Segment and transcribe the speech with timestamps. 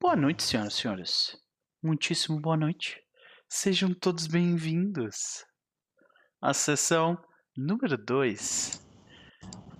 [0.00, 1.36] Boa noite, senhoras e senhores.
[1.82, 3.00] Muitíssimo boa noite.
[3.48, 5.44] Sejam todos bem-vindos
[6.42, 7.16] à sessão
[7.56, 8.84] número 2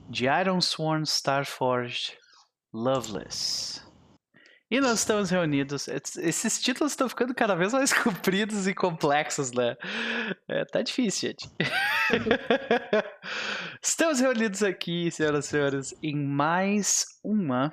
[0.08, 2.16] de Iron Sworn Starforged
[2.72, 3.82] Loveless.
[4.70, 5.86] E nós estamos reunidos.
[5.86, 9.76] es- Esses títulos estão ficando cada vez mais compridos e complexos, né?
[10.48, 11.48] É, tá difícil, gente.
[13.82, 17.72] estamos reunidos aqui, senhoras e senhores, em mais uma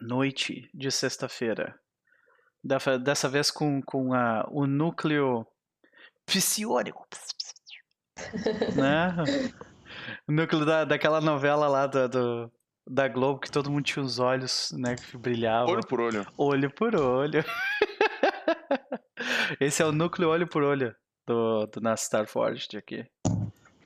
[0.00, 1.78] noite de sexta-feira.
[2.64, 5.46] Dessa, vez com, com a, o núcleo
[6.24, 7.06] psionico.
[8.76, 9.14] né?
[10.28, 12.52] O núcleo da, daquela novela lá do, do-
[12.88, 15.74] da Globo que todo mundo tinha os olhos né, que brilhavam.
[15.74, 16.26] Olho por olho.
[16.36, 17.44] Olho por olho.
[19.60, 20.94] Esse é o núcleo olho por olho
[21.26, 23.06] do, do nosso Starforged aqui.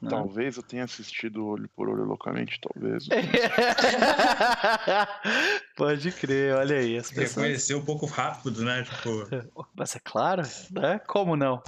[0.00, 0.10] Né?
[0.10, 3.08] Talvez eu tenha assistido olho por olho loucamente, talvez.
[5.76, 6.98] Pode crer, olha aí.
[6.98, 7.36] As pessoas...
[7.36, 8.84] Reconheceu um pouco rápido, né?
[8.84, 11.00] Tipo, Mas é claro, né?
[11.06, 11.62] Como não?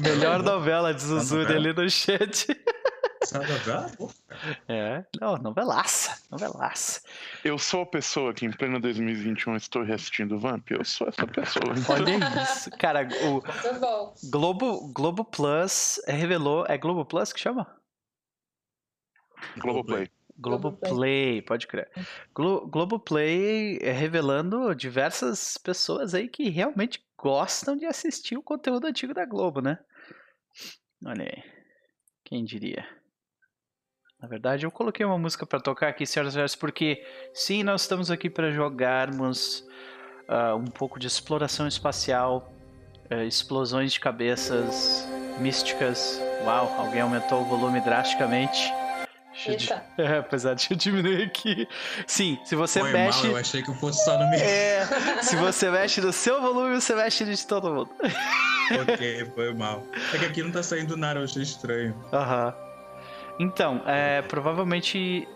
[0.00, 1.02] Melhor novela de.
[1.02, 2.46] Zuzuri ali no chat.
[3.96, 4.10] Pô,
[4.68, 7.02] É, não, novelaça, novelaça.
[7.44, 10.70] Eu sou a pessoa que em pleno 2021 estou reassistindo Vamp.
[10.70, 11.64] Eu sou essa pessoa.
[11.88, 12.70] Olha isso.
[12.72, 13.40] Cara, o
[13.80, 14.14] bom.
[14.30, 16.64] Globo, Globo Plus revelou.
[16.68, 17.66] É Globo Plus que chama?
[19.58, 20.10] Globoplay.
[20.40, 21.42] Globoplay, Globoplay.
[21.42, 21.90] pode crer.
[22.32, 29.12] Glo Globoplay é revelando diversas pessoas aí que realmente gostam de assistir o conteúdo antigo
[29.12, 29.78] da Globo, né?
[31.04, 31.42] Olha aí.
[32.24, 32.86] Quem diria?
[34.20, 37.82] Na verdade, eu coloquei uma música para tocar aqui, senhoras e senhores, porque sim, nós
[37.82, 39.64] estamos aqui para jogarmos
[40.26, 42.52] ah, um pouco de exploração espacial,
[43.08, 45.06] eh, explosões de cabeças
[45.38, 46.20] místicas.
[46.44, 48.72] Uau, alguém aumentou o volume drasticamente.
[49.46, 51.68] Deixa eu é, apesar de eu diminuir aqui.
[52.04, 53.22] Sim, se você foi mexe.
[53.22, 54.40] mal, eu achei que eu fosse só no meu.
[54.40, 54.84] É,
[55.22, 57.90] se você mexe no seu volume, você mexe no de todo mundo.
[58.82, 59.86] ok, foi mal.
[60.12, 61.94] É que aqui não tá saindo nada, eu achei estranho.
[62.12, 62.67] Aham.
[63.38, 65.26] Então, é, provavelmente.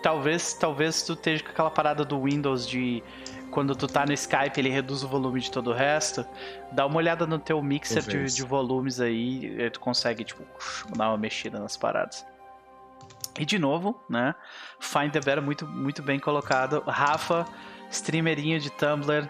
[0.00, 3.02] Talvez, talvez tu esteja com aquela parada do Windows de.
[3.50, 6.24] Quando tu tá no Skype, ele reduz o volume de todo o resto.
[6.70, 10.44] Dá uma olhada no teu mixer de, de volumes aí, tu consegue, tipo,
[10.94, 12.24] dar uma mexida nas paradas.
[13.38, 14.34] E de novo, né?
[14.80, 16.82] Find the Better muito, muito bem colocado.
[16.86, 17.46] Rafa,
[17.90, 19.28] streamerinho de Tumblr,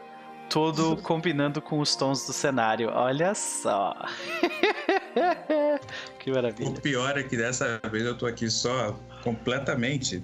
[0.48, 2.90] todo combinando com os tons do cenário.
[2.92, 3.94] Olha só.
[6.18, 6.70] que maravilha.
[6.70, 10.22] O pior é que dessa vez eu tô aqui só completamente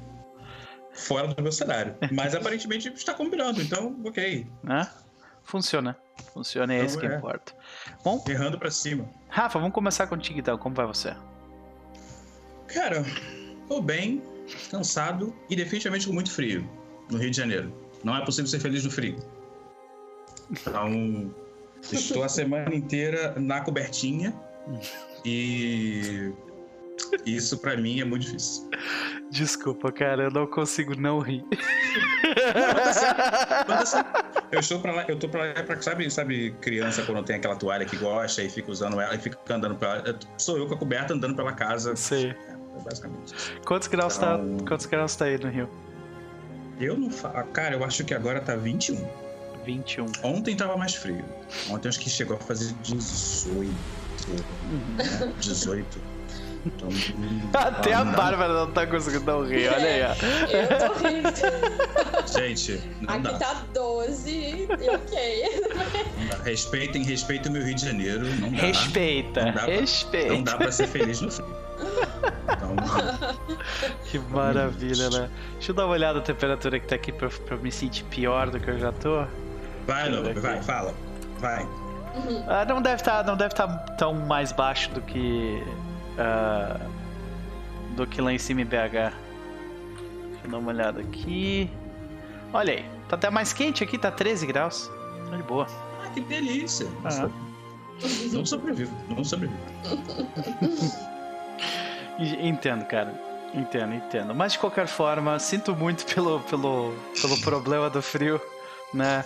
[0.93, 1.95] fora do meu cenário.
[2.13, 4.47] Mas aparentemente está combinando, então, ok.
[4.63, 4.89] né?
[5.43, 5.97] Funciona.
[6.33, 7.19] Funciona, é isso que Então, é.
[7.19, 7.53] importa.
[8.03, 9.09] Bom, Errando pra cima.
[9.29, 10.57] Rafa, vamos começar contigo então.
[10.57, 11.15] Como vai você?
[12.69, 13.05] Cara,
[13.69, 14.23] tô bem,
[14.71, 16.69] cansado e definitivamente com muito frio
[17.11, 17.73] no Rio de Janeiro.
[18.03, 19.17] Não é possível ser feliz no frio.
[20.51, 21.35] Então,
[21.83, 24.35] estou a semana inteira na cobertinha
[25.25, 26.33] e
[27.27, 28.69] isso pra mim é muito difícil.
[29.31, 31.45] Desculpa, cara, eu não consigo não rir.
[33.69, 34.05] Mas, assim,
[34.53, 37.57] eu estou pra lá, eu tô pra lá pra, sabe, sabe, criança quando tem aquela
[37.57, 40.03] toalha que gosta e fica usando ela e fica andando pela.
[40.39, 41.97] Sou eu com a coberta andando pela casa.
[41.97, 42.31] Sei.
[42.31, 43.35] É, basicamente.
[43.67, 45.69] Quantos graus, tá, Então- quantos graus tá aí no Rio?
[46.81, 47.45] Eu não falo.
[47.49, 49.09] Cara, eu acho que agora tá 21.
[49.65, 50.07] 21.
[50.23, 51.25] Ontem tava mais frio.
[51.71, 53.73] Ontem acho que chegou a fazer 18.
[54.29, 55.33] Né?
[55.41, 56.15] 18.
[56.67, 56.89] Então,
[57.53, 58.05] Até a.
[58.05, 60.15] Bárbara não tá conseguindo não rir, olha aí, ó.
[60.49, 62.33] Eu tô rindo.
[62.33, 65.63] Gente, não Aqui dá, tá 12 e ok.
[66.43, 68.25] Respeitem, respeitem o meu Rio de Janeiro.
[68.41, 68.57] Não dá.
[68.63, 70.33] Respeita, Não dá pra- respeita.
[70.33, 71.55] Não dá pra ser feliz no frio.
[72.45, 72.77] Então,
[74.11, 75.29] Que maravilha, né?
[75.55, 78.05] Deixa eu dar uma olhada na temperatura que tá aqui pra, pra eu me sentir
[78.05, 79.25] pior do que eu já tô.
[79.87, 80.95] vai, Lobo, vai, fala.
[81.41, 81.67] Vai.
[82.69, 85.63] Não deve estar, não deve estar tão mais baixo do que
[86.19, 86.79] ah,
[87.97, 88.71] do que lá em cima em BH.
[88.71, 89.13] Deixa
[90.45, 91.71] eu dar uma olhada aqui.
[92.53, 94.91] Olha aí, tá até mais quente aqui, tá 13 graus.
[95.31, 95.67] Tá de boa.
[96.05, 96.87] Ah, que delícia.
[97.05, 97.29] Ah.
[98.33, 99.61] Não sobrevivo, não sobrevivo.
[102.19, 103.13] Entendo, cara.
[103.55, 104.35] Entendo, entendo.
[104.35, 108.41] Mas de qualquer forma, sinto muito pelo, pelo, pelo problema do frio,
[108.93, 109.25] né?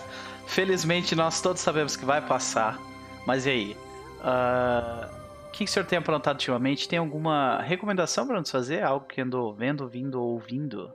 [0.49, 2.79] Felizmente nós todos sabemos que vai passar.
[3.25, 3.77] Mas e aí?
[4.21, 5.09] Ah,
[5.47, 6.87] O que, o senhor tem aprontado ultimamente?
[6.89, 8.83] Tem alguma recomendação para nos fazer?
[8.83, 10.91] Algo que andou vendo, vindo ou ouvindo?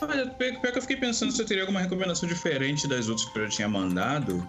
[0.00, 3.38] Olha, pior que eu fiquei pensando se eu teria alguma recomendação diferente das outras que
[3.38, 4.44] eu já tinha mandado.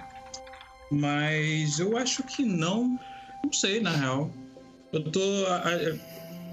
[0.92, 3.00] Mas eu acho que não.
[3.44, 4.32] Não sei, na real.
[4.92, 5.20] Eu tô.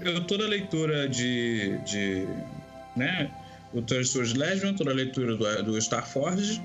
[0.01, 1.79] Eu tô na leitura de.
[1.79, 2.27] de
[2.95, 3.31] né?
[3.73, 6.61] O Third Sword Legend, toda a leitura do, do Starforge.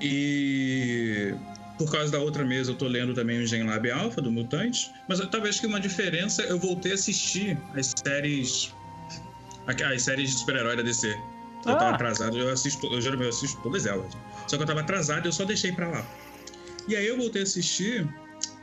[0.00, 1.34] E
[1.78, 4.90] por causa da outra mesa eu tô lendo também o Gen Lab Alpha do Mutante.
[5.08, 8.74] Mas talvez que uma diferença eu voltei a assistir as séries.
[9.66, 11.08] As séries de super-herói da DC.
[11.08, 11.94] Eu tava Ah.
[11.94, 14.12] atrasado, eu assisto, eu geralmente assisto todas elas.
[14.48, 16.06] Só que eu tava atrasado e eu só deixei pra lá.
[16.88, 18.08] E aí eu voltei a assistir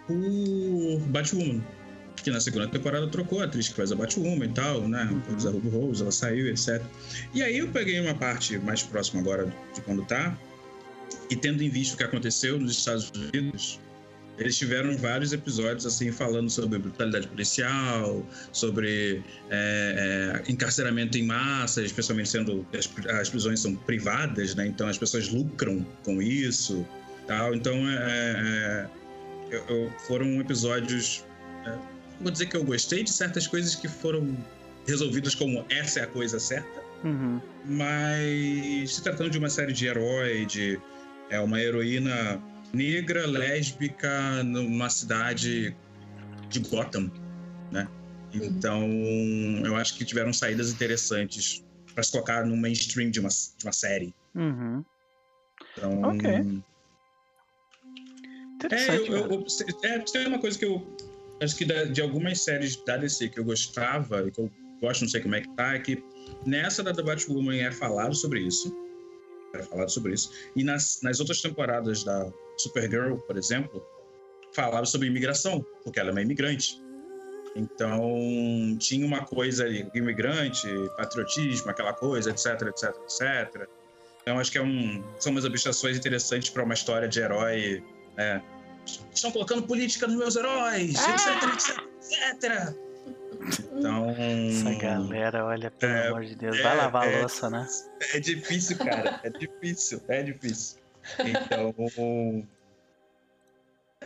[0.09, 1.63] o Batwoman.
[2.27, 5.09] Que na segunda temporada trocou a atriz que faz a Batwoman e tal, né?
[5.29, 6.83] Fez a Ruby Rose, ela saiu, etc.
[7.33, 10.38] E aí eu peguei uma parte mais próxima agora de quando tá.
[11.29, 13.79] E tendo em vista o que aconteceu nos Estados Unidos,
[14.38, 21.81] eles tiveram vários episódios assim falando sobre brutalidade policial, sobre é, é, encarceramento em massa,
[21.81, 22.89] especialmente sendo as,
[23.21, 24.68] as prisões são privadas, né?
[24.68, 26.85] Então as pessoas lucram com isso,
[27.25, 27.56] tal.
[27.56, 27.95] Então é,
[29.50, 31.23] é, eu- eu- foram episódios.
[32.21, 34.37] Vou dizer que eu gostei de certas coisas que foram
[34.87, 37.39] resolvidas como essa é a coisa certa, Uhum.
[37.65, 40.79] mas se tratando de uma série de herói, de
[41.29, 42.41] é uma heroína
[42.73, 45.75] negra, lésbica, numa cidade
[46.49, 47.11] de Gotham,
[47.71, 47.87] né?
[48.33, 48.87] Então,
[49.65, 51.63] eu acho que tiveram saídas interessantes
[51.93, 54.13] para se colocar no mainstream de uma, de uma série.
[54.35, 54.83] Uhum.
[55.73, 56.63] Então, Ok.
[58.71, 59.45] É, eu, eu,
[59.83, 60.95] é, tem uma coisa que eu
[61.41, 64.51] acho que de algumas séries da DC que eu gostava e que eu
[64.81, 66.03] gosto, não sei como é que tá, é que
[66.45, 68.75] nessa da Batwoman é falado sobre isso.
[69.53, 70.31] É falado sobre isso.
[70.55, 73.83] E nas, nas outras temporadas da Supergirl, por exemplo,
[74.53, 76.81] falava sobre imigração, porque ela é uma imigrante.
[77.55, 83.67] Então, tinha uma coisa ali, imigrante, patriotismo, aquela coisa, etc, etc, etc.
[84.21, 87.83] Então, acho que é um, são umas abstrações interessantes para uma história de herói
[88.17, 88.41] é.
[89.13, 91.83] Estão colocando política nos meus heróis, etc, etc,
[92.33, 92.75] etc.
[93.73, 94.09] Então.
[94.09, 96.57] Essa galera, olha, pelo É, amor de Deus.
[96.57, 97.19] é, Vai lavar a é.
[97.19, 97.67] louça, né?
[98.13, 99.19] É difícil, cara.
[99.23, 100.79] É difícil, é difícil.
[101.19, 101.73] Então.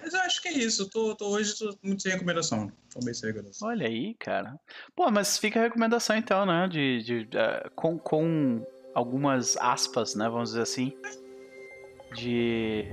[0.01, 0.83] Mas eu acho que é isso.
[0.83, 2.71] Eu tô, tô hoje tô muito sem recomendação.
[2.93, 3.67] Tô bem sem recomendação.
[3.67, 4.59] Olha aí, cara.
[4.95, 6.67] Pô, mas fica a recomendação então, né?
[6.67, 10.27] De, de, eh, com, com algumas aspas, né?
[10.29, 10.93] Vamos dizer assim.
[12.15, 12.85] De.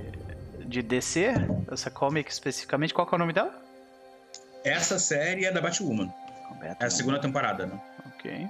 [0.69, 1.33] De DC,
[1.71, 2.93] essa comic especificamente.
[2.93, 3.51] Qual que é o nome dela?
[4.63, 6.13] Essa série é da Batwoman.
[6.61, 7.81] É a segunda temporada, né?
[8.13, 8.47] Ok.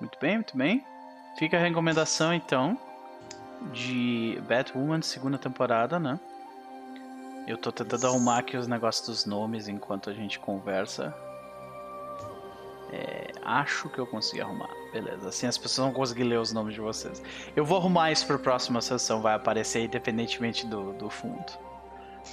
[0.00, 0.84] Muito bem, muito bem.
[1.36, 2.78] Fica a recomendação então
[3.72, 6.20] de Batwoman, segunda temporada, né?
[7.48, 11.12] Eu tô tentando arrumar aqui os negócios dos nomes enquanto a gente conversa.
[12.92, 14.81] É, acho que eu consegui arrumar.
[14.92, 17.22] Beleza, assim as pessoas vão conseguir ler os nomes de vocês.
[17.56, 21.52] Eu vou arrumar isso pra próxima sessão, vai aparecer independentemente do, do fundo.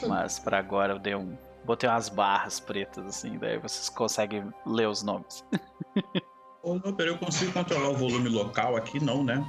[0.08, 1.38] Mas pra agora eu dei um.
[1.66, 5.46] Botei umas barras pretas assim, daí vocês conseguem ler os nomes.
[6.62, 9.04] Ô, não, peraí, eu consigo controlar o volume local aqui?
[9.04, 9.46] Não, né?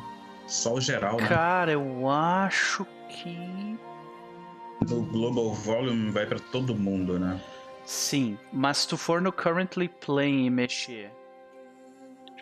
[0.47, 1.29] Só o geral, né?
[1.29, 3.79] Cara, eu acho que.
[4.89, 7.41] No Global Volume vai pra todo mundo, né?
[7.85, 11.13] Sim, mas se tu for no Currently Playing e mexer.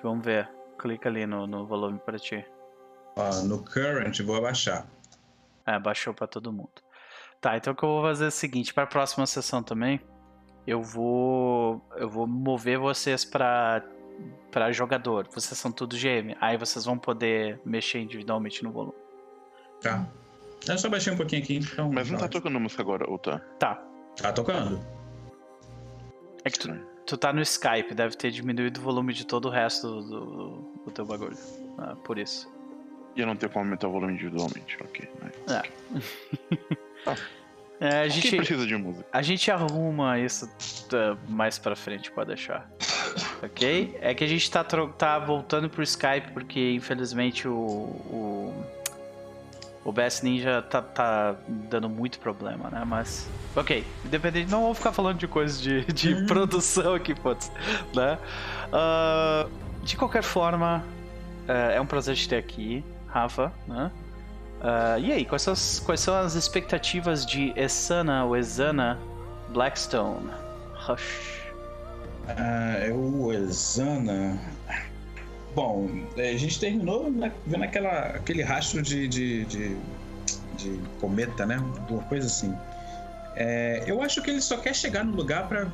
[0.03, 0.49] Vamos ver.
[0.79, 2.45] Clica ali no, no volume pra ti.
[3.17, 4.87] Ó, no Current, vou abaixar.
[5.67, 6.71] É, baixou pra todo mundo.
[7.41, 10.01] Tá, então o que eu vou fazer é o seguinte, para a próxima sessão também,
[10.67, 13.83] eu vou eu vou mover vocês pra
[14.51, 15.29] para jogador.
[15.33, 16.37] Vocês são tudo GM.
[16.41, 18.99] Aí vocês vão poder mexer individualmente no volume.
[19.81, 20.09] Tá.
[20.67, 21.91] Eu só baixei um pouquinho aqui, então.
[21.93, 23.39] Mas não tá tocando música agora, ou tá?
[23.59, 23.83] Tá.
[24.21, 24.81] Tá tocando.
[26.45, 26.69] É que tu,
[27.09, 30.51] tu tá no Skype, deve ter diminuído o volume de todo o resto do, do,
[30.85, 31.37] do teu bagulho.
[31.79, 32.47] Ah, por isso.
[33.17, 35.09] E eu não tenho como aumentar o volume individualmente, ok.
[35.23, 35.63] né?
[37.81, 39.07] É, a Quem gente, precisa de música?
[39.13, 40.51] A gente arruma isso
[40.89, 42.69] tá, mais pra frente, pode deixar.
[43.41, 43.97] ok?
[44.01, 47.55] É que a gente tá, tá voltando pro Skype porque infelizmente o.
[47.55, 48.65] O,
[49.85, 52.85] o BS Ninja tá, tá dando muito problema, né?
[52.85, 53.29] Mas.
[53.57, 54.51] Ok, independente.
[54.51, 57.51] Não vou ficar falando de coisas de, de produção aqui, putz.
[57.95, 58.19] Né?
[58.73, 59.47] Ah,
[59.83, 60.85] de qualquer forma,
[61.47, 63.91] é é um prazer te ter aqui, Rafa, né?
[64.61, 68.99] Ah, e aí, quais são, as, quais são as expectativas de Esana ou Esana
[69.51, 70.31] Blackstone?
[70.75, 71.39] Rush.
[72.27, 74.39] Ah, é o Exana.
[75.55, 79.77] Bom, é, a gente terminou né, vendo aquela, aquele rastro de, de, de,
[80.57, 81.57] de cometa, né?
[81.89, 82.55] Uma coisa assim.
[83.35, 85.71] É, eu acho que ele só quer chegar no lugar pra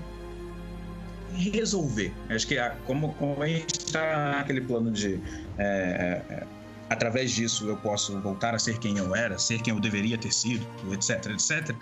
[1.35, 2.13] resolver.
[2.29, 5.21] Acho que como, como a gente está naquele plano de.
[5.59, 6.47] é, é,
[6.91, 10.33] através disso eu posso voltar a ser quem eu era, ser quem eu deveria ter
[10.33, 11.75] sido, etc, etc.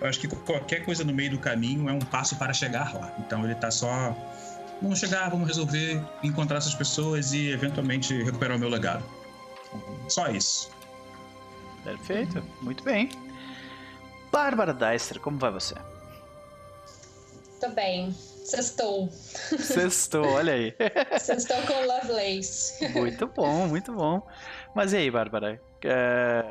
[0.00, 3.14] Eu acho que qualquer coisa no meio do caminho é um passo para chegar lá.
[3.18, 4.14] Então ele tá só
[4.82, 9.04] Vamos chegar, vamos resolver, encontrar essas pessoas e eventualmente recuperar o meu legado.
[10.08, 10.70] Só isso.
[11.82, 13.10] Perfeito, muito bem.
[14.30, 15.74] Bárbara Deister, como vai você?
[17.60, 18.12] Tô bem.
[18.12, 19.08] Sextou.
[19.10, 20.74] Sextou, olha aí.
[21.18, 22.88] Sextou com Lovelace.
[22.90, 24.24] Muito bom, muito bom.
[24.74, 25.60] Mas e aí, Bárbara?
[25.82, 26.44] É,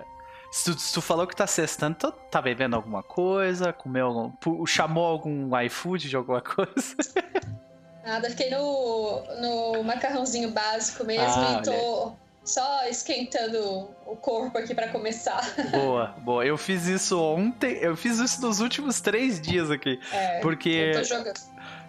[0.52, 3.72] Se, tu, se tu falou que tá sextando, tu tá bebendo alguma coisa?
[3.72, 6.96] Comeu algum, chamou algum iFood de alguma coisa?
[8.06, 12.12] Nada, fiquei no, no macarrãozinho básico mesmo Ah, e tô
[12.44, 15.42] só esquentando o corpo aqui pra começar.
[15.72, 16.46] boa, boa.
[16.46, 20.00] Eu fiz isso ontem, eu fiz isso nos últimos três dias aqui.
[20.12, 20.70] É, Porque.
[20.70, 21.40] eu, tô jogando.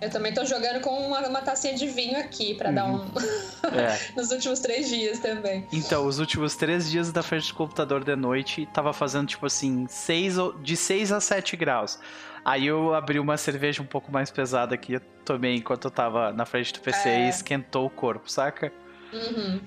[0.01, 3.05] eu também tô jogando com uma, uma tacinha de vinho aqui pra dar um.
[3.75, 3.99] É.
[4.17, 5.67] nos últimos três dias também.
[5.71, 9.87] Então, os últimos três dias da frente do computador de noite tava fazendo, tipo assim,
[9.91, 11.99] seis, ou- de 6 a 7 graus.
[12.47, 16.33] Aí eu abri uma cerveja um pouco mais pesada aqui, eu tomei enquanto eu tava
[16.33, 17.27] na frente do PC É.
[17.27, 18.73] e esquentou o corpo, saca?
[19.13, 19.61] Uhum.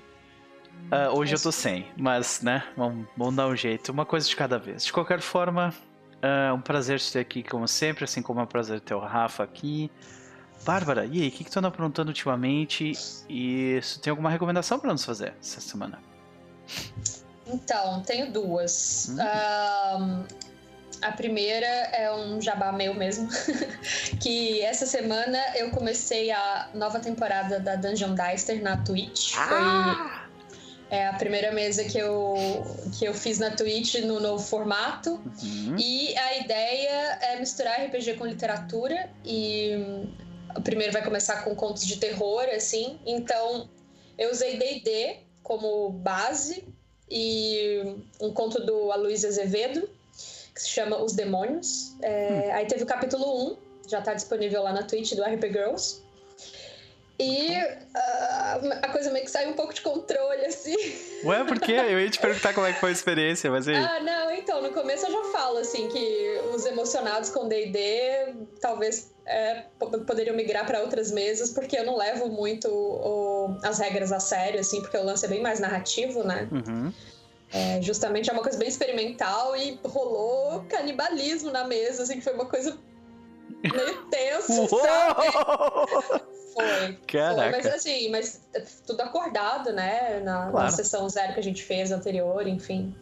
[0.90, 4.34] Ah, hoje eu tô sem, mas, né, vamos, vamos dar um jeito, uma coisa de
[4.34, 4.82] cada vez.
[4.82, 5.74] De qualquer forma,
[6.22, 8.98] é um prazer te ter aqui, como sempre, assim como é um prazer ter o
[8.98, 9.90] Rafa aqui.
[10.64, 12.92] Bárbara, e aí, o que, que tu anda aprontando ultimamente?
[13.28, 15.98] E se tem alguma recomendação pra nos fazer essa semana?
[17.46, 19.10] Então, tenho duas.
[19.10, 19.20] Hum.
[19.20, 20.24] Ahn,
[21.02, 23.28] a primeira é um jabá meu mesmo,
[24.20, 29.34] que essa semana eu comecei a nova temporada da Dungeon Dicer na Twitch.
[29.34, 30.20] Foi
[30.90, 32.34] é, a primeira mesa que eu,
[32.98, 35.12] que eu fiz na Twitch no novo formato.
[35.42, 35.76] Uhum.
[35.78, 40.06] E a ideia é misturar RPG com literatura e
[40.56, 42.98] o primeiro vai começar com contos de terror, assim.
[43.06, 43.68] Então,
[44.18, 46.64] eu usei D&D como base
[47.08, 49.88] e um conto do Aloysio Azevedo,
[50.60, 51.96] que se chama Os Demônios.
[52.02, 53.56] É, Aí teve o capítulo 1,
[53.88, 56.02] já tá disponível lá na Twitch do RP Girls.
[57.18, 57.54] E
[57.94, 60.74] ah, a coisa meio que saiu um pouco de controle, assim.
[61.24, 61.72] Ué, por quê?
[61.90, 63.76] Eu ia te perguntar como é que foi a experiência, mas aí?
[63.76, 69.10] Ah, não, então, no começo eu já falo, assim, que os emocionados com D&D talvez
[69.26, 74.12] é, po- poderiam migrar para outras mesas, porque eu não levo muito o- as regras
[74.12, 76.48] a sério, assim, porque o lance é bem mais narrativo, né?
[76.50, 76.90] Uhum.
[77.52, 82.32] É, justamente é uma coisa bem experimental e rolou canibalismo na mesa, assim, que foi
[82.34, 82.78] uma coisa
[83.62, 86.22] meio tensa, sabe?
[86.54, 86.98] Foi.
[87.06, 87.50] Caraca.
[87.52, 88.40] Foi, mas assim, mas
[88.86, 90.20] tudo acordado, né?
[90.24, 90.72] Na, na Claro.
[90.72, 92.94] sessão zero que a gente fez anterior, enfim.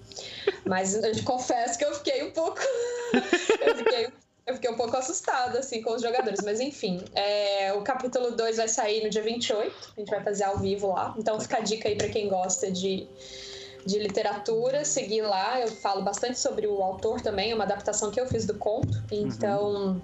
[0.64, 2.60] Mas eu te confesso que eu fiquei um pouco.
[3.60, 4.08] eu, fiquei,
[4.46, 6.40] eu fiquei um pouco assustada, assim, com os jogadores.
[6.44, 9.92] Mas enfim, é, o capítulo 2 vai sair no dia 28.
[9.96, 11.14] A gente vai fazer ao vivo lá.
[11.18, 13.08] Então fica a dica aí pra quem gosta de.
[13.86, 15.60] De literatura, seguir lá.
[15.60, 19.02] Eu falo bastante sobre o autor também, é uma adaptação que eu fiz do conto.
[19.10, 20.00] Então,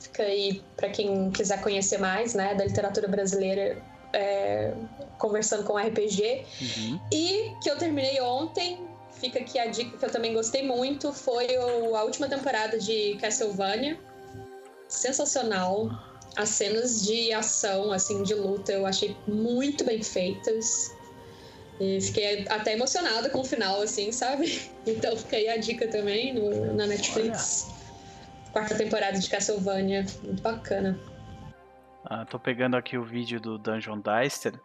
[0.00, 3.82] fica aí para quem quiser conhecer mais, né, da literatura brasileira,
[4.12, 4.72] é,
[5.18, 6.44] conversando com RPG.
[6.60, 7.00] Uhum.
[7.12, 8.80] E que eu terminei ontem,
[9.12, 13.16] fica aqui a dica que eu também gostei muito, foi o- a última temporada de
[13.20, 13.98] Castlevania.
[14.88, 15.90] Sensacional.
[16.36, 20.93] As cenas de ação, assim, de luta, eu achei muito bem feitas.
[21.80, 24.70] E fiquei até emocionada com o final, assim, sabe?
[24.86, 27.72] Então fica aí a dica também no- na Netflix.
[28.52, 30.98] Quarta temporada de Castlevania, muito bacana.
[32.04, 34.60] Ah, tô pegando aqui o vídeo do Dungeon Dicer.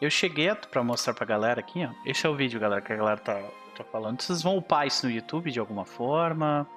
[0.00, 1.90] Eu cheguei a- pra mostrar pra galera aqui, ó.
[2.04, 3.40] Esse é o vídeo, galera, que a galera tá,
[3.76, 4.20] tá falando.
[4.20, 6.68] Vocês vão upar isso no YouTube de alguma forma?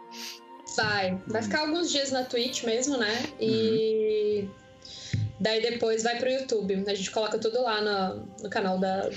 [0.75, 1.19] Vai.
[1.25, 3.11] Vai ficar alguns dias na Twitch mesmo, né?
[3.39, 4.47] E
[5.39, 6.83] daí depois vai pro YouTube.
[6.87, 9.09] A gente coloca tudo lá no, no canal da,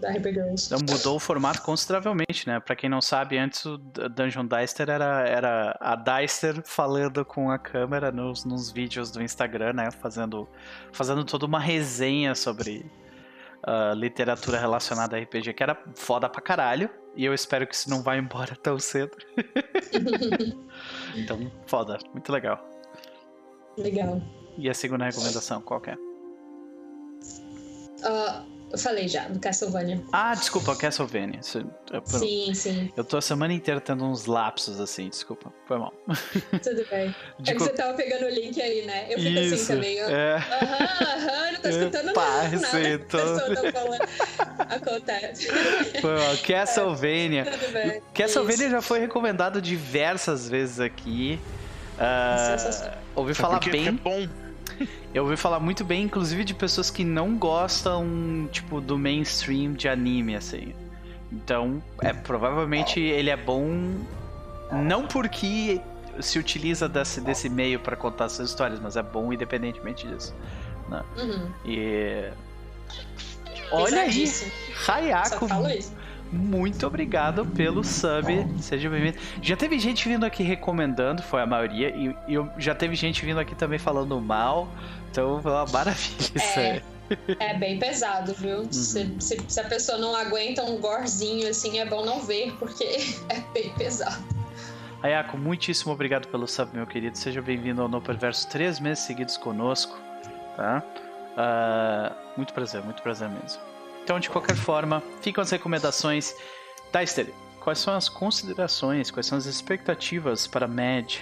[0.00, 0.66] da Hyper Girls.
[0.66, 2.60] Então mudou o formato consideravelmente, né?
[2.60, 7.58] Pra quem não sabe, antes o Dungeon Dicer era, era a Dicer falando com a
[7.58, 9.90] câmera nos, nos vídeos do Instagram, né?
[9.90, 10.48] Fazendo,
[10.92, 12.90] fazendo toda uma resenha sobre
[13.62, 16.88] ah, literatura relacionada a RPG, que era foda pra caralho.
[17.16, 19.16] E eu espero que isso não vá embora tão cedo.
[21.16, 22.62] Então, foda, muito legal.
[23.78, 24.20] Legal.
[24.58, 25.96] E a segunda recomendação, qual que é?
[28.04, 30.02] Ah, eu falei já, do Castlevania.
[30.12, 31.40] Ah, desculpa, Castlevania.
[31.40, 31.64] Isso-
[32.04, 32.90] Sim, sim.
[32.96, 35.92] Eu tô a semana inteira tendo uns lapsos assim, desculpa, foi mal.
[36.62, 37.14] Tudo bem.
[37.38, 39.06] De é que co- você tava pegando o link aí, né?
[39.10, 39.96] Eu fico assim Isso, também.
[39.96, 40.34] eu- é.
[40.36, 42.48] Aham, aham, não tô escutando Epa, nada.
[42.60, 44.08] nada sim, tô- pessoa falando.
[44.70, 45.48] Acontece.
[46.00, 46.36] Foi mal.
[46.46, 47.44] Castlevania.
[47.46, 48.02] Tudo bem.
[48.14, 51.38] Castlevania já foi recomendado diversas vezes aqui.
[51.98, 52.98] Sensacional.
[53.14, 53.54] ouvi falar?
[53.58, 53.88] Porque bem.
[53.88, 54.28] é bom.
[55.14, 59.88] Eu ouvi falar muito bem, inclusive de pessoas que não gostam, tipo, do mainstream de
[59.88, 60.74] anime, assim.
[61.32, 63.94] Então, é provavelmente ele é bom
[64.72, 65.80] não porque
[66.20, 70.34] se utiliza desse, desse meio pra contar suas histórias, mas é bom independentemente disso.
[70.88, 71.02] Né?
[71.16, 71.52] Uhum.
[71.64, 72.30] E.
[73.72, 74.52] Olha aí, Pesadíssimo.
[74.84, 75.92] Só Hayako, falo isso.
[76.32, 78.46] Muito obrigado pelo sub.
[78.60, 79.18] Seja bem-vindo.
[79.42, 83.24] Já teve gente vindo aqui recomendando, foi a maioria, e, e eu- já teve gente
[83.24, 84.68] vindo aqui também falando mal.
[85.10, 86.70] Então foi uma maravilha isso É.
[86.72, 86.82] aí.
[87.38, 88.66] É bem pesado, viu?
[88.72, 92.84] Se, se- se a pessoa não aguenta um gorzinho assim, é bom não ver, porque
[93.30, 94.24] é bem pesado.
[95.02, 97.16] Ayako, muitíssimo obrigado pelo sub, meu querido.
[97.16, 99.96] Seja bem-vindo ao No Perverso, três meses seguidos conosco,
[100.56, 100.82] tá?
[101.36, 103.60] Ah, muito prazer, muito prazer mesmo.
[104.06, 106.32] Então, de qualquer forma, ficam as recomendações.
[106.92, 107.26] Deister,
[107.58, 111.16] quais são as considerações, quais são as expectativas para Mad?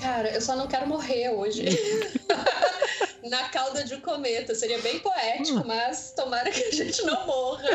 [0.00, 1.66] Cara, eu só não quero morrer hoje.
[3.28, 4.54] Na cauda de um cometa.
[4.54, 7.68] Seria bem poético, mas tomara que a gente não morra.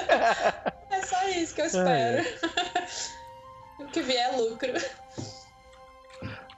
[0.89, 2.25] É só isso que eu espero.
[3.81, 4.73] O que vier é lucro.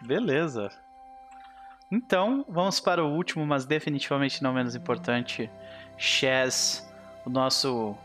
[0.02, 0.72] Beleza.
[1.92, 5.52] Então, vamos para o último, mas definitivamente não menos importante,
[5.98, 6.85] Chaz,
[7.26, 7.98] o nosso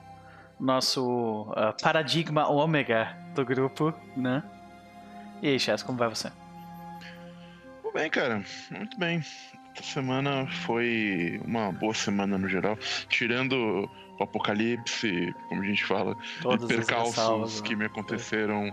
[0.58, 4.42] nosso ah, paradigma ômega do grupo, né?
[5.42, 6.30] E aí, Chaz, como vai você?
[7.82, 8.44] Tudo bem, cara.
[8.70, 9.24] Muito bem.
[9.74, 12.78] Essa semana foi uma boa semana no geral.
[13.08, 17.76] Tirando o apocalipse, como a gente fala, Todas e percalços que né?
[17.76, 18.66] me aconteceram,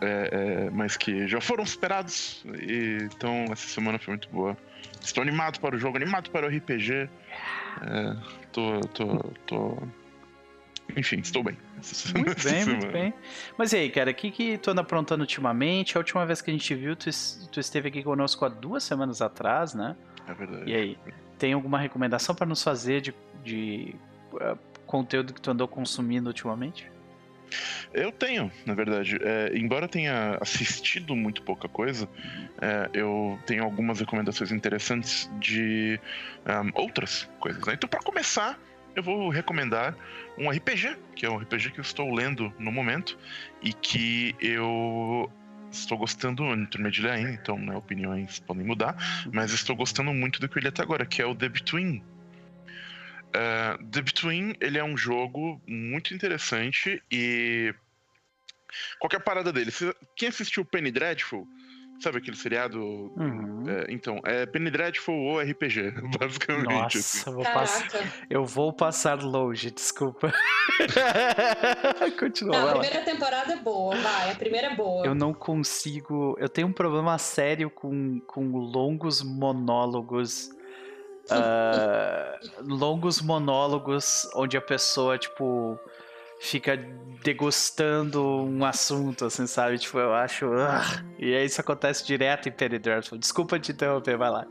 [0.00, 2.44] é, é, mas que já foram superados.
[2.60, 4.56] E, então, essa semana foi muito boa.
[5.00, 7.08] Estou animado para o jogo, animado para o RPG.
[7.82, 8.16] É,
[8.52, 9.78] tô, tô, tô.
[10.96, 11.56] Enfim, estou bem.
[12.14, 13.14] Muito bem, muito bem.
[13.56, 15.96] Mas e aí, cara, o que, que tu anda aprontando ultimamente?
[15.96, 17.08] A última vez que a gente viu, tu,
[17.50, 19.96] tu esteve aqui conosco há duas semanas atrás, né?
[20.26, 20.70] É verdade.
[20.70, 20.98] E aí,
[21.38, 23.94] tem alguma recomendação para nos fazer de, de
[24.40, 26.90] ah, conteúdo que tu andou consumindo ultimamente?
[27.92, 29.18] Eu tenho, na verdade.
[29.20, 32.08] É, embora tenha assistido muito pouca coisa,
[32.60, 36.00] é, eu tenho algumas recomendações interessantes de
[36.46, 37.64] ahm, outras coisas.
[37.66, 37.74] né?
[37.74, 38.58] Então, para começar,
[38.94, 39.96] eu vou recomendar
[40.38, 43.18] um RPG, que é um RPG que eu estou lendo no momento
[43.62, 45.30] e que eu
[45.70, 48.96] estou gostando, eu não terminei ainda, então né, opiniões podem mudar,
[49.32, 52.02] mas estou gostando muito do que eu li até agora, que é o The Between.
[53.34, 57.74] Uh, The Between, ele é um jogo muito interessante e
[59.00, 59.72] qualquer parada dele.
[60.14, 61.44] Quem assistiu Penny Dreadful,
[62.00, 62.80] sabe aquele seriado?
[62.80, 63.64] Uhum.
[63.68, 66.98] É, então, é Penny Dreadful ou RPG, basicamente.
[66.98, 67.18] assim.
[67.18, 68.26] Nossa, eu vou, passar, Caraca.
[68.30, 70.32] eu vou passar longe, desculpa.
[72.18, 74.30] Continua, Não, a primeira temporada é boa, vai.
[74.30, 75.04] A primeira é boa.
[75.04, 76.36] Eu não consigo.
[76.38, 80.50] Eu tenho um problema sério com, com longos monólogos.
[81.30, 85.78] Ah, longos monólogos onde a pessoa, tipo,
[86.40, 86.76] fica
[87.22, 89.78] degustando um assunto, assim, sabe?
[89.78, 90.46] Tipo, eu acho.
[90.54, 90.82] ah.
[91.18, 93.18] E aí isso acontece direto em Penny Dreadful.
[93.18, 94.46] Desculpa te interromper, vai lá.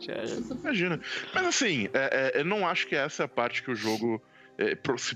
[0.61, 0.99] Imagina.
[1.33, 4.21] Mas assim, é- é, eu não acho que essa é a parte que o jogo
[4.57, 5.15] é, pro- se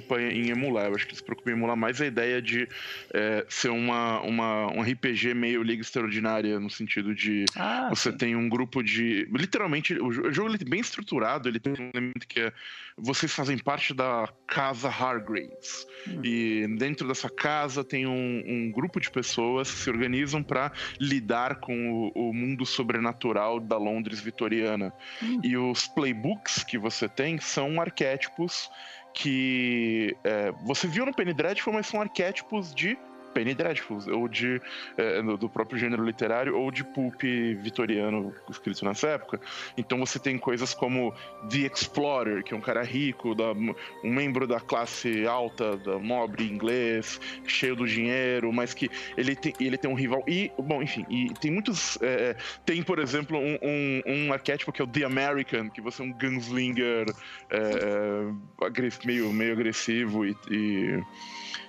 [0.00, 0.86] preocupa em emular.
[0.86, 2.68] Eu acho que se preocupa em emular mais a ideia de
[3.12, 8.16] é, ser uma, uma, um RPG meio Liga Extraordinária, no sentido de Ah, Você sim.
[8.18, 9.28] tem um grupo de.
[9.32, 12.52] Literalmente, o jo- o jogo ele é bem estruturado, ele tem um elemento que é.
[12.96, 15.84] Vocês fazem parte da casa Hargraves.
[16.06, 16.20] Hum.
[16.22, 21.56] E dentro dessa casa tem um, um grupo de pessoas que se organizam para lidar
[21.56, 24.92] com o, o mundo sobrenatural da Londres vitoriana.
[25.20, 25.40] Hum.
[25.42, 28.70] E os playbooks que você tem são arquétipos
[29.14, 32.98] que é, você viu no Penny Dreadful, mas são arquétipos de
[33.34, 34.60] Penny Dreadful, ou de
[34.96, 37.22] é, do próprio gênero literário, ou de pulp
[37.60, 39.40] vitoriano escrito nessa época.
[39.76, 41.12] Então você tem coisas como
[41.50, 46.44] The Explorer, que é um cara rico, da, um membro da classe alta, da nobre
[46.44, 50.24] inglês, cheio do dinheiro, mas que ele tem, ele tem um rival.
[50.26, 51.98] E, bom, enfim, e tem muitos.
[52.00, 56.02] é, tem, por exemplo, um, um, um arquétipo que é o The American, que você
[56.02, 57.06] é um gunslinger
[57.50, 61.02] é, é, meio, meio agressivo e e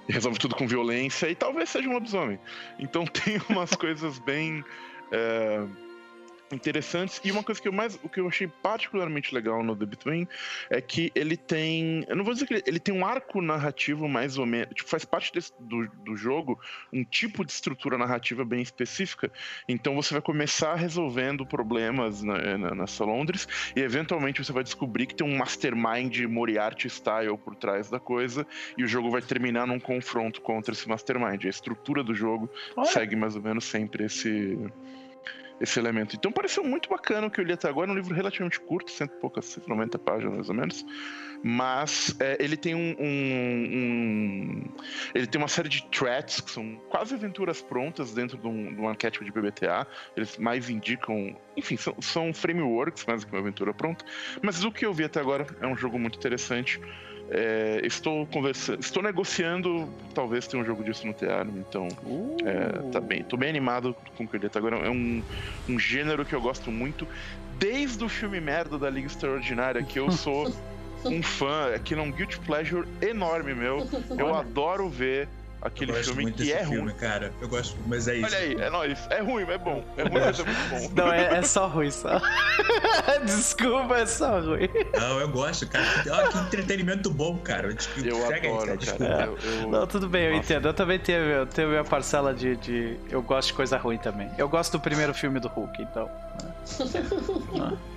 [0.14, 2.40] resolve tudo com violência, e talvez seja um lobisomem.
[2.80, 4.64] Então tem umas coisas bem
[5.12, 5.66] é,
[6.52, 7.20] interessantes.
[7.24, 10.28] E uma coisa que eu mais, o que eu achei particularmente legal no The Between
[10.70, 14.08] é que ele tem, eu não vou dizer que ele, ele tem um arco narrativo
[14.08, 16.60] mais ou menos, tipo, faz parte desse- do, do jogo
[16.94, 19.32] um tipo de estrutura narrativa bem específica.
[19.68, 25.08] Então você vai começar resolvendo problemas na, na- nessa Londres e eventualmente você vai descobrir
[25.08, 28.46] que tem um mastermind Moriarty style por trás da coisa
[28.78, 31.44] e o jogo vai terminar num confronto contra esse mastermind.
[31.46, 32.86] A estrutura do jogo Olha.
[32.88, 34.58] segue mais ou menos sempre esse
[35.62, 36.16] esse elemento.
[36.16, 38.92] Então pareceu muito bacana o que eu li até agora, é um livro relativamente curto,
[38.92, 40.86] cento e poucas, 190 páginas mais ou menos,
[41.44, 44.64] mas é, ele tem um, um- um-
[45.14, 48.82] Ele tem uma série de threats, que são quase aventuras prontas dentro de um, de
[48.82, 49.86] um arquétipo de BBTA.
[50.18, 51.36] Eles mais indicam.
[51.56, 54.04] Enfim, são, são frameworks mais que uma aventura pronta.
[54.42, 56.80] Mas o que eu vi até agora é um jogo muito interessante.
[57.30, 62.38] É, estou conversando, estou negociando, talvez tenha um jogo disso no teatro, então Uh.
[62.46, 64.78] é, tá bem, tô bem animado com o que ele tá agora.
[64.78, 65.24] É um,
[65.68, 67.08] um gênero que eu gosto muito,
[67.58, 70.54] desde o filme merda da Liga Extraordinária, que eu sou
[71.04, 73.88] um fã, aquilo é um guilty pleasure enorme meu.
[74.18, 75.28] Eu adoro ver
[75.66, 76.94] aquele gosto filme muito que desse é filme, ruim.
[77.00, 77.34] cara.
[77.42, 78.26] Eu gosto, mas é isso.
[78.28, 79.08] Olha aí, é nóis.
[79.10, 79.84] É ruim, mas é bom.
[79.98, 80.90] É ruim, mas é muito bom.
[81.04, 82.22] Não, é, é só ruim, só.
[83.26, 84.70] Desculpa, é só ruim.
[84.98, 85.86] Não, eu gosto, cara.
[86.12, 87.74] Olha que entretenimento bom, cara.
[87.74, 89.06] Desculpa, Eu adoro, desculpa.
[89.06, 89.26] cara.
[89.26, 90.44] Eu, eu- Não, tudo bem, eu Nossa.
[90.54, 90.68] entendo.
[90.68, 92.98] Eu também tenho, eu tenho minha parcela de, de.
[93.10, 94.30] Eu gosto de coisa ruim também.
[94.38, 96.10] Eu gosto do primeiro filme do Hulk, então.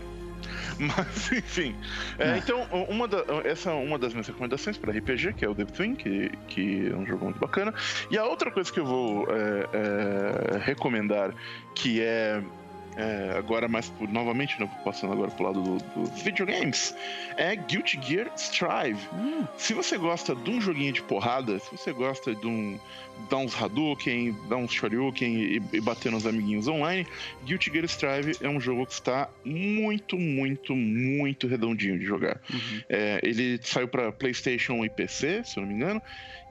[0.97, 1.75] Mas, enfim.
[2.19, 2.39] É, É.
[2.39, 5.65] Então, uma da- essa é uma das minhas recomendações para RPG, que é o The
[5.65, 7.75] Twin, que, que é um jogo muito bacana.
[8.11, 11.35] E a outra coisa que eu vou é, é, recomendar,
[11.75, 12.43] que é.
[12.99, 16.95] É, agora mais novamente, né, passando agora pro lado do- dos videogames,
[17.37, 18.99] é Guilty Gear Strive.
[19.15, 22.79] Hum, Se você gosta de um joguinho de porrada, se você gosta de um
[23.31, 27.07] dar uns Hadouken, dar uns Shoryuken e, e bater nos amiguinhos online,
[27.45, 32.41] Guilty Gear Strive é um jogo que está muito, muito, muito redondinho de jogar.
[32.53, 32.81] uhum.
[32.89, 36.03] É, ele saiu para PlayStation e PC, se eu não me engano,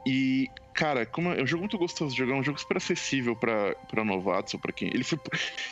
[0.06, 2.78] e cara, como é é um jogo muito gostoso de jogar, é um jogo super
[2.78, 4.90] acessível para novatos ou para quem.
[4.90, 5.20] Ele foi,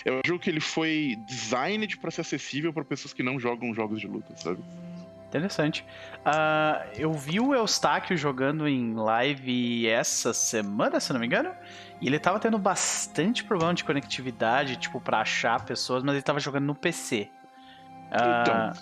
[0.04, 3.74] é um jogo que ele foi designed para ser acessível para pessoas que não jogam
[3.74, 4.60] jogos de luta, sabe?
[5.28, 5.86] Interessante.
[6.26, 11.52] Ah, eu vi o Eustáquio jogando em live essa semana, se não me engano.
[12.02, 16.40] E ele tava tendo bastante problema de conectividade, tipo, pra achar pessoas, mas ele tava
[16.40, 17.30] jogando no PC.
[18.12, 18.74] Ah,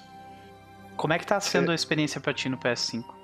[0.95, 3.22] como é que tá sendo a experiência pra ti no PS5?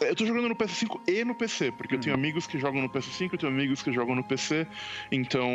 [0.00, 2.88] Eu tô jogando no PS5 e no PC, porque eu tenho amigos que jogam no
[2.88, 4.66] PS5, eu tenho amigos que jogam no PC,
[5.12, 5.48] então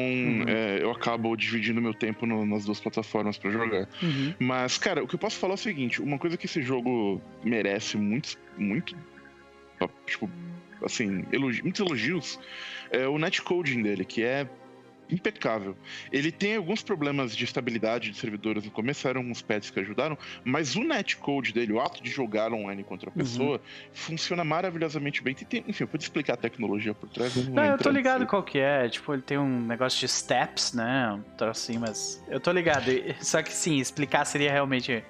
[0.48, 3.90] é, eu acabo dividindo meu tempo no- nas duas plataformas pra jogar.
[4.02, 4.34] Uhum.
[4.40, 7.22] Mas, cara, o que eu posso falar é o seguinte: uma coisa que esse jogo
[7.44, 8.96] merece muito, muito,
[10.06, 10.30] tipo,
[10.84, 12.40] assim, elogi- muitos elogios
[12.92, 14.48] é o netcoding dele, que é
[15.10, 15.76] impecável.
[16.12, 20.18] Ele tem alguns problemas de estabilidade de servidores no começo, eram uns patches que ajudaram,
[20.44, 23.18] mas o netcode dele, o ato de jogar online contra a Uhum.
[23.18, 23.62] pessoa,
[23.94, 25.34] funciona maravilhosamente bem.
[25.34, 27.36] Tem- enfim, eu vou te explicar a tecnologia por trás.
[27.36, 28.88] não vou Não, eu tô ligado qual que é.
[28.90, 31.12] Tipo, ele tem um negócio de steps, né?
[31.14, 32.24] Um troço assim, mas.
[32.28, 32.86] Eu tô ligado.
[33.22, 35.04] Só que sim, explicar seria realmente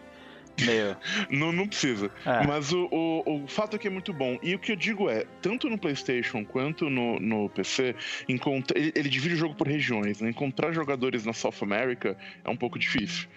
[0.65, 0.98] meio.
[1.30, 2.10] Não, não precisa.
[2.26, 2.46] É.
[2.46, 4.38] Mas o, o, o fato é que é muito bom.
[4.41, 7.96] E o que eu digo é, tanto no PlayStation quanto no, no PC,
[8.28, 10.22] encontra, ele, ele divide o jogo por regiões.
[10.22, 10.30] Né?
[10.30, 13.28] Encontrar jogadores na South America é um pouco difícil.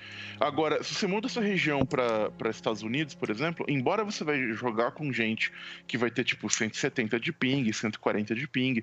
[0.41, 4.93] Agora, se você muda sua região para Estados Unidos, por exemplo, embora você vai jogar
[4.93, 5.53] com gente
[5.87, 8.83] que vai ter tipo 170 de ping, 140 de ping,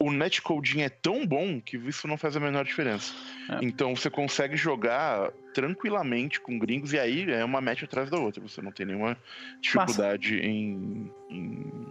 [0.00, 3.14] o netcoding é tão bom que isso não faz a menor diferença.
[3.48, 3.58] É.
[3.62, 8.42] Então você consegue jogar tranquilamente com gringos e aí é uma match atrás da outra.
[8.42, 9.16] Você não tem nenhuma
[9.58, 11.86] dificuldade em, em,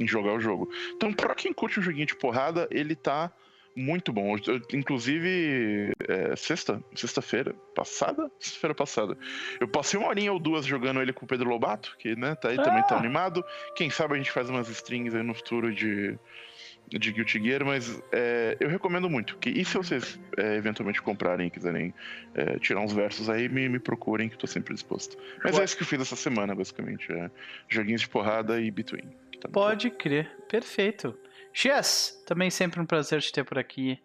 [0.00, 0.68] em jogar o jogo.
[0.96, 3.32] Então, pra quem curte um joguinho de porrada, ele tá
[3.76, 4.36] muito bom.
[4.44, 9.16] Eu- inclusive, é, sexta, sexta-feira passada, sexta-feira passada,
[9.60, 12.48] eu passei uma horinha ou duas jogando ele com o Pedro Lobato, que né, tá
[12.48, 12.98] aí também tá Ah!
[12.98, 13.44] animado.
[13.76, 16.18] Quem sabe a gente faz umas strings aí no futuro de
[16.88, 19.36] de Guilty Gear, mas é, eu recomendo muito.
[19.38, 21.92] Que, e se vocês é, eventualmente comprarem e quiserem
[22.34, 25.16] é, tirar uns versos aí, me, me procurem, que tô sempre disposto.
[25.42, 27.12] Mas é isso que eu fiz essa semana, basicamente.
[27.12, 27.30] É,
[27.68, 29.10] joguinhos de porrada e Between.
[29.40, 30.30] tá Pode crer.
[30.48, 31.18] Perfeito.
[31.52, 33.98] Chess, também sempre um prazer te ter por aqui.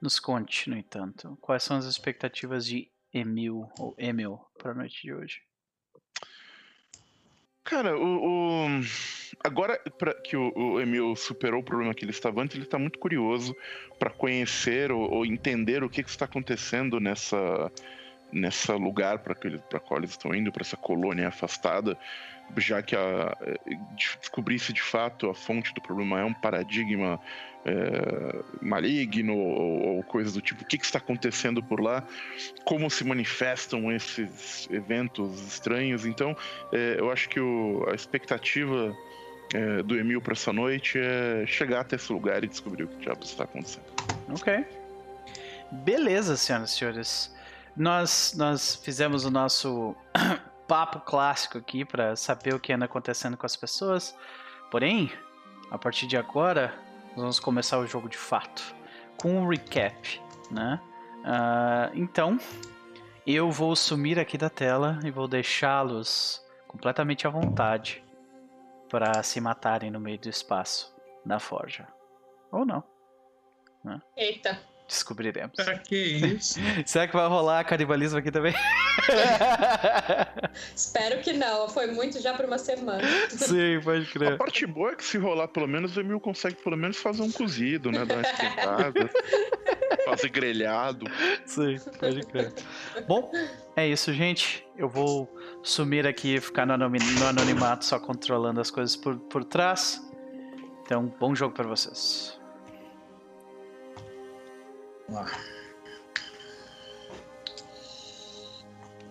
[0.00, 5.00] Nos conte, no entanto, quais são as expectativas de Emil ou Emil para a noite
[5.02, 5.40] de hoje?
[7.64, 8.80] Cara, o, o-
[9.42, 9.78] agora
[10.22, 13.56] que o, o Emil superou o problema que ele estava antes, ele está muito curioso
[13.98, 17.72] para conhecer ou, ou entender o que, que está acontecendo nessa
[18.32, 21.96] nessa lugar para para qual eles estão indo, para essa colônia afastada,
[22.56, 23.36] já que a,
[23.96, 27.18] de- descobrir se de fato a fonte do problema é um paradigma
[27.66, 32.02] é, maligno ou, ou coisas do tipo, o que, que está acontecendo por lá,
[32.64, 36.04] como se manifestam esses eventos estranhos.
[36.04, 36.36] Então,
[36.72, 38.94] é, eu acho que o- a expectativa
[39.54, 42.96] é, do Emil para essa noite é chegar até esse lugar e descobrir o que
[42.98, 43.84] diabos está acontecendo.
[44.28, 44.64] Ok.
[45.70, 47.34] Beleza, senhoras e senhores.
[47.76, 49.94] Nós, nós fizemos o nosso
[50.66, 54.16] papo clássico aqui para saber o que anda acontecendo com as pessoas.
[54.70, 55.12] Porém,
[55.70, 56.74] a partir de agora,
[57.10, 58.74] nós vamos começar o jogo de fato.
[59.16, 60.80] Com um recap, né?
[61.24, 62.38] Ah, então,
[63.26, 68.04] eu vou sumir aqui da tela e vou deixá-los completamente à vontade
[68.88, 70.94] para se matarem no meio do espaço.
[71.24, 71.88] na forja.
[72.52, 72.84] Ou não.
[74.16, 74.60] Eita.
[74.86, 75.56] Descobriremos.
[75.56, 76.60] Pra que isso?
[76.84, 78.54] Será que vai rolar canibalismo aqui também?
[80.76, 81.68] Espero que não.
[81.68, 83.02] Foi muito já por uma semana.
[83.30, 84.38] Sim, pode A crer.
[84.38, 87.32] parte boa é que se rolar pelo menos, o Emil consegue pelo menos fazer um
[87.32, 88.04] cozido, né?
[88.04, 89.10] Dar uma esquentada.
[90.04, 91.06] fazer grelhado.
[91.46, 92.52] Sim, pode crer.
[93.08, 93.32] Bom,
[93.74, 94.66] é isso, gente.
[94.76, 99.44] Eu vou sumir aqui e ficar no, no anonimato, só controlando as coisas por, por
[99.44, 100.02] trás.
[100.82, 102.38] Então, bom jogo pra vocês.
[105.08, 105.30] Lá.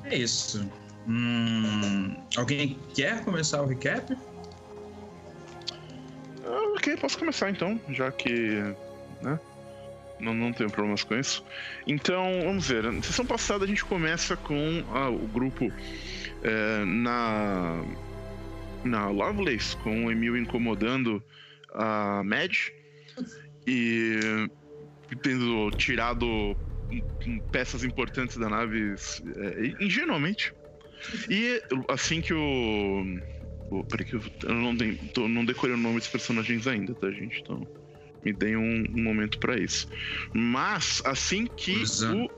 [0.06, 0.70] É isso.
[1.08, 4.16] Hum, alguém quer começar o recap?
[6.46, 8.30] Ah, ok, posso começar então, já que.
[9.22, 9.40] né?
[10.20, 11.44] Não, não tenho problemas com isso.
[11.86, 12.84] Então, vamos ver.
[12.84, 15.72] Na sessão passada a gente começa com ah, o grupo
[16.44, 17.84] eh, na.
[18.84, 21.24] Na Lovelace, com o Emil incomodando
[21.74, 22.54] a Mad
[23.66, 24.50] e
[25.16, 26.56] tendo tirado
[27.52, 28.96] peças importantes da nave
[29.36, 30.54] eh, ingenuamente.
[31.30, 33.06] E assim que o.
[33.70, 36.94] o peraí que eu, eu não, dei- tô- não decorei o nome dos personagens ainda,
[36.96, 37.42] tá, gente?
[37.42, 37.68] Então
[38.24, 39.88] me deem um, um momento pra isso.
[40.34, 42.16] Mas assim que Exana.
[42.24, 42.30] o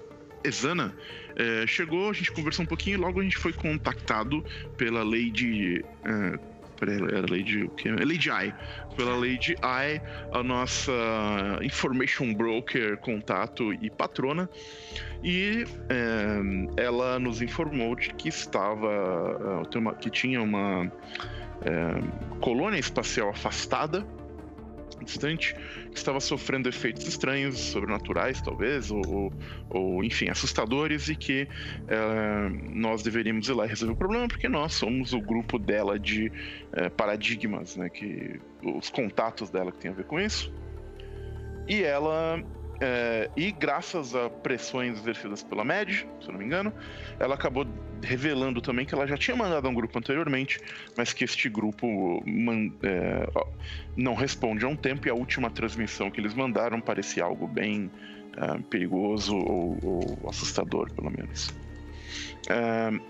[0.44, 0.98] Exana
[1.36, 4.44] eh, chegou, a gente conversou um pouquinho e logo a gente foi contactado
[4.78, 5.84] pela Lady.
[6.04, 6.40] eh,
[6.84, 7.90] era Lady o quê?
[7.92, 8.54] Lady I.
[8.96, 10.92] Pela Lady I, a nossa
[11.62, 14.50] information broker, contato e patrona.
[15.24, 19.64] E eh, ela nos informou de que estava.
[19.68, 20.92] eh, que tinha uma
[21.64, 22.02] eh,
[22.40, 24.06] colônia espacial afastada,
[25.06, 25.56] distante,
[25.92, 29.34] que estava sofrendo efeitos estranhos, sobrenaturais, talvez, ou, ou-
[29.70, 31.48] ou, enfim, assustadores, e que
[31.88, 36.32] eh, nós deveríamos ir lá resolver o problema, porque nós somos o grupo dela de
[36.74, 37.90] eh, paradigmas, né?
[37.90, 40.52] Que, os contatos dela que tem a ver com isso.
[41.68, 42.44] E ela.
[42.82, 46.74] Eh, e graças a pressões exercidas pela MED, se eu não me engano,
[47.20, 47.66] ela acabou
[48.02, 50.60] revelando também que ela já tinha mandado um grupo anteriormente,
[50.98, 53.28] mas que este grupo man- é,
[53.96, 57.90] não responde há um tempo e a última transmissão que eles mandaram parecia algo bem
[58.38, 61.54] ah, perigoso ou, ou assustador, pelo menos.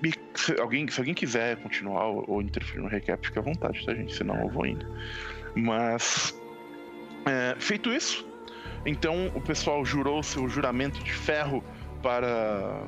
[0.04, 3.94] E se alguém, se alguém quiser continuar ou, interferir no recap, fique à vontade, tá,
[3.94, 4.16] gente?
[4.16, 4.86] Senão eu vou indo.
[5.56, 6.34] Mas,
[7.26, 8.26] é, feito isso,
[8.86, 11.64] então o pessoal jurou seu juramento de ferro
[12.02, 12.84] para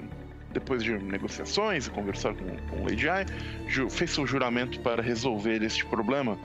[0.52, 3.26] depois de negociações e conversar com, com Lady Ai,
[3.90, 6.38] fez seu juramento para resolver este problema.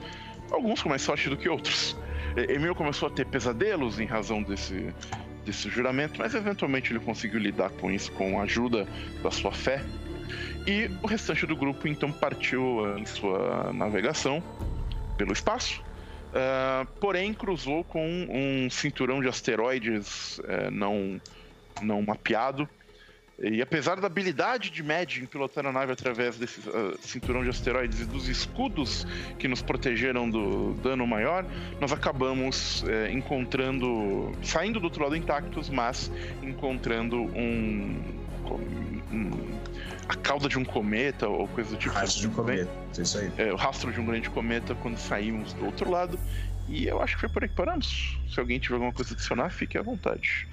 [0.51, 1.97] Alguns com mais sorte do que outros.
[2.35, 4.93] Emil começou a ter pesadelos em razão desse,
[5.45, 8.87] desse juramento, mas eventualmente ele conseguiu lidar com isso com a ajuda
[9.21, 9.83] da sua fé.
[10.65, 14.41] E o restante do grupo então partiu em sua navegação
[15.17, 15.83] pelo espaço.
[16.33, 21.21] Ah, porém, cruzou com um cinturão de asteroides eh, não,
[21.81, 22.67] não mapeado.
[23.39, 27.49] E apesar da habilidade de Mad em pilotar a nave através desse ah, cinturão de
[27.49, 29.05] asteroides e dos escudos
[29.37, 31.45] que nos protegeram do dano maior,
[31.79, 38.01] nós acabamos eh, encontrando, saindo do outro lado intactos, mas encontrando um,
[39.11, 39.62] um-
[40.07, 41.93] a cauda de um cometa ou coisa do tipo.
[41.93, 42.71] Rastro de um cometa.
[42.97, 43.31] Isso aí.
[43.37, 46.19] é, o rastro de um grande cometa quando saímos do outro lado.
[46.67, 48.17] E eu acho que foi por aí que paramos.
[48.31, 50.47] Se alguém tiver alguma coisa a adicionar, fique à vontade.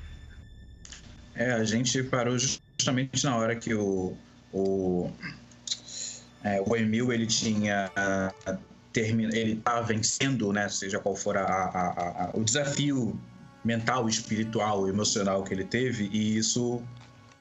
[1.34, 4.16] É, a gente parou justamente na hora que o.
[4.52, 5.08] O,
[6.42, 7.90] é, o Emil ele tinha.
[8.92, 10.68] Termina, ele estava vencendo, né?
[10.68, 13.16] Seja qual for a- a- a- o desafio
[13.64, 16.82] mental, espiritual, emocional que ele teve, e isso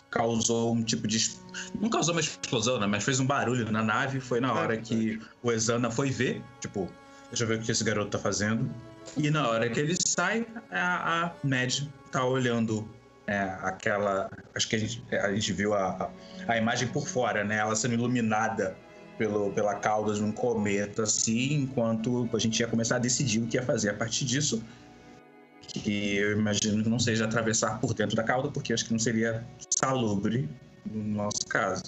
[0.09, 1.35] causou um tipo de.
[1.79, 2.87] Não causou uma explosão, né?
[2.87, 4.19] Mas fez um barulho na nave.
[4.19, 6.89] Foi na É hora que o Exana foi ver, tipo,
[7.29, 8.69] deixa eu ver o que esse garoto tá fazendo.
[9.17, 12.87] E na hora que ele sai, a, a Mad tá olhando
[13.27, 14.29] é, aquela.
[14.55, 16.09] Acho que a gente, a gente viu a,
[16.47, 17.57] a imagem por fora, né?
[17.57, 18.75] Ela sendo iluminada
[19.17, 23.47] pelo, pela cauda de um cometa, assim, enquanto a gente ia começar a decidir o
[23.47, 24.63] que ia fazer a partir disso.
[25.73, 28.99] Que eu imagino que não seja atravessar por dentro da cauda, porque acho que não
[28.99, 29.45] seria
[29.79, 30.49] salubre
[30.85, 31.83] no nosso caso.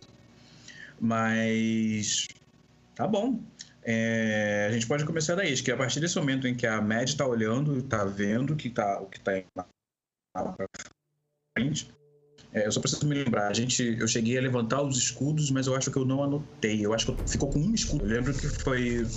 [1.00, 2.28] Mas.
[2.96, 3.40] Tá bom.
[3.84, 5.52] É, a gente pode começar daí.
[5.52, 8.56] Acho que a partir desse momento em que a Mad está olhando, está vendo o
[8.56, 9.44] que está o que tá
[10.34, 10.68] para
[11.58, 11.92] frente.
[12.54, 13.48] É, eu só preciso me lembrar.
[13.48, 16.86] A gente, eu cheguei a levantar os escudos, mas eu acho que eu não anotei.
[16.86, 18.06] Eu acho que ficou com um escudo.
[18.06, 19.08] Eu lembro que foi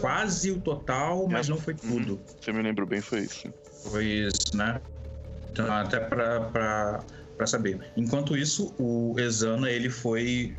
[0.00, 1.50] quase o total, mas É.
[1.50, 2.18] não foi tudo.
[2.40, 3.52] Se eu me lembro bem, foi isso.
[4.00, 4.80] Isso, né?
[5.50, 7.02] Então, até para
[7.46, 7.80] saber.
[7.96, 10.56] Enquanto isso, o Exana ele foi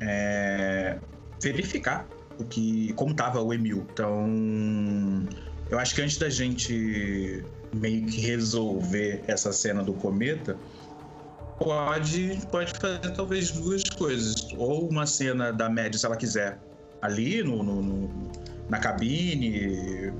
[0.00, 0.98] é,
[1.42, 3.86] verificar o que, como estava o Emil.
[3.92, 4.26] Então,
[5.70, 7.44] eu acho que antes da gente
[7.74, 10.56] meio que resolver essa cena do cometa,
[11.58, 14.48] pode, pode fazer talvez duas coisas.
[14.56, 16.58] Ou uma cena da Mad, se ela quiser,
[17.02, 18.30] ali no, no, no
[18.68, 20.12] na cabine,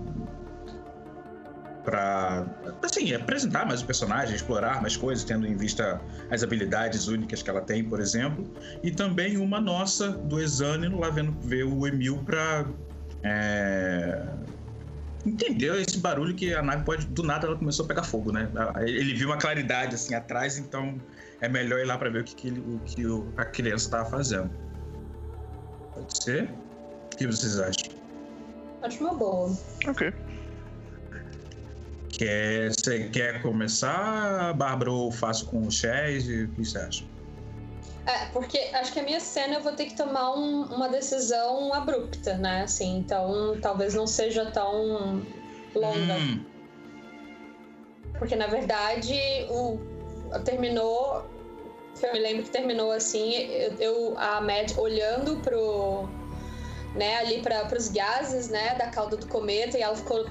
[1.86, 2.44] para
[2.82, 7.48] assim, apresentar mais o personagem, explorar mais coisas, tendo em vista as habilidades únicas que
[7.48, 8.44] ela tem, por exemplo.
[8.82, 12.66] E também uma nossa do Exânimo lá vendo ver o Emil para
[13.22, 14.20] é,
[15.24, 18.50] entendeu esse barulho que a nave pode do nada ela começou a pegar fogo, né?
[18.80, 21.00] Ele viu uma claridade assim atrás, então
[21.40, 23.02] é melhor ir lá para ver o que, que, o que
[23.36, 24.50] a criança estava fazendo.
[25.94, 26.50] Pode ser?
[27.12, 27.96] O que vocês acham?
[28.82, 29.56] Acho uma boa.
[29.86, 30.12] Ok.
[32.16, 36.24] Quer, você quer começar, Bárbara, ou faço com o Chaz?
[36.24, 37.04] O que você acha?
[38.06, 41.74] É, porque acho que a minha cena eu vou ter que tomar um, uma decisão
[41.74, 42.62] abrupta, né?
[42.62, 45.22] Assim, então talvez não seja tão
[45.74, 46.14] longa.
[46.14, 46.44] Hum.
[48.18, 49.18] Porque na verdade
[49.50, 49.78] o
[50.44, 51.28] terminou,
[52.02, 53.34] eu me lembro que terminou assim,
[53.78, 56.08] eu, a Mad olhando pro
[56.94, 60.26] né, ali para os gases, né, da cauda do cometa e ela ficou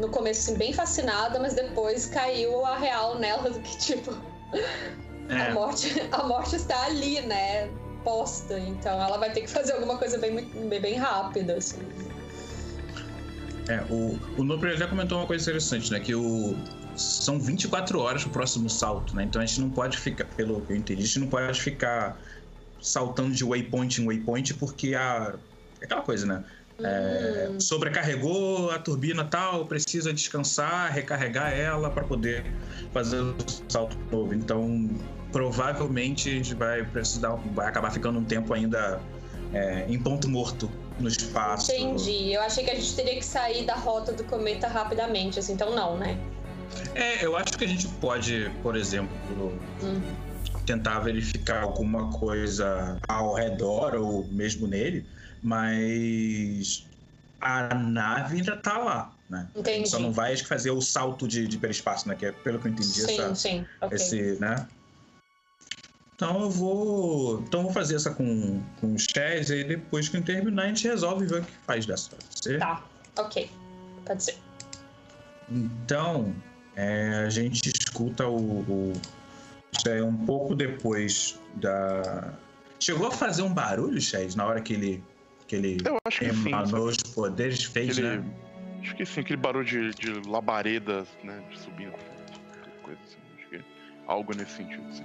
[0.00, 4.16] no começo assim, bem fascinada, mas depois caiu a real nela do que tipo
[5.28, 5.48] é.
[5.48, 7.68] a morte a morte está ali, né,
[8.04, 11.80] posta, então ela vai ter que fazer alguma coisa bem bem, bem rápida assim.
[13.68, 15.98] É, o, o Nopre já comentou uma coisa interessante, né?
[15.98, 16.56] Que o,
[16.94, 19.24] são 24 horas o próximo salto, né?
[19.24, 22.16] Então a gente não pode ficar, pelo que eu entendi, a gente não pode ficar
[22.80, 25.34] saltando de waypoint em waypoint porque a
[25.82, 26.44] aquela coisa, né?
[26.82, 32.44] É, sobrecarregou a turbina tal, precisa descansar, recarregar ela para poder
[32.92, 33.34] fazer o
[33.68, 34.34] salto novo.
[34.34, 34.90] Então,
[35.32, 39.00] provavelmente a gente vai precisar, vai acabar ficando um tempo ainda
[39.54, 41.72] é, em ponto morto no espaço.
[41.72, 42.32] Entendi.
[42.32, 45.74] Eu achei que a gente teria que sair da rota do cometa rapidamente, assim, então
[45.74, 46.18] não, né?
[46.94, 49.16] É, eu acho que a gente pode, por exemplo,
[49.82, 50.00] hum.
[50.66, 55.06] tentar verificar alguma coisa ao redor ou mesmo nele
[55.42, 56.86] mas
[57.40, 59.48] a nave ainda tá lá, né?
[59.54, 59.88] Entendi.
[59.88, 62.14] Só não vai fazer o salto de, de hiperespaço, né?
[62.14, 63.66] Que é pelo que eu entendi sim, essa, sim.
[63.80, 63.96] Okay.
[63.96, 64.66] esse, né?
[66.14, 70.16] Então eu vou, então eu vou fazer essa com, com o Chaz e depois que
[70.16, 72.10] eu terminar a gente resolve ver o que faz dessa.
[72.10, 72.58] Pode ser?
[72.58, 72.82] Tá,
[73.18, 73.50] ok.
[74.06, 74.38] Pode ser.
[75.50, 76.34] Então,
[76.74, 78.92] é, a gente escuta o, o
[79.76, 82.32] isso é um pouco depois da
[82.80, 85.04] chegou a fazer um barulho, Chaz, na hora que ele
[85.46, 88.24] que ele Eu acho que emanou sim, os poderes, fez, aquele, né?
[88.80, 91.42] Acho que sim, aquele barulho de, de labaredas, né?
[91.50, 91.94] De subindo.
[92.82, 93.16] Coisa assim.
[93.36, 93.60] Acho que
[94.06, 95.04] algo nesse sentido, sim.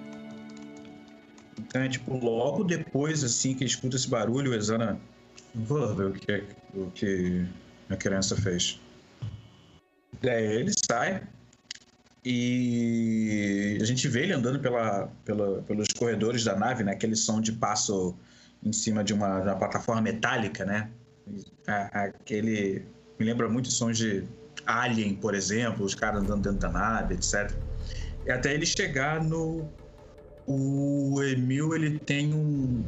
[1.60, 5.00] Então é tipo, logo depois, assim, que escuta esse barulho, o Exana.
[5.54, 7.46] Vou ver o que, é, o que
[7.90, 8.80] a criança fez.
[10.22, 11.24] Daí ele sai
[12.24, 16.92] e a gente vê ele andando pela, pela, pelos corredores da nave, né?
[16.92, 18.16] Aquele som de passo
[18.64, 20.90] em cima de uma, de uma plataforma metálica, né?
[21.66, 22.86] Aquele.
[23.20, 24.24] Me lembra muito sons de
[24.66, 27.52] Alien, por exemplo, os caras andando dentro da nave, etc.
[28.26, 29.70] E até ele chegar no.
[30.48, 32.84] O Emil, ele tem um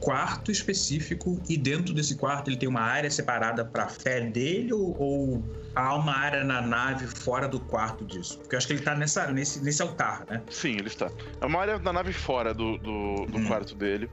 [0.00, 4.72] quarto específico e dentro desse quarto ele tem uma área separada para a fé dele
[4.72, 8.38] ou, ou, há uma área na nave fora do quarto disso?
[8.38, 10.42] Porque eu acho que ele está nessa, nesse, nesse altar, né?
[10.50, 11.10] Sim, ele está.
[11.40, 13.46] É uma área da nave fora do, do, do hum.
[13.46, 14.10] quarto dele.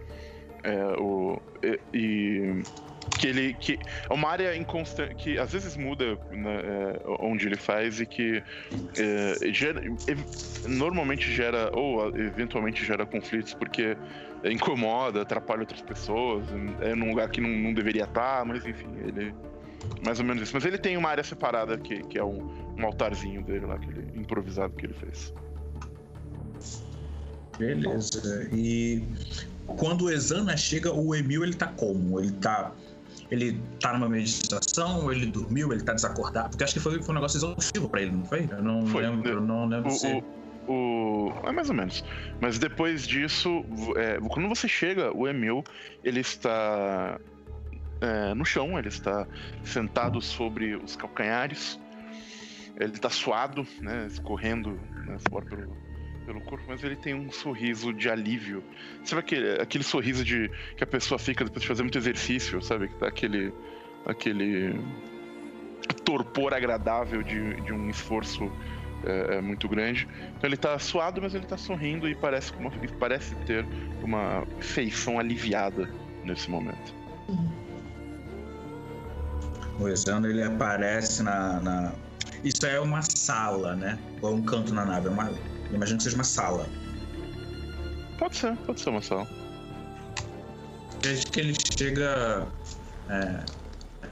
[0.64, 2.64] É, o, e, e,
[3.18, 3.80] que ele que
[4.10, 8.44] é uma área inconstante que às vezes muda né, é, onde ele faz e que
[8.98, 9.82] é, gera,
[10.68, 13.98] normalmente gera ou eventualmente gera conflitos porque
[14.44, 16.46] incomoda, atrapalha outras pessoas,
[16.82, 19.34] é num lugar que não, não deveria estar, mas enfim, ele
[20.06, 20.54] mais ou menos isso.
[20.54, 24.08] Mas ele tem uma área separada que, que é um, um altarzinho dele lá, aquele
[24.16, 25.34] improvisado que ele fez.
[27.58, 28.48] Beleza.
[28.54, 29.04] E
[29.66, 32.20] quando o Exana chega, o Emil ele tá como?
[32.20, 32.72] Ele tá
[33.30, 36.50] ele tá numa meditação, ele dormiu, ele tá desacordado?
[36.50, 38.48] Porque acho que foi, foi um negócio exaustivo pra ele, não foi?
[38.50, 39.04] Eu não foi.
[39.04, 40.24] lembro, eu não lembro o, se...
[40.68, 42.04] O, o, é mais ou menos.
[42.40, 45.64] Mas depois disso, é, quando você chega, o Emil,
[46.04, 47.20] ele está
[48.02, 49.28] é, no chão, ele está
[49.64, 51.80] sentado sobre os calcanhares,
[52.80, 55.18] ele está suado, né, escorrendo né,
[55.50, 55.76] pelo,
[56.28, 58.62] pelo corpo, mas ele tem um sorriso de alívio.
[59.06, 62.90] Sabe aquele, aquele sorriso de que a pessoa fica depois de fazer muito exercício, sabe?
[62.90, 63.54] Que dá aquele.
[64.06, 64.76] aquele
[66.04, 68.52] torpor agradável de, de um esforço
[69.06, 70.06] é, é muito grande.
[70.38, 73.66] Então ele tá suado, mas ele tá sorrindo e parece, uma, parece ter
[74.04, 75.90] uma feição aliviada
[76.26, 76.94] nesse momento.
[79.80, 81.94] O Exano ele aparece na, na,
[82.44, 83.98] Isso é uma sala, né?
[84.22, 85.08] Ou um canto na nave.
[85.08, 85.32] É uma...
[85.72, 86.68] Imagino que seja uma sala.
[88.18, 89.28] Pode ser, pode ser uma sala.
[91.02, 92.48] Desde que ele chega.
[93.10, 93.46] É,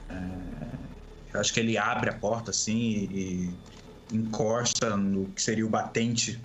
[0.09, 0.45] é,
[1.33, 3.53] eu acho que ele abre a porta assim e,
[4.11, 6.39] e encosta no que seria o batente.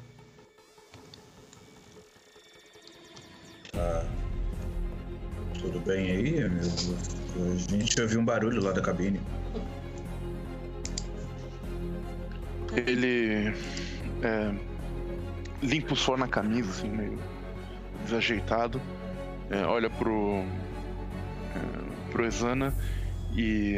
[3.72, 4.06] Tá.
[5.60, 6.66] Tudo bem aí, amigo?
[7.36, 9.20] A gente ouviu um barulho lá da cabine.
[12.74, 13.54] Ele
[14.22, 14.54] é,
[15.62, 17.18] limpa o suor na camisa, assim, meio
[18.04, 18.80] desajeitado.
[19.50, 20.44] É, olha pro.
[21.54, 22.74] É, pro Exana
[23.36, 23.74] e.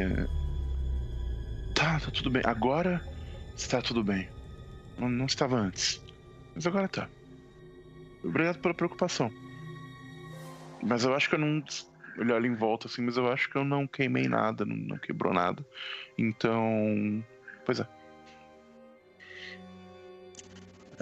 [1.73, 2.41] Tá, tá tudo bem.
[2.45, 3.03] Agora
[3.55, 4.29] está tudo bem.
[4.97, 6.03] Não, não estava antes.
[6.55, 7.09] Mas agora tá.
[8.23, 9.31] Obrigado pela preocupação.
[10.81, 11.63] Mas eu acho que eu não.
[12.17, 14.97] Ele olha em volta assim, mas eu acho que eu não queimei nada, não, não
[14.97, 15.65] quebrou nada.
[16.17, 17.23] Então.
[17.65, 17.87] Pois é.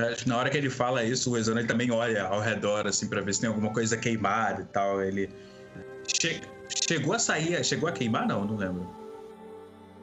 [0.02, 3.08] É, na hora que ele fala isso, o Exano ele também olha ao redor, assim,
[3.08, 5.02] para ver se tem alguma coisa queimada e tal.
[5.02, 5.30] Ele.
[6.08, 6.42] Che...
[6.88, 8.28] Chegou a sair, chegou a queimar?
[8.28, 8.88] Não, não lembro.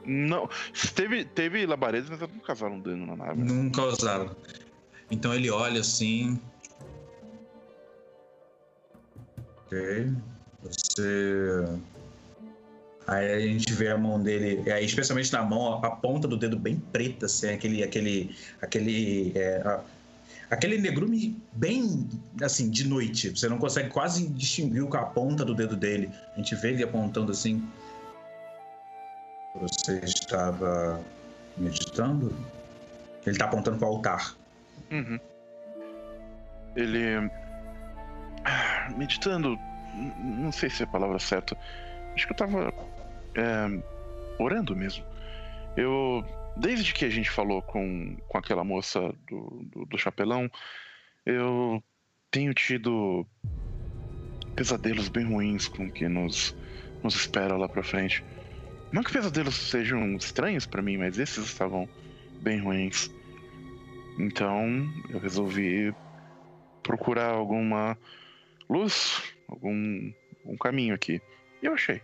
[0.05, 0.49] Não,
[0.95, 3.43] teve, teve labaredas, mas não causaram dano na nave.
[3.43, 4.35] Não causaram.
[5.11, 6.39] Então ele olha assim.
[9.65, 10.11] Ok.
[10.63, 11.65] Você.
[13.09, 16.55] Aí a gente vê a mão dele, aí, especialmente na mão, a ponta do dedo
[16.59, 19.79] bem preta, assim, aquele, aquele, aquele, é,
[20.47, 22.07] aquele negrume bem,
[22.39, 23.31] assim, de noite.
[23.31, 26.11] Você não consegue quase distinguir com a ponta do dedo dele.
[26.35, 27.67] A gente vê ele apontando assim.
[29.59, 31.01] Você estava
[31.57, 32.31] meditando?
[33.25, 34.35] Ele está apontando para o altar.
[34.91, 35.19] Uhum.
[36.75, 37.31] Ele.
[38.45, 39.57] Ah, meditando.
[39.95, 41.57] Não sei se é a palavra certa.
[42.13, 42.71] Acho que eu tava
[43.35, 43.83] é,
[44.37, 45.03] orando mesmo.
[45.75, 46.23] Eu,
[46.57, 50.49] desde que a gente falou com, com aquela moça do, do, do chapelão,
[51.25, 51.83] eu
[52.31, 53.25] tenho tido
[54.55, 56.55] pesadelos bem ruins com o que nos,
[57.03, 58.23] nos espera lá pra frente.
[58.91, 61.87] Não que pesadelos sejam estranhos para mim, mas esses estavam
[62.41, 63.09] bem ruins.
[64.17, 65.93] Então eu resolvi
[66.81, 67.97] procurar alguma
[68.69, 70.11] luz, algum,
[70.43, 71.21] algum caminho aqui.
[71.61, 72.01] E eu achei.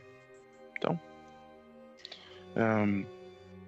[2.56, 3.06] Um,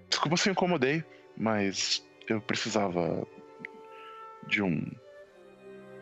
[0.09, 1.03] desculpa se incomodei,
[1.35, 3.27] mas eu precisava
[4.47, 4.89] de um,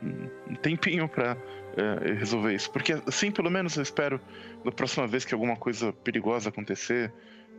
[0.02, 2.72] um tempinho para uh, eh, resolver isso.
[2.72, 4.20] Porque assim, pelo menos eu espero,
[4.64, 7.12] da próxima vez que alguma coisa perigosa acontecer,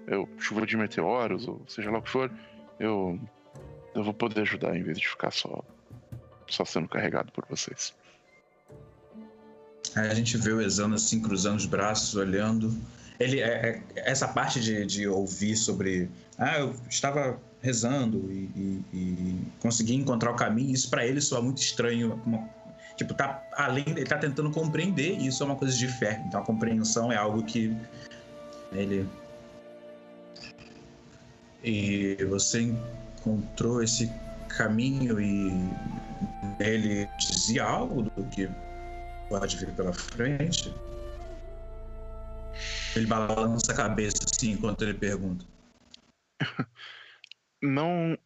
[0.06, 2.30] eu, chuva de meteoros, ou seja lá o que for,
[2.78, 3.20] eu,
[3.94, 5.64] eu vou poder ajudar em vez de ficar só,
[6.46, 7.94] só sendo carregado por vocês.
[9.94, 12.70] Aí a gente vê o Exano assim, cruzando os braços, olhando
[13.18, 16.08] ele é, é, essa parte de, de ouvir sobre
[16.38, 21.40] ah eu estava rezando e, e, e consegui encontrar o caminho isso para ele soa
[21.40, 22.48] muito estranho uma,
[22.96, 26.22] tipo tá além ele tá tentando compreender e isso é uma coisa de fé.
[26.26, 27.74] Então a compreensão é algo que
[28.72, 29.06] ele
[31.62, 34.10] e você encontrou esse
[34.48, 35.52] caminho e
[36.60, 38.48] ele dizia algo do que
[39.28, 40.72] pode vir pela frente
[42.96, 45.44] ele balança a cabeça assim enquanto ele pergunta.
[47.62, 48.16] Não.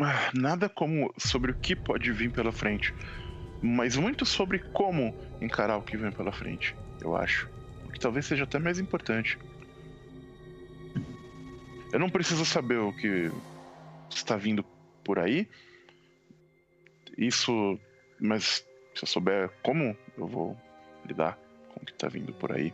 [0.00, 2.92] Ah, nada como sobre o que pode vir pela frente,
[3.62, 7.48] mas muito sobre como encarar o que vem pela frente, eu acho.
[7.86, 9.38] O que talvez seja até mais importante.
[11.92, 13.30] Eu não preciso saber o que
[14.10, 14.64] está vindo
[15.04, 15.48] por aí.
[17.16, 17.78] Isso.
[18.18, 20.56] Mas se eu souber como eu vou
[21.06, 21.38] lidar
[21.72, 22.72] com o que está vindo por aí.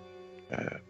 [0.50, 0.87] É,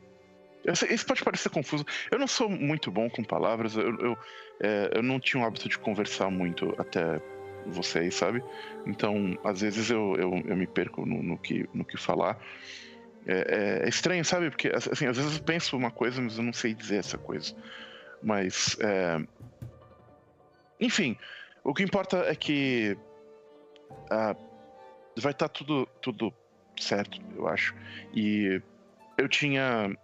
[0.72, 1.84] isso pode parecer confuso.
[2.10, 3.76] Eu não sou muito bom com palavras.
[3.76, 4.18] Eu, eu,
[4.60, 7.20] é, eu não tinha o hábito de conversar muito até
[7.66, 8.42] vocês, sabe?
[8.86, 12.38] Então, às vezes eu, eu, eu me perco no, no, que, no que falar.
[13.26, 14.50] É, é, é, estranho, sabe?
[14.50, 17.54] Porque, assim, às vezes eu penso uma coisa, mas eu não sei dizer essa coisa.
[18.22, 19.20] Mas, é...
[20.80, 21.16] enfim,
[21.62, 22.96] o que importa é que
[24.10, 24.34] ah,
[25.16, 26.32] vai estar tá tudo, tudo
[26.78, 27.74] certo, eu acho.
[28.14, 28.62] E
[29.16, 29.94] eu tinha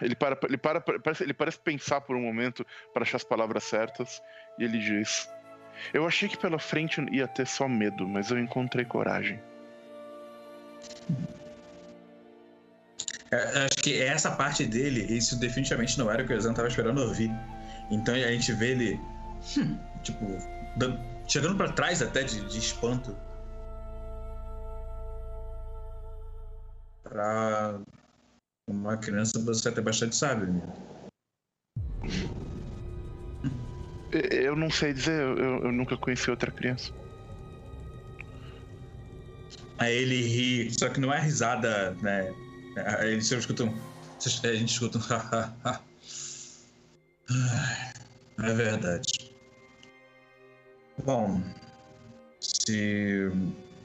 [0.00, 3.64] ele para, ele para, parece, ele parece pensar por um momento para achar as palavras
[3.64, 4.22] certas
[4.58, 5.28] e ele diz:
[5.92, 9.40] Eu achei que pela frente ia ter só medo, mas eu encontrei coragem.
[13.30, 16.68] É, acho que essa parte dele, isso definitivamente não era o que o Exan estava
[16.68, 17.30] esperando ouvir.
[17.90, 19.00] Então a gente vê ele,
[19.58, 20.24] hum, tipo,
[20.76, 23.16] dando, chegando para trás até de, de espanto.
[27.02, 27.78] Pra
[28.68, 30.62] Uma criança você até bastante sabe, né?
[34.30, 36.90] Eu não sei dizer, eu, eu nunca conheci outra criança.
[39.78, 42.34] Aí ele ri, só que não é risada, né?
[42.98, 43.72] Aí eles escutam.
[44.44, 45.02] A gente escuta um.
[48.42, 49.36] é verdade.
[51.04, 51.42] Bom,
[52.40, 53.30] se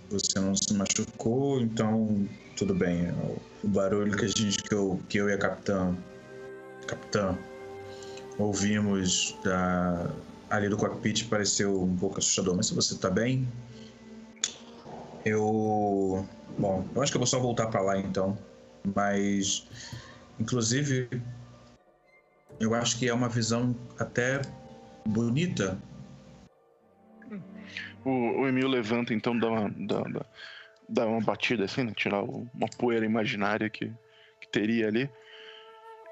[0.10, 3.12] você não se machucou, então tudo bem.
[3.64, 5.94] O barulho que a gente que eu, que eu e a capitã
[6.88, 7.38] capitã
[8.38, 10.10] ouvimos da,
[10.50, 13.46] ali do cockpit pareceu um pouco assustador, mas se você tá bem,
[15.26, 16.26] eu.
[16.58, 18.38] Bom, eu acho que eu vou só voltar para lá então.
[18.96, 19.68] Mas,
[20.40, 21.10] inclusive,
[22.60, 24.42] eu acho que é uma visão até
[25.06, 25.78] bonita.
[28.06, 30.26] O, o Emil levanta, então dá uma, dá,
[30.88, 31.94] dá, uma batida assim, né?
[31.96, 33.94] Tirar uma poeira imaginária que
[34.52, 35.10] teria ali.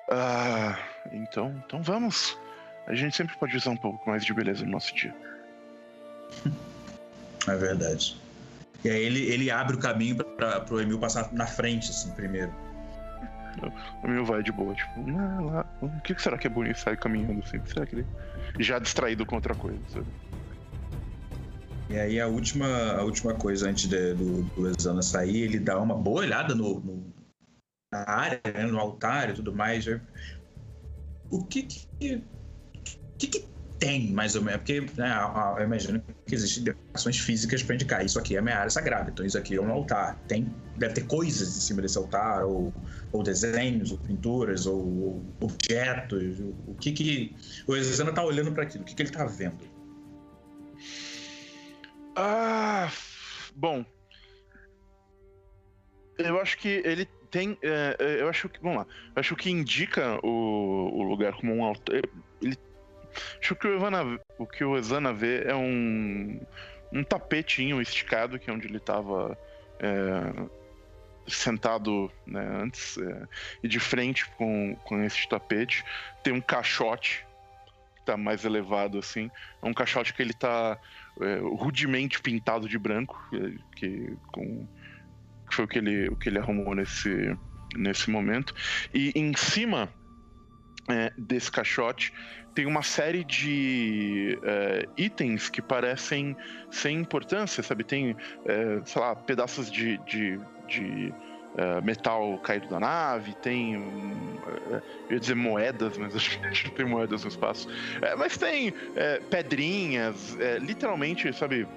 [0.10, 0.78] Ah,
[1.12, 2.38] então, então vamos.
[2.88, 5.14] A gente sempre pode usar um pouco mais de beleza no nosso dia.
[7.48, 8.18] É verdade.
[8.84, 12.54] E aí ele, ele abre o caminho para o Emil passar na frente, assim, primeiro.
[14.04, 16.98] O Emil vai de boa, tipo, ah, lá, o que será que é bonito sair
[16.98, 17.60] caminhando assim?
[17.66, 18.06] Será que ele
[18.60, 20.06] já distraído com outra coisa, sabe?
[21.90, 25.80] E aí a última, a última coisa antes de, do, do Exana sair, ele dá
[25.80, 27.09] uma boa olhada no, no
[27.92, 29.86] área, né, no altar e tudo mais.
[31.30, 33.48] O que que, o que, que
[33.80, 35.16] tem, mais ou menos, porque né,
[35.58, 39.26] eu imagino que existem decorações físicas para indicar isso aqui é minha área sagrada, então
[39.26, 40.20] isso aqui é um altar.
[40.28, 42.74] Tem, deve ter coisas em cima desse altar, ou,
[43.12, 46.40] ou desenhos, ou pinturas, ou, ou objetos.
[46.68, 47.36] O, que que.
[47.66, 49.58] O Exana tá olhando para aquilo, o que, que ele tá vendo?
[52.16, 52.92] Ah.
[53.56, 53.86] Bom.
[56.18, 57.58] Eu acho que ele tem.
[57.62, 58.62] É, é eu acho que.
[58.62, 58.86] Vamos lá.
[59.16, 62.02] Eu acho que indica o, o lugar como um altar.
[62.42, 62.58] Ele
[63.42, 66.40] Acho que o, Evana, o que o Exana vê é um,
[66.92, 69.38] um tapetinho esticado, que é onde ele estava
[69.80, 70.48] é,
[71.28, 73.28] sentado né, antes, é,
[73.64, 75.84] e de frente com, com esse tapete
[76.24, 77.26] tem um caixote
[77.96, 79.30] que está mais elevado assim.
[79.62, 80.78] É um caixote que ele está
[81.22, 84.68] é, rudemente pintado de branco, é, que, com,
[85.50, 87.36] que foi o que ele, o que ele arrumou nesse,
[87.76, 88.54] nesse momento.
[88.94, 89.90] E em cima
[90.88, 92.14] é, desse caixote
[92.54, 96.36] tem uma série de uh, itens que parecem
[96.70, 97.84] sem importância, sabe?
[97.84, 98.18] Tem, uh,
[98.84, 100.38] sei lá, pedaços de, de,
[100.68, 101.14] de
[101.54, 104.82] uh, metal caído da nave, tem, eu
[105.12, 107.70] ia dizer moedas, mas acho que não tem moedas no espaço.
[108.18, 108.74] mas tem
[109.30, 111.68] pedrinhas, literalmente, sabe?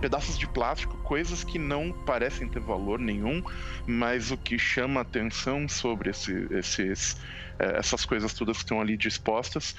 [0.00, 3.42] Pedaços de plástico, coisas que não parecem ter valor nenhum,
[3.86, 7.16] mas o que chama atenção sobre esse, esses
[7.58, 9.76] é, essas coisas todas que estão ali dispostas,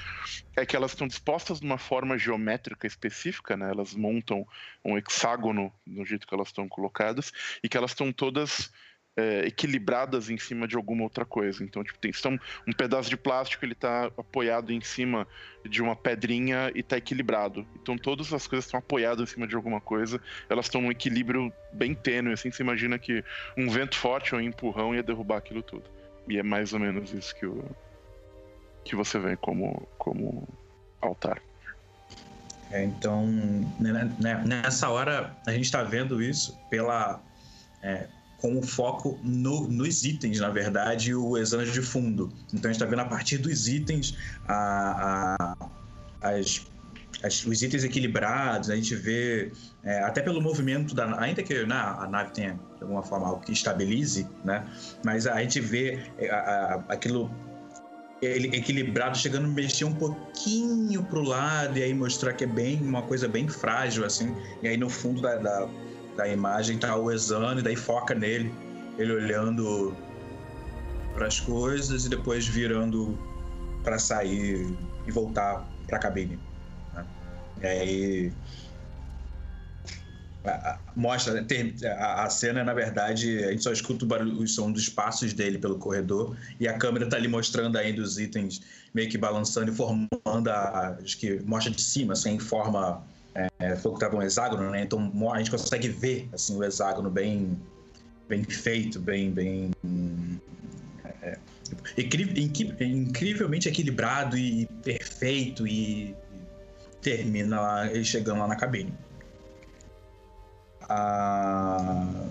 [0.55, 3.69] é que elas estão dispostas de uma forma geométrica específica, né?
[3.69, 4.47] Elas montam
[4.83, 8.71] um hexágono no jeito que elas estão colocadas e que elas estão todas
[9.17, 11.63] é, equilibradas em cima de alguma outra coisa.
[11.63, 15.27] Então, tipo, tem estão um pedaço de plástico, ele está apoiado em cima
[15.63, 17.65] de uma pedrinha e está equilibrado.
[17.81, 21.51] Então, todas as coisas estão apoiadas em cima de alguma coisa, elas estão num equilíbrio
[21.71, 23.23] bem tênue, assim, você imagina que
[23.57, 25.85] um vento forte ou um empurrão ia derrubar aquilo tudo.
[26.27, 27.63] E é mais ou menos isso que, o,
[28.83, 30.47] que você vê como, como
[31.01, 31.41] altar.
[32.71, 33.25] É, então,
[33.79, 37.21] né, né, nessa hora, a gente está vendo isso pela.
[37.81, 38.07] É,
[38.37, 42.31] com o foco no, nos itens, na verdade, o exame de fundo.
[42.53, 44.15] Então a gente está vendo a partir dos itens
[44.47, 45.55] a,
[46.21, 46.65] a, as
[47.23, 49.51] as, os itens equilibrados, a gente vê,
[49.83, 53.41] é, até pelo movimento da ainda que né, a nave tenha de alguma forma algo
[53.41, 54.65] que estabilize, né?
[55.03, 57.31] Mas a gente vê é, a, aquilo
[58.21, 62.81] ele equilibrado chegando a mexer um pouquinho pro lado e aí mostrar que é bem
[62.81, 64.33] uma coisa bem frágil assim
[64.63, 65.67] e aí no fundo da, da,
[66.15, 68.53] da imagem tá o Exano e daí foca nele
[68.97, 69.95] ele olhando
[71.13, 73.17] para as coisas e depois virando
[73.83, 74.67] para sair
[75.05, 76.39] e voltar para a cabine
[77.61, 78.33] e aí
[80.95, 81.45] mostra
[81.97, 85.57] a, cena na verdade a gente só escuta o barulho o som dos passos dele
[85.57, 88.61] pelo corredor e a câmera tá ali mostrando ainda os itens
[88.93, 90.49] meio que balançando e formando
[91.03, 93.03] acho que mostra de cima assim em forma
[93.35, 97.59] é, que tava um hexágono né então a gente consegue ver assim o hexágono bem
[98.29, 99.71] bem feito bem bem
[101.21, 101.37] é,
[102.77, 106.15] incrivelmente equilibrado e perfeito e
[107.05, 108.91] termina lá, chegando lá na cabine.
[110.89, 112.27] Ah...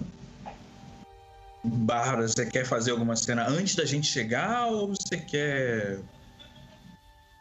[1.67, 5.99] Bárbara, você quer fazer alguma cena antes da gente chegar ou você quer.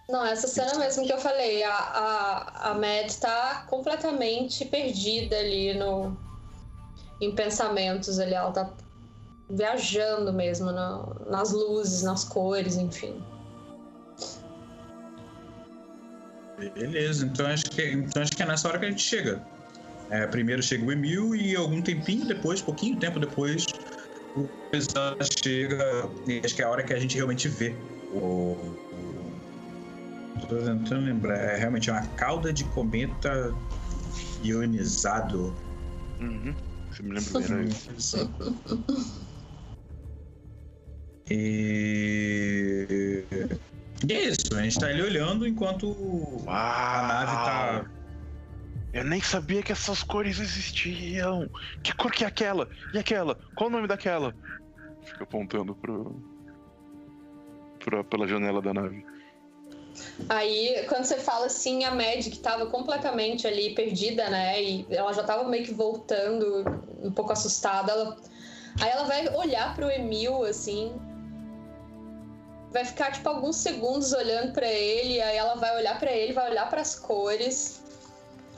[0.09, 5.73] Não, essa cena mesmo que eu falei, a, a, a Mad tá completamente perdida ali
[5.73, 6.17] no,
[7.21, 8.69] em pensamentos ali, ela tá
[9.49, 13.23] viajando mesmo no, nas luzes, nas cores, enfim.
[16.57, 19.41] Beleza, então acho que, então acho que é nessa hora que a gente chega.
[20.09, 23.65] É, primeiro chega o Emil e algum tempinho depois, pouquinho tempo depois,
[24.35, 26.09] o Exan chega.
[26.27, 27.75] E acho que é a hora que a gente realmente vê
[28.13, 28.75] o.
[30.41, 31.37] Tô tentando lembrar.
[31.37, 33.53] É realmente uma cauda de cometa
[34.43, 35.55] ionizado.
[36.19, 36.53] Uhum.
[36.91, 37.73] Você me lembra bem, né?
[41.29, 43.23] E...
[44.07, 46.49] e é isso, a gente tá ali olhando enquanto Uau.
[46.49, 47.85] a nave tá.
[48.93, 51.49] Eu nem sabia que essas cores existiam.
[51.81, 52.69] Que cor que é aquela?
[52.93, 53.39] E aquela?
[53.55, 54.35] Qual o nome daquela?
[55.03, 56.21] Fica apontando pro.
[57.83, 59.03] Pra, pela janela da nave.
[60.29, 64.61] Aí, quando você fala assim, a Mad que tava completamente ali perdida, né?
[64.61, 66.63] E ela já tava meio que voltando,
[67.01, 67.91] um pouco assustada.
[67.91, 68.17] Ela...
[68.81, 70.93] Aí ela vai olhar pro Emil, assim.
[72.71, 75.21] Vai ficar, tipo, alguns segundos olhando para ele.
[75.21, 77.81] Aí ela vai olhar para ele, vai olhar para as cores.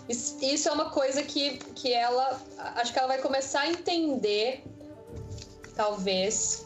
[0.07, 2.39] Isso é uma coisa que, que ela.
[2.75, 4.63] Acho que ela vai começar a entender,
[5.75, 6.65] talvez,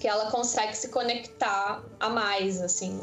[0.00, 3.00] que ela consegue se conectar a mais, assim.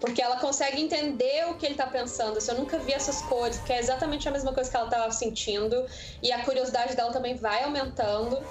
[0.00, 2.38] Porque ela consegue entender o que ele tá pensando.
[2.38, 5.12] Assim, eu nunca vi essas cores, que é exatamente a mesma coisa que ela tava
[5.12, 5.86] sentindo.
[6.22, 8.42] E a curiosidade dela também vai aumentando.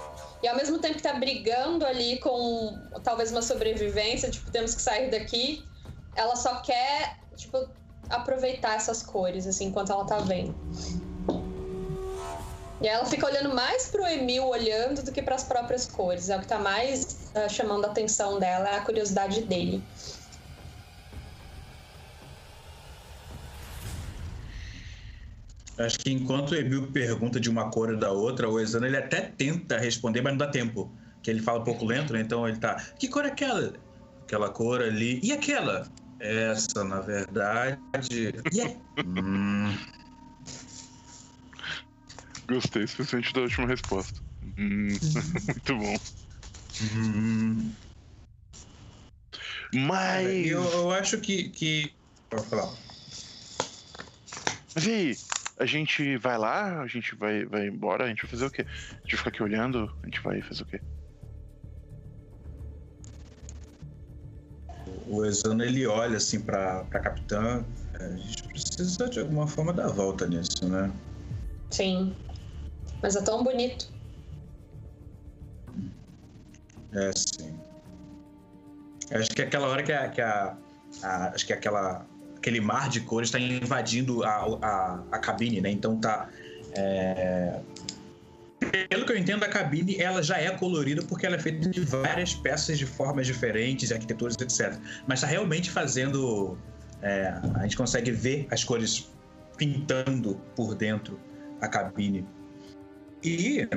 [0.43, 4.81] E ao mesmo tempo que tá brigando ali com talvez uma sobrevivência, tipo, temos que
[4.81, 5.65] sair daqui,
[6.15, 7.67] ela só quer, tipo,
[8.09, 10.55] aproveitar essas cores, assim, enquanto ela tá vendo.
[12.81, 16.29] E ela fica olhando mais pro Emil olhando do que para as próprias cores.
[16.29, 19.83] É o que tá mais uh, chamando a atenção dela, é a curiosidade dele.
[25.79, 28.97] Acho que enquanto o Emil pergunta de uma cor ou da outra, o Exano ele
[28.97, 30.93] até tenta responder, mas não dá tempo.
[31.23, 32.19] Que ele fala um pouco lento, né?
[32.19, 32.75] Então ele tá.
[32.97, 33.73] Que cor é aquela?
[34.23, 35.21] Aquela cor ali.
[35.23, 35.89] E aquela?
[36.19, 37.79] Essa, na verdade.
[38.53, 38.75] Yeah.
[39.05, 39.73] hum.
[42.45, 44.19] Gostei, especialmente da última resposta.
[44.57, 44.97] Hum,
[45.47, 45.97] muito bom.
[46.93, 47.73] Hum.
[49.73, 50.47] Mas.
[50.47, 51.49] Eu, eu acho que.
[51.49, 51.93] que...
[52.29, 52.73] Pode falar.
[54.75, 55.15] Aí?
[55.59, 56.81] A gente vai lá?
[56.81, 58.05] A gente vai, vai embora?
[58.05, 58.61] A gente vai fazer o quê?
[58.61, 59.91] A gente fica aqui olhando?
[60.01, 60.79] A gente vai fazer o quê?
[65.05, 67.65] O Exano ele olha assim pra, pra capitã.
[67.99, 70.89] É, A gente precisa de alguma forma dar a volta nisso, né?
[71.71, 72.15] Sim.
[73.01, 73.91] Mas é tão bonito.
[76.93, 77.59] É, sim.
[79.11, 80.09] Acho que é aquela hora que a.
[80.09, 80.57] Que a,
[81.03, 82.05] a- acho que é aquela,
[82.39, 85.69] aquele mar de cores está invadindo a, a, a cabine, né?
[85.69, 86.29] Então tá.
[86.73, 87.59] é,
[88.89, 91.81] Pelo que eu entendo, a cabine ela já é colorida porque ela é feita de
[91.81, 94.79] várias peças de formas diferentes, arquiteturas, etc.
[95.05, 96.57] Mas está realmente fazendo.
[97.01, 99.11] é, a gente consegue ver as cores
[99.57, 101.19] pintando por dentro
[101.61, 102.25] a cabine.
[103.23, 103.67] E.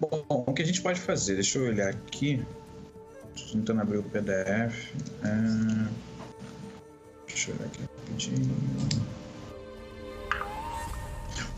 [0.00, 1.34] Bom, o que a gente pode fazer?
[1.34, 2.44] Deixa eu olhar aqui.
[3.36, 4.92] Tô tentando abrir o PDF.
[5.22, 6.11] É...
[7.32, 8.56] Deixa eu olhar aqui rapidinho.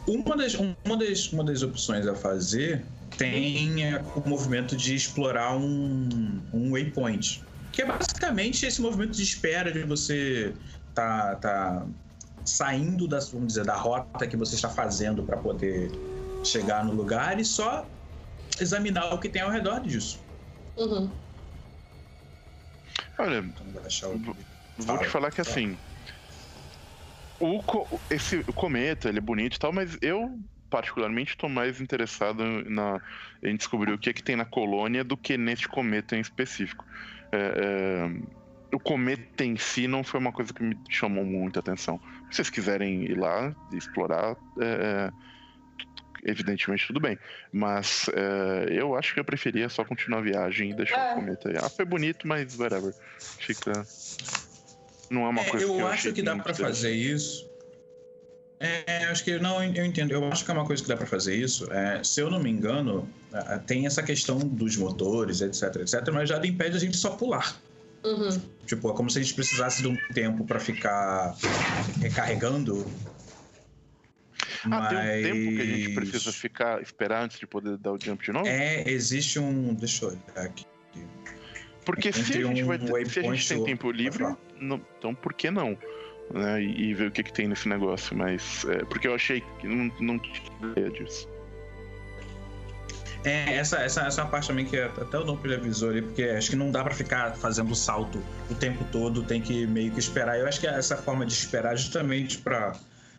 [0.06, 2.84] Uma das, uma, das, uma das opções a fazer
[3.16, 7.42] tem é, o movimento de explorar um, um waypoint.
[7.72, 10.54] Que é basicamente esse movimento de espera de você
[10.94, 11.86] tá, tá
[12.44, 15.90] saindo da, vamos dizer, da rota que você está fazendo para poder
[16.44, 17.86] chegar no lugar e só
[18.60, 20.20] examinar o que tem ao redor disso.
[20.76, 21.10] Uhum.
[23.18, 23.66] Olha, Então,
[24.78, 25.78] vou te falar que assim.
[27.40, 30.38] O, co- esse, o cometa, ele é bonito e tal, mas eu,
[30.70, 33.00] particularmente, tô mais interessado na,
[33.42, 36.84] em descobrir o que, é que tem na colônia do que neste cometa em específico.
[37.32, 42.00] É, é, o cometa em si não foi uma coisa que me chamou muita atenção.
[42.30, 45.12] Se vocês quiserem ir lá e explorar, é, é,
[46.24, 47.18] evidentemente tudo bem.
[47.52, 51.12] Mas é, eu acho que eu preferia só continuar a viagem e deixar É.
[51.12, 51.56] o cometa aí.
[51.56, 52.94] Ah, foi bonito, mas whatever.
[53.38, 53.86] Fica.
[55.14, 57.48] Não é uma É, coisa que eu eu acho que dá pra fazer isso.
[58.58, 60.12] É, acho que não, eu entendo.
[60.12, 61.70] Eu acho que é uma coisa que dá pra fazer isso.
[61.72, 66.28] É, se eu não me engano, é, tem essa questão dos motores, etc, etc, mas
[66.28, 67.60] já impede a gente só pular.
[68.04, 68.40] Uhum.
[68.66, 71.36] Tipo, é como se a gente precisasse de um tempo pra ficar
[72.00, 72.86] recarregando.
[74.70, 77.98] Ah, tem um tempo que a gente precisa ficar, esperar antes de poder dar o
[78.02, 78.46] jump de novo?
[78.46, 79.74] É, existe um.
[79.74, 80.64] Deixa eu olhar aqui.
[81.84, 84.24] Porque se a gente, um vai ter, se a gente tem tempo livre,
[84.64, 85.78] não- então por que não?
[86.32, 88.64] Né, e, e ver o que, que tem nesse negócio, mas.
[88.64, 90.40] é, porque eu achei que não, não tinha
[90.72, 91.28] ideia disso.
[93.24, 96.02] É, essa, essa, essa é uma parte também que até o Dom ele avisou ali,
[96.02, 99.90] porque acho que não dá pra ficar fazendo salto o tempo todo, tem que meio
[99.92, 100.38] que esperar.
[100.38, 102.74] Eu acho que essa forma de esperar é justamente pra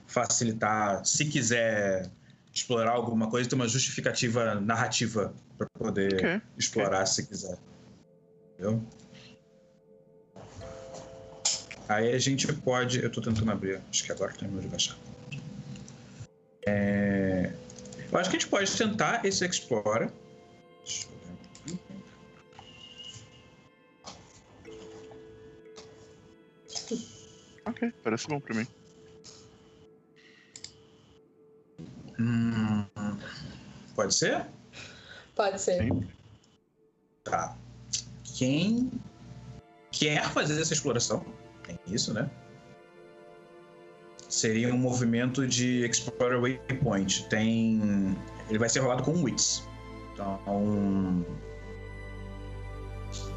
[0.05, 2.07] facilitar, se quiser
[2.53, 7.57] explorar alguma coisa, ter uma justificativa narrativa pra poder Ok, explorar se quiser.
[8.53, 8.83] Entendeu?
[11.88, 13.01] Aí a gente pode.
[13.01, 14.97] Eu tô tentando abrir, acho que agora terminou de baixar.
[16.65, 17.51] É,
[18.11, 20.11] Eu acho que a gente pode tentar esse Explora.
[20.83, 21.33] Deixa eu ver
[21.73, 21.79] aqui.
[27.65, 28.67] Ok, parece bom pra mim.
[32.19, 32.86] Hum,
[33.95, 34.45] pode ser?
[35.36, 35.83] Pode ser.
[35.83, 36.07] Sim.
[37.23, 37.57] Tá.
[38.23, 38.91] Quem
[39.91, 41.25] quer fazer essa exploração,
[41.66, 42.30] tem isso, né?
[44.30, 47.28] Seria um movimento de Explorer Waypoint.
[47.30, 48.18] Tem.
[48.49, 49.63] Ele vai ser rolado com Wits.
[50.13, 51.26] Então.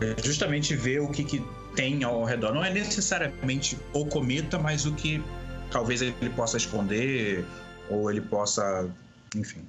[0.01, 1.45] É justamente ver o que, que
[1.77, 2.53] tem ao redor.
[2.53, 5.23] Não é necessariamente o cometa, mas o que
[5.71, 7.45] talvez ele possa esconder,
[7.91, 8.91] ou ele possa.
[9.37, 9.61] Enfim.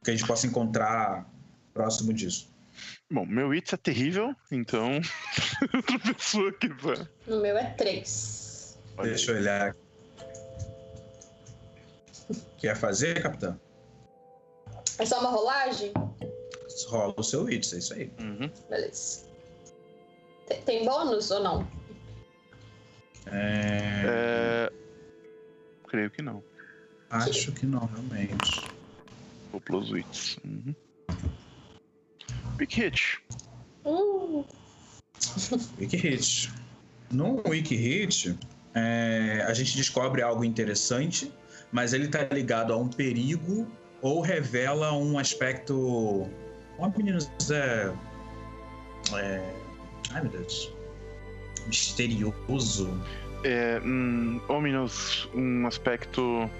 [0.00, 1.26] O que a gente possa encontrar
[1.72, 2.48] próximo disso.
[3.10, 5.00] Bom, meu It's é terrível, então.
[5.74, 7.08] Outra pessoa que vai.
[7.26, 8.78] No meu é três.
[8.98, 9.76] Olha Deixa eu olhar.
[12.58, 13.58] Quer fazer, capitão?
[14.98, 15.92] É só uma rolagem?
[16.88, 18.12] Rola o seu hits, é isso aí.
[18.20, 18.50] Uhum.
[18.68, 19.26] Beleza.
[20.46, 21.68] Tem, tem bônus ou não?
[23.26, 24.72] É, É...
[25.88, 26.44] Creio que não.
[27.10, 28.68] Acho que não, realmente.
[29.50, 30.38] Vou plus Wits.
[30.44, 30.74] Uhum.
[32.58, 33.20] Big Hit.
[33.86, 34.44] Hum,
[35.78, 36.50] Wiki Hit.
[37.12, 38.36] No Wiki Hit,
[38.74, 41.32] é, a gente descobre algo interessante,
[41.70, 43.66] mas ele tá ligado a um perigo
[44.02, 46.28] ou revela um aspecto.
[46.76, 47.18] Uma menina
[47.52, 47.92] é,
[49.16, 49.54] é.
[50.10, 50.72] Ai meu Deus.
[51.68, 52.90] Misterioso.
[53.44, 56.50] É, hum, Ominous, um aspecto.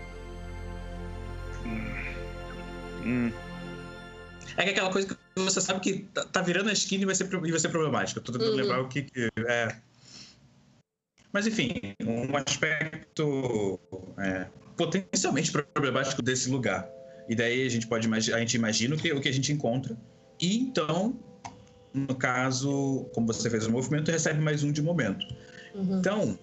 [1.67, 2.05] Hum,
[3.05, 3.33] hum,
[4.59, 7.15] É que aquela coisa que você sabe que tá, tá virando a esquina e vai
[7.15, 8.21] ser, e vai ser problemática.
[8.21, 8.57] Tô tentando Uhum.
[8.57, 9.77] lembrar o que, que é.
[11.33, 13.79] Mas enfim, um aspecto
[14.19, 16.91] é, potencialmente problemático desse lugar.
[17.29, 19.97] E daí a gente pode a gente imagina o que, o que a gente encontra.
[20.41, 21.17] E então,
[21.95, 25.25] no caso, como você fez o movimento, recebe mais um de momento.
[25.73, 26.01] uhum.
[26.01, 26.37] Então,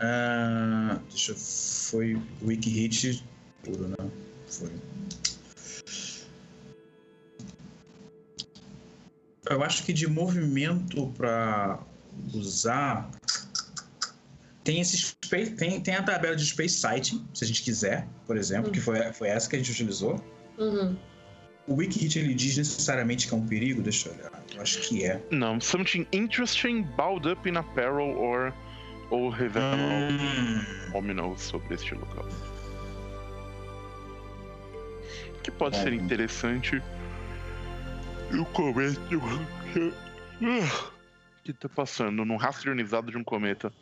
[0.00, 1.36] ah, deixa eu.
[1.36, 3.24] Foi Wiki Hit
[3.64, 4.10] puro, né?
[4.46, 4.70] Foi.
[9.50, 11.80] Eu acho que de movimento para
[12.32, 13.10] usar.
[14.62, 18.36] Tem, esse space, tem, tem a tabela de Space Sighting, se a gente quiser, por
[18.36, 20.22] exemplo, que foi, foi essa que a gente utilizou.
[20.56, 20.96] Uhum.
[21.66, 23.82] O Wiki Hit ele diz necessariamente que é um perigo?
[23.82, 24.42] Deixa eu olhar.
[24.54, 25.20] Eu acho que é.
[25.30, 28.52] não, something interesting bound up in apparel or.
[29.10, 30.60] Ou revela Hum.
[30.86, 32.28] algo ominous sobre este local.
[35.42, 35.92] Que pode ser
[38.32, 39.00] Interessante.
[39.10, 39.94] Eu comento.
[41.44, 43.72] que tá passando num rastro ionizado de um cometa.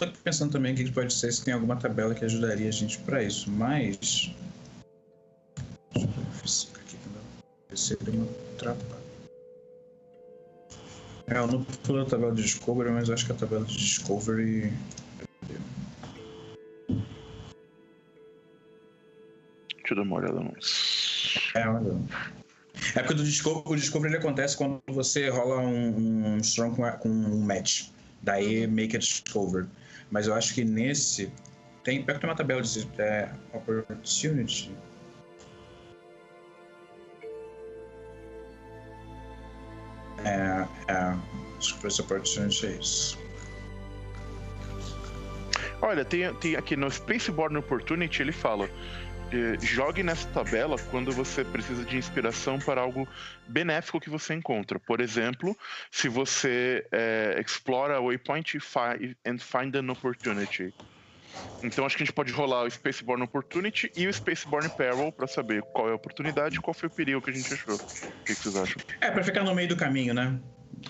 [0.00, 2.98] Aqui pensando também o que pode ser se tem alguma tabela que ajudaria a gente
[3.00, 4.30] pra isso, mas.
[5.94, 6.96] Deixa eu o F5 aqui
[8.08, 9.02] ele uma atrapalha.
[11.28, 14.72] É, eu não pulei a tabela de Discovery, mas acho que a tabela de Discovery.
[19.92, 20.54] Eu dar uma olhada não.
[21.54, 21.98] É, olha.
[22.94, 26.90] É porque o Discovery, o Discovery ele acontece quando você rola um, um Strong com,
[26.98, 27.88] com um match.
[28.22, 29.66] Daí make a Discovery.
[30.10, 31.32] Mas eu acho que nesse.
[31.84, 34.70] Tem, pior que tem uma tabela de é, Opportunity.
[40.24, 41.16] É, é.
[41.58, 43.18] Express Opportunity é isso.
[45.80, 48.68] Olha, tem, tem aqui no Spaceborne Opportunity ele fala.
[49.32, 53.08] Eh, jogue nessa tabela quando você precisa de inspiração para algo
[53.48, 54.78] benéfico que você encontra.
[54.78, 55.56] Por exemplo,
[55.90, 60.72] se você eh, explora waypoint e and find an opportunity.
[61.62, 65.26] Então acho que a gente pode rolar o Spaceborne Opportunity e o Spaceborne Peril para
[65.28, 67.76] saber qual é a oportunidade e qual foi o perigo que a gente achou.
[67.76, 67.78] O
[68.24, 68.76] que, que vocês acham?
[69.00, 70.40] É, pra ficar no meio do caminho, né?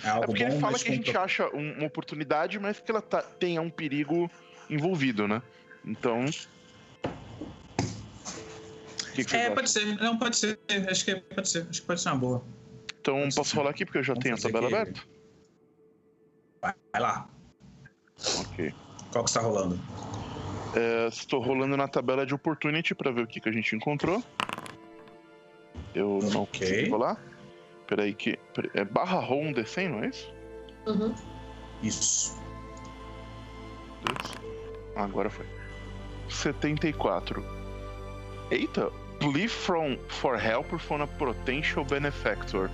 [0.02, 2.80] É algo É porque bom, ele fala que a gente acha um- uma oportunidade, mas
[2.80, 4.30] que ela tá- tenha um perigo
[4.70, 5.42] envolvido, né?
[5.84, 6.24] Então.
[9.14, 9.84] Que, que É, pode ser.
[10.00, 10.58] Não, pode ser.
[10.90, 11.66] Acho que pode ser.
[11.68, 12.44] Acho que pode ser uma boa.
[13.00, 13.56] Então pode posso ser.
[13.56, 14.74] falar aqui porque eu já Vamos tenho a tabela aqui.
[14.76, 15.00] aberta?
[16.60, 17.28] Vai, vai lá.
[18.40, 18.74] Ok.
[19.10, 19.78] Qual que está rolando?
[20.74, 24.22] É, estou rolando na tabela de opportunity para ver o que, que a gente encontrou.
[25.94, 26.60] Eu não Ok.
[26.60, 27.20] consegui rolar.
[27.86, 28.38] Peraí que.
[28.74, 30.32] É barra roll um D100, não é isso?
[30.86, 31.14] Uhum.
[31.82, 32.40] Isso.
[34.96, 35.46] Agora foi.
[36.28, 37.44] 74.
[38.50, 38.90] Eita!
[39.22, 42.68] Plea from, for help from a potential benefactor.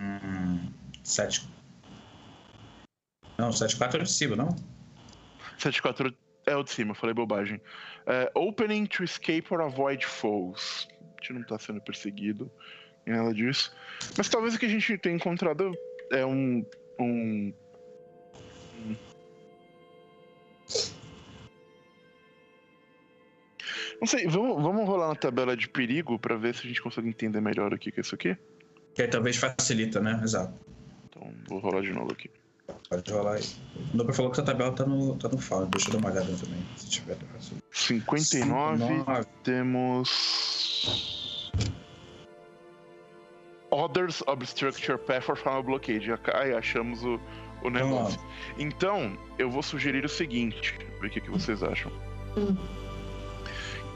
[0.00, 0.72] Hum,
[1.04, 1.48] 7.
[3.38, 4.48] Não, 7-4 é de cima, não?
[5.58, 6.12] 74
[6.46, 7.60] é o de cima, falei bobagem.
[8.06, 10.88] É, opening to escape or avoid foes.
[11.00, 12.50] A gente não tá sendo perseguido,
[13.06, 13.72] nem nada disso.
[14.18, 15.72] Mas talvez o que a gente tenha encontrado
[16.10, 16.66] é um.
[16.98, 17.52] um-
[24.00, 27.08] Não sei, vamos, vamos rolar na tabela de perigo pra ver se a gente consegue
[27.08, 28.36] entender melhor o que é isso aqui?
[28.94, 30.20] Que aí talvez facilita, né?
[30.22, 30.54] Exato.
[31.08, 32.30] Então, vou rolar de novo aqui.
[32.88, 33.44] Pode rolar aí.
[33.92, 35.66] O Doper falou que essa tabela tá no, tá no file.
[35.66, 37.16] Deixa eu dar uma olhada também, se tiver.
[37.70, 39.26] 59, 59.
[39.42, 41.52] temos.
[43.70, 46.10] Others obstruct your path or final blockade.
[46.32, 47.20] Aí achamos o,
[47.64, 48.20] o negócio.
[48.56, 51.90] Então, eu vou sugerir o seguinte: ver o que, que vocês acham.
[52.36, 52.83] Hum.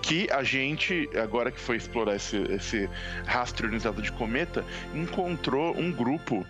[0.09, 2.89] Que a gente, agora que foi explorar esse, esse
[3.27, 6.47] rastro ionizado de cometa, encontrou um grupo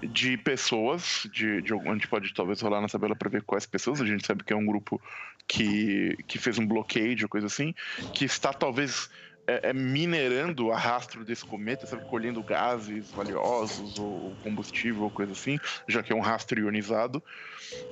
[0.00, 4.00] de pessoas, de, de a gente pode talvez rolar na tabela para ver quais pessoas,
[4.00, 5.02] a gente sabe que é um grupo
[5.44, 7.74] que, que fez um bloqueio coisa assim,
[8.14, 9.10] que está talvez
[9.46, 15.32] é, é, minerando a rastro desse cometa, sabe, colhendo gases valiosos ou combustível ou coisa
[15.32, 17.22] assim, já que é um rastro ionizado,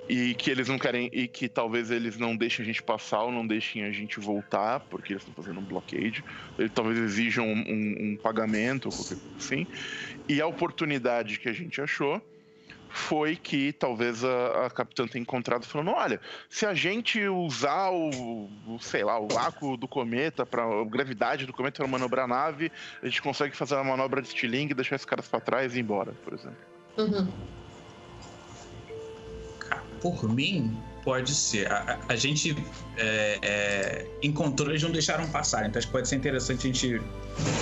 [0.09, 3.33] e que eles não querem, e que talvez eles não deixem a gente passar ou
[3.33, 6.25] não deixem a gente voltar, porque eles estão fazendo um blockade,
[6.59, 9.67] eles talvez exijam um, um- um pagamento ou qualquer coisa assim,
[10.29, 12.23] e a oportunidade que a gente achou
[12.93, 18.51] foi que talvez a, a capitã tenha encontrado falando, olha, se a gente usar o,
[18.67, 22.29] o, sei lá, o vácuo do cometa para a gravidade do cometa para manobrar a
[22.29, 22.71] nave,
[23.03, 25.83] a gente consegue fazer uma manobra de estilingue, deixar esses caras para trás e ir
[25.83, 26.57] embora, por exemplo.
[26.99, 27.29] Uhum.
[30.01, 31.71] Por mim, pode ser.
[31.71, 32.57] A, a- a gente
[32.97, 35.65] é, é, encontrou, eles não deixaram passar.
[35.67, 37.01] Então acho que pode ser interessante a gente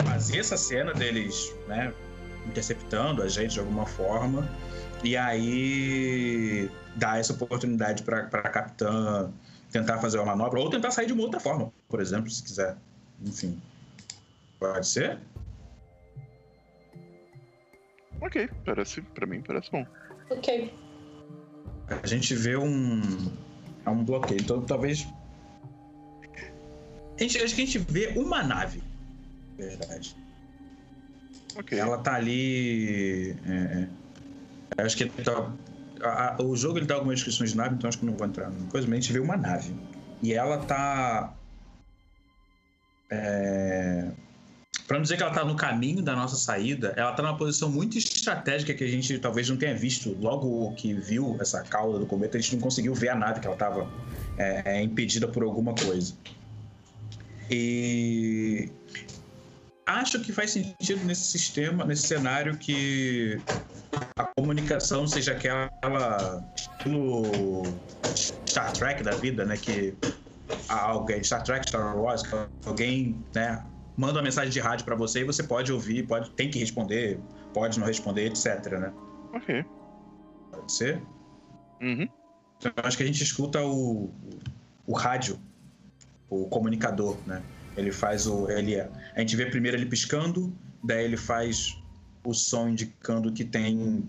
[0.04, 1.92] fazer essa cena deles, né?
[2.46, 4.50] Interceptando a gente de alguma forma.
[5.02, 9.32] E aí dar essa oportunidade para a capitã
[9.70, 12.76] tentar fazer uma manobra ou tentar sair de uma outra forma, por exemplo, se quiser.
[13.24, 13.60] Enfim.
[14.58, 15.18] Pode ser?
[18.20, 19.86] Ok, parece, para mim parece bom.
[20.30, 20.74] Ok.
[22.02, 23.00] A gente vê um,
[23.86, 24.40] é um bloqueio.
[24.40, 25.06] Então talvez.
[27.18, 28.82] A gente, acho que a gente vê uma nave.
[29.56, 30.16] Verdade.
[31.56, 31.78] Ok.
[31.78, 33.30] Ela tá ali.
[33.46, 33.99] é, é.
[34.78, 35.52] Acho que tá-
[36.02, 38.26] a- a- o jogo ele dá algumas descrições de nave, então acho que não vou
[38.26, 39.74] entrar na coisa, mas a gente vê uma nave.
[40.22, 41.34] E ela tá.
[43.10, 44.10] É,
[44.86, 47.70] Pra não dizer que ela tá no caminho da nossa saída, ela tá numa posição
[47.70, 50.16] muito estratégica que a gente talvez não tenha visto.
[50.20, 53.46] Logo que viu essa cauda do cometa, a gente não conseguiu ver a nave que
[53.46, 53.88] ela tava
[54.36, 56.14] é, é, impedida por alguma coisa.
[57.48, 58.68] E
[59.86, 63.40] acho que faz sentido nesse sistema, nesse cenário que
[64.16, 65.70] a comunicação seja aquela
[66.54, 67.62] estilo
[68.48, 69.56] Star Trek da vida, né?
[69.56, 69.94] Que
[70.68, 72.22] alguém, Star Trek, Star Wars,
[72.64, 73.64] alguém, né,
[73.96, 77.20] manda uma mensagem de rádio para você e você pode ouvir, pode, tem que responder,
[77.52, 78.92] pode não responder, etc, né?
[79.32, 79.64] Ok.
[80.52, 81.02] Pode ser?
[81.80, 82.08] Uhum.
[82.58, 84.10] Então, acho que a gente escuta o,
[84.86, 85.38] o rádio,
[86.28, 87.42] o comunicador, né?
[87.76, 88.50] Ele faz o.
[88.50, 90.52] Ele, a gente vê primeiro ele piscando,
[90.82, 91.76] daí ele faz
[92.24, 94.08] o som indicando que tem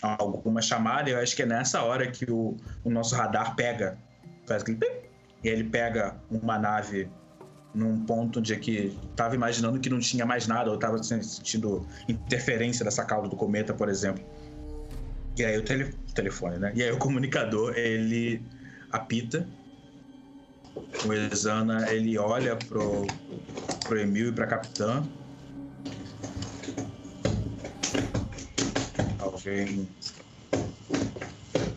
[0.00, 1.10] alguma chamada.
[1.10, 3.98] Eu acho que é nessa hora que o, o nosso radar pega,
[4.46, 4.78] faz aquele
[5.42, 7.08] e ele pega uma nave
[7.74, 11.86] num ponto onde é que estava imaginando que não tinha mais nada, ou estava sentindo
[12.08, 14.22] interferência dessa cauda do cometa, por exemplo.
[15.36, 16.72] E aí o tele- telefone, né?
[16.74, 18.42] E aí o comunicador, ele
[18.90, 19.48] apita.
[21.04, 23.06] O Exana, ele olha pro,
[23.84, 25.02] pro Emil e pra capitã.
[29.18, 29.88] Alguém...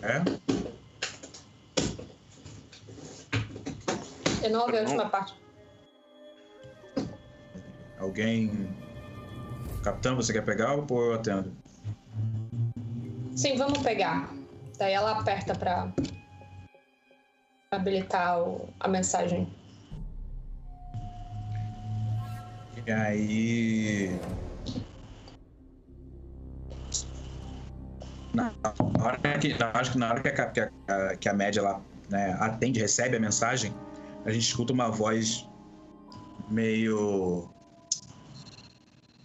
[0.01, 0.21] É?
[4.43, 5.33] Eu não ouvi a última parte.
[7.99, 8.69] Alguém.
[9.83, 11.51] Capitão, você quer pegar ou eu atendo?
[13.35, 14.31] Sim, vamos pegar.
[14.77, 15.91] Daí ela aperta pra
[17.75, 19.47] habilitar o- a mensagem.
[22.85, 24.19] E aí.
[28.33, 28.51] Na
[28.99, 31.81] hora que, na- acho que na hora que a, que a, que a média lá
[32.09, 33.73] né, atende, recebe a mensagem,
[34.25, 35.47] a gente escuta uma voz
[36.49, 37.49] meio.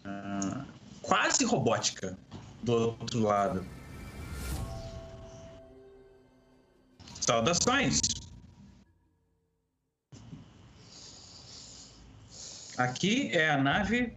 [0.04, 0.64] ah,
[1.02, 2.16] quase robótica
[2.62, 3.66] do outro lado.
[7.20, 8.00] Saudações!
[12.80, 14.16] Aqui é a nave.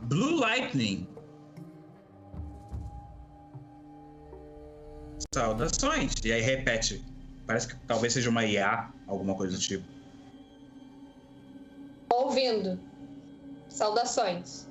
[0.00, 1.06] Blue Lightning.
[5.32, 6.12] Saudações.
[6.24, 7.04] E aí repete.
[7.46, 9.86] Parece que talvez seja uma IA, alguma coisa do tipo.
[12.12, 12.80] Ouvindo.
[13.68, 14.68] Saudações.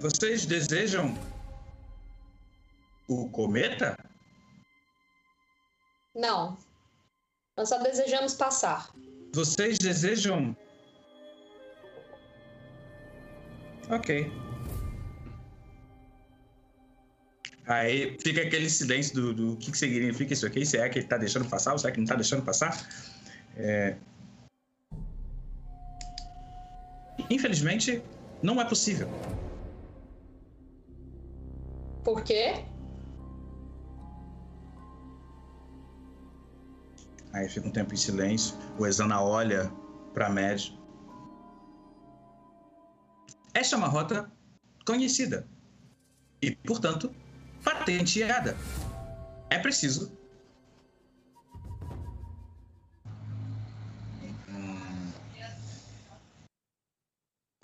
[0.00, 1.14] Vocês desejam
[3.06, 3.96] o cometa?
[6.20, 6.58] Não.
[7.56, 8.90] Nós só desejamos passar.
[9.34, 10.54] Vocês desejam.
[13.88, 14.30] Ok.
[17.66, 20.66] Aí fica aquele silêncio do, do que, que significa isso aqui?
[20.66, 22.86] Se é que ele tá deixando passar ou se é que não tá deixando passar?
[23.56, 23.96] É...
[27.30, 28.02] Infelizmente,
[28.42, 29.08] não é possível.
[32.04, 32.64] Por quê?
[37.32, 38.56] Aí fica um tempo em silêncio.
[38.78, 39.70] O Exana olha
[40.12, 40.68] para Mad.
[43.54, 44.30] Esta é uma rota
[44.84, 45.46] conhecida
[46.42, 47.14] e, portanto,
[47.62, 48.56] patenteada.
[49.50, 50.18] É preciso.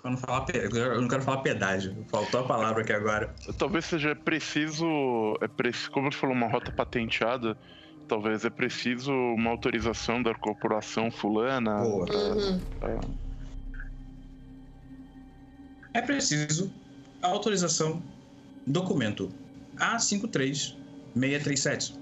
[0.03, 2.05] Eu não, falar, eu não quero falar pedágio.
[2.09, 3.35] Faltou a palavra aqui agora.
[3.57, 4.85] Talvez seja preciso,
[5.41, 7.57] é preciso, como você falou, uma rota patenteada.
[8.07, 11.81] Talvez é preciso uma autorização da corporação fulana.
[11.81, 12.05] Boa.
[12.35, 12.59] Uhum.
[15.93, 16.71] É preciso
[17.21, 18.01] a autorização
[18.65, 19.29] documento
[19.77, 21.97] A53637.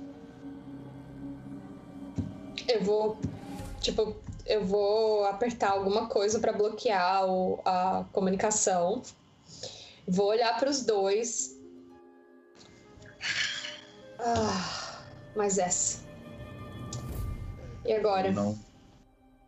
[2.67, 3.17] Eu vou.
[3.81, 9.01] Tipo, eu vou apertar alguma coisa pra bloquear o- a comunicação.
[10.07, 11.59] Vou olhar pros dois.
[14.19, 14.84] Ah,
[15.35, 16.03] mas essa.
[17.85, 18.31] E agora?
[18.31, 18.57] Não.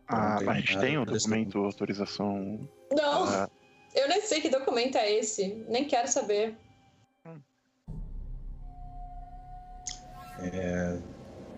[0.06, 2.60] Ah, a gente tem o desse documento, autorização.
[2.92, 3.48] Não, ah,
[3.94, 5.64] eu nem sei que documento é esse.
[5.68, 6.56] Nem quero saber.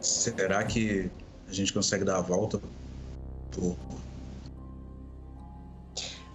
[0.00, 1.10] Será que
[1.48, 2.58] a gente consegue dar a volta?
[3.52, 3.76] Por...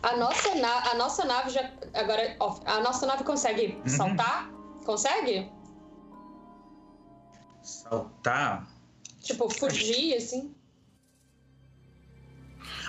[0.03, 1.71] A nossa, na- a nossa nave já.
[1.93, 2.35] Agora,
[2.65, 3.87] a nossa nave consegue Uhum.
[3.87, 4.51] saltar?
[4.85, 5.49] Consegue?
[7.65, 8.67] Saltar?
[9.21, 10.53] Tipo, fugir, assim?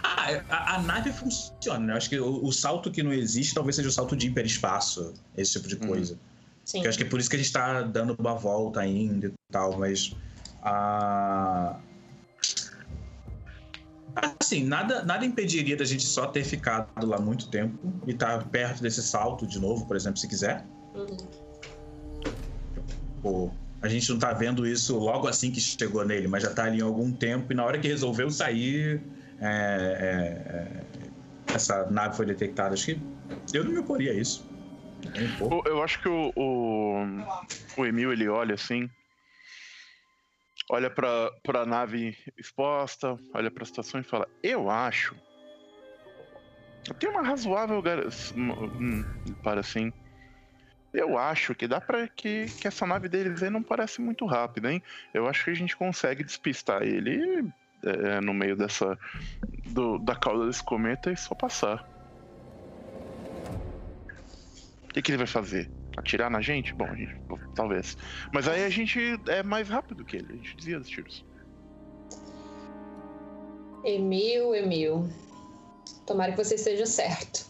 [0.03, 1.79] Ah, a, a nave funciona.
[1.79, 1.93] né?
[1.95, 5.15] Eu acho que o, o salto que não existe talvez seja o salto de hiperespaço,
[5.37, 5.87] esse tipo de Uhum.
[5.89, 6.19] coisa.
[6.65, 6.83] Sim.
[6.83, 9.33] Eu acho que é por isso que a gente tá dando uma volta ainda e
[9.51, 10.15] tal, mas.
[10.63, 11.81] a
[14.41, 18.83] Assim, nada, nada impediria da gente só ter ficado lá muito tempo e estar perto
[18.83, 20.67] desse salto de novo, por exemplo, se quiser.
[20.95, 21.17] Uhum.
[23.23, 23.51] Pô,
[23.83, 26.81] a gente não tá vendo isso logo assim que chegou nele, mas já tá ali
[26.81, 29.03] há algum tempo e na hora que resolveu sair,
[29.41, 29.47] é,
[30.01, 32.75] é, é, essa nave foi detectada.
[32.75, 33.01] Acho que
[33.53, 34.45] eu não me oporia a isso.
[35.39, 35.69] Pouco.
[35.69, 37.05] Eu, acho que o, o,
[37.77, 38.89] o Emil ele olha assim,
[40.71, 45.15] olha pra, pra nave exposta, olha pra situação e fala: Eu acho.
[46.99, 47.81] Tenho uma razoável.
[47.83, 49.05] gar- Hum,
[49.43, 49.93] para assim.
[50.93, 54.73] Eu acho que dá pra que, que essa nave deles aí não parece muito rápida,
[54.73, 54.83] hein?
[55.13, 57.47] Eu acho que a gente consegue despistar ele
[57.85, 58.99] é, no meio dessa.
[59.67, 61.85] do- da cauda desse cometa e só passar.
[64.85, 65.71] O que, que ele vai fazer?
[65.97, 66.75] Atirar na gente?
[66.75, 67.15] Bom, gente,
[67.55, 67.97] talvez.
[68.33, 71.25] Mas aí a gente é mais rápido que ele, a gente desvia dos tiros.
[73.85, 75.09] Emil, Emil.
[76.07, 77.47] Tomara que você esteja certo.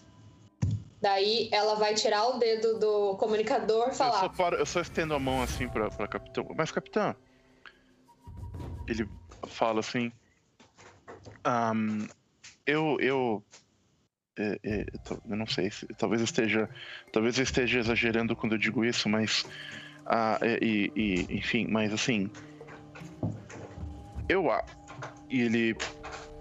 [1.01, 4.81] Daí ela vai tirar o dedo do comunicador e Eu só, falar: paro, eu só
[4.81, 6.47] estendo a mão assim pra, pra capitão.
[6.57, 7.15] Mas, capitão.
[8.89, 9.07] Ele
[9.47, 10.11] fala assim.
[11.45, 12.07] "Ahn,
[12.67, 12.97] eu.
[13.01, 13.45] Eu.
[14.39, 14.87] é, é,
[15.29, 15.87] eu não sei se.
[15.99, 16.69] Talvez eu esteja.
[17.13, 19.45] Talvez eu esteja exagerando quando eu digo isso, mas.
[20.07, 22.31] ah, é, e, e- enfim, mas assim.
[24.29, 24.65] eu a
[25.29, 25.75] e ele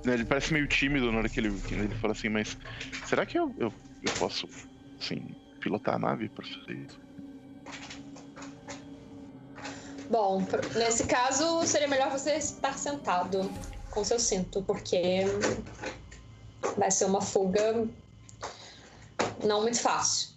[0.05, 2.55] né, ele parece meio tímido na hora que ele, ele fala assim, mas
[3.07, 3.73] será que eu, eu,
[4.05, 4.47] eu posso,
[5.01, 6.99] assim, pilotar a nave pra fazer isso?
[10.09, 10.45] Bom,
[10.75, 13.49] nesse caso seria melhor você estar sentado
[13.89, 15.23] com seu cinto, porque
[16.77, 17.87] vai ser uma fuga
[19.43, 20.34] não muito fácil.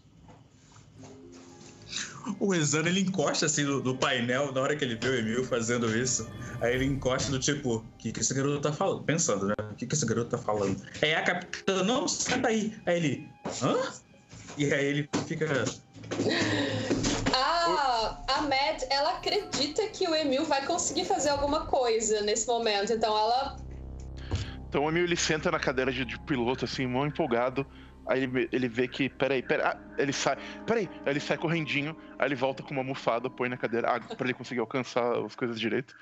[2.41, 5.45] O Exano ele encosta assim no, no, painel na hora que ele vê o Emil
[5.45, 6.31] fazendo isso.
[6.61, 9.03] Aí ele encosta do tipo, o que, que esse garoto tá falando?
[9.05, 9.55] Pensando, né?
[9.71, 10.83] O que, que esse garoto tá falando?
[11.03, 12.75] Aí a capitã, não, senta aí.
[12.87, 13.29] Aí ele,
[13.63, 13.77] hã?
[14.57, 15.47] E aí ele fica.
[17.33, 22.93] A, a Mad, ela acredita que o Emil vai conseguir fazer alguma coisa nesse momento.
[22.93, 23.57] Então ela.
[24.69, 27.67] Então o Emil ele senta na cadeira de, de piloto, assim, mó empolgado.
[28.09, 31.95] Aí ele, ele vê que, peraí, peraí, ah, ele sai, peraí, aí ele sai correndinho,
[32.19, 35.37] aí ele volta com uma almofada, põe na cadeira, ah, pra ele conseguir alcançar as
[35.37, 35.95] coisas direito,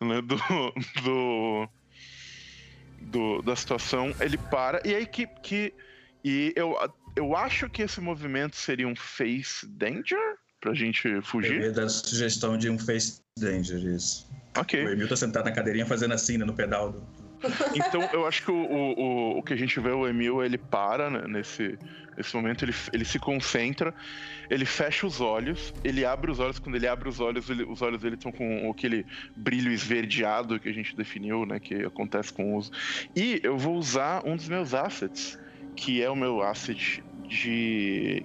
[0.00, 0.36] né, do,
[1.02, 1.68] do,
[3.00, 5.74] do, da situação, ele para, e aí que, que
[6.24, 6.76] e eu,
[7.16, 10.18] eu acho que esse movimento seria um face danger,
[10.60, 11.62] pra gente fugir.
[11.62, 14.28] Eu da sugestão de um face danger, isso.
[14.56, 14.84] Ok.
[14.84, 17.00] O Emil tá sentado na cadeirinha fazendo assim, né, no pedal do,
[17.74, 21.08] então, eu acho que o, o, o que a gente vê, o Emil, ele para
[21.08, 21.78] né, nesse,
[22.16, 23.94] nesse momento, ele, ele se concentra,
[24.50, 27.80] ele fecha os olhos, ele abre os olhos, quando ele abre os olhos, ele, os
[27.80, 32.52] olhos dele estão com aquele brilho esverdeado que a gente definiu, né, que acontece com
[32.52, 32.72] o uso.
[33.14, 35.38] E eu vou usar um dos meus assets,
[35.76, 38.24] que é o meu asset de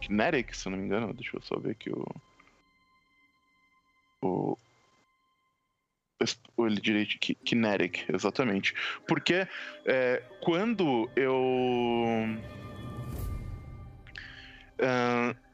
[0.00, 2.06] Kinetic, se eu não me engano, deixa eu só ver aqui o...
[4.22, 4.56] O,
[6.58, 8.74] ele direito kinetic, exatamente.
[9.06, 9.46] Porque
[9.84, 11.34] é, quando eu.
[14.78, 15.44] Uh,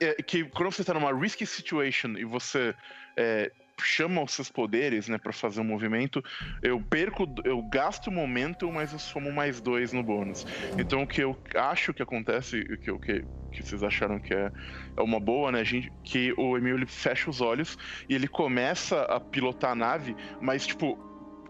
[0.00, 2.74] é, que quando você está numa risky situation e você
[3.16, 3.50] é,
[3.84, 6.22] chama os seus poderes, né, para fazer um movimento,
[6.62, 10.46] eu perco, eu gasto o momento, mas eu somo mais dois no bônus.
[10.78, 14.34] Então o que eu acho que acontece, o que, o que, que vocês acharam que
[14.34, 14.50] é,
[14.96, 17.76] é uma boa, né, gente, que o Emil ele fecha os olhos
[18.08, 21.05] e ele começa a pilotar a nave, mas tipo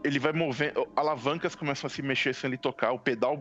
[0.07, 3.41] ele vai movendo, alavancas começam a se mexer sem ele tocar, o pedal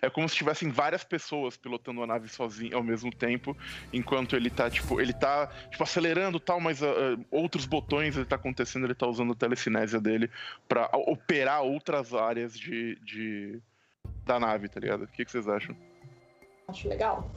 [0.00, 3.56] é como se tivessem várias pessoas pilotando a nave sozinho ao mesmo tempo,
[3.92, 6.86] enquanto ele tá tipo, ele tá tipo acelerando tal, mas uh,
[7.30, 10.30] outros botões ele tá acontecendo, ele tá usando a telecinésia dele
[10.68, 13.60] para operar outras áreas de, de
[14.24, 15.04] da nave, tá ligado?
[15.04, 15.76] O que, que vocês acham?
[16.68, 17.30] Acho legal.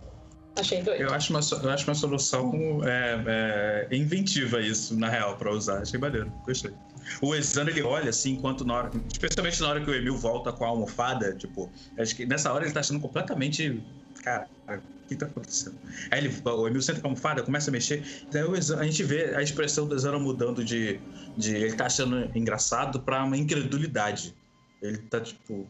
[0.60, 1.02] Achei doido.
[1.02, 5.82] Eu acho uma, eu acho uma solução é, é, inventiva isso, na real, para usar.
[5.82, 6.32] Achei maneiro.
[6.46, 6.74] Gostei.
[7.22, 8.92] O Exano, ele olha assim, enquanto na hora.
[9.12, 12.66] Especialmente na hora que o Emil volta com a almofada, tipo, acho que nessa hora
[12.66, 13.84] ele tá achando completamente.
[14.24, 15.78] Cara, o que tá acontecendo?
[16.12, 18.04] Aí ele, o Emil senta com a almofada, começa a mexer.
[18.32, 21.00] Daí o Exano, a gente vê a expressão do Exano mudando de,
[21.38, 21.56] de.
[21.56, 24.36] Ele tá achando engraçado pra uma incredulidade.
[24.82, 25.68] Ele tá tipo.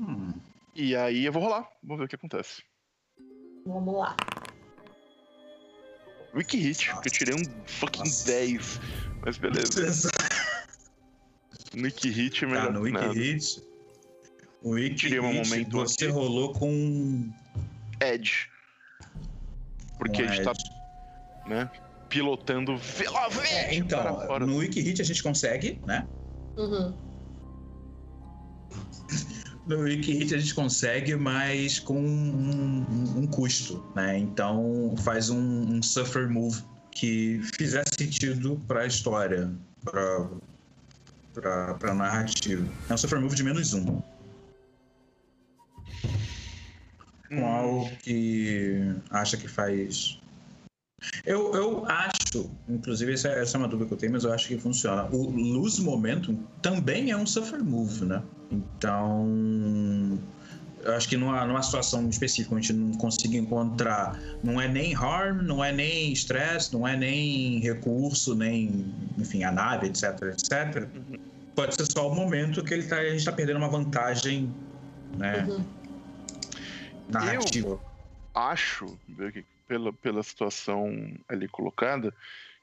[0.00, 0.32] Hum.
[0.74, 2.62] E aí eu vou rolar, vou ver o que acontece.
[3.66, 4.16] Vamos lá.
[6.34, 8.26] Wiki Hit, porque eu tirei um fucking Nossa.
[8.26, 8.80] 10.
[9.24, 10.10] Mas beleza.
[11.74, 12.66] no Wiki Hit é melhor.
[12.66, 13.62] Tá, no Wiki Hit.
[14.62, 16.12] O Wiki tirei um momento você aqui.
[16.12, 17.30] rolou com.
[18.00, 18.48] Edge.
[19.98, 20.64] Porque com a gente tá, Edge.
[20.64, 21.48] tá.
[21.48, 21.70] Né?
[22.08, 23.54] Pilotando velozmente.
[23.54, 26.06] É, então, no Wiki Hit a gente consegue, né?
[26.56, 26.96] Uhum.
[29.66, 34.18] No Wiki a gente consegue, mas com um, um, um custo, né?
[34.18, 39.50] Então faz um, um, suffer move que fizer sentido para a história,
[39.84, 40.28] para
[41.34, 42.68] para narrativa.
[42.90, 43.84] É um suffer move de menos um.
[47.28, 47.46] Com hum.
[47.46, 50.20] algo que acha que faz
[51.24, 52.21] eu, eu acho,
[52.68, 55.04] inclusive essa, essa é uma dúvida que eu tenho, mas eu acho que funciona.
[55.10, 58.22] O lose momentum também é um suffer move, né?
[58.50, 60.18] Então,
[60.84, 64.94] eu acho que numa, numa situação específica, a gente não consiga encontrar, não é nem
[64.94, 70.88] harm, não é nem stress, não é nem recurso, nem, enfim, a nave, etc, etc.
[71.54, 74.52] Pode ser só o momento que ele tá, a gente está perdendo uma vantagem,
[75.16, 75.46] né?
[75.48, 75.64] Uhum.
[77.08, 77.68] Narrativa.
[77.68, 77.80] Eu
[78.34, 78.98] acho,
[79.72, 82.12] pela, pela situação ali colocada,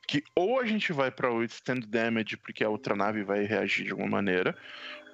[0.08, 3.86] que ou a gente vai para o Stand Damage porque a outra nave vai reagir
[3.86, 4.56] de alguma maneira,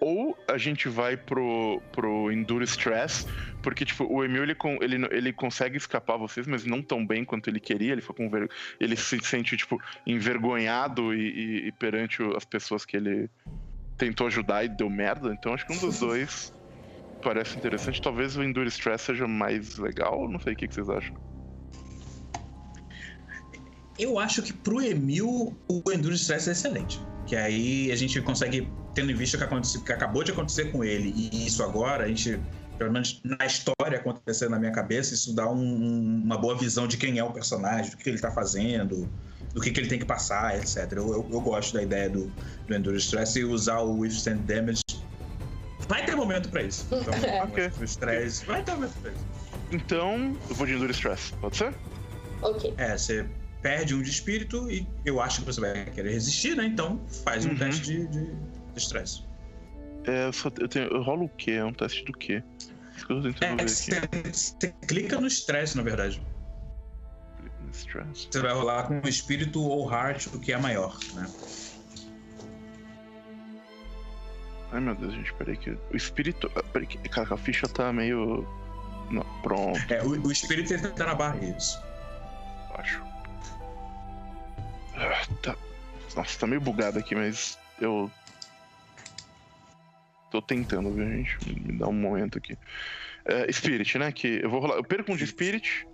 [0.02, 3.26] ou a gente vai pro, pro Endure Stress,
[3.64, 7.50] porque tipo, o Emil ele, ele, ele consegue escapar vocês, mas não tão bem quanto
[7.50, 8.50] ele queria, ele, foi com ver...
[8.78, 13.30] ele se sente tipo, envergonhado e, e, e perante as pessoas que ele
[13.98, 16.54] tentou ajudar e deu merda, então acho que um dos dois
[17.24, 18.02] parece interessante.
[18.02, 21.35] Talvez o Endure Stress seja mais legal, não sei o que, que vocês acham.
[23.98, 27.00] Eu acho que pro Emil o Enduro Stress é excelente.
[27.26, 30.72] Que aí a gente consegue, tendo em vista o que, aconteceu, que acabou de acontecer
[30.72, 32.40] com ele e isso agora, a gente,
[32.78, 36.98] pelo menos na história acontecendo na minha cabeça, isso dá um- uma boa visão de
[36.98, 39.10] quem é o personagem, do que ele tá fazendo,
[39.54, 40.92] do que, que ele tem que passar, etc.
[40.92, 42.32] Eu, eu, eu gosto da ideia do,
[42.68, 44.82] do Endure Stress e usar o Withstand Damage.
[45.88, 46.86] Vai ter momento pra isso.
[46.94, 47.44] Então, É.
[47.44, 47.72] Ok.
[47.80, 48.46] o stress.
[48.46, 49.26] Vai ter momento pra isso.
[49.72, 51.74] Então, eu vou de Endure Stress, pode ser?
[52.42, 52.74] Ok.
[52.78, 53.26] É, você
[53.66, 56.66] perde um de espírito e eu acho que você vai querer resistir, né?
[56.66, 57.56] Então faz um Uhum.
[57.58, 58.38] teste de, de, de
[58.78, 59.24] estresse.
[60.06, 61.54] É, eu, só, eu, tenho, eu rolo o quê?
[61.54, 62.44] É um teste do quê?
[63.42, 64.32] É, ver você, aqui.
[64.32, 66.22] você clica no estresse, na verdade.
[67.74, 68.28] Stress.
[68.32, 71.28] Você vai rolar com o espírito ou heart, o que é maior, né?
[74.72, 75.72] Ai meu Deus, gente, peraí que.
[75.72, 76.52] O espírito.
[76.72, 76.98] Peraí que.
[77.10, 78.48] Cara, a ficha tá meio.
[79.10, 81.82] Não, pronto, É, o, o espírito ele tá na barra, isso.
[82.76, 83.15] acho.
[85.42, 85.56] Tá.
[86.16, 88.10] Nossa, tá meio bugado aqui, mas eu.
[90.32, 91.38] Tô tentando, viu, gente?
[91.48, 92.58] Me dá um momento aqui.
[93.26, 94.12] É, Spirit, né?
[94.12, 94.76] Que eu vou rolar.
[94.76, 95.88] Eu perco um de Spirit.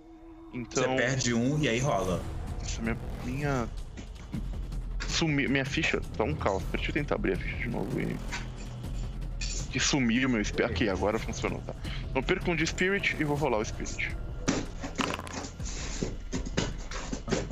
[0.52, 0.82] Então.
[0.84, 2.22] Você perde um e aí rola.
[2.60, 2.98] Nossa, minha.
[3.24, 3.68] Minha.
[5.08, 5.48] Sumi...
[5.48, 6.62] Minha ficha tá um caos.
[6.72, 8.16] Deixa eu tentar abrir a ficha de novo e.
[9.70, 10.70] Que sumiu meu Spirit.
[10.70, 11.74] Aqui, agora funcionou, tá?
[12.10, 14.14] Então eu perco um de Spirit e vou rolar o Spirit.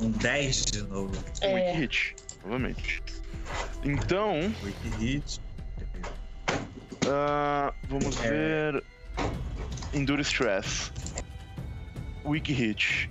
[0.01, 1.15] Um 10 de novo.
[1.43, 1.53] Um É.
[1.53, 3.01] Wiki Hit, novamente.
[3.83, 5.39] Então, Wiki hit.
[7.05, 8.29] ah, vamos É.
[8.29, 8.83] ver.
[9.93, 10.91] Endure Stress.
[12.25, 13.09] Wiki Hit.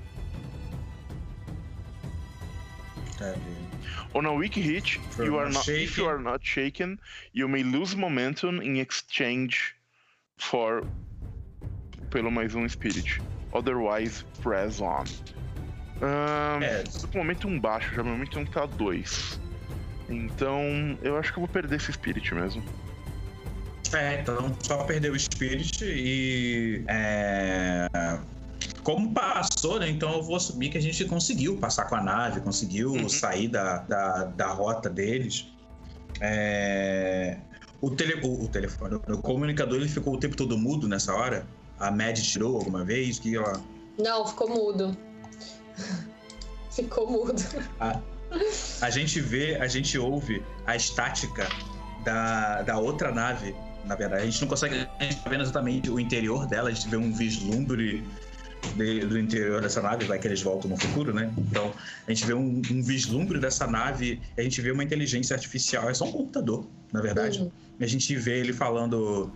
[3.18, 3.70] Tá vendo?
[4.14, 6.06] On a weak hit, you are not not, if you shaken.
[6.06, 6.98] are not shaken,
[7.32, 9.74] you may lose momentum in exchange
[10.38, 10.82] for
[12.10, 13.20] pelo mais um spirit.
[13.52, 15.04] Otherwise, press on.
[16.02, 16.82] Ahn, É.
[17.00, 19.40] tô com momentum baixo, já meu momentum tá 2.
[20.08, 22.62] Então, eu acho que eu vou perder esse spirit mesmo.
[23.92, 26.84] É, então só perdeu o Spirit e.
[26.86, 27.86] É,
[28.84, 29.88] como passou, né?
[29.90, 33.08] Então eu vou assumir que a gente conseguiu passar com a nave, conseguiu Uhum.
[33.08, 35.48] sair da, da, da rota deles.
[36.20, 37.38] É,
[37.80, 41.46] o, tele, o, o telefone, o comunicador ele ficou o tempo todo mudo nessa hora.
[41.78, 43.60] A Mad tirou alguma vez que ela.
[43.98, 44.96] Não, ficou mudo.
[46.70, 47.42] Ficou mudo.
[48.80, 51.48] A gente vê, a gente ouve a estática
[52.04, 53.54] da, da outra nave.
[53.84, 56.72] Na verdade, a gente não consegue a gente tá vendo exatamente o interior dela, a
[56.72, 58.04] gente vê um vislumbre
[58.76, 61.32] de- do interior dessa nave, vai que eles voltam no futuro, né?
[61.38, 61.72] Então,
[62.06, 65.94] a gente vê um, um vislumbre dessa nave, a gente vê uma inteligência artificial, é
[65.94, 67.40] só um computador, na verdade.
[67.40, 67.50] Uhum.
[67.80, 69.32] A gente vê ele falando.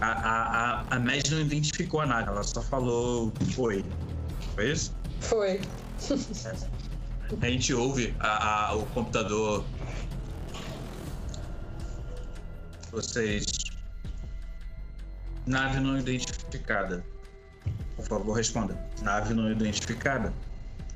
[0.00, 3.84] A, a, a, a Mad não identificou a nave, ela só falou oi.
[4.54, 4.94] Foi isso?
[5.20, 5.60] Foi.
[7.40, 9.64] A gente ouve a- a- o computador.
[12.90, 13.44] Vocês.
[15.46, 17.04] Nave não identificada.
[17.96, 18.78] Por favor, responda.
[19.02, 20.32] Nave não identificada.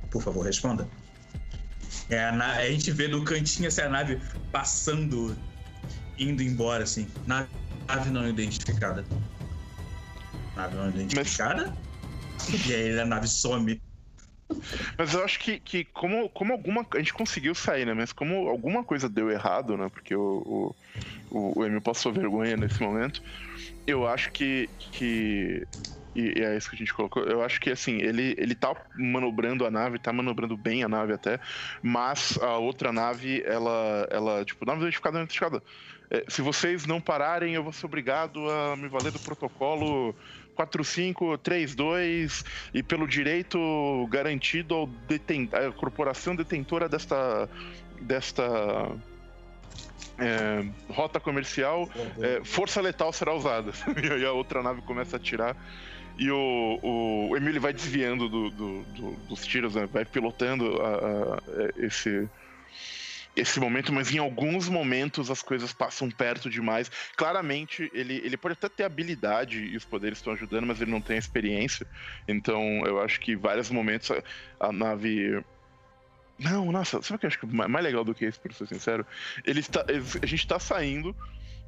[0.09, 0.87] Por favor, responda.
[2.09, 4.21] É a, na- a gente vê do cantinho assim, a nave
[4.51, 5.35] passando,
[6.17, 7.07] indo embora, assim.
[7.27, 7.49] Nave,
[7.87, 9.05] nave não identificada.
[10.55, 11.75] Nave não identificada?
[12.67, 13.81] E aí a nave some.
[14.97, 16.85] Mas eu acho que, que como, como alguma.
[16.93, 17.93] A gente conseguiu sair, né?
[17.93, 19.89] Mas como alguma coisa deu errado, né?
[19.89, 20.75] Porque o,
[21.29, 23.21] o, o, Emil passou vergonha nesse momento.
[23.85, 24.69] Eu acho que.
[24.91, 25.67] que
[26.15, 27.23] e, e é isso que a gente colocou.
[27.23, 31.13] Eu acho que assim, ele, ele tá manobrando a nave, tá manobrando bem a nave
[31.13, 31.39] até,
[31.83, 34.07] mas a outra nave, ela.
[34.09, 35.63] ela tipo, nave identificada, não identificada.
[36.11, 40.15] É, se vocês não pararem, eu vou ser obrigado a me valer do protocolo
[40.59, 43.57] 4532 e pelo direito
[44.09, 47.49] garantido ao deten à corporação detentora desta
[48.01, 48.43] desta
[50.17, 51.89] é, rota comercial,
[52.21, 53.71] é, força letal será usada.
[54.03, 55.55] e aí a outra nave começa a atirar
[56.17, 59.85] e o, o, o Emílio vai desviando do, do- do- dos tiros, né?
[59.85, 61.39] vai pilotando a- a-
[61.85, 62.27] esse
[63.39, 66.91] esse momento, mas em alguns momentos as coisas passam perto demais.
[67.15, 71.01] Claramente, ele, ele pode até ter habilidade e os poderes estão ajudando, mas ele não
[71.01, 71.85] tem experiência.
[72.27, 74.23] Então, eu acho que em vários momentos a,
[74.67, 75.43] a nave.
[76.37, 78.53] Não, nossa, sabe o que eu acho que é mais legal do que isso, pra
[78.53, 79.05] ser sincero?
[79.45, 79.85] Ele está,
[80.21, 81.13] a gente tá saindo,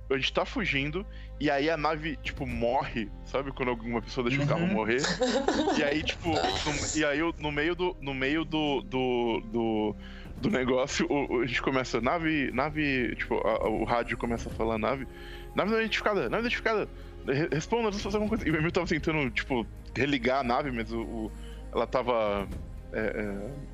[0.09, 1.05] a gente tá fugindo,
[1.39, 3.51] e aí a nave, tipo, morre, sabe?
[3.51, 4.67] Quando alguma pessoa deixa o carro Uhum.
[4.67, 5.01] morrer.
[5.77, 7.95] E aí, tipo, no, e aí no meio do.
[8.01, 8.81] No meio do.
[8.81, 9.95] do, do
[10.41, 14.51] do negócio, o- a gente começa, nave, nave, tipo, a- a- o rádio começa a
[14.51, 15.07] falar nave,
[15.55, 16.87] nave não identificada, nave identificada,
[17.27, 18.47] Re- responda, vamos fazer alguma coisa.
[18.47, 19.63] E o Emil tava tentando, tipo,
[19.95, 21.31] religar a nave, mas o, o-
[21.71, 22.47] ela tava,
[22.91, 22.99] é,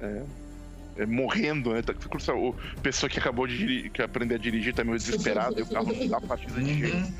[0.01, 0.23] é, é,
[1.03, 1.81] é, morrendo, né?
[1.81, 1.93] Tá,
[2.33, 2.53] o
[2.83, 5.93] pessoa que acabou de dirigir, que aprender a dirigir tá meio desesperado, e o carro
[5.93, 6.97] não dá partida de jeito.
[6.97, 7.13] Uhum.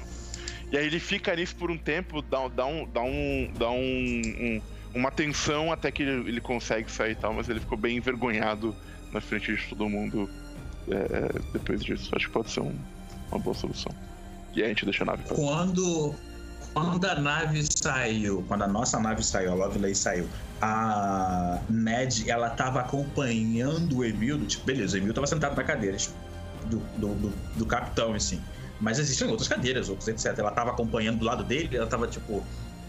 [0.69, 2.85] E aí ele fica nisso por um tempo, dá, dá um.
[2.85, 3.51] dá um.
[3.57, 4.61] dá um, um
[4.97, 8.75] uma tensão até que ele, consegue sair e tal, mas ele ficou bem envergonhado
[9.11, 10.29] na frente de todo mundo
[10.89, 12.09] é, depois disso.
[12.13, 12.73] Acho que pode ser um,
[13.31, 13.91] uma boa solução.
[14.53, 15.35] E a gente deixa a nave pra...
[15.35, 16.15] Quando.
[16.73, 20.27] Quando a nave saiu, quando a nossa nave saiu, a Lovelace saiu,
[20.61, 25.97] a Ned, ela tava acompanhando o Emil, tipo, beleza, o Emil tava sentado na cadeira
[26.65, 28.39] do, do, do, do capitão, assim.
[28.79, 30.37] Mas existem outras cadeiras, outros, etc.
[30.37, 32.43] Ela tava acompanhando do lado dele, ela tava, tipo,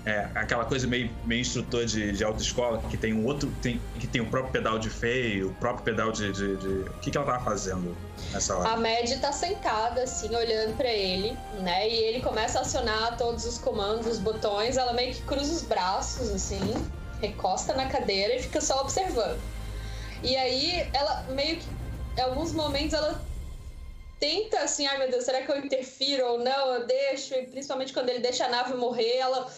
[0.09, 4.07] é, aquela coisa meio, meio instrutor de, de autoescola, que tem um outro, tem, que
[4.07, 6.69] tem o próprio pedal de feio, o próprio pedal de, de, de...
[6.89, 7.95] O que, que ela tava fazendo
[8.33, 8.71] nessa hora?
[8.71, 11.87] A Mad tá sentada, assim, olhando para ele, né?
[11.87, 15.63] E ele começa a acionar todos os comandos, os botões, ela meio que cruza os
[15.63, 16.59] braços, assim,
[17.21, 19.39] recosta na cadeira e fica só observando.
[20.23, 21.67] E aí, ela meio que,
[22.17, 23.21] em alguns momentos, ela
[24.19, 26.75] tenta assim, ai meu Deus, será que eu interfiro ou não?
[26.75, 29.49] Eu deixo, e principalmente quando ele deixa a nave morrer, ela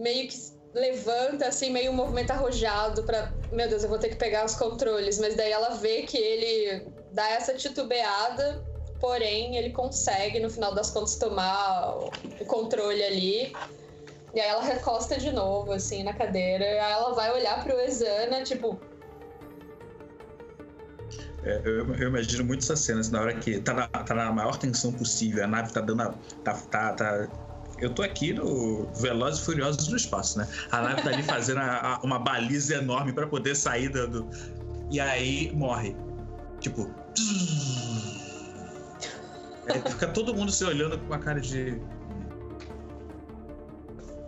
[0.00, 0.36] meio que
[0.74, 4.54] levanta assim, meio um movimento arrojado para, meu Deus, eu vou ter que pegar os
[4.54, 8.64] controles, mas daí ela vê que ele dá essa titubeada,
[9.00, 11.96] porém ele consegue no final das contas tomar
[12.40, 13.52] o controle ali.
[14.32, 18.44] E aí ela recosta de novo assim na cadeira, aí ela vai olhar pro Exana,
[18.44, 18.80] tipo,
[21.42, 24.30] é, eu, eu, imagino muito essa cena, assim, na hora que tá na, tá na
[24.30, 26.02] maior tensão possível, a nave tá dando.
[26.02, 26.14] A,
[26.44, 27.28] tá, tá, tá,
[27.80, 30.48] eu tô aqui no Velozes e Furiosos do espaço, né?
[30.70, 34.28] A nave tá ali fazendo a, a, uma baliza enorme para poder sair do.
[34.90, 35.96] E aí morre.
[36.60, 36.90] Tipo.
[39.68, 41.80] Aí fica todo mundo se olhando com a cara de.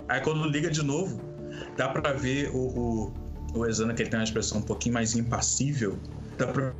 [0.09, 1.21] Aí quando liga de novo,
[1.77, 3.15] dá pra ver o, o,
[3.55, 5.99] o Exana, que ele tem uma expressão um pouquinho mais impassível.
[6.37, 6.73] Dá pra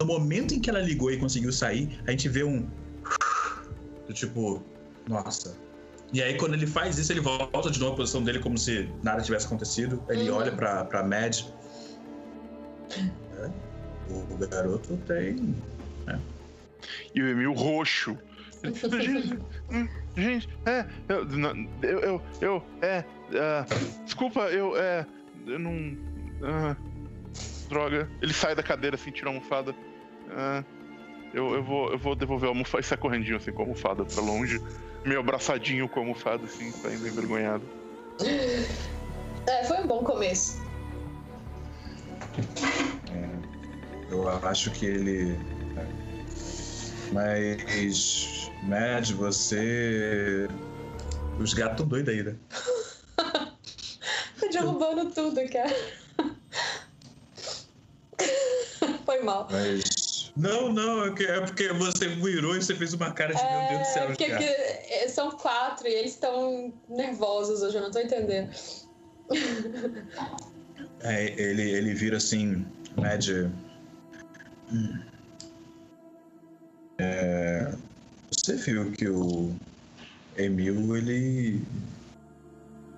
[0.00, 2.66] no momento em que ela ligou e conseguiu sair, a gente vê um.
[4.12, 4.62] Tipo,
[5.08, 5.56] nossa.
[6.12, 8.88] E aí, quando ele faz isso, ele volta de novo à posição dele como se
[9.02, 10.02] nada tivesse acontecido.
[10.08, 10.36] Ele uhum.
[10.36, 11.40] olha pra, pra Mad.
[13.36, 13.50] É,
[14.10, 15.56] o garoto tem.
[16.06, 16.18] É.
[17.14, 18.16] E o Emil roxo.
[18.62, 19.38] gente,
[20.16, 21.26] gente, é, eu,
[21.82, 25.04] eu, eu, eu é, uh, desculpa, eu, é,
[25.46, 26.76] eu não, uh,
[27.68, 28.08] droga.
[28.22, 29.74] Ele sai da cadeira assim, tira a almofada.
[30.30, 30.64] Ah,
[31.32, 34.04] eu, eu, vou, eu vou devolver a almofada e sai correndinho assim com a almofada
[34.04, 34.60] pra longe.
[35.04, 37.62] Meio abraçadinho com a almofada, assim, saindo envergonhado.
[39.46, 40.62] É, foi um bom começo.
[43.12, 45.38] É, eu acho que ele.
[45.76, 45.86] É.
[47.12, 48.50] Mas.
[48.62, 50.48] Mad, você.
[51.38, 52.36] Os gatos doidos aí, né?
[53.16, 55.76] tá derrubando tudo, cara.
[59.04, 59.48] Foi mal.
[59.50, 60.03] Mas.
[60.36, 63.68] Não, não, é, é porque você virou e você fez uma cara de é, meu
[63.68, 64.06] Deus do céu.
[64.06, 68.50] Porque, porque é, são quatro e eles estão nervosos hoje, eu não tô entendendo.
[71.00, 72.66] É, ele, ele vira assim,
[72.96, 73.28] Mad.
[74.72, 75.00] Hum.
[76.98, 77.72] É,
[78.30, 79.54] você viu que o
[80.36, 81.62] Emil, ele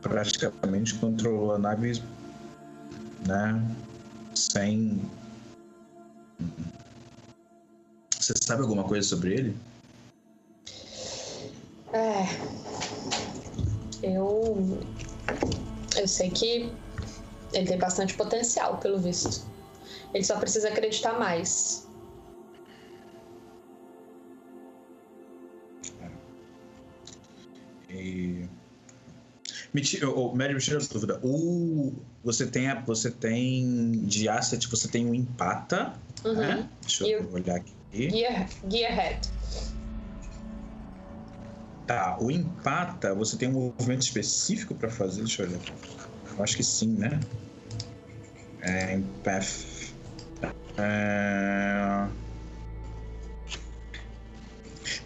[0.00, 2.00] praticamente controlou a nave,
[3.26, 3.62] né?
[4.34, 5.00] Sem
[8.26, 9.56] você sabe alguma coisa sobre ele?
[11.92, 12.26] É.
[14.02, 14.82] Eu.
[15.96, 16.72] Eu sei que
[17.52, 19.46] ele tem bastante potencial, pelo visto.
[20.12, 21.86] Ele só precisa acreditar mais.
[27.88, 28.48] E...
[29.72, 31.20] Me tira, oh, Mary, me tira dúvida.
[31.22, 31.92] O,
[32.24, 35.94] você tem, você tem de asset, você tem um empata,
[36.24, 36.34] uhum.
[36.34, 36.68] né?
[36.82, 37.75] Deixa eu, olhar aqui.
[37.96, 39.28] Gear, Gearhead.
[41.86, 45.22] Tá, o empata, você tem um movimento específico para fazer?
[45.22, 45.60] Deixa eu olhar.
[46.36, 47.20] Eu acho que sim, né?
[48.60, 49.94] É, empath.
[50.76, 52.08] É...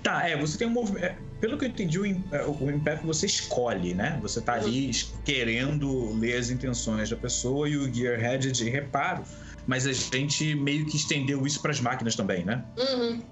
[0.03, 1.05] Tá, é, você tem um movimento.
[1.05, 4.19] É, pelo que eu entendi, o, é, o empath você escolhe, né?
[4.23, 4.91] Você tá ali
[5.25, 9.23] querendo ler as intenções da pessoa e o Gearhead é de reparo
[9.70, 12.64] mas a gente meio que estendeu isso para as máquinas também, né?
[12.76, 13.22] Uhum.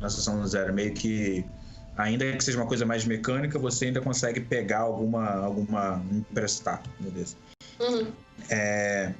[0.00, 1.44] Na sessão zero, meio que
[1.96, 7.36] ainda que seja uma coisa mais mecânica, você ainda consegue pegar alguma alguma emprestar, beleza?
[7.78, 8.10] Uhum.
[8.50, 9.14] É,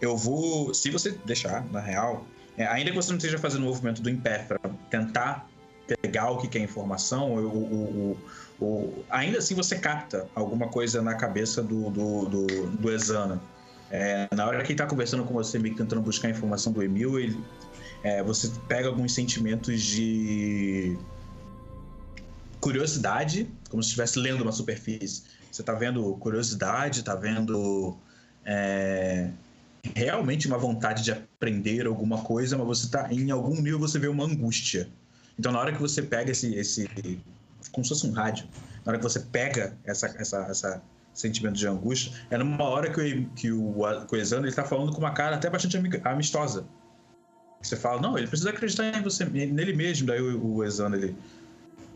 [0.00, 2.26] eu vou, se você deixar, na real,
[2.58, 4.58] é, ainda que você não esteja fazendo o movimento do Impé para
[4.90, 5.48] tentar
[6.02, 8.18] pegar o que é informação, o, o,
[8.60, 13.40] o, ainda assim você capta alguma coisa na cabeça do, do, do, do Exana.
[13.90, 16.82] É, na hora que ele tá conversando com você, meio que tentando buscar informação do
[16.82, 17.38] Emil, ele,
[18.02, 20.98] é, você pega alguns sentimentos de
[22.60, 25.22] curiosidade, como se estivesse lendo uma superfície.
[25.50, 27.96] Você tá vendo curiosidade, tá vendo
[28.44, 29.30] é,
[29.94, 34.08] realmente uma vontade de aprender alguma coisa, mas você tá em algum nível você vê
[34.08, 34.88] uma angústia.
[35.38, 36.88] Então na hora que você pega esse, esse
[37.72, 38.46] como se fosse um rádio,
[38.84, 40.82] na hora que você pega essa, essa, essa
[41.16, 44.92] sentimento de angústia, é numa hora que o, que o, que o Exander está falando
[44.92, 46.66] com uma cara até bastante amistosa.
[47.62, 50.06] Você fala, não, ele precisa acreditar em você, nele mesmo.
[50.06, 51.16] Daí o, o Exander, ele...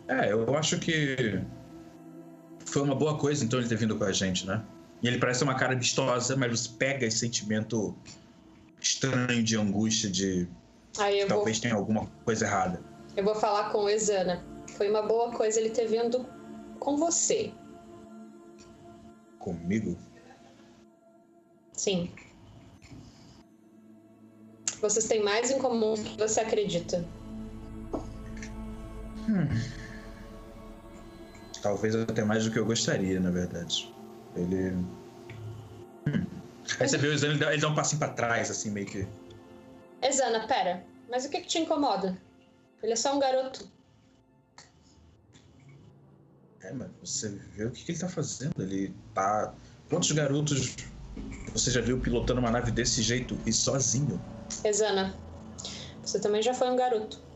[0.09, 1.41] É, eu acho que
[2.65, 4.63] foi uma boa coisa, então, ele ter vindo com a gente, né?
[5.03, 7.95] E ele parece uma cara amistosa, mas você pega esse sentimento
[8.81, 10.49] estranho de angústia, de
[10.99, 11.63] Aí talvez vou...
[11.63, 12.81] tenha alguma coisa errada.
[13.17, 14.43] Eu vou falar com o Exana.
[14.77, 16.27] Foi uma boa coisa ele ter vindo
[16.79, 17.53] com você.
[19.41, 19.99] Comigo?
[21.73, 22.13] Sim.
[24.81, 27.05] Vocês têm mais em comum do que você acredita.
[29.29, 29.49] Hum.
[31.63, 33.93] Talvez até mais do que eu gostaria, na verdade.
[34.37, 34.71] Ele.
[36.07, 36.27] Hum.
[36.79, 38.87] Aí você vê o Exana, ele dá, ele dá um passinho pra trás, assim, meio
[38.87, 39.07] que.
[40.03, 40.85] Exana, pera.
[41.11, 42.17] Mas o que, que te incomoda?
[42.83, 43.71] Ele é só um garoto.
[46.63, 48.53] É, mas você vê o que, que ele tá fazendo.
[48.59, 49.55] Ele tá.
[49.89, 50.77] Quantos garotos
[51.53, 54.21] você já viu pilotando uma nave desse jeito e sozinho?
[54.65, 55.15] Exana,
[56.03, 57.30] você também já foi um garoto.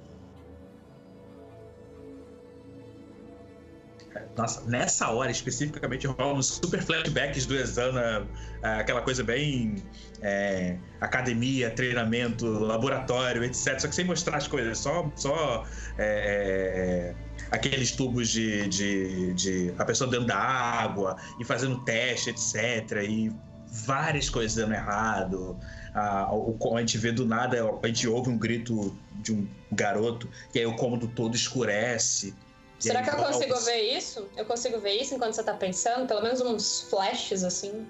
[4.36, 8.26] Nossa, nessa hora especificamente rolam super flashbacks do Exana,
[8.62, 9.76] é, aquela coisa bem
[10.22, 13.78] é, academia, treinamento, laboratório, etc.
[13.80, 15.64] Só que sem mostrar as coisas, só, só
[15.98, 22.30] é, é aqueles tubos de, de, de, a pessoa dentro da água e fazendo teste,
[22.30, 23.02] etc.
[23.08, 23.32] E
[23.66, 25.56] várias coisas dando errado.
[25.94, 30.28] A, a, a gente vê do nada, a gente ouve um grito de um garoto,
[30.54, 32.34] e aí o cômodo todo escurece.
[32.78, 34.28] Será que eu consigo ver isso?
[34.36, 36.06] Eu consigo ver isso enquanto você tá pensando?
[36.06, 37.86] Pelo menos uns flashes assim?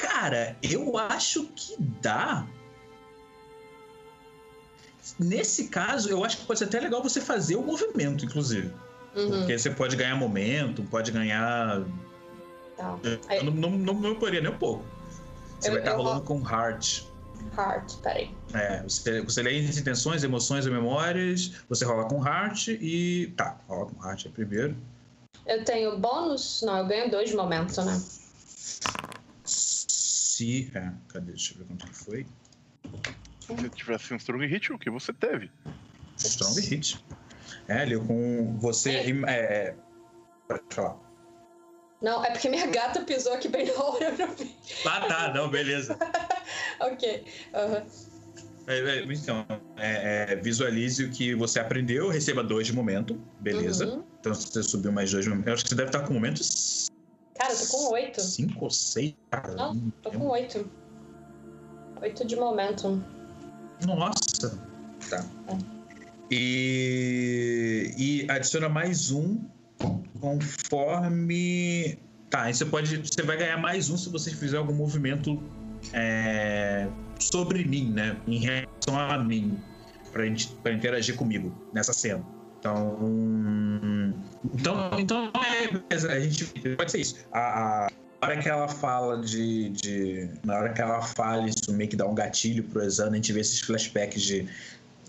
[0.00, 2.46] Cara, eu acho que dá.
[5.18, 8.72] Nesse caso, eu acho que pode ser até legal você fazer o movimento, inclusive.
[9.14, 9.30] Uhum.
[9.30, 11.84] Porque você pode ganhar momento, pode ganhar.
[12.76, 12.98] Tá.
[13.30, 14.84] Eu não, não, não, não poderia nem um pouco.
[15.58, 16.40] Você eu, vai estar rolando vou...
[16.40, 17.04] com Heart.
[17.56, 18.34] Heart, peraí.
[18.54, 23.32] É, você, você lê as intenções, emoções e memórias, você rola com Heart e.
[23.36, 24.76] Tá, rola com Heart é primeiro.
[25.46, 26.62] Eu tenho bônus?
[26.64, 28.00] Não, eu ganho dois de momento, né?
[29.44, 30.70] Se.
[30.74, 31.32] É, cadê?
[31.32, 32.26] Deixa eu ver quanto que foi.
[33.40, 35.50] Se tivesse um Strong Hit, o que você teve?
[36.16, 37.04] Strong Hit.
[37.68, 38.90] É, com você.
[39.26, 39.74] É, é,
[40.48, 41.11] pode falar.
[42.02, 44.54] Não, é porque minha gata pisou aqui bem na hora pra mim.
[44.84, 45.96] Ah, tá, não, beleza.
[46.80, 47.24] ok.
[47.54, 48.12] Uhum.
[49.10, 49.46] Então,
[49.76, 53.86] é, é, visualize o que você aprendeu, receba dois de momento, beleza.
[53.86, 54.04] Uhum.
[54.20, 56.14] Então, se você subiu mais dois de momento, eu acho que você deve estar com
[56.14, 56.86] momentos.
[57.34, 58.20] Cara, eu tô com oito.
[58.20, 59.14] Cinco ou seis?
[59.30, 60.70] Cara, não, tô com oito.
[62.00, 63.02] Oito de momento.
[63.86, 64.58] Nossa!
[65.08, 65.24] Tá.
[65.48, 65.58] É.
[66.30, 69.38] E, e adiciona mais um
[70.20, 71.98] conforme.
[72.30, 72.96] Tá, você pode.
[72.96, 75.42] Você vai ganhar mais um se você fizer algum movimento
[75.92, 76.88] é,
[77.18, 78.16] sobre mim, né?
[78.26, 79.58] Em relação a mim.
[80.12, 80.24] Pra,
[80.62, 82.24] pra interagir comigo nessa cena.
[82.58, 82.96] Então.
[84.54, 86.44] Então, então é, a gente.
[86.76, 87.26] Pode ser isso.
[87.32, 87.90] A, a,
[88.22, 90.30] hora que ela fala de, de.
[90.44, 93.32] Na hora que ela fala, isso meio que dá um gatilho pro exame, a gente
[93.32, 94.46] vê esses flashbacks de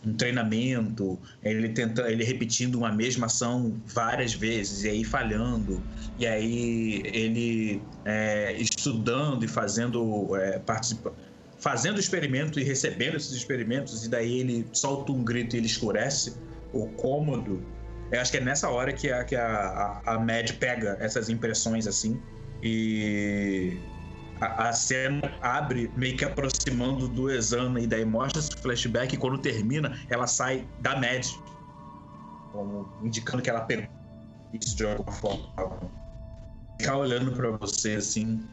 [0.06, 5.82] um treinamento, ele tenta, ele repetindo uma mesma ação várias vezes e aí falhando,
[6.20, 11.14] e aí ele é, estudando e fazendo é, participa,
[11.58, 16.34] fazendo experimento e recebendo esses experimentos e daí ele solta um grito e ele escurece
[16.74, 17.64] o cômodo.
[18.12, 21.88] Eu acho que é nessa hora que a, que a, a Mad pega essas impressões
[21.88, 22.20] assim
[22.62, 23.78] e
[24.44, 29.18] a, a, cena abre meio que aproximando do Exana e daí mostra esse flashback e
[29.18, 31.26] quando termina, ela sai da Mad.
[32.52, 33.88] Como indicando que ela pegou
[34.54, 35.50] isso de alguma forma.
[36.80, 38.48] Ficar olhando para você assim.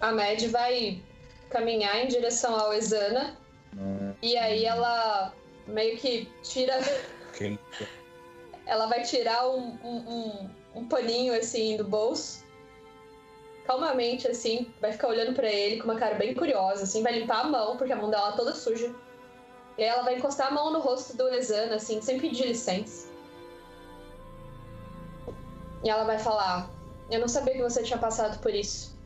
[0.00, 1.02] A Mad vai
[1.50, 3.36] caminhar em direção ao Exana.
[3.76, 4.12] Hum.
[4.22, 5.32] E aí ela
[5.66, 6.78] meio que tira.
[8.66, 12.47] Ela vai tirar um, um, um, um paninho assim do bolso
[13.68, 17.40] calmamente, assim, vai ficar olhando para ele com uma cara bem curiosa, assim, vai limpar
[17.40, 18.94] a mão, porque a mão dela tá toda suja.
[19.76, 23.08] E aí ela vai encostar a mão no rosto do Exana, assim, sem pedir licença.
[25.84, 26.70] E ela vai falar:
[27.10, 28.96] Eu não sabia que você tinha passado por isso.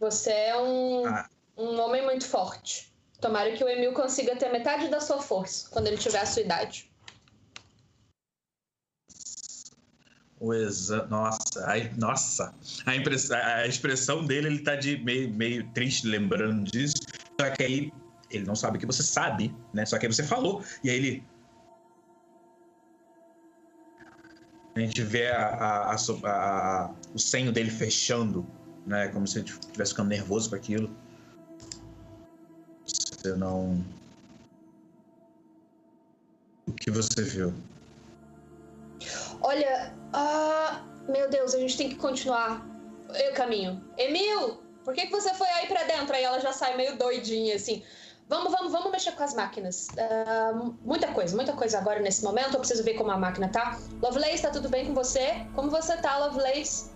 [0.00, 1.28] Você é um, Ah.
[1.58, 2.90] um homem muito forte.
[3.20, 6.40] Tomara que o Emil consiga ter metade da sua força quando ele tiver a sua
[6.40, 6.89] idade.
[10.40, 11.06] O exa...
[11.06, 12.54] Nossa, ai, nossa.
[12.86, 16.96] A, a expressão dele, ele tá de meio, meio triste lembrando disso.
[17.38, 17.92] Só que aí
[18.30, 19.84] ele não sabe que você sabe, né?
[19.84, 20.64] Só que aí você falou.
[20.82, 21.24] E aí ele.
[24.74, 25.94] A gente vê a-
[26.24, 28.46] a- o senho dele fechando,
[28.86, 29.08] né?
[29.08, 30.90] Como se ele estivesse ficando nervoso com aquilo.
[32.86, 33.84] Você não.
[36.66, 37.52] O que você viu?
[39.42, 42.66] Olha, ah, meu Deus, a gente tem que continuar.
[43.14, 43.82] Eu caminho.
[43.98, 46.14] Emil, por que, que você foi aí pra dentro?
[46.14, 47.82] Aí ela já sai meio doidinha, assim.
[48.28, 49.88] Vamos, vamos, vamos mexer com as máquinas.
[49.98, 52.54] Ah, muita coisa, muita coisa agora nesse momento.
[52.54, 53.78] Eu preciso ver como a máquina tá.
[54.00, 55.44] Lovelace, tá tudo bem com você?
[55.54, 56.90] Como você tá, Lovelace?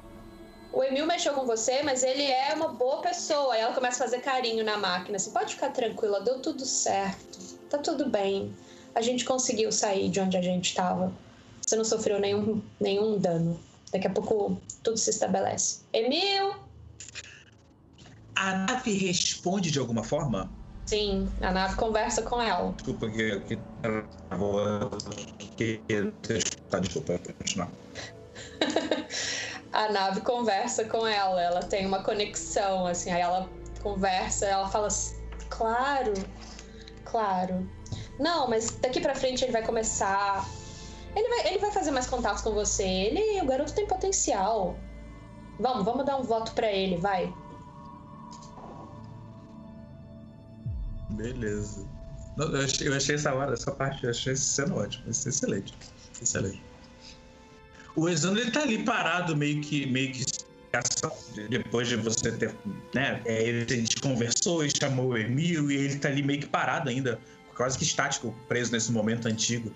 [0.72, 3.54] O Emil mexeu com você, mas ele é uma boa pessoa.
[3.54, 5.16] Aí ela começa a fazer carinho na máquina.
[5.16, 7.38] Assim, pode ficar tranquila, deu tudo certo.
[7.68, 8.54] Tá tudo bem.
[8.94, 11.12] A gente conseguiu sair de onde a gente tava.
[11.74, 13.58] Você não sofreu nenhum, nenhum dano.
[13.92, 15.80] Daqui a pouco tudo se estabelece.
[15.92, 16.54] Emil!
[18.36, 20.48] A nave responde de alguma forma?
[20.86, 22.72] Sim, a nave conversa com ela.
[22.74, 23.58] Desculpa que, que
[25.56, 25.80] que,
[26.70, 27.68] tá, desculpa, pode continuar.
[29.72, 33.50] A nave conversa com ela, ela tem uma conexão, assim, aí ela
[33.82, 35.16] conversa, ela fala, assim,
[35.48, 36.14] claro,
[37.04, 37.68] claro.
[38.20, 40.48] Não, mas daqui pra frente ele vai começar.
[41.16, 42.84] Ele vai, ele vai fazer mais contatos com você.
[42.84, 44.76] Ele, o garoto tem potencial.
[45.58, 47.32] Vamos, vamos dar um voto pra ele, vai.
[51.10, 51.86] Beleza.
[52.36, 55.08] Eu achei, eu achei essa hora, essa parte, eu achei essa cena ótima.
[55.08, 55.74] Isso é excelente.
[56.20, 56.62] Excelente.
[57.94, 59.86] O Exandro ele tá ali parado, meio que.
[59.86, 60.24] Meio que
[61.48, 62.52] depois de você ter.
[62.92, 66.40] Né, é, ele a gente conversou e chamou o Emil, e ele tá ali meio
[66.40, 67.20] que parado ainda,
[67.56, 69.72] quase que estático, preso nesse momento antigo.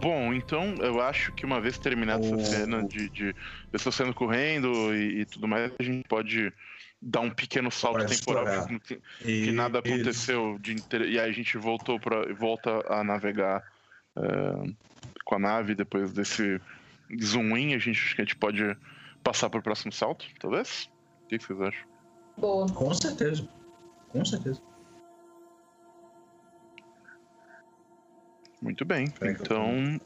[0.00, 3.34] Bom, então eu acho que uma vez terminada essa cena de, de
[3.72, 6.52] pessoas saindo correndo e, e tudo mais, a gente pode
[7.00, 11.02] dar um pequeno salto Pode temporal que, que E- nada e- aconteceu de inter...
[11.02, 13.62] e aí a gente voltou para volta a navegar
[14.16, 14.72] eh,
[15.24, 16.60] com a nave depois desse
[17.22, 18.76] zoom in, a gente acho que a gente pode
[19.22, 20.84] passar para o próximo salto, talvez.
[21.24, 21.86] O que que vocês acham?
[22.36, 22.68] Boa.
[22.70, 23.48] Com certeza.
[24.08, 24.60] Com certeza.
[28.64, 29.12] Muito bem.
[29.20, 30.00] Eu Então,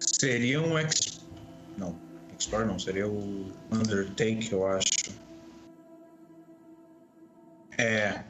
[0.00, 1.26] Seria um ex...
[1.76, 1.98] Não,
[2.38, 4.86] Explorer não, seria o Undertake, eu acho.
[7.76, 8.24] É,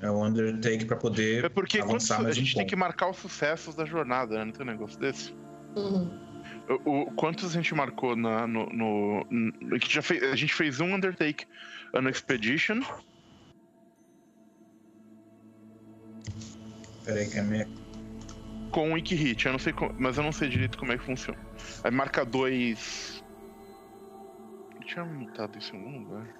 [0.00, 2.68] é o Undertake pra poder é porque quando avançar a mais um gente tem ponto.
[2.70, 4.44] que marcar os sucessos da jornada, né?
[4.44, 5.32] Não tem um negócio desse?
[5.74, 6.10] Uhum.
[6.84, 10.36] O, o- quantos a gente marcou na, no, no, no- a, gente já fez, a
[10.36, 11.46] gente fez um Undertake
[11.94, 12.82] no Expedition.
[17.02, 17.77] Peraí que a minha...
[18.70, 20.98] com o Wiki Hit, eu não sei como, mas eu não sei direito como é
[20.98, 21.38] que funciona.
[21.82, 23.22] Aí marca dois.
[24.86, 26.38] Tinha mutado isso em algum lugar.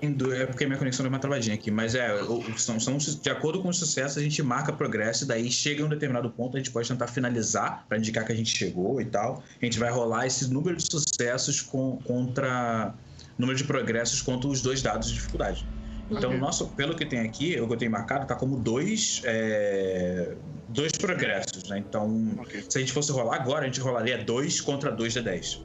[0.00, 2.08] É porque minha conexão deu uma travadinha aqui, mas é,
[2.56, 5.84] são, são de acordo com o sucesso, a gente marca progresso, e daí chega em
[5.84, 9.04] um determinado ponto, a gente pode tentar finalizar para indicar que a gente chegou e
[9.04, 9.42] tal.
[9.60, 12.94] A gente vai rolar esse número de sucessos com, contra
[13.36, 15.66] número de progressos contra os dois dados de dificuldade.
[16.10, 16.40] Então, Ok.
[16.40, 20.36] nosso, pelo que tem aqui, o que eu tenho marcado, tá como dois, é,
[20.68, 21.78] dois progressos, né?
[21.78, 22.64] Então, Ok.
[22.68, 25.60] se a gente fosse rolar agora, a gente rolaria 2 contra 2 de 10.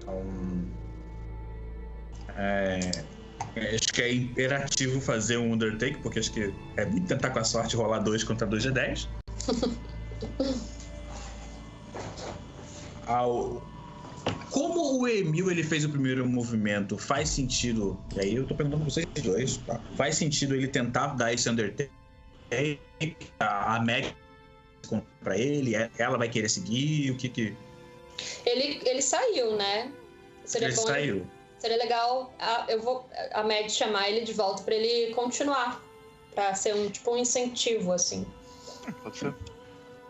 [0.00, 0.70] Então.
[2.36, 2.90] É,
[3.74, 7.44] acho que é imperativo fazer um Undertake, porque acho que é muito tentar com a
[7.44, 9.08] sorte rolar 2 contra 2 de 10.
[13.06, 13.69] Ao,
[14.50, 17.98] como o Emil ele fez o primeiro movimento, faz sentido.
[18.16, 19.80] E aí eu tô perguntando pra vocês dois, tá?
[19.96, 21.90] Faz sentido ele tentar dar esse Undertake?
[23.38, 24.14] A, a Meg
[25.22, 25.76] pra ele?
[25.76, 27.12] é- Ela vai querer seguir?
[27.12, 27.56] O que que.
[28.44, 29.92] Ele, ele saiu, né?
[30.44, 31.26] Seria ele bom saiu.
[31.58, 35.80] Seria legal a, eu vou a Mad chamar ele de volta pra ele continuar.
[36.34, 38.26] Pra ser um tipo um incentivo, assim.
[39.02, 39.34] Pode ser.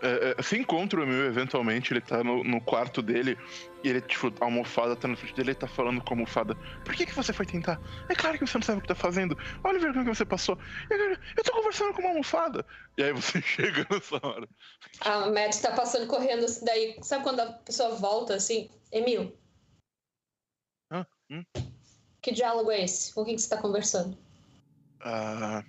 [0.03, 3.37] É, é, se encontra o Emil eventualmente, ele tá no, no quarto dele
[3.83, 6.55] e ele, tipo, a almofada tá na frente dele e tá falando com a almofada.
[6.85, 7.81] Por que, que você foi tentar?
[8.09, 9.37] É claro que você não sabe o que tá fazendo.
[9.65, 10.59] Olha o vergonha que você passou.
[10.91, 12.67] E agora, eu tô conversando com uma almofada.
[12.99, 14.49] E aí você chega nessa hora.
[15.01, 16.99] A Mad tá passando correndo assim, daí.
[17.03, 18.69] Sabe quando a pessoa volta assim?
[18.93, 19.35] Emil.
[20.91, 21.45] Ah, hum?
[22.21, 23.15] Que diálogo é esse?
[23.15, 24.17] Com quem que você tá conversando?
[25.03, 25.65] Ah,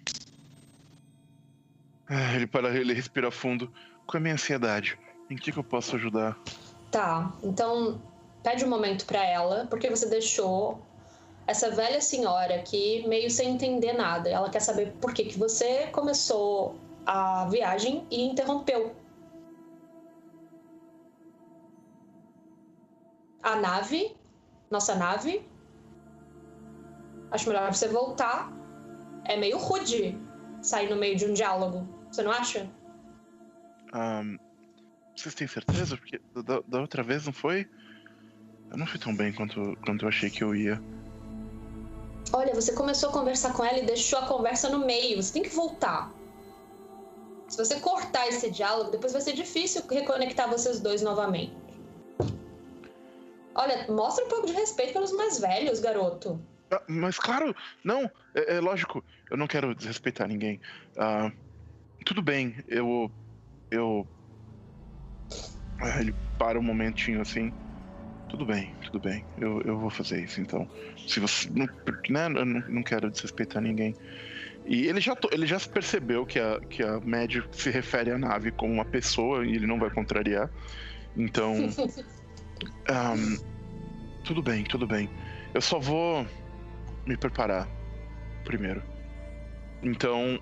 [2.10, 3.74] ah, ele para, ele respira fundo.
[4.06, 6.38] Com a minha ansiedade, em que, que eu posso ajudar?
[6.92, 8.02] Tá, então
[8.44, 10.82] pede um momento para ela, porque você deixou
[11.48, 14.30] essa velha senhora aqui meio sem entender nada.
[14.30, 18.94] Ela quer saber por que, que você começou a viagem e interrompeu.
[23.42, 24.16] A nave,
[24.70, 25.50] nossa nave.
[27.32, 28.52] Acho melhor você voltar.
[29.26, 30.18] É meio rude
[30.62, 31.88] sair no meio de um diálogo.
[32.12, 32.70] Você não acha?
[33.94, 34.38] Um,
[35.16, 35.98] vocês têm certeza?
[35.98, 37.68] Porque da, da, outra vez não foi.
[38.72, 40.82] Eu não fui tão bem quanto, quanto eu achei que eu ia.
[42.34, 45.22] Olha, você começou a conversar com ela e deixou a conversa no meio.
[45.22, 46.12] Você tem que voltar.
[47.50, 51.54] Se você cortar esse diálogo, depois vai ser difícil reconectar vocês dois novamente.
[53.54, 56.40] Olha, mostra um pouco de respeito pelos mais velhos, garoto.
[56.72, 60.62] Ah, mas claro, não, é, é, lógico, eu não quero desrespeitar ninguém.
[60.96, 61.32] Uh,
[62.06, 63.12] tudo bem, eu.
[63.70, 64.08] Eu.
[65.82, 67.54] Ah, ele para um momentinho assim.
[68.28, 69.26] Tudo bem, tudo bem.
[69.38, 70.68] Eu, eu vou fazer isso então.
[71.08, 71.50] Se você.
[71.50, 71.66] Não,
[72.10, 73.96] né, eu não, não quero desrespeitar ninguém.
[74.66, 78.52] E ele já, ele já percebeu que a, que a Mad se refere à nave
[78.52, 80.50] como uma pessoa e ele não vai contrariar.
[81.18, 81.56] Então.
[82.90, 83.38] um,
[84.24, 85.10] tudo bem, tudo bem.
[85.54, 86.26] Eu só vou
[87.06, 87.68] me preparar
[88.44, 88.82] primeiro.
[89.84, 90.40] Então,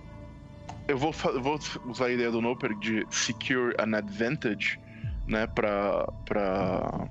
[0.87, 4.79] eu vou, vou usar a ideia do Noper de secure an advantage,
[5.29, 7.07] né, pra, pra,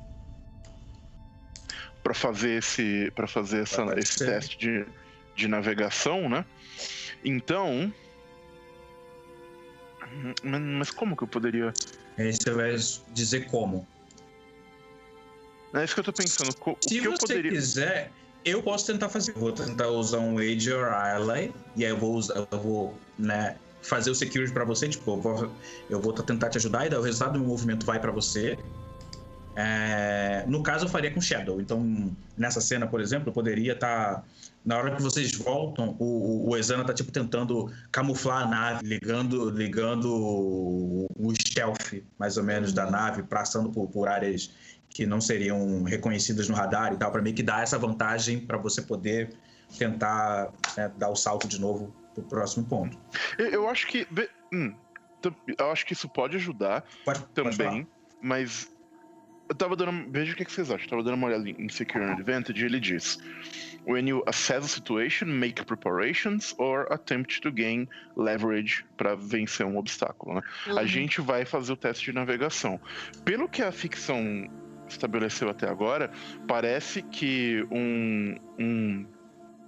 [2.02, 4.84] pra fazer esse, pra fazer essa, esse teste de,
[5.36, 6.44] de navegação, né?
[7.24, 7.92] Então.
[10.42, 11.72] Mas como que eu poderia.
[12.18, 12.74] Aí você vai
[13.12, 13.86] dizer como.
[15.72, 16.48] É isso que eu tô pensando.
[16.48, 17.52] O Se você poderia...
[17.52, 18.10] quiser,
[18.44, 19.32] eu posso tentar fazer.
[19.34, 21.52] Vou tentar usar um Age or Ally.
[21.76, 22.34] E aí eu vou usar.
[22.50, 23.56] Eu vou, né?
[23.82, 25.50] Fazer o security para você, tipo, eu vou,
[25.88, 28.58] eu vou tentar te ajudar e daí o resultado do meu movimento vai para você.
[29.56, 31.60] É, no caso, eu faria com Shadow.
[31.60, 34.16] Então, nessa cena, por exemplo, eu poderia estar.
[34.16, 34.24] Tá,
[34.64, 39.50] na hora que vocês voltam, o, o Exana tá tipo tentando camuflar a nave, ligando,
[39.50, 44.50] ligando o stealth, mais ou menos, da nave, passando por, por áreas
[44.90, 48.58] que não seriam reconhecidas no radar e tal, para meio que dar essa vantagem para
[48.58, 49.30] você poder
[49.78, 52.98] tentar né, dar o salto de novo pro próximo ponto.
[53.38, 54.06] Eu acho que.
[54.52, 54.74] Hum,
[55.58, 58.72] eu acho que isso pode ajudar pode, também, pode mas.
[59.48, 60.10] Eu tava dando.
[60.10, 60.84] Veja o que, vocês acham.
[60.84, 63.18] Eu tava dando uma olhada em Secure Advantage e ele diz:
[63.86, 69.78] When you assess a situation, make preparations or attempt to gain leverage para vencer um
[69.78, 70.34] obstáculo.
[70.34, 70.42] Né?
[70.66, 70.78] Uhum.
[70.78, 72.78] A gente vai fazer o teste de navegação.
[73.24, 74.46] Pelo que a ficção
[74.86, 76.10] estabeleceu até agora,
[76.46, 79.06] parece que um, um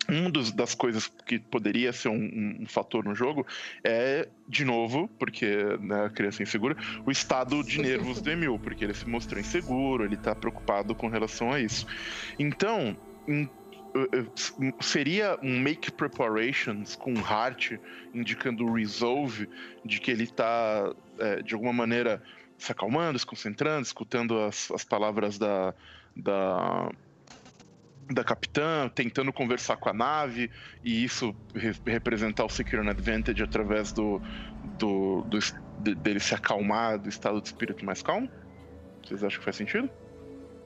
[0.09, 3.47] um dos, das coisas que poderia ser um, um, fator no jogo
[3.85, 5.47] é, de novo, porque
[5.81, 9.41] né, a criança é insegura, o estado de nervos do Emil, porque ele se mostrou
[9.41, 11.87] inseguro, ele tá preocupado com relação a isso.
[12.39, 12.97] Então,
[13.29, 13.49] em,
[14.81, 17.73] seria um make preparations com heart
[18.15, 19.49] indicando resolve
[19.85, 22.23] de que ele tá é, de alguma maneira
[22.57, 25.75] se acalmando, se concentrando, escutando as, as palavras da,
[26.15, 26.91] da
[28.13, 30.51] da capitã, tentando conversar com a nave,
[30.83, 34.21] e isso re representar o Secure Advantage através do,
[34.79, 35.39] do, do
[35.79, 38.29] de, dele se acalmar, do estado de espírito mais calmo?
[39.05, 39.89] Vocês acham que faz sentido?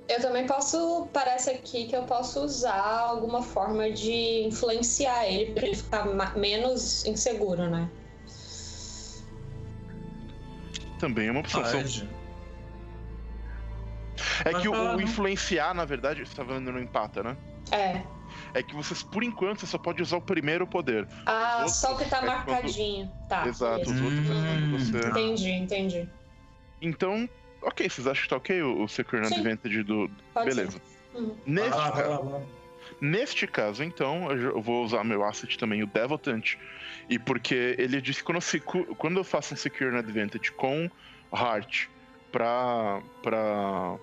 [0.09, 5.67] Eu também posso, parece aqui que eu posso usar alguma forma de influenciar ele para
[5.67, 6.05] ele ficar
[6.37, 7.89] menos inseguro, né?
[10.99, 11.63] Também é uma opção.
[11.63, 12.03] Pode.
[12.21, 12.24] É
[14.45, 17.37] Mas que o, o, influenciar, na verdade, você tá vendo no empata, né?
[17.71, 18.03] É.
[18.53, 21.07] É que vocês, por enquanto, você só pode usar o primeiro poder.
[21.27, 23.07] Ah, só o que tá é marcadinho.
[23.07, 23.29] Quando...
[23.29, 23.47] Tá.
[23.47, 25.09] Exato, os outros é quando você.
[25.09, 26.09] Entendi, entendi.
[26.81, 27.29] Então,
[27.63, 30.11] ok, vocês acham que tá ok o, o Secure Advantage do.
[30.33, 30.81] Pode Beleza.
[31.15, 31.35] Uhum.
[31.47, 32.43] Neste, ah, caso,
[33.01, 36.57] neste caso, então, eu vou usar meu asset também, o Devotant.
[37.09, 40.91] E porque ele disse que quando eu, quando eu faço um Secure Advantage com
[41.33, 41.89] Heart
[42.31, 43.01] pra.
[43.23, 43.97] pra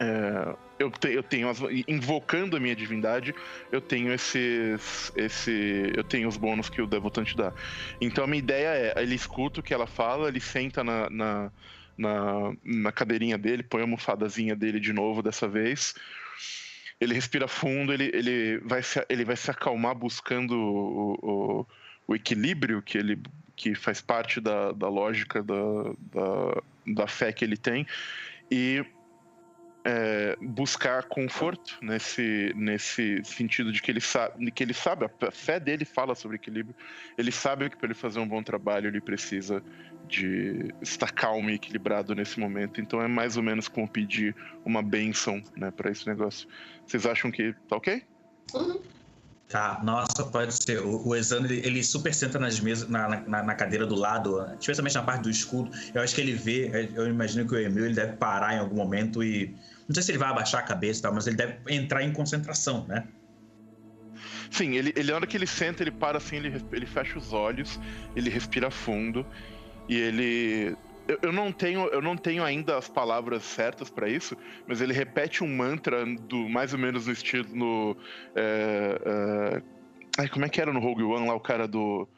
[0.00, 3.34] é, eu, te, eu tenho as, invocando a minha divindade,
[3.70, 7.52] eu tenho esses, esse, eu tenho os bônus que o Devotante dá.
[8.00, 11.52] Então a minha ideia é, ele escuta o que ela fala, ele senta na, na,
[11.96, 15.94] na, na cadeirinha dele, põe a almofadazinha dele de novo dessa vez.
[17.00, 21.66] Ele respira fundo, ele, ele, vai, se, ele vai se acalmar buscando o, o,
[22.08, 23.20] o equilíbrio que ele
[23.56, 25.54] que faz parte da, da lógica da,
[26.12, 27.86] da, da fé que ele tem.
[28.50, 28.84] E
[29.84, 35.60] é, buscar conforto nesse, nesse sentido de que ele sabe, que ele sabe, a fé
[35.60, 36.74] dele fala sobre equilíbrio.
[37.18, 39.62] Ele sabe que para ele fazer um bom trabalho ele precisa
[40.08, 42.80] de estar calmo e equilibrado nesse momento.
[42.80, 44.34] Então é mais ou menos como pedir
[44.64, 46.48] uma benção, né, para esse negócio.
[46.86, 48.02] Vocês acham que tá ok?
[48.54, 48.80] Uhum.
[49.48, 50.80] Tá, nossa, pode ser.
[50.80, 54.44] O, o Exano, ele, ele, super senta nas mesas, na, na, na, cadeira do lado,
[54.58, 55.70] especialmente na parte do escudo.
[55.94, 58.76] Eu acho que ele vê, eu imagino que o Emil ele deve parar em algum
[58.76, 59.54] momento e.
[59.88, 62.12] Não sei se ele vai abaixar a cabeça e tal, mas ele deve entrar em
[62.12, 63.06] concentração, né?
[64.50, 67.32] Sim, ele, ele na hora que ele senta, ele para assim, ele, ele fecha os
[67.32, 67.78] olhos,
[68.14, 69.26] ele respira fundo
[69.88, 74.36] e ele eu, eu, não tenho, eu não tenho ainda as palavras certas para isso,
[74.66, 77.96] mas ele repete um mantra do mais ou menos no estilo no,
[78.34, 79.60] é,
[80.18, 82.08] é, como é que era no Rogue One lá o cara do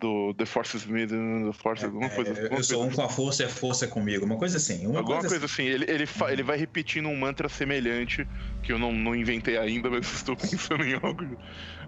[0.00, 2.32] do The Force is Me, The Force, alguma coisa.
[2.32, 4.86] É, eu sou um com a força e a força é comigo, uma coisa assim.
[4.86, 5.68] Uma alguma coisa, coisa assim.
[5.68, 5.72] assim.
[5.72, 8.26] Ele, ele, fa, ele vai repetindo um mantra semelhante
[8.62, 11.36] que eu não, não inventei ainda, mas estou pensando em algo uh,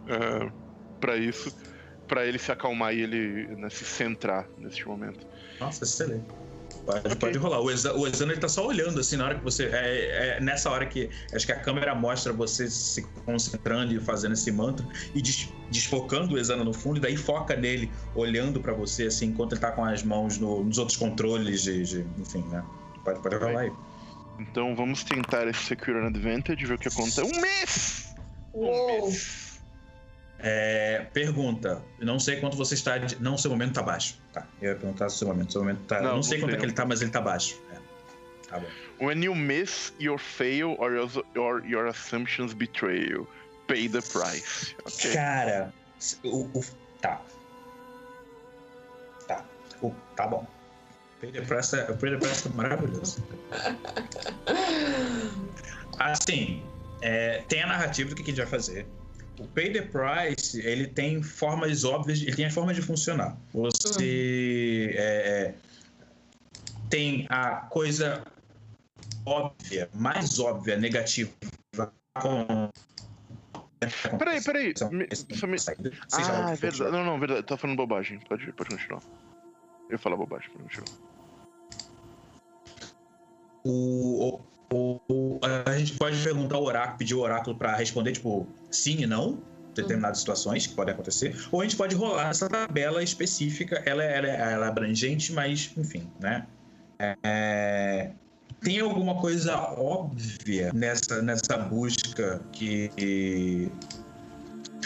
[0.09, 0.53] é,
[1.01, 1.57] para isso,
[2.07, 5.27] para ele se acalmar e ele né, se centrar neste momento.
[5.59, 6.27] Nossa, excelente.
[6.85, 7.15] Pode, okay.
[7.15, 7.61] pode rolar.
[7.61, 9.67] O, Exa, o Exano ele tá só olhando, assim, na hora que você.
[9.67, 11.09] É, é, nessa hora que.
[11.33, 14.85] Acho que a câmera mostra você se concentrando e fazendo esse mantra
[15.15, 19.27] e des, desfocando o Exano no fundo, e daí foca nele, olhando para você, assim,
[19.27, 22.07] enquanto ele tá com as mãos no, nos outros controles de, de.
[22.19, 22.65] enfim, né?
[23.05, 23.73] Pode, pode rolar aí.
[24.39, 27.23] Então vamos tentar esse Secure an Advantage, ver o que acontece.
[27.23, 28.15] Um mês!
[28.55, 29.52] Um mês!
[30.43, 32.99] É, pergunta, não sei quanto você está.
[32.99, 33.23] De...
[33.23, 34.21] Não, seu momento tá baixo.
[34.33, 35.53] Tá, eu ia perguntar se seu momento.
[35.53, 36.03] Seu momento tá.
[36.03, 37.61] Não, não sei quanto é que ele tá, mas ele tá baixo.
[37.73, 37.77] É.
[38.49, 38.67] Tá bom.
[39.01, 43.29] When you miss, your fail or your, or your assumptions betray you.
[43.69, 44.75] Pay the price.
[44.85, 45.13] Okay.
[45.13, 45.73] Cara,
[46.25, 46.65] o, o,
[47.01, 47.23] tá.
[49.29, 49.45] Tá.
[49.81, 50.45] O, tá bom.
[51.21, 53.23] Pay the price é, pay the price é maravilhoso.
[56.01, 56.65] Assim,
[57.01, 58.89] é, tem a narrativa do que a gente vai fazer
[59.43, 63.37] o pay the price ele tem formas óbvias, ele tem as formas de funcionar.
[63.53, 64.95] Você uhum.
[64.99, 65.55] é,
[66.89, 68.25] tem a coisa
[69.27, 71.33] óbvia, mais óbvia, negativa
[72.21, 72.71] com
[74.19, 74.75] Peraí, peraí.
[74.93, 75.57] Me, me...
[76.13, 76.93] Ah, é verdade.
[76.93, 77.43] Não, não, verdade.
[77.43, 78.21] Tá falando bobagem.
[78.29, 79.03] Pode, pode continuar.
[79.91, 81.13] Eu falo bobagem, pode continuar.
[83.65, 84.41] O,
[84.73, 89.07] ou a gente pode perguntar ao oráculo, pedir o oráculo para responder, tipo, sim e
[89.07, 89.39] não,
[89.75, 90.21] determinadas uhum.
[90.21, 94.67] situações que podem acontecer, ou a gente pode rolar essa tabela específica, ela, ela, ela
[94.67, 96.47] é abrangente, mas, enfim, né?
[97.25, 98.11] É,
[98.61, 103.71] tem alguma coisa óbvia nessa, nessa busca que.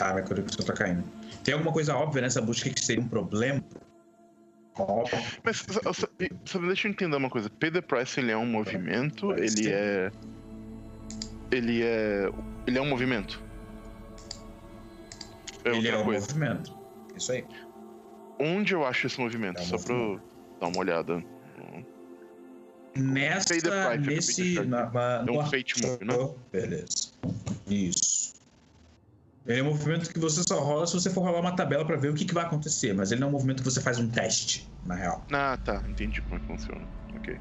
[0.01, 1.05] Ah, minha conexão tá caindo.
[1.45, 3.63] Tem alguma coisa óbvia nessa busca que seria um problema
[5.43, 5.65] mas
[6.45, 7.49] só, deixa eu entender uma coisa.
[7.49, 10.11] Pay the Price ele é um movimento, ele é.
[11.51, 12.31] Ele é.
[12.67, 13.43] Ele é um movimento.
[15.65, 16.27] É ele é um coisa.
[16.27, 16.77] movimento.
[17.17, 17.45] Isso aí.
[18.39, 19.59] Onde eu acho esse movimento?
[19.59, 19.87] É um só movimento.
[19.87, 21.25] pra eu dar uma olhada.
[22.95, 24.61] Nessa, price, nesse...
[24.65, 26.35] Na, na, é um fate move, né?
[26.51, 27.13] Beleza.
[27.69, 28.36] Isso.
[29.47, 31.97] Ele é um movimento que você só rola se você for rolar uma tabela para
[31.97, 33.99] ver o que, que, vai acontecer, mas ele não é um movimento que você faz
[33.99, 35.25] um teste, na real.
[35.33, 35.83] Ah, tá.
[35.89, 36.89] Entendi como é que funciona.
[37.15, 37.39] Ok.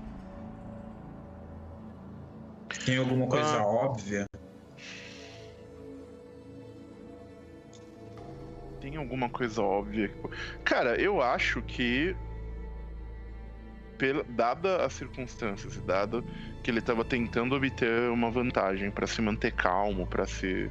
[2.86, 3.65] Tem alguma coisa ah.
[3.65, 4.26] óbvia?
[8.80, 10.14] Tem alguma coisa óbvia?
[10.64, 12.15] Cara, eu acho que
[13.98, 16.23] pela, dada as circunstâncias e dado
[16.64, 20.69] que ele estava tentando obter uma vantagem para se manter calmo, para se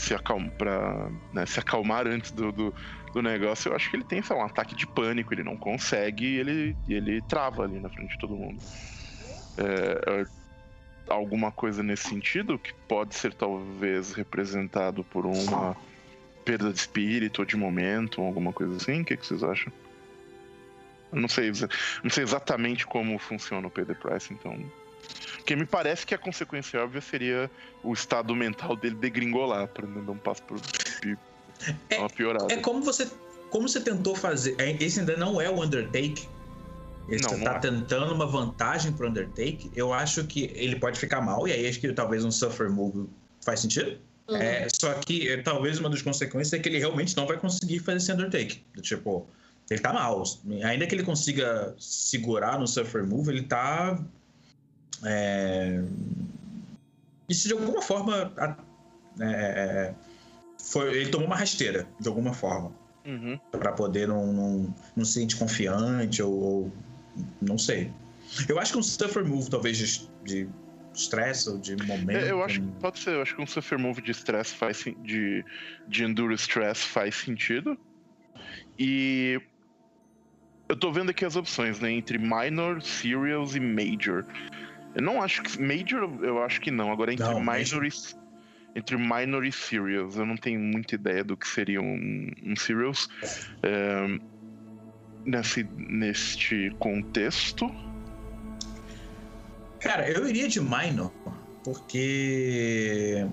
[0.00, 0.14] se,
[0.56, 2.74] pra, né, se acalmar antes do, do,
[3.12, 6.24] do, negócio, eu acho que ele tem, sei um ataque de pânico, ele não consegue
[6.24, 8.58] e ele, ele trava ali na frente de todo mundo.
[9.58, 10.26] É, é,
[11.08, 15.76] alguma coisa nesse sentido que pode ser talvez representado por uma
[16.44, 19.02] perda de espírito ou de momento, alguma coisa assim?
[19.02, 19.72] O que, que vocês acham?
[21.12, 21.50] Eu não sei,
[22.02, 24.56] não sei exatamente como funciona o Payday Price, então
[25.36, 27.50] porque me parece que a consequência óbvia seria
[27.82, 30.60] o estado mental dele degringolar, para não dar um passo pro
[31.88, 32.52] é, uma piorada.
[32.52, 33.10] É como você,
[33.50, 34.54] como você tentou fazer.
[34.58, 36.28] É, esse ainda não é o Undertake.
[37.08, 37.58] Ele não, está é.
[37.58, 39.70] tentando uma vantagem pro Undertake.
[39.74, 43.08] Eu acho que ele pode ficar mal, e aí acho que talvez um Suffer Move
[43.44, 43.98] faz sentido.
[44.28, 44.36] Uhum.
[44.36, 47.80] É, só que é, talvez uma das consequências é que ele realmente não vai conseguir
[47.80, 48.62] fazer esse Undertake.
[48.80, 49.26] Tipo,
[49.68, 50.22] ele tá mal.
[50.64, 54.00] Ainda que ele consiga segurar no Suffer Move, ele tá
[55.04, 55.82] é...
[57.28, 58.32] Isso de alguma forma.
[59.20, 59.94] É, é...
[60.62, 60.94] Foi...
[60.94, 62.72] Ele tomou uma rasteira, de alguma forma.
[63.02, 63.40] Uhum.
[63.50, 66.72] para poder não, não, não se sentir confiante ou, ou,
[67.40, 67.90] Não sei.
[68.46, 70.48] Eu acho que um Stuffer Move, talvez, de, de
[70.94, 72.18] stress ou de momento.
[72.18, 74.84] É, eu acho que pode ser, eu acho que um suffer move de stress faz
[75.02, 75.44] de,
[75.88, 77.78] de enduro stress faz sentido.
[78.78, 79.40] E
[80.68, 81.90] eu tô vendo aqui as opções, né?
[81.90, 84.24] Entre minor, serials e major.
[84.94, 85.60] Eu não acho que.
[85.60, 86.90] Major, eu acho que não.
[86.90, 87.90] Agora entre não, minor e.
[88.74, 90.16] Entre minor e serials.
[90.16, 93.08] Eu não tenho muita ideia do que seria um, um serials.
[93.62, 94.18] É,
[95.24, 97.70] nesse, neste contexto.
[99.80, 101.10] Cara, eu iria de minor,
[101.64, 103.26] porque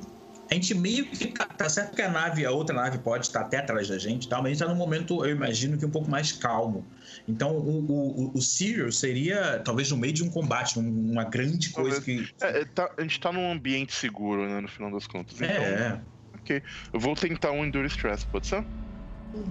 [0.49, 3.41] a gente meio que tá, tá, certo que a nave, a outra nave pode estar
[3.41, 4.37] até atrás da gente, tá?
[4.37, 6.85] mas a gente tá num momento, eu imagino que um pouco mais calmo.
[7.27, 11.99] Então o, o, o Sirius seria talvez no meio de um combate, uma grande coisa
[12.01, 12.29] que.
[12.41, 15.35] É, é, tá, a gente tá num ambiente seguro, né, no final das contas.
[15.35, 15.99] Então, é.
[16.35, 16.63] Ok.
[16.93, 18.63] Eu vou tentar um Endure Stress, pode ser?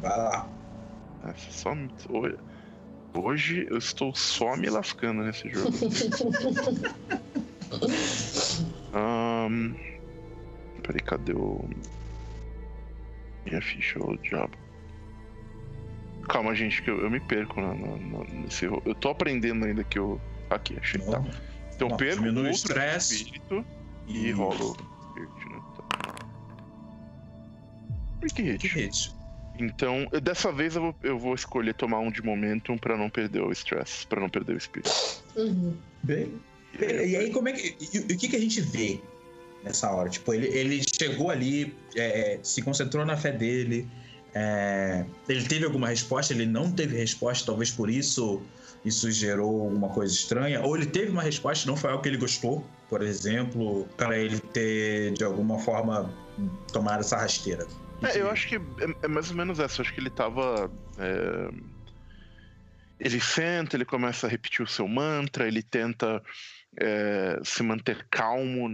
[0.00, 0.48] Vai lá.
[1.26, 1.76] É, só.
[3.12, 5.70] Hoje eu estou só me lascando nesse jogo.
[8.94, 9.95] um...
[10.86, 11.68] Peraí, cadê o.
[13.44, 14.56] Minha ficha, o diabo.
[16.28, 17.74] Calma, gente, que eu, eu me perco na,
[18.32, 18.64] nesse.
[18.64, 20.20] Eu tô aprendendo ainda que eu.
[20.48, 21.22] Aqui, achei que tá.
[21.74, 23.64] Então Não, perco o estresse espírito
[24.06, 24.76] e, e rolo.
[28.20, 28.66] Quick hit.
[28.66, 29.16] hit.
[29.58, 33.42] Então, dessa vez eu vou, eu vou escolher tomar um de momentum pra não perder
[33.42, 34.90] o stress, pra não perder o espírito.
[35.34, 35.76] Uhum.
[36.02, 36.32] Bem.
[36.78, 37.76] E aí, e aí como é que.
[37.98, 39.00] o que, que a gente vê
[39.66, 40.08] nessa hora.
[40.08, 43.86] Tipo, ele, ele chegou ali, é, se concentrou na fé dele.
[44.34, 48.42] É, ele teve alguma resposta, ele não teve resposta, talvez por isso
[48.84, 50.62] isso gerou alguma coisa estranha.
[50.62, 54.38] Ou ele teve uma resposta, não foi algo que ele gostou, por exemplo, para ele
[54.38, 56.08] ter de alguma forma
[56.72, 57.66] tomado essa rasteira.
[58.02, 58.60] É, eu acho que é,
[59.02, 59.80] é, mais ou menos essa.
[59.80, 60.70] Eu acho que ele tava.
[60.98, 61.50] É...
[62.98, 66.22] Ele senta, ele começa a repetir o seu mantra, ele tenta
[66.76, 68.68] é, se manter calmo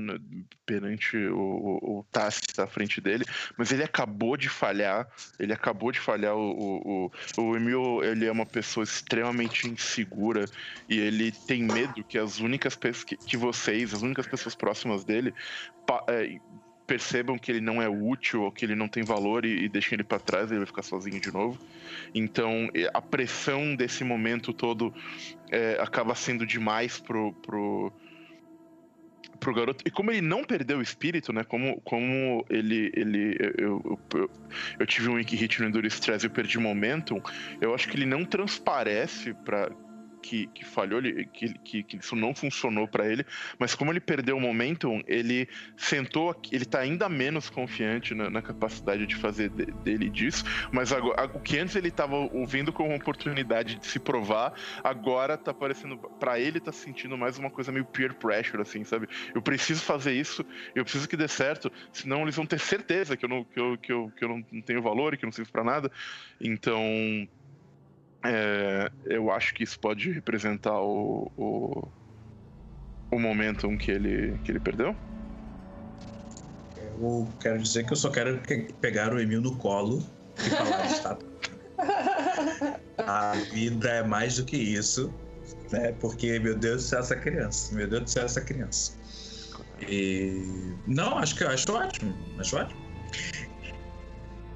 [0.67, 3.25] perante o, o, o Tassi à frente dele,
[3.57, 5.07] mas ele acabou de falhar,
[5.39, 10.45] ele acabou de falhar, o, o, o Emil, ele é uma pessoa extremamente insegura
[10.89, 15.05] e ele tem medo que as únicas pessoas, que, que vocês, as únicas pessoas próximas
[15.05, 15.35] dele,
[15.87, 16.39] pa, é,
[16.87, 19.97] percebam que ele não é útil ou que ele não tem valor e, e deixem
[19.97, 21.59] ele para trás, ele vai ficar sozinho de novo.
[22.15, 24.93] Então, a pressão desse momento todo
[25.51, 27.93] é, acaba sendo demais pro, pro,
[29.39, 29.83] pro garoto.
[29.87, 31.45] E como ele não perdeu o espírito, né?
[31.45, 32.93] Como, como ele.
[32.95, 34.31] ele eu, eu,
[34.79, 37.21] eu tive um Hit no Enduro Stress e eu perdi momentum,
[37.61, 39.71] eu acho que ele não transparece para
[40.23, 43.27] que, que falhou, que, que, que, isso não funcionou para ele,
[43.59, 48.41] mas como ele perdeu o momentum, ele sentou, ele tá ainda menos confiante na, na
[48.41, 52.91] capacidade de fazer de, dele disso, mas agora, o que antes ele tava ouvindo como
[52.91, 57.73] uma oportunidade de se provar, agora tá parecendo, para ele tá sentindo mais uma coisa
[57.73, 59.09] meio peer pressure, assim, sabe?
[59.35, 63.25] Eu preciso fazer isso, eu preciso que dê certo, senão eles vão ter certeza que
[63.25, 65.33] eu não, que eu, que eu, que eu não tenho valor e que eu não
[65.33, 65.91] sirvo para nada.
[66.41, 66.81] Então,
[68.25, 71.89] é, eu acho que isso pode representar o, o,
[73.11, 74.95] o momentum que ele, que ele perdeu.
[77.01, 78.41] Eu quero dizer que eu só quero
[78.81, 80.03] pegar o Emil no colo
[80.39, 81.19] e falar, está...
[83.07, 85.13] A vida é mais do que isso,
[85.73, 85.93] né?
[86.01, 87.75] Porque, meu Deus do céu, essa criança.
[87.75, 88.93] Meu Deus do céu, essa criança.
[89.89, 90.75] E...
[90.87, 92.15] Não, acho que acho ótimo.
[92.39, 92.81] Acho ótimo.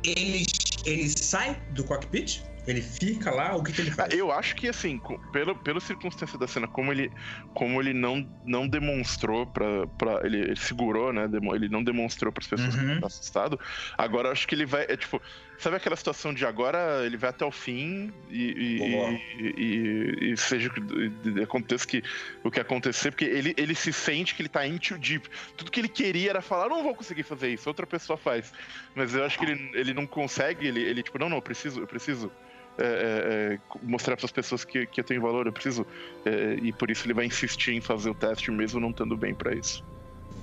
[0.04, 0.46] Ele,
[0.84, 3.54] ele sai do cockpit ele fica lá?
[3.54, 4.12] O que, que ele faz?
[4.12, 5.00] Eu acho que, assim,
[5.32, 7.12] pelo, pela circunstância da cena, como ele,
[7.54, 9.86] como ele não, não demonstrou pra.
[9.86, 11.28] pra ele, ele segurou, né?
[11.54, 12.80] Ele não demonstrou para as pessoas uhum.
[12.80, 13.58] que ele tá assustado.
[13.96, 14.84] Agora, eu acho que ele vai.
[14.88, 15.20] É tipo.
[15.58, 20.68] Sabe aquela situação de agora ele vai até o fim e, e, e, e seja
[20.68, 22.02] que aconteça que,
[22.44, 25.26] o que acontecer, porque ele, ele se sente que ele tá in too deep.
[25.56, 28.52] Tudo que ele queria era falar, não vou conseguir fazer isso, outra pessoa faz.
[28.94, 31.80] Mas eu acho que ele, ele não consegue, ele, ele tipo, não, não, eu preciso,
[31.80, 32.30] eu preciso
[32.78, 35.86] é, é, é mostrar para as pessoas que, que eu tenho valor, eu preciso.
[36.24, 39.34] É, e por isso ele vai insistir em fazer o teste, mesmo não estando bem
[39.34, 39.84] para isso.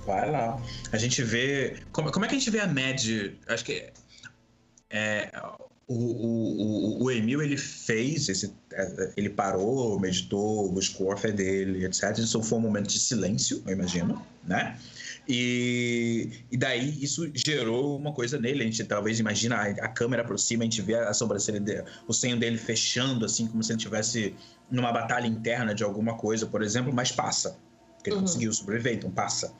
[0.06, 0.60] Vai lá.
[0.92, 1.78] A gente vê.
[1.92, 3.02] Como, como é que a gente vê a Mad?
[3.48, 3.90] Acho que.
[4.90, 5.30] É,
[5.86, 11.84] o, o, o, Emil ele fez esse, é, ele parou, meditou, buscou a fé dele,
[11.84, 12.16] etc.
[12.18, 14.78] Isso foi um momento de silêncio, eu imagino, né?
[15.26, 18.62] E, e daí isso gerou uma coisa nele.
[18.62, 22.12] A gente talvez imagina a, a câmera aproxima, a gente vê a sobrancelha dele, o
[22.12, 24.34] senho dele fechando, assim, como se ele estivesse
[24.70, 27.58] numa batalha interna de alguma coisa, por exemplo, mas passa.
[27.96, 28.22] Porque ele uhum.
[28.22, 29.54] conseguiu sobreviver, então passa.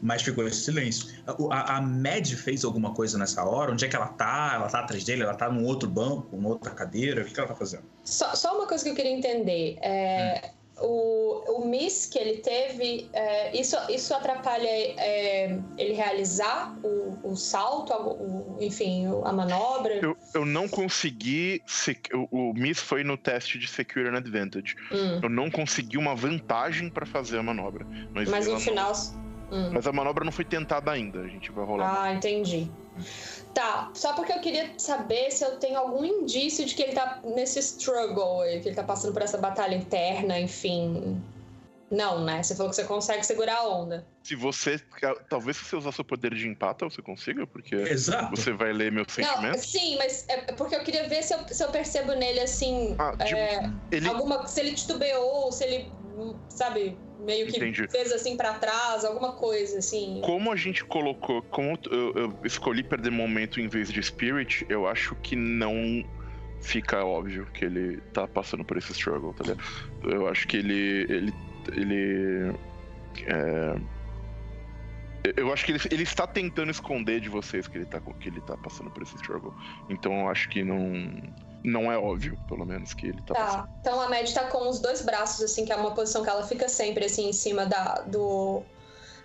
[0.00, 1.08] Mas ficou esse silêncio.
[1.50, 3.72] A, a, Mad fez alguma coisa nessa hora?
[3.72, 4.52] Onde é que ela tá?
[4.54, 5.22] Ela tá atrás dele?
[5.22, 7.22] Ela tá num outro banco, numa outra cadeira?
[7.22, 7.84] O que, que ela tá fazendo?
[8.04, 9.78] Só, só uma coisa que eu queria entender.
[9.80, 16.76] É, hum o, o miss que ele teve, é, isso, isso atrapalha é, ele realizar
[16.82, 19.94] o, o salto, o, enfim, a manobra?
[19.94, 21.62] Eu, eu não consegui.
[22.12, 24.74] O, o miss foi no teste de Secure and Advantage.
[24.90, 25.20] Hum.
[25.22, 27.86] Eu não consegui uma vantagem para fazer a manobra.
[28.12, 28.92] Mas, mas no final.
[29.52, 29.70] Hum.
[29.72, 31.20] Mas a manobra não foi tentada ainda.
[31.20, 32.02] A gente vai rolar.
[32.02, 32.70] Ah, entendi.
[33.52, 37.20] Tá, só porque eu queria saber se eu tenho algum indício de que ele tá
[37.24, 41.22] nesse struggle, que ele tá passando por essa batalha interna, enfim.
[41.90, 42.42] Não, né?
[42.42, 44.06] Você falou que você consegue segurar a onda.
[44.22, 44.80] Se você.
[45.28, 48.34] Talvez se você usar seu poder de empata, você consiga, porque Exato.
[48.34, 49.58] você vai ler meu sentimento.
[49.58, 52.96] sim, mas é porque eu queria ver se eu, se eu percebo nele assim.
[52.98, 54.08] Ah, tipo, é, ele...
[54.08, 55.92] alguma, se ele titubeou, se ele.
[56.48, 56.96] Sabe?
[57.24, 57.88] meio que Entendi.
[57.88, 60.20] fez assim para trás, alguma coisa assim.
[60.22, 64.86] Como a gente colocou, como eu, eu, escolhi perder momento em vez de spirit, eu
[64.86, 66.04] acho que não
[66.60, 69.62] fica óbvio que ele tá passando por esse struggle, tá ligado?
[70.04, 71.34] Eu acho que ele ele
[71.72, 72.54] ele
[73.26, 73.80] é,
[75.36, 78.40] eu acho que ele, ele, está tentando esconder de vocês que ele tá que ele
[78.42, 79.54] tá passando por esse struggle.
[79.88, 81.12] Então eu acho que não
[81.64, 83.44] não é óbvio, pelo menos, que ele tá, tá.
[83.44, 83.68] passando.
[83.80, 86.46] Então a Mad tá com os dois braços, assim, que é uma posição que ela
[86.46, 88.62] fica sempre, assim, em cima da, do...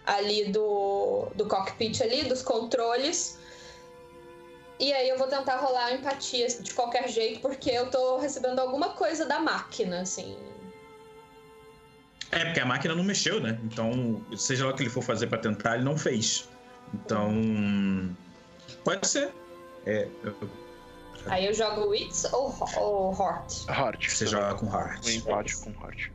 [0.05, 3.37] ali do, do cockpit ali, dos controles.
[4.79, 8.59] E aí eu vou tentar rolar a empatia de qualquer jeito, porque eu tô recebendo
[8.59, 10.37] alguma coisa da máquina, assim.
[12.31, 13.59] É, porque a máquina não mexeu, né?
[13.65, 16.47] Então, seja lá o que ele for fazer para tentar, ele não fez.
[16.93, 17.33] Então.
[18.85, 19.33] Pode ser.
[19.85, 20.33] É, eu
[21.25, 23.67] Aí eu jogo Wits ou, ou Heart?
[23.67, 24.09] Heart.
[24.09, 25.05] Você joga com Heart.
[25.05, 26.11] Um empate com Heart.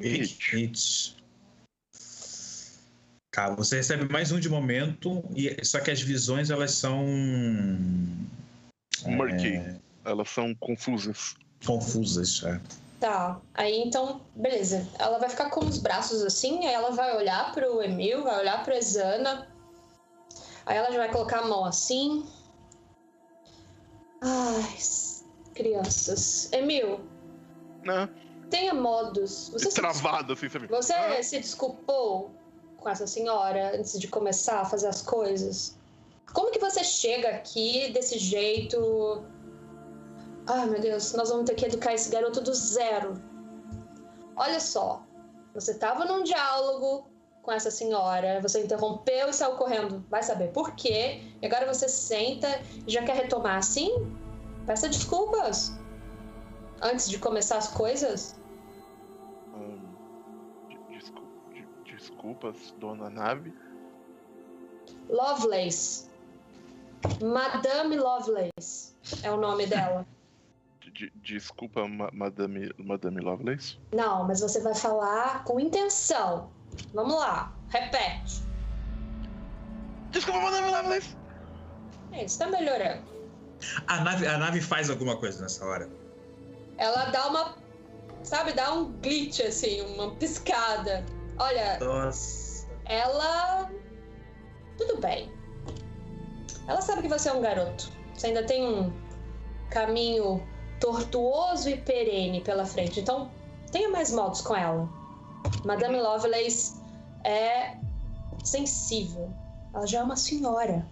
[0.00, 0.56] Hit.
[0.56, 1.16] Hits.
[3.30, 7.06] Tá, você recebe mais um de momento, e só que as visões elas são.
[9.06, 9.56] Murky.
[9.56, 9.76] É...
[10.04, 11.36] Elas são confusas.
[11.64, 12.60] Confusas, é.
[12.98, 14.88] Tá, aí então, beleza.
[14.98, 18.64] Ela vai ficar com os braços assim, aí ela vai olhar pro Emil, vai olhar
[18.64, 19.46] pro Exana
[20.68, 22.26] Aí ela já vai colocar a mão assim.
[24.20, 24.76] Ai,
[25.54, 26.52] crianças.
[26.52, 27.00] Emil.
[27.82, 28.06] Não.
[28.50, 29.48] Tenha modos.
[29.48, 30.46] Você Travado, se...
[30.46, 30.66] assim?
[30.66, 31.22] Você ah.
[31.22, 32.30] se desculpou
[32.76, 35.78] com essa senhora antes de começar a fazer as coisas?
[36.34, 39.24] Como que você chega aqui desse jeito?
[40.46, 43.14] Ai, meu Deus, nós vamos ter que educar esse garoto do zero.
[44.36, 45.02] Olha só,
[45.54, 47.10] você estava num diálogo
[47.48, 51.88] com essa senhora, você interrompeu e saiu correndo, vai saber por quê, e agora você
[51.88, 52.46] senta
[52.86, 53.90] e já quer retomar assim?
[54.66, 55.72] Peça desculpas
[56.82, 58.38] antes de começar as coisas.
[59.54, 59.80] Hum,
[61.86, 63.54] desculpas, dona Nave.
[65.08, 66.06] Lovelace.
[67.22, 70.06] Madame Lovelace é o nome dela.
[71.14, 73.78] desculpa, Madame, Madame Lovelace?
[73.94, 76.57] Não, mas você vai falar com intenção.
[76.94, 78.42] Vamos lá, repete.
[80.10, 81.16] Desculpa, Madame Lovelace.
[82.12, 83.02] É, está melhorando.
[83.86, 85.88] A nave, a nave faz alguma coisa nessa hora?
[86.78, 87.56] Ela dá uma.
[88.22, 91.04] Sabe, dá um glitch assim, uma piscada.
[91.38, 91.78] Olha.
[91.80, 92.66] Nossa.
[92.84, 93.70] Ela.
[94.76, 95.30] Tudo bem.
[96.66, 97.90] Ela sabe que você é um garoto.
[98.14, 98.92] Você ainda tem um
[99.70, 100.42] caminho
[100.80, 103.00] tortuoso e perene pela frente.
[103.00, 103.30] Então,
[103.70, 104.88] tenha mais modos com ela.
[105.64, 106.80] Madame Lovelace
[107.24, 107.76] é
[108.44, 109.32] sensível.
[109.74, 110.86] Ela já é uma senhora.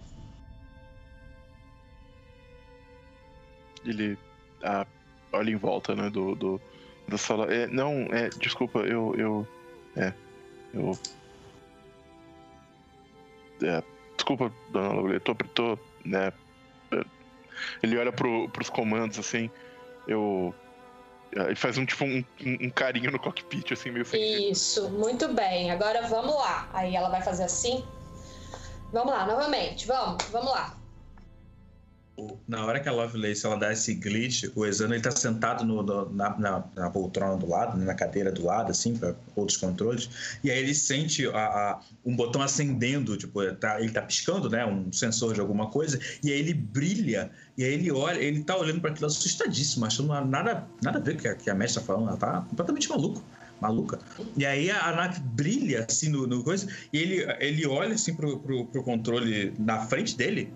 [3.85, 4.19] Ele
[4.62, 4.87] ah,
[5.33, 6.61] olha em volta, né, do, do
[7.09, 7.53] da sala.
[7.53, 9.47] É, não, é, desculpa, eu, eu,
[9.97, 10.12] é,
[10.74, 10.99] eu,
[13.62, 13.83] é,
[14.16, 16.33] desculpa, dona Lovelace, tô, tô, né,
[16.91, 17.05] é,
[17.83, 19.51] ele olha pro, pros comandos assim,
[20.09, 20.55] eu
[21.50, 24.50] e faz um tipo um, um, carinho no cockpit, assim, meio sentido.
[24.52, 25.70] Isso, muito bem.
[25.70, 26.68] Agora vamos lá.
[26.72, 27.84] Aí ela vai fazer assim.
[28.92, 29.86] Vamos lá, novamente.
[29.86, 30.76] Vamos, vamos lá.
[32.48, 35.82] Na hora que a Lovelace ela dá esse glitch, o Exano ele tá sentado no,
[35.82, 39.59] no, na, na, na, poltrona do lado, né, na cadeira do lado, assim, para outros
[39.59, 44.48] controles, e aí ele sente a, a, um botão acendendo, tipo, tá, ele tá piscando,
[44.48, 48.43] né, um sensor de alguma coisa, e aí ele brilha, e aí ele olha, ele
[48.43, 51.51] tá olhando para aquilo assustadíssimo, achando nada, nada a ver com o que a, que
[51.51, 53.22] a mestra tá falando, ela tá completamente maluco
[53.60, 53.98] maluca.
[54.36, 58.38] E aí a, a, brilha assim no, no, coisa, e ele, ele olha assim pro,
[58.40, 60.52] pro, pro, controle na frente dele,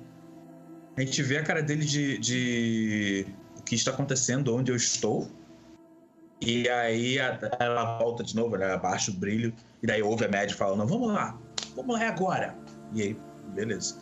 [1.00, 3.26] a gente vê a cara dele de, de
[3.58, 5.30] o que está acontecendo, onde eu estou.
[6.40, 8.72] E aí ela volta de novo, né?
[8.72, 9.54] Abaixa o brilho.
[9.82, 11.38] E daí ouve a média falando: Vamos lá,
[11.74, 12.56] vamos lá agora.
[12.94, 13.16] E aí,
[13.54, 13.98] beleza.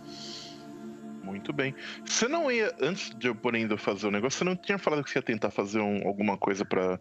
[1.23, 1.75] Muito bem.
[2.07, 5.05] Você não ia, antes de eu por ainda fazer o negócio, você não tinha falado
[5.05, 6.99] que você ia tentar fazer um, alguma coisa para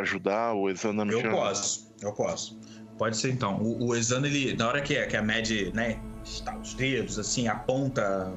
[0.00, 1.30] ajudar o Exana no Eu tinha...
[1.30, 2.58] posso, eu posso.
[2.98, 3.62] Pode ser então.
[3.62, 7.48] O, o Exana, ele, na hora que, que a Mad, né, está os dedos, assim,
[7.48, 8.34] aponta,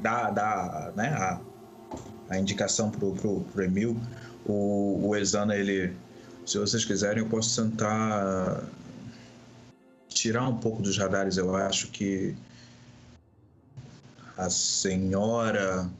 [0.00, 1.40] dá, dá né, a,
[2.30, 4.00] a indicação pro, pro, pro Emil,
[4.44, 5.94] o, o Exana, ele,
[6.44, 8.64] se vocês quiserem, eu posso tentar
[10.08, 11.36] tirar um pouco dos radares.
[11.36, 12.34] Eu acho que
[14.36, 15.90] a senhora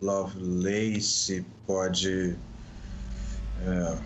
[0.00, 2.36] Lovelace pode.
[3.60, 3.98] É,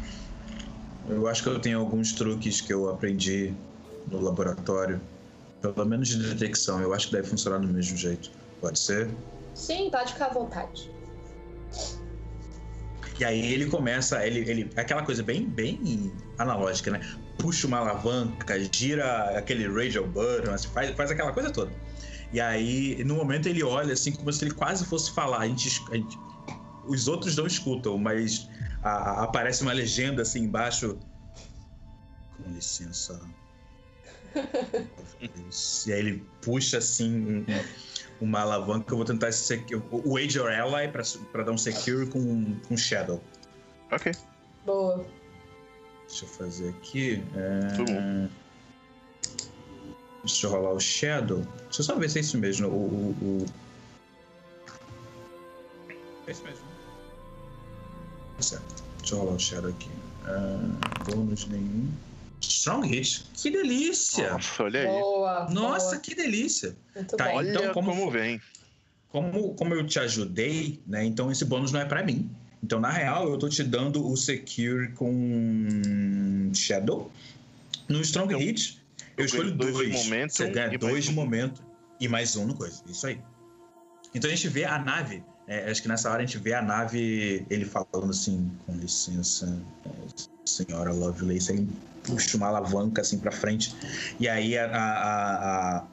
[1.09, 3.55] eu acho que eu tenho alguns truques que eu aprendi
[4.11, 5.01] no laboratório,
[5.61, 6.81] pelo menos de detecção.
[6.81, 8.31] Eu acho que deve funcionar do mesmo jeito.
[8.61, 9.11] Pode ser?
[9.55, 10.91] Sim, pode ficar à vontade.
[13.19, 17.01] E aí ele começa, ele, ele aquela coisa bem, bem analógica, né?
[17.39, 21.73] Puxa uma alavanca, gira aquele radial button, assim, faz, faz aquela coisa toda.
[22.33, 25.39] E aí, no momento, ele olha assim como se ele quase fosse falar.
[25.39, 26.19] A gente, a gente,
[26.87, 28.49] os outros não escutam, mas
[28.83, 30.99] a, a, aparece uma legenda assim embaixo.
[32.37, 33.21] Com licença.
[35.87, 37.45] e aí ele puxa assim
[38.21, 38.93] uma alavanca.
[38.93, 39.55] Eu vou tentar esse
[39.91, 40.89] o Age Your Ally
[41.33, 43.23] para dar um secure com, com Shadow.
[43.91, 44.13] Ok.
[44.65, 45.05] Boa.
[46.07, 47.23] Deixa eu fazer aqui.
[47.35, 48.29] É...
[50.25, 51.47] Deixa eu rolar o Shadow.
[51.65, 52.69] Deixa eu só ver se é isso mesmo.
[52.69, 52.71] O.
[52.71, 53.47] o, o...
[56.27, 56.65] É isso mesmo.
[58.37, 58.85] Tá certo.
[58.99, 59.91] Deixa eu rolar o Shadow aqui.
[60.25, 61.91] Uh, bônus nenhum.
[62.41, 63.25] Strong Hit.
[63.35, 64.33] Que delícia!
[64.33, 64.87] Nossa, olha aí.
[64.87, 65.99] Boa, Nossa, boa.
[65.99, 66.77] que delícia!
[66.95, 67.35] Muito tá, bom.
[67.37, 68.41] Olha então como, como vem.
[69.11, 71.05] Como, como eu te ajudei, né?
[71.05, 72.31] Então esse bônus não é pra mim.
[72.63, 77.11] Então, na real, eu tô te dando o Secure com Shadow.
[77.89, 78.83] No Strong Então, Hit,
[79.17, 80.05] eu escolho dois dois.
[80.05, 81.15] momento Você ganha e dois mais de um.
[81.15, 81.63] momento
[82.01, 82.83] e mais um no coisa.
[82.89, 83.21] Isso aí.
[84.15, 85.23] Então a gente vê a nave.
[85.47, 89.47] é, acho que nessa hora a gente vê a nave, ele falando assim, com licença,
[89.87, 89.91] é,
[90.45, 91.67] senhora Lovelace, aí
[92.11, 93.75] puxa uma alavanca assim pra frente.
[94.19, 94.67] E aí a.
[94.67, 95.87] a- a-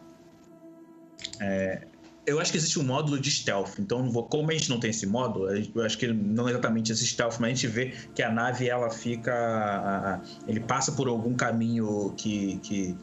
[1.40, 1.88] é,
[2.26, 5.06] eu acho que existe um módulo de stealth, então como a gente não tem esse
[5.06, 8.32] módulo, eu acho que não é exatamente esse stealth, mas a gente vê que a
[8.32, 10.22] nave ela fica.
[10.48, 12.98] ele passa por algum caminho que, que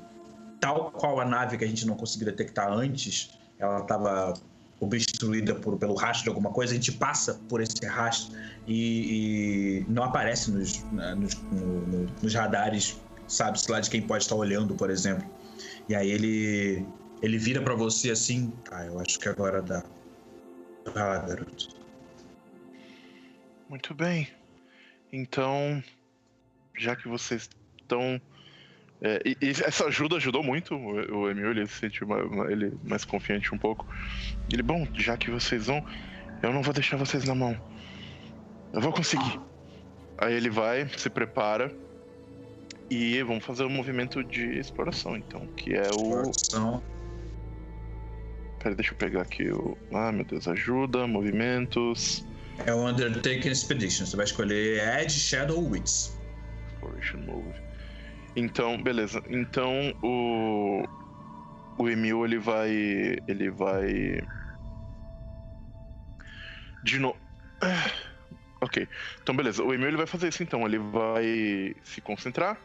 [0.61, 4.35] tal qual a nave que a gente não conseguiu detectar antes, ela estava
[4.83, 8.37] obstruída por, pelo rastro de alguma coisa, a gente passa por esse rastro
[8.67, 10.83] e, e não aparece nos,
[11.17, 15.29] nos, no- no- nos radares, sabe-se lá de quem pode estar olhando, por exemplo.
[15.89, 16.87] E aí ele,
[17.21, 19.85] ele vira para você assim, ah, eu acho que agora dá.
[20.95, 21.69] Lá, garoto.
[23.69, 24.29] Muito bem.
[25.13, 25.83] Então,
[26.77, 27.49] já que vocês
[27.81, 28.21] estão.
[29.03, 32.07] É, e, e essa ajuda ajudou muito o, o Emil, ele se sentiu
[32.49, 33.85] ele mais confiante um pouco.
[34.51, 35.85] Ele, bom, já que vocês vão,
[36.41, 37.61] eu não vou deixar vocês na mão.
[38.73, 39.41] Eu vou conseguir.
[40.19, 41.75] Aí ele vai, se prepara
[42.89, 46.31] e vamos fazer um movimento de exploração, então, que é o.
[46.31, 46.83] Exploração.
[48.61, 49.77] Pera, deixa eu pegar aqui o.
[49.93, 52.25] Ah, meu Deus, ajuda, movimentos.
[52.65, 54.07] É o Undertaking Expedition.
[54.07, 56.17] Você vai escolher Edge, Shadow ou Wits.
[56.69, 57.72] Exploration Move.
[58.35, 59.23] Então, beleza.
[59.29, 60.85] Então o
[61.79, 62.71] o Emil ele vai
[63.29, 64.23] ele vai
[66.83, 67.17] de novo.
[68.65, 68.87] Ok.
[69.21, 69.61] Então beleza.
[69.65, 70.65] O Emil ele vai fazer isso então.
[70.65, 72.57] Ele vai se concentrar.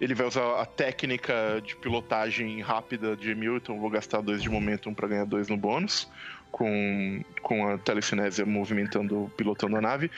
[0.00, 4.48] Ele vai usar a técnica de pilotagem rápida de Emil, então vou gastar dois de
[4.48, 6.10] momentum para ganhar dois no bônus,
[6.52, 10.08] com, com a telecinésia movimentando, pilotando a nave.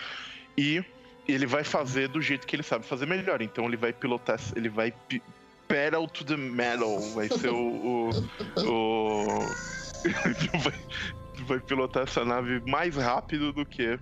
[0.56, 0.84] E
[1.28, 3.42] ele vai fazer do jeito que ele sabe fazer melhor.
[3.42, 4.92] Então ele vai pilotar, ele vai
[5.68, 8.10] pedal to the metal, vai ser o, o,
[8.64, 9.40] o-
[10.62, 13.98] vai, vai pilotar essa nave mais rápido do que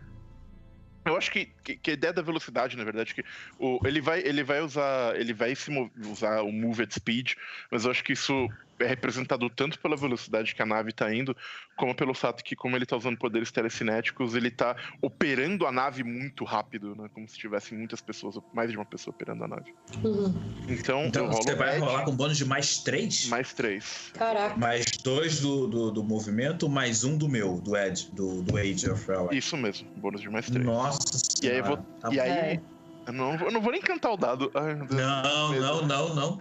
[1.06, 3.22] eu acho que, que, que a ideia da velocidade, na verdade, que
[3.58, 5.70] o, ele vai ele vai usar ele vai se
[6.10, 7.32] usar o move at speed,
[7.70, 8.48] mas eu acho que isso
[8.78, 11.36] é representado tanto pela velocidade que a nave está indo,
[11.76, 16.02] como pelo fato que, como ele está usando poderes telecinéticos, ele está operando a nave
[16.02, 17.08] muito rápido, né?
[17.12, 19.74] Como se tivessem muitas pessoas, mais de uma pessoa operando a nave.
[20.02, 20.34] Uhum.
[20.68, 23.26] Então, Então eu rolo você vai rolar com bônus de mais três?
[23.28, 24.10] mais três.
[24.14, 24.56] Caraca.
[24.56, 28.90] Mais dois do, do, do movimento, mais um do meu, do Edge, do, do Age
[28.90, 29.36] of Ally.
[29.38, 30.64] Isso mesmo, bônus de mais três.
[30.64, 30.98] Nossa
[31.42, 32.60] E aí eu vou- senhora, tá e aí,
[33.06, 34.50] eu não, vou- eu não vou nem cantar o dado.
[34.54, 34.90] Ai, Deus.
[34.90, 36.40] Não, não, não, não.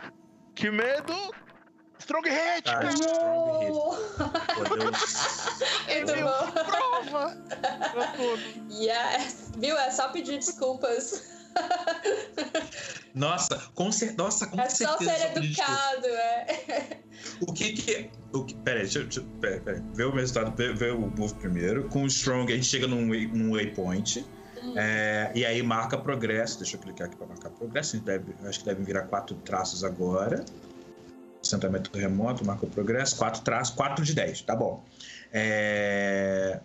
[0.55, 1.13] Que medo!
[2.03, 2.67] Strong Hit!
[2.67, 2.89] Ah, cara!
[2.89, 3.71] strong hit.
[3.71, 3.95] Uou!
[4.55, 5.03] Pô, Deus.
[5.87, 6.51] Muito bom.
[6.51, 7.37] Prova!
[8.69, 9.51] Yes.
[9.57, 9.77] Viu?
[9.77, 11.23] É só pedir desculpas.
[13.15, 15.11] Nossa, com, cer nossa, com é certeza.
[15.11, 16.99] É só ser educado, é.
[17.41, 18.09] O que que.
[18.33, 19.81] O que, peraí, deixa, deixa, peraí, peraí.
[19.93, 21.87] Vê o resultado, vê, vê, o move primeiro.
[21.89, 24.25] Com o Strong, a gente chega num, num waypoint.
[24.63, 24.73] Hum.
[24.75, 26.57] É, e aí marca progresso.
[26.57, 27.99] Deixa eu clicar aqui para marcar progresso.
[27.99, 30.43] Deve, acho que devem virar quatro traços agora.
[31.43, 33.17] Assentamento remoto, marca o progresso.
[33.17, 34.83] Quatro traços, quatro de dez, tá bom.
[35.31, 36.59] É...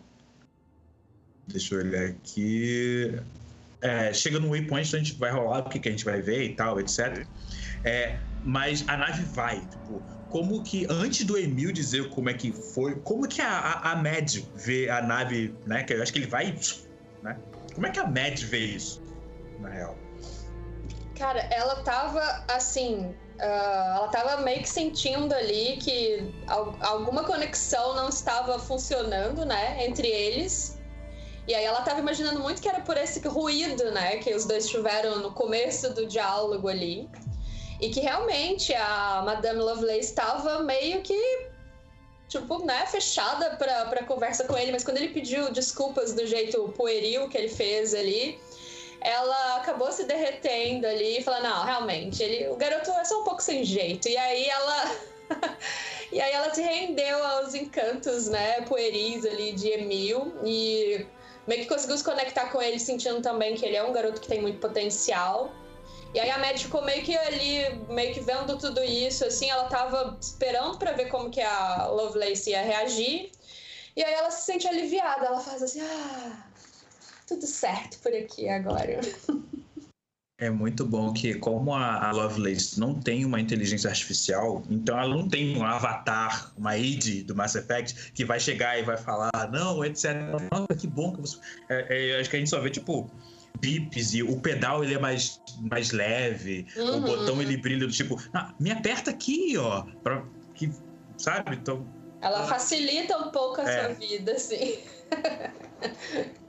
[1.47, 3.21] Deixa eu olhar aqui.
[3.81, 6.45] É, chega no waypoint, a gente vai rolar o que, que a gente vai ver
[6.45, 7.27] e tal, etc.
[7.85, 12.53] É, mas a nave vai, tipo, como que, antes do Emil dizer como é que
[12.53, 15.85] foi, como que a, a, a Mad vê a nave, né?
[15.85, 16.55] Que eu acho que ele vai,
[17.23, 17.37] né?
[17.75, 19.03] Como é que a Mad vê isso,
[19.61, 19.97] na real?
[21.17, 23.15] Cara, ela tava assim.
[23.39, 26.35] Uh, ela tava meio que sentindo ali que
[26.81, 29.87] alguma conexão não estava funcionando, né?
[29.87, 30.79] Entre eles.
[31.47, 34.17] E aí ela tava imaginando muito que era por esse ruído, né?
[34.17, 37.09] Que os dois tiveram no começo do diálogo ali.
[37.81, 41.49] E que realmente a Madame Lovelace estava meio que
[42.29, 46.69] tipo, né, fechada pra, pra conversa com ele, mas quando ele pediu desculpas do jeito
[46.77, 48.39] pueril que ele fez ali,
[49.01, 53.25] ela acabou se derretendo ali e falando, não, realmente, ele, o garoto é só um
[53.25, 54.09] pouco sem jeito.
[54.09, 54.97] E aí ela.
[56.11, 61.07] e aí ela se rendeu aos encantos, né, pueris ali de Emil e
[61.47, 64.29] meio que conseguiu se conectar com ele, sentindo também que ele é um garoto que
[64.29, 65.53] tem muito potencial.
[66.15, 69.65] E aí a Mad ficou meio que ali, meio que vendo tudo isso, assim, ela
[69.65, 73.31] tava esperando para ver como que a Lovelace ia reagir.
[73.95, 76.48] E aí ela se sente aliviada, ela faz assim, ah,
[77.29, 79.01] tudo certo por aqui agora.
[80.41, 85.29] É muito bom que, como a, Lovelace não tem uma inteligência artificial, então ela não
[85.29, 89.85] tem um avatar, uma id do Mass Effect que vai chegar e vai falar, não,
[89.85, 90.15] etc.
[90.53, 91.39] Nossa, que bom que você.
[91.69, 93.11] É, é, acho que a gente só vê, tipo,
[93.61, 96.99] bips e o pedal ele é mais, mais leve, uhum.
[96.99, 100.25] o botão ele brilha do tipo, ah, me aperta aqui, ó, pra
[100.55, 100.71] que,
[101.17, 101.57] sabe?
[101.57, 101.85] Então.
[102.21, 103.81] Ela facilita um pouco a é.
[103.81, 104.79] sua vida, assim.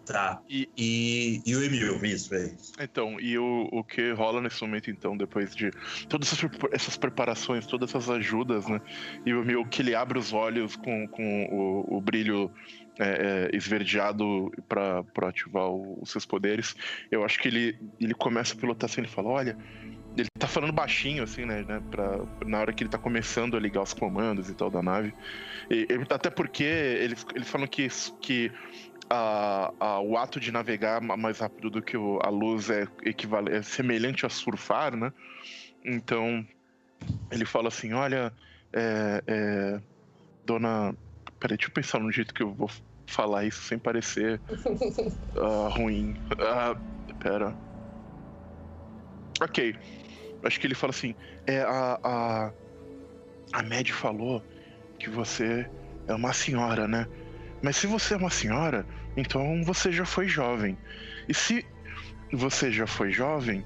[0.49, 2.73] E, e, e o Emil, isso, é isso.
[2.79, 5.71] Então, e o, o que rola nesse momento, então, depois de
[6.07, 8.81] todas essas, essas preparações, todas essas ajudas, né?
[9.25, 12.51] E o Emil, que ele abre os olhos com, com o, o brilho
[12.99, 16.75] é, é, esverdeado para ativar o, os seus poderes.
[17.09, 19.57] Eu acho que ele, ele começa a pilotar assim, ele fala, olha,
[20.17, 23.59] ele tá falando baixinho, assim, né, né pra, na hora que ele tá começando a
[23.59, 25.13] ligar os comandos e tal da nave.
[25.69, 27.87] E, até porque eles, eles falam que,
[28.21, 28.51] que
[29.09, 33.57] a, a, o ato de navegar mais rápido do que o, a luz é, equivalente,
[33.57, 35.11] é semelhante a surfar, né?
[35.83, 36.45] Então,
[37.31, 38.31] ele fala assim, olha,
[38.73, 39.81] é, é,
[40.45, 40.93] dona...
[41.39, 42.69] Peraí, deixa eu pensar no jeito que eu vou
[43.07, 44.41] falar isso sem parecer
[45.35, 46.15] uh, ruim.
[46.33, 47.55] Uh, pera.
[49.41, 49.75] Ok.
[50.43, 51.15] Acho que ele fala assim:
[51.45, 52.53] é, a, a,
[53.53, 54.43] a Mad falou
[54.99, 55.69] que você
[56.07, 57.07] é uma senhora, né?
[57.61, 60.77] Mas se você é uma senhora, então você já foi jovem.
[61.27, 61.65] E se
[62.31, 63.63] você já foi jovem,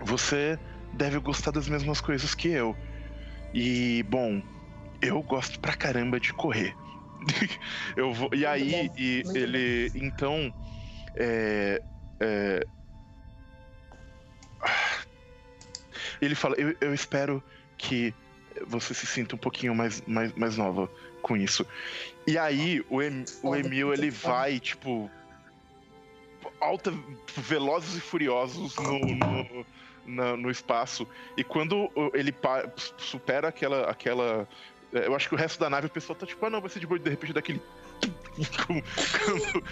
[0.00, 0.58] você
[0.92, 2.76] deve gostar das mesmas coisas que eu.
[3.52, 4.42] E, bom,
[5.00, 6.76] eu gosto pra caramba de correr.
[7.96, 9.90] eu vou, e aí, e ele.
[9.94, 10.52] Então.
[11.16, 11.80] É,
[12.20, 12.66] é,
[16.20, 17.42] ele fala: eu, eu espero
[17.76, 18.14] que
[18.66, 20.90] você se sinta um pouquinho mais, mais, mais nova
[21.24, 21.66] com isso.
[22.26, 25.10] E aí, o, em, o Emil, ele vai, tipo.
[26.60, 26.92] Alta,
[27.36, 29.66] velozes e furiosos no, no,
[30.06, 31.08] na, no espaço.
[31.36, 32.34] E quando ele
[32.98, 34.46] supera aquela, aquela
[34.94, 36.70] é, eu acho que o resto da nave o pessoal tá tipo, ah não, vai
[36.70, 37.60] ser de boa de repente daquele.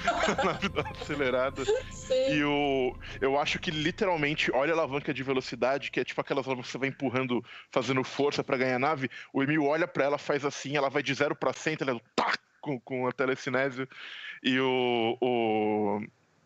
[0.06, 0.70] A nave
[1.00, 1.64] acelerada.
[1.90, 2.34] Sim.
[2.34, 2.96] E o.
[3.20, 6.72] Eu acho que literalmente, olha a alavanca de velocidade, que é tipo aquelas alavancas que
[6.72, 9.10] você vai empurrando, fazendo força para ganhar a nave.
[9.32, 12.32] O Emil olha para ela, faz assim, ela vai de 0 para 100, ela tá
[12.60, 13.88] com, com a telecinese.
[14.42, 16.00] E o, o.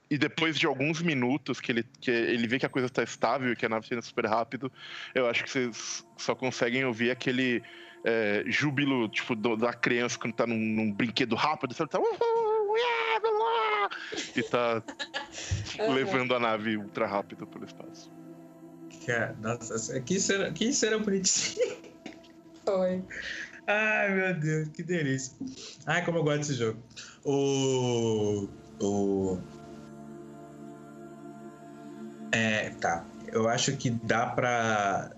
[0.09, 3.53] E depois de alguns minutos que ele, que ele vê que a coisa está estável
[3.53, 4.71] e que a nave está indo super rápido,
[5.13, 7.61] eu acho que vocês só conseguem ouvir aquele
[8.07, 11.99] é, júbilo, tipo, do, da criança quando tá num, num brinquedo rápido, você tá.
[14.37, 14.81] E tá
[15.81, 15.93] uhum.
[15.93, 18.09] levando a nave ultra rápido pelo espaço.
[19.05, 21.77] Cara, nossa, que cena, que cena bonitinha.
[22.65, 23.03] Foi.
[23.67, 25.37] Ai, meu Deus, que delícia.
[25.85, 26.79] Ai, como eu gosto desse jogo.
[27.25, 28.49] O.
[28.81, 29.39] O.
[32.31, 33.05] É, tá.
[33.33, 35.11] Eu acho que dá pra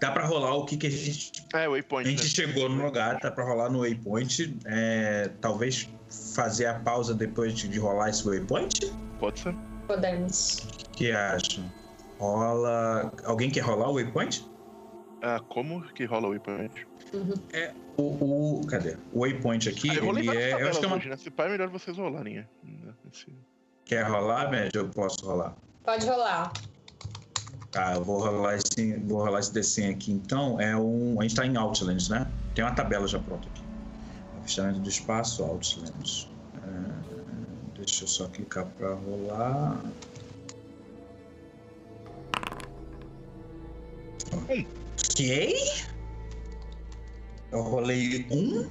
[0.00, 1.32] dá para rolar o que, que a gente.
[1.54, 2.08] É, o waypoint.
[2.08, 2.28] A gente né?
[2.28, 4.58] chegou no lugar, dá para rolar no waypoint.
[4.66, 5.88] É, talvez
[6.34, 8.92] fazer a pausa depois de rolar esse waypoint?
[9.18, 9.54] Pode ser.
[9.86, 10.66] Podemos.
[10.92, 11.62] que acha?
[12.18, 13.12] Rola.
[13.24, 14.46] Alguém quer rolar o waypoint?
[15.22, 16.86] Ah, como que rola o waypoint?
[17.12, 17.34] Uhum.
[17.52, 18.96] É, o, o, Cadê?
[19.12, 20.52] O waypoint aqui, ah, ele é.
[20.52, 20.96] Eu acho que é uma...
[20.96, 21.16] Hoje, né?
[21.16, 22.46] Se pai, é melhor vocês rolarem.
[22.62, 22.94] Né?
[23.84, 24.76] Quer rolar, Med?
[24.76, 25.56] Eu posso rolar.
[25.82, 26.52] Pode rolar.
[27.70, 30.10] Tá, eu vou rolar esse, vou rolar esse desenho aqui.
[30.10, 31.20] Então, é um.
[31.20, 32.26] A gente tá em Outlands, né?
[32.54, 33.62] Tem uma tabela já pronta aqui.
[34.38, 36.30] Avistamento do espaço, Outlands.
[36.56, 39.82] É, deixa eu só clicar para rolar.
[44.32, 45.74] Ok.
[47.52, 48.66] Eu rolei um.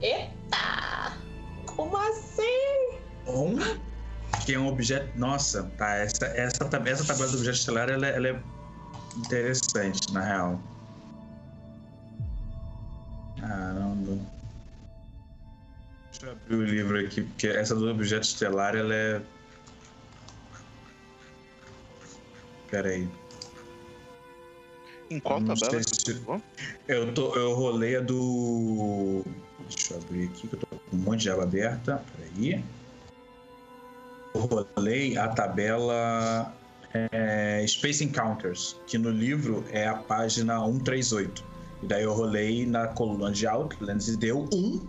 [0.00, 1.18] Eita!
[1.66, 2.98] Como assim?
[3.26, 3.56] Um.
[4.48, 5.06] Que é um objeto.
[5.14, 5.96] Nossa, tá.
[5.96, 8.42] Essa, essa, essa tabela do objeto estelar ela, ela é
[9.18, 10.62] interessante, na real.
[13.38, 14.18] Caramba.
[16.10, 19.20] Deixa eu abrir o livro aqui, porque essa do objeto estelar ela é.
[22.70, 23.06] Pera aí.
[25.10, 25.82] Em qual tabela?
[25.82, 26.22] Se...
[26.88, 29.26] Eu, tô, eu rolei a do.
[29.68, 32.02] Deixa eu abrir aqui, que eu tô com um monte de aba aberta.
[32.16, 32.64] Peraí.
[34.38, 34.44] Eu
[34.76, 36.54] rolei a tabela
[36.94, 41.44] é, Space Encounters, que no livro é a página 138.
[41.82, 44.88] E daí eu rolei na coluna de Outlands e deu um.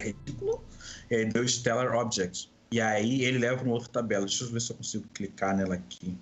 [0.00, 0.62] Ridículo.
[1.10, 2.52] E aí deu Stellar Objects.
[2.70, 4.26] E aí ele leva para uma outra tabela.
[4.26, 6.16] Deixa eu ver se eu consigo clicar nela aqui.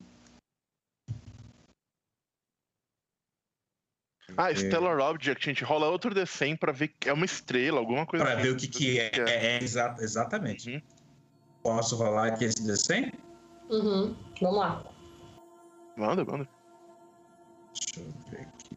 [4.35, 8.07] Ah, Stellar Object, a gente rola outro D100 pra ver que é uma estrela, alguma
[8.07, 8.43] coisa Pra assim.
[8.45, 9.11] ver o que, que é.
[9.15, 9.21] é.
[9.29, 10.71] é, é exa exatamente.
[10.71, 11.00] Uhum.
[11.63, 13.13] Posso rolar aqui esse D100?
[13.71, 14.17] Uhum.
[14.41, 14.85] Vamos lá.
[15.97, 16.49] Manda, manda.
[17.75, 18.77] Deixa eu ver aqui.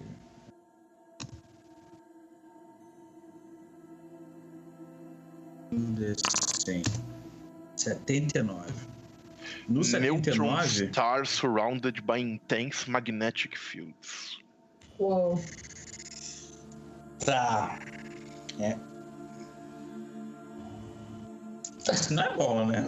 [5.72, 6.84] Um D100.
[7.77, 8.72] 79.
[9.68, 10.39] No 79.
[10.39, 14.38] Neutron star surrounded by intense magnetic fields.
[14.99, 15.41] Uou.
[17.26, 17.80] Tá.
[18.60, 18.77] É.
[21.91, 22.85] Isso não é bom, né?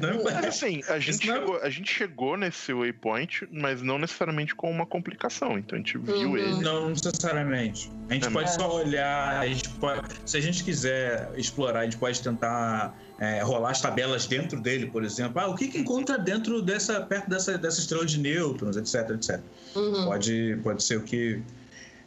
[0.00, 0.46] Não é...
[0.46, 1.66] Assim, a gente, é chegou, é...
[1.66, 5.58] a gente chegou nesse waypoint, mas não necessariamente com uma complicação.
[5.58, 6.36] Então a gente viu uhum.
[6.36, 6.62] ele.
[6.62, 7.90] Não necessariamente.
[8.08, 11.84] A gente é pode só olhar, a gente pode, se a gente quiser explorar, a
[11.84, 15.40] gente pode tentar é, rolar as tabelas dentro dele, por exemplo.
[15.40, 19.40] Ah, o que, que encontra dentro dessa, perto dessa, dessa estrela de nêutrons, etc, etc.
[19.74, 20.04] Uhum.
[20.04, 21.42] Pode, pode ser o que.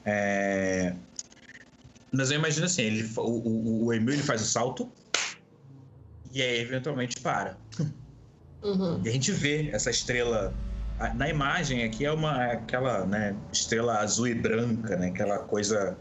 [0.05, 0.93] É...
[2.11, 4.91] Mas eu imagino assim, ele, o, o, o Emil ele faz o salto
[6.33, 7.57] e aí eventualmente para.
[8.63, 9.01] Uhum.
[9.03, 10.53] E a gente vê essa estrela
[11.15, 15.07] na imagem aqui é uma é aquela né, estrela azul e branca, né?
[15.07, 15.97] Aquela coisa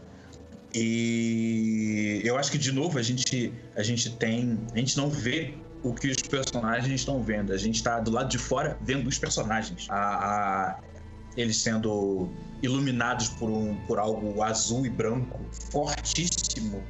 [0.73, 5.55] e eu acho que de novo a gente a gente tem a gente não vê
[5.83, 7.51] o que os personagens estão vendo.
[7.51, 9.87] A gente está do lado de fora vendo os personagens.
[9.89, 10.79] A, a,
[11.35, 12.29] eles sendo
[12.61, 15.39] iluminados por, um, por algo azul e branco
[15.71, 16.83] fortíssimo.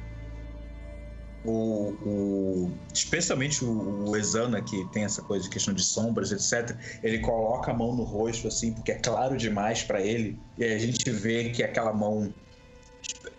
[1.44, 6.76] O, o, especialmente o, o Exana, que tem essa coisa de questão de sombras, etc.,
[7.02, 10.78] ele coloca a mão no rosto, assim, porque é claro demais para ele, e a
[10.78, 12.32] gente vê que aquela mão,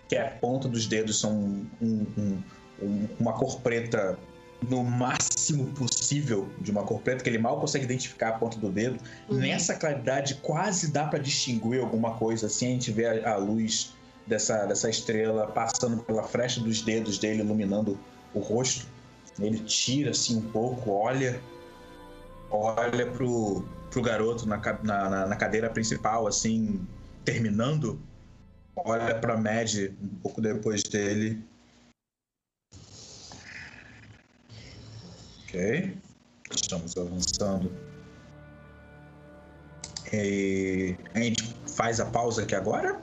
[0.09, 1.67] que a ponta dos dedos são um,
[2.17, 2.43] um,
[2.81, 4.19] um, uma cor preta
[4.69, 8.69] no máximo possível de uma cor preta, que ele mal consegue identificar a ponta do
[8.69, 8.97] dedo.
[9.29, 9.37] Uhum.
[9.37, 12.47] Nessa claridade, quase dá para distinguir alguma coisa.
[12.47, 13.93] Assim, a gente vê a, a, luz
[14.27, 17.99] dessa, dessa estrela passando pela fresta dos dedos dele, iluminando
[18.33, 18.87] o rosto.
[19.39, 21.41] Ele tira assim um pouco, olha,
[22.51, 26.85] olha pro, pro garoto na, na, na cadeira principal, assim,
[27.25, 27.99] terminando.
[28.75, 29.71] Olha pra Mad
[30.01, 31.43] um pouco depois dele
[35.53, 35.95] Ok.
[36.49, 37.71] Estamos avançando.
[40.11, 41.43] E a gente
[41.75, 42.99] faz a pausa aqui agora?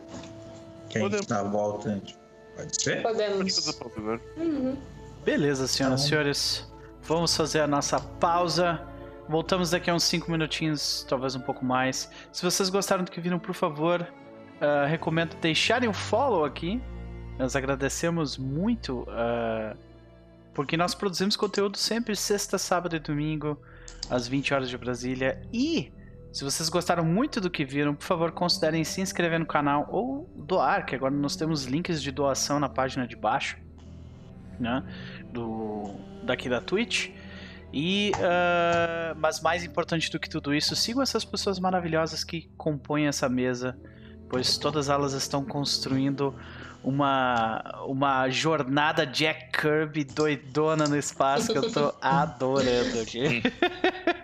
[0.90, 1.90] Que a gente na volta.
[1.90, 2.18] Gente...
[2.56, 3.02] Pode ser?
[3.02, 3.62] Podemos.
[4.36, 4.76] Uhum.
[5.24, 6.08] Beleza, senhoras e então...
[6.08, 6.70] senhores.
[7.02, 8.80] Vamos fazer a nossa pausa.
[9.28, 12.10] Voltamos daqui a uns 5 minutinhos, talvez um pouco mais.
[12.32, 16.82] Se vocês gostaram do que viram, por favor, uh, recomendo deixarem o follow aqui.
[17.38, 19.02] Nós agradecemos muito.
[19.02, 19.76] Uh,
[20.52, 23.56] porque nós produzimos conteúdo sempre sexta, sábado e domingo,
[24.10, 25.40] às 20 horas de Brasília.
[25.52, 25.92] E
[26.32, 30.30] se vocês gostaram muito do que viram, por favor, considerem se inscrever no canal ou
[30.36, 33.56] doar, que agora nós temos links de doação na página de baixo,
[34.58, 34.84] né?
[35.32, 37.10] Do, daqui da Twitch.
[37.72, 43.06] E, uh, mas mais importante do que tudo isso, sigam essas pessoas maravilhosas que compõem
[43.06, 43.76] essa mesa,
[44.28, 46.34] pois todas elas estão construindo
[46.82, 53.42] uma, uma jornada Jack Kirby doidona no espaço que eu tô adorando aqui.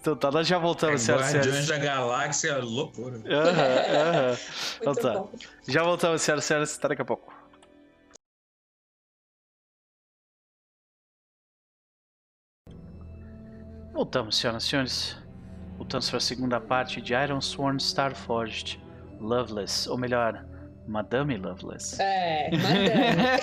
[0.00, 1.66] Então tá, nós já voltamos, é, senhoras e senhores.
[1.66, 3.16] da Galáxia, loucura.
[3.26, 4.38] Aham, aham.
[4.80, 5.24] Então tá.
[5.66, 7.32] Já voltamos, senhoras e senhores, até daqui a pouco.
[13.92, 15.16] Voltamos, senhoras e senhores.
[15.76, 18.80] Voltamos para a segunda parte de Iron Sworn Starforged
[19.20, 20.44] Loveless, ou melhor,
[20.88, 22.00] Madame Loveless.
[22.00, 23.38] É, Madame.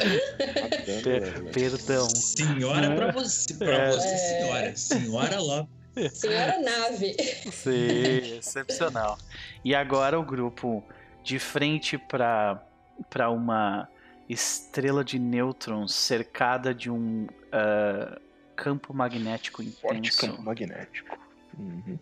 [1.02, 2.08] Per perdão.
[2.08, 3.90] Senhora pra você, pra é.
[3.90, 4.76] você, senhora.
[4.76, 6.20] Senhora Loveless.
[6.20, 7.16] Senhora Nave.
[7.50, 9.18] Sim, excepcional.
[9.64, 10.82] E agora o grupo
[11.22, 12.64] de frente para
[13.08, 13.88] para uma
[14.28, 18.20] estrela de nêutrons cercada de um uh,
[18.54, 19.80] campo magnético intenso.
[19.80, 21.18] Forte campo magnético.
[21.58, 21.98] Uhum.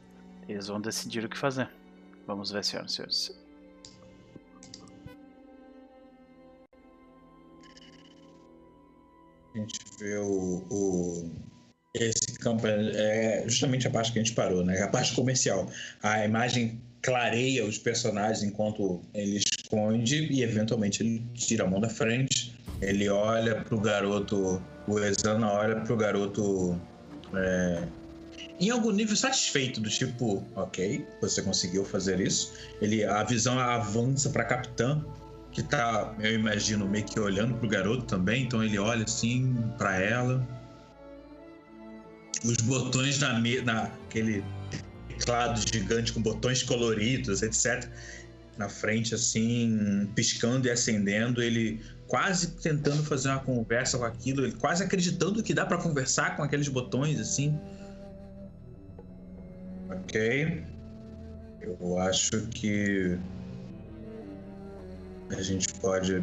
[0.49, 1.71] Eles vão decidir o que fazer.
[2.27, 3.38] Vamos ver, senhoras e senhores.
[9.59, 11.31] A gente vê o, o,
[11.95, 14.81] esse campo é, é justamente a parte que a gente parou, né?
[14.83, 15.69] A parte comercial.
[16.03, 21.89] A imagem clareia os personagens enquanto ele esconde e eventualmente ele tira a mão da
[21.89, 22.57] frente.
[22.81, 26.81] Ele olha pro garoto, o Exana olha pro garoto
[27.35, 27.83] é,
[28.61, 32.53] em algum nível satisfeito do tipo, ok, você conseguiu fazer isso.
[32.81, 35.05] Ele a visão avança para capitã
[35.53, 39.97] que tá, eu imagino, meio que olhando pro garoto também, então ele olha assim para
[40.01, 40.47] ela.
[42.45, 44.45] Os botões na, naquele
[45.09, 47.89] teclado gigante com botões coloridos, etc.
[48.57, 54.55] Na frente, assim, piscando e acendendo, ele quase tentando fazer uma conversa com aquilo, ele
[54.55, 57.59] quase acreditando que dá para conversar com aqueles botões, assim.
[59.91, 60.65] Ok.
[61.61, 63.19] Eu acho que
[65.35, 66.23] a gente pode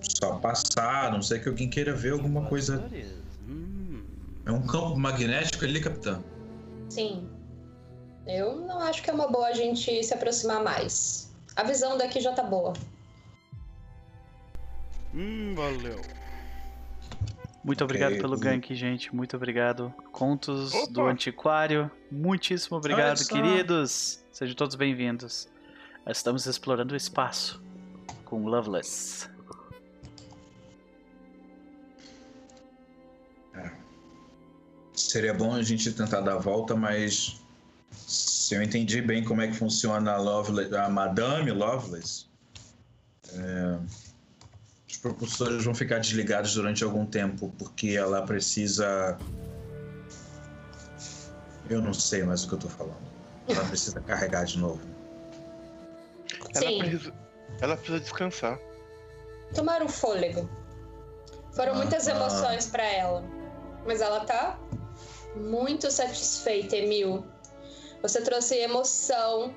[0.00, 2.84] só passar, a não sei que alguém queira ver alguma coisa.
[4.44, 6.22] É um campo magnético ali, capitão?
[6.88, 7.28] Sim.
[8.26, 11.32] Eu não acho que é uma boa a gente se aproximar mais.
[11.56, 12.72] A visão daqui já tá boa.
[15.14, 16.00] Hum, valeu.
[17.64, 19.14] Muito obrigado pelo gank, gente.
[19.14, 19.94] Muito obrigado.
[20.10, 20.92] Contos Opa.
[20.92, 21.90] do Antiquário.
[22.10, 24.24] Muitíssimo obrigado, queridos.
[24.32, 25.51] Sejam todos bem-vindos.
[26.06, 27.62] Estamos explorando o espaço
[28.24, 29.28] com Loveless.
[33.54, 33.70] É.
[34.94, 37.40] Seria bom a gente tentar dar a volta, mas
[37.92, 42.26] se eu entendi bem como é que funciona a, Loveless, a Madame Loveless,
[43.32, 43.78] é,
[44.88, 49.16] os propulsores vão ficar desligados durante algum tempo, porque ela precisa.
[51.70, 53.12] Eu não sei mais o que eu tô falando.
[53.46, 54.91] Ela precisa carregar de novo.
[56.54, 57.14] Ela precisa,
[57.60, 58.58] ela precisa descansar.
[59.54, 60.48] Tomar um fôlego.
[61.52, 62.12] Foram ah, muitas ah.
[62.12, 63.24] emoções para ela.
[63.86, 64.58] Mas ela tá
[65.36, 67.24] muito satisfeita, Emil.
[68.00, 69.54] Você trouxe emoção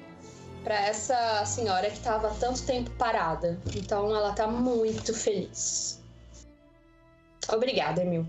[0.64, 3.60] para essa senhora que estava tanto tempo parada.
[3.76, 6.04] Então ela tá muito feliz.
[7.50, 8.26] Obrigada, Emil.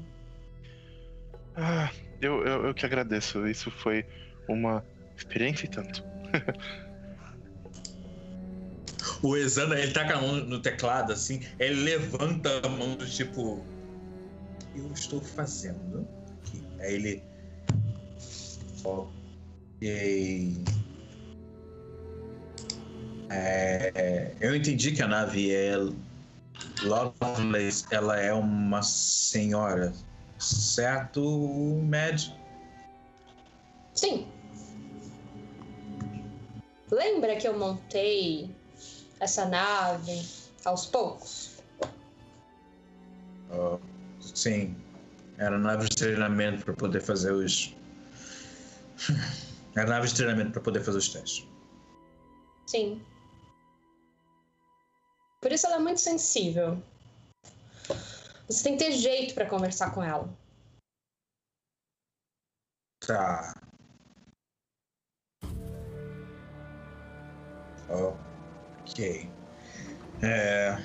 [1.57, 1.91] Ah,
[2.21, 3.47] eu, eu, eu que agradeço.
[3.47, 4.05] Isso foi
[4.49, 4.85] uma
[5.17, 6.05] experiência e tanto.
[9.23, 13.07] O Exana, ele tá com a mão no teclado, assim, ele levanta a mão do
[13.07, 13.65] tipo.
[14.75, 16.07] Eu estou fazendo
[16.41, 16.63] aqui.
[16.81, 17.23] Aí ele.
[18.85, 20.57] Ok.
[23.29, 25.75] É, eu entendi que a nave é
[26.83, 29.93] Lovelace, ela é uma senhora,
[30.39, 31.23] certo,
[31.85, 32.29] Mad?
[33.95, 34.29] Sim.
[36.91, 38.55] Lembra que eu montei
[39.21, 40.27] essa nave
[40.65, 41.57] aos poucos?
[43.51, 43.79] Oh,
[44.21, 44.77] sim.
[45.39, 47.75] Era nave de treinamento para poder fazer os.
[49.77, 51.47] Era nave de treinamento para poder fazer os testes.
[52.67, 53.05] Sim.
[55.41, 56.83] Por isso ela é muito sensível.
[58.49, 60.29] Você tem que ter jeito para conversar com ela.
[63.01, 63.55] Tá.
[67.89, 68.26] Oh.
[68.97, 69.29] Ok.
[70.23, 70.79] É,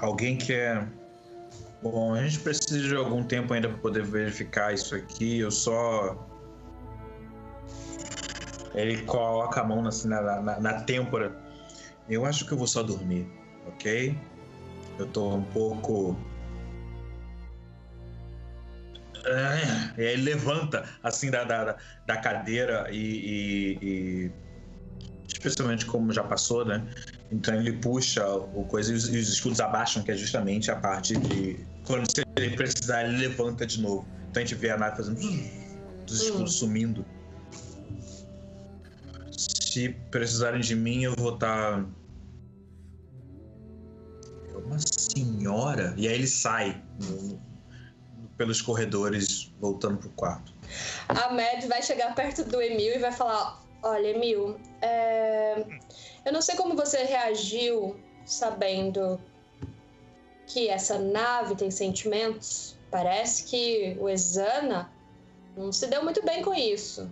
[0.00, 0.88] alguém quer.
[1.80, 5.38] Bom, a gente precisa de algum tempo ainda para poder verificar isso aqui.
[5.38, 6.28] Eu só.
[8.74, 11.32] Ele coloca a mão assim, na, na, na têmpora.
[12.08, 13.28] Eu acho que eu vou só dormir,
[13.68, 14.18] ok?
[14.98, 16.16] Eu tô um pouco.
[19.24, 21.76] É, ele levanta assim da, da,
[22.06, 24.32] da cadeira e, e, e
[25.28, 26.84] especialmente como já passou, né?
[27.30, 31.64] Então ele puxa o coisa e os, escudos abaixam, que é justamente a parte de
[31.86, 32.24] quando você
[32.56, 34.06] precisar, ele levanta de novo.
[34.30, 35.20] Então a gente vê a nave fazendo
[36.06, 36.58] escudos hum.
[36.58, 37.06] sumindo.
[39.36, 41.80] Se precisarem de mim, eu vou estar.
[41.80, 41.86] Tá...
[44.52, 45.94] É uma senhora.
[45.96, 47.40] E aí ele sai no,
[48.36, 50.52] pelos corredores, voltando pro quarto.
[51.08, 55.64] A Mad vai chegar perto do Emil e vai falar: Olha, Emil, é...
[56.24, 59.20] eu não sei como você reagiu sabendo
[60.46, 62.76] que essa nave tem sentimentos.
[62.90, 64.90] Parece que o Exana
[65.56, 67.10] não se deu muito bem com isso.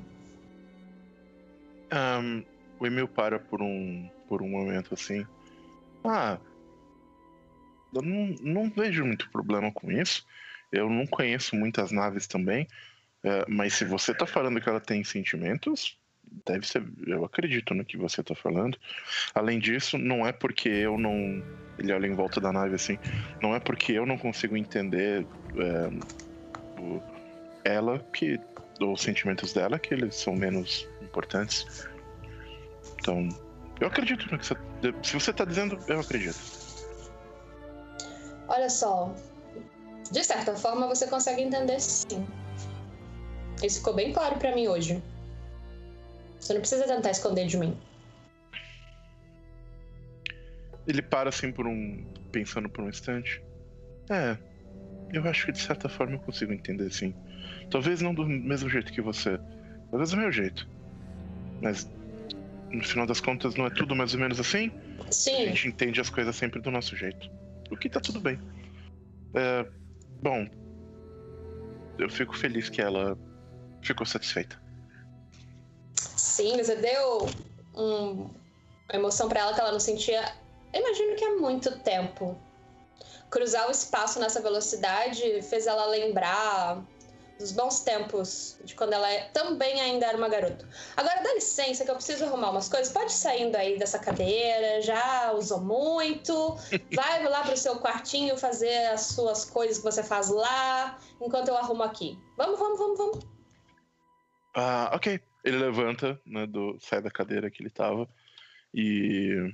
[1.92, 2.44] Um,
[2.78, 5.26] o Emil para por um, por um momento assim.
[6.04, 6.38] Ah,
[7.94, 10.26] eu não, não vejo muito problema com isso.
[10.70, 12.68] Eu não conheço muitas naves também.
[13.24, 15.97] É, mas se você tá falando que ela tem sentimentos,
[16.46, 16.84] deve ser.
[17.06, 18.78] Eu acredito no que você tá falando.
[19.34, 21.42] Além disso, não é porque eu não.
[21.78, 22.98] Ele olha em volta da nave assim.
[23.42, 25.26] Não é porque eu não consigo entender
[25.56, 27.00] é, o,
[27.64, 28.38] ela que.
[28.80, 31.88] Os sentimentos dela que eles são menos importantes.
[33.00, 33.28] Então,
[33.80, 34.56] eu acredito no que você.
[35.02, 36.38] Se você tá dizendo, eu acredito.
[38.46, 39.12] Olha só.
[40.12, 42.26] De certa forma, você consegue entender sim.
[43.62, 45.02] Isso ficou bem claro para mim hoje.
[46.40, 47.76] Você não precisa tentar esconder de mim.
[50.86, 52.04] Ele para assim por um.
[52.32, 53.42] pensando por um instante.
[54.10, 54.36] É.
[55.12, 57.14] Eu acho que de certa forma eu consigo entender sim.
[57.70, 59.38] Talvez não do mesmo jeito que você.
[59.90, 60.68] Talvez do meu jeito.
[61.60, 61.90] Mas
[62.70, 64.70] no final das contas não é tudo mais ou menos assim?
[65.10, 65.42] Sim.
[65.42, 67.30] A gente entende as coisas sempre do nosso jeito.
[67.70, 68.38] O que tá tudo bem.
[69.34, 69.66] É,
[70.22, 70.46] bom,
[71.98, 73.18] eu fico feliz que ela
[73.82, 74.60] ficou satisfeita.
[76.38, 77.28] Sim, você deu
[77.74, 80.22] um, uma emoção para ela que ela não sentia.
[80.72, 82.38] Eu imagino que há muito tempo.
[83.28, 86.80] Cruzar o espaço nessa velocidade fez ela lembrar
[87.40, 90.64] dos bons tempos de quando ela também ainda era uma garota.
[90.96, 92.92] Agora dá licença que eu preciso arrumar umas coisas.
[92.92, 96.56] Pode saindo aí dessa cadeira, já usou muito.
[96.94, 101.56] Vai lá pro seu quartinho fazer as suas coisas que você faz lá, enquanto eu
[101.56, 102.16] arrumo aqui.
[102.36, 103.18] Vamos, vamos, vamos, vamos.
[104.54, 105.27] Ah, ok.
[105.48, 108.06] Ele levanta, né, do, sai da cadeira que ele tava
[108.74, 109.50] e.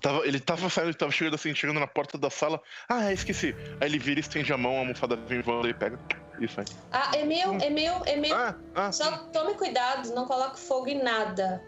[0.00, 2.62] Tava, ele tava saindo, ele tava chegando assim, chegando na porta da sala.
[2.88, 3.54] Ah, esqueci.
[3.80, 5.98] Aí ele vira, estende a mão, a almofada vem voando e pega.
[6.38, 6.64] E sai.
[6.92, 7.58] Ah, Emil, hum.
[7.60, 8.34] Emil, Emil.
[8.34, 11.60] Ah, ah, só tome cuidado, não coloque fogo em nada.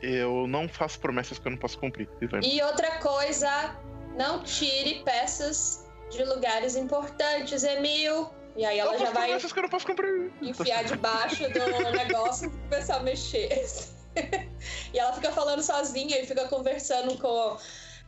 [0.00, 2.08] Eu não faço promessas que eu não posso cumprir.
[2.42, 3.76] E, e outra coisa,
[4.16, 8.30] não tire peças de lugares importantes, Emil.
[8.56, 10.32] E aí ela já vai que eu não posso cumprir.
[10.40, 13.66] enfiar debaixo do negócio e começar a mexer.
[14.94, 17.56] e ela fica falando sozinha e fica conversando com,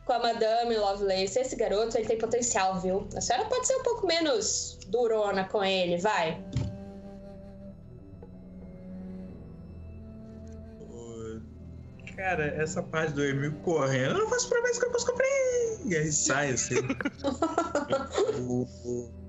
[0.05, 1.37] com a Madame Lovelace.
[1.37, 3.07] Esse garoto, ele tem potencial, viu?
[3.15, 6.41] A senhora pode ser um pouco menos durona com ele, vai.
[12.15, 15.27] Cara, essa parte do Emil correndo, eu não faço promessa que eu posso cumprir.
[15.85, 16.79] E aí sai assim.
[18.41, 19.26] o,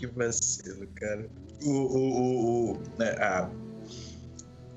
[0.00, 1.28] que vacilo, cara.
[1.62, 3.50] O, o, o, o né, a,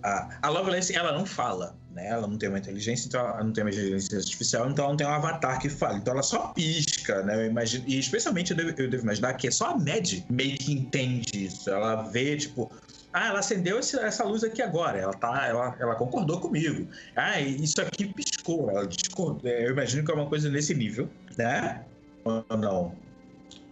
[0.04, 2.08] a, a Lovelace, ela não fala, né?
[2.08, 4.98] Ela não tem uma inteligência, então ela não tem uma inteligência artificial, então ela não
[4.98, 5.98] tem um avatar que fala.
[5.98, 7.36] Então ela só pisca, né?
[7.36, 10.58] Eu imagino, e especialmente eu devo, eu devo imaginar que é só a Mad meio
[10.58, 11.70] que entende isso.
[11.70, 12.70] Ela vê, tipo,
[13.14, 14.98] ah, ela acendeu esse, essa luz aqui agora.
[14.98, 16.86] Ela tá, ela, ela concordou comigo.
[17.16, 18.70] Ah, isso aqui piscou.
[18.70, 19.50] Ela discordou.
[19.50, 21.86] Eu imagino que é uma coisa nesse nível, né?
[22.26, 22.94] Ou não?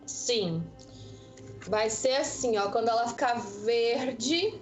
[0.06, 0.64] Sim.
[1.68, 4.60] Vai ser assim, ó, quando ela ficar verde,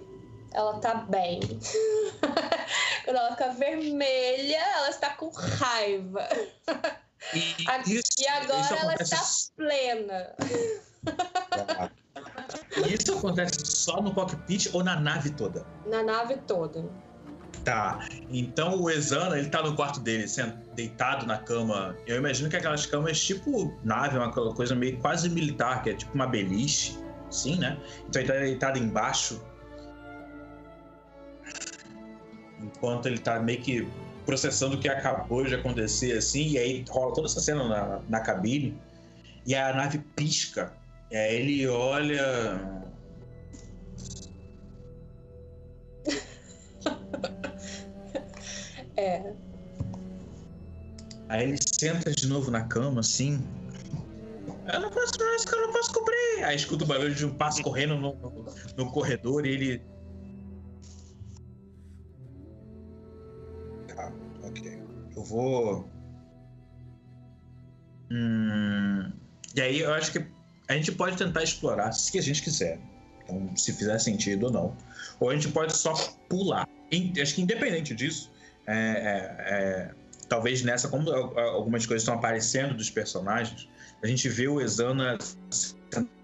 [0.52, 1.40] ela tá bem.
[3.04, 6.28] quando ela ficar vermelha, ela está com raiva.
[7.34, 9.22] E, isso, e agora ela está
[9.56, 10.34] plena.
[12.86, 15.66] Isso acontece só no cockpit ou na nave toda?
[15.86, 16.84] Na nave toda.
[17.64, 18.08] Tá.
[18.30, 20.26] Então o Exana, ele tá no quarto dele,
[20.74, 21.96] deitado na cama.
[22.06, 26.14] Eu imagino que aquelas camas tipo nave, uma coisa meio quase militar, que é tipo
[26.14, 26.98] uma beliche,
[27.30, 27.76] sim, né?
[28.08, 29.42] Então ele tá deitado embaixo.
[32.58, 33.88] Enquanto ele tá meio que
[34.24, 38.20] processando o que acabou de acontecer, assim, e aí rola toda essa cena na, na
[38.20, 38.78] cabine,
[39.46, 40.72] e a nave pisca.
[41.10, 42.80] E aí ele olha
[49.00, 49.32] É.
[51.30, 53.42] Aí ele senta de novo na cama, assim.
[54.70, 56.44] Eu não posso mais, que eu não posso cobrir.
[56.44, 59.82] Aí escuta o barulho de um passo correndo no, no, no corredor e ele.
[63.88, 64.12] Tá,
[64.42, 64.82] ok.
[65.16, 65.88] Eu vou.
[68.10, 69.10] Hum...
[69.54, 70.26] E aí eu acho que
[70.68, 72.78] a gente pode tentar explorar se a gente quiser.
[73.24, 74.76] Então, se fizer sentido ou não.
[75.20, 75.94] Ou a gente pode só
[76.28, 76.68] pular.
[77.22, 78.29] Acho que independente disso,
[78.70, 79.90] é, é, é,
[80.28, 83.68] talvez nessa, como algumas coisas estão aparecendo dos personagens,
[84.02, 85.18] a gente vê o Exana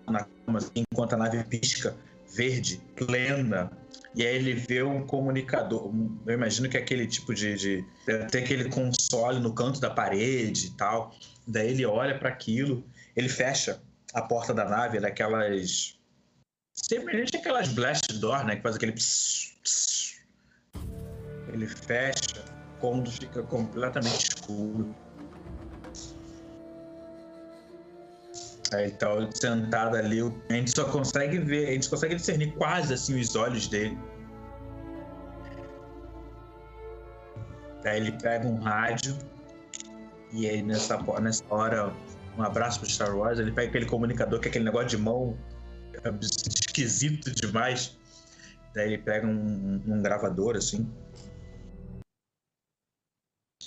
[0.09, 1.97] na cama, assim, enquanto a nave pisca
[2.35, 3.71] verde, plena,
[4.17, 5.93] e aí ele vê um comunicador.
[6.27, 7.55] Eu imagino que é aquele tipo de.
[7.55, 7.85] de
[8.31, 11.15] tem aquele console no canto da parede e tal.
[11.47, 12.83] Daí ele olha para aquilo,
[13.15, 13.79] ele fecha
[14.15, 15.99] a porta da nave, daquelas.
[16.73, 18.57] Semelhante aquelas blast door, né?
[18.57, 18.93] Que faz aquele.
[18.93, 20.06] Pss, pss.
[21.57, 22.45] Ele fecha,
[22.81, 24.95] quando fica completamente escuro.
[28.75, 33.19] Aí tá sentado ali, a gente só consegue ver, a gente consegue discernir quase assim
[33.19, 33.97] os olhos dele.
[37.85, 39.17] Aí ele pega um rádio
[40.33, 41.93] e aí nessa, nessa hora,
[42.37, 45.39] um abraço pro Star Wars, ele pega aquele comunicador que é aquele negócio de mão
[46.05, 47.97] é esquisito demais.
[48.75, 50.91] Daí ele pega um, um gravador assim.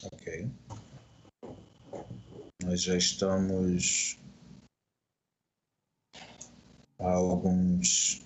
[0.03, 0.49] Ok.
[2.63, 4.19] Nós já estamos
[6.99, 8.21] a alguns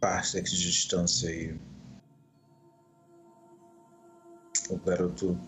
[0.00, 1.58] parsecs de distância aí.
[4.68, 5.38] O garoto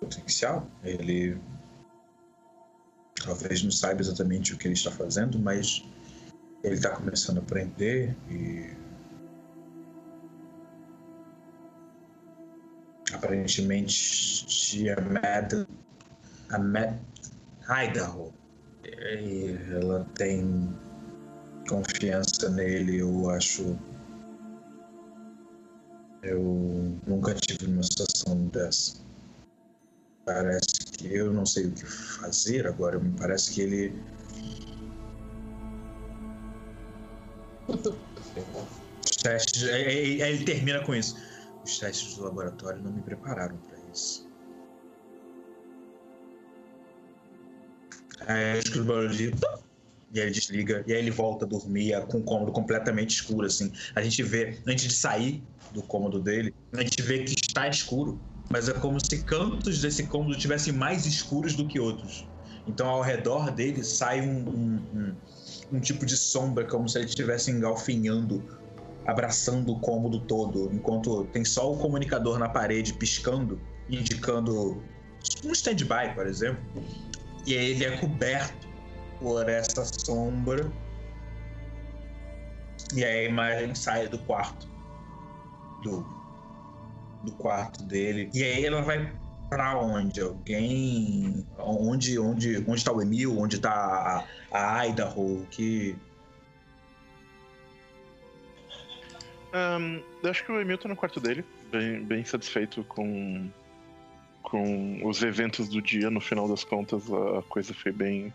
[0.00, 1.40] potencial, ele
[3.24, 5.84] talvez não saiba exatamente o que ele está fazendo, mas
[6.62, 8.85] ele está começando a aprender e
[13.12, 15.66] aparentemente a Mad,
[16.50, 16.98] a Mad
[17.68, 18.32] Idaho,
[18.84, 20.74] e ela tem
[21.68, 23.76] confiança nele, eu acho.
[26.22, 28.96] Eu nunca tive uma situação dessa.
[30.24, 34.02] Parece que eu não sei o que fazer agora, me parece que ele.
[39.24, 39.38] É,
[39.70, 41.16] é, ele termina com isso.
[41.66, 44.24] Os testes do laboratório não me prepararam para isso.
[48.20, 49.32] Aí, escuto o barulho de
[50.12, 53.46] e aí ele desliga, e aí ele volta a dormir com o cômodo completamente escuro,
[53.46, 53.72] assim.
[53.96, 58.18] A gente vê, antes de sair do cômodo dele, a gente vê que está escuro,
[58.48, 62.28] mas é como se cantos desse cômodo tivessem mais escuros do que outros.
[62.68, 65.16] Então ao redor dele sai um, um, um,
[65.72, 68.42] um tipo de sombra, como se ele estivesse engalfinhando,
[69.06, 74.82] abraçando o cômodo todo, enquanto tem só o comunicador na parede piscando, indicando
[75.44, 76.62] um stand-by, por exemplo.
[77.46, 78.66] E ele é coberto
[79.20, 80.70] por essa sombra.
[82.94, 84.68] E a imagem sai do quarto.
[85.82, 86.04] Do,
[87.22, 88.30] do quarto dele.
[88.34, 89.12] E aí ela vai
[89.48, 90.20] para onde?
[90.20, 91.46] Alguém.
[91.58, 93.38] Onde, onde, onde tá o Emil?
[93.38, 95.46] Onde tá a, a Idaho?
[95.50, 95.96] Que.
[99.54, 103.48] Um, eu acho que o Emil tá no quarto dele, bem, bem satisfeito com,
[104.42, 106.10] com os eventos do dia.
[106.10, 108.32] No final das contas, a coisa foi bem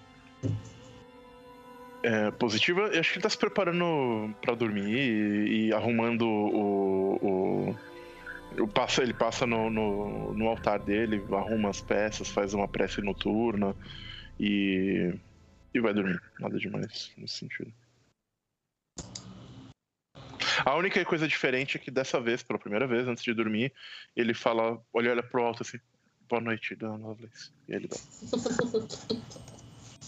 [2.03, 2.81] é, positiva.
[2.81, 7.75] Eu acho que ele tá se preparando para dormir e, e, arrumando o.
[8.57, 12.67] o, o passa, ele passa no, no, no, altar dele, arruma as peças, faz uma
[12.67, 13.75] prece noturna
[14.39, 15.13] e.
[15.73, 16.21] e vai dormir.
[16.39, 17.71] Nada demais nesse sentido.
[20.65, 23.73] A única coisa diferente é que dessa vez, pela primeira vez, antes de dormir,
[24.15, 25.79] ele fala, olha, olha pro alto assim,
[26.29, 27.51] boa noite, Dona Lovelace.
[27.67, 27.97] E ele dá.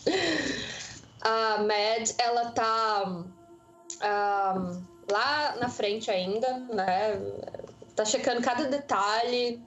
[1.21, 7.19] a Mad, ela tá um, lá na frente ainda, né?
[7.95, 9.61] Tá checando cada detalhe,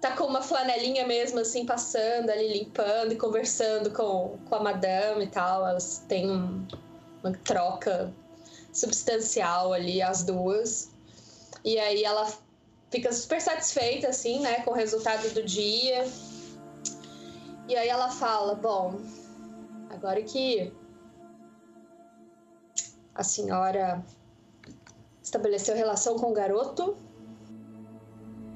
[0.00, 5.24] tá com uma flanelinha mesmo, assim, passando ali, limpando e conversando com, com a madame
[5.24, 5.66] e tal.
[5.66, 6.66] Elas têm um,
[7.22, 8.12] uma troca
[8.78, 10.90] substancial ali, as duas.
[11.64, 12.30] E aí ela
[12.90, 16.06] fica super satisfeita, assim, né, com o resultado do dia.
[17.68, 18.98] E aí ela fala: Bom,
[19.90, 20.72] Agora que
[23.14, 24.04] a senhora
[25.20, 26.96] estabeleceu relação com o garoto,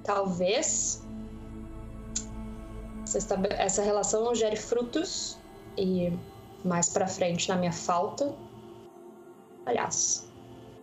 [0.04, 1.02] talvez
[3.58, 5.36] essa relação gere frutos
[5.76, 6.16] e
[6.64, 8.32] mais para frente na minha falta.
[9.66, 10.28] Aliás,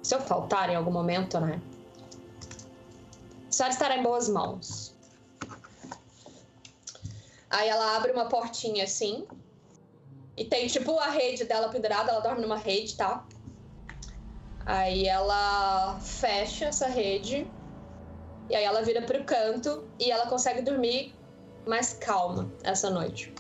[0.02, 1.62] se eu faltar em algum momento, né?
[3.48, 4.96] A senhora estará em boas mãos.
[7.50, 9.26] Aí ela abre uma portinha assim,
[10.40, 13.28] e tem, tipo, a rede dela pendurada, ela dorme numa rede, tá?
[14.66, 17.46] Aí ela fecha essa rede.
[18.50, 21.14] E aí ela vira pro canto e ela consegue dormir
[21.68, 23.34] mais calma essa noite.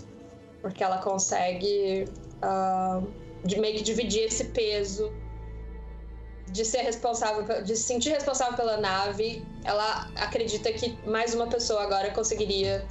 [0.61, 2.03] Porque ela consegue
[2.43, 3.08] uh,
[3.61, 5.14] meio que dividir esse peso
[6.51, 9.45] de ser responsável, de se sentir responsável pela nave.
[9.63, 12.85] Ela acredita que mais uma pessoa agora conseguiria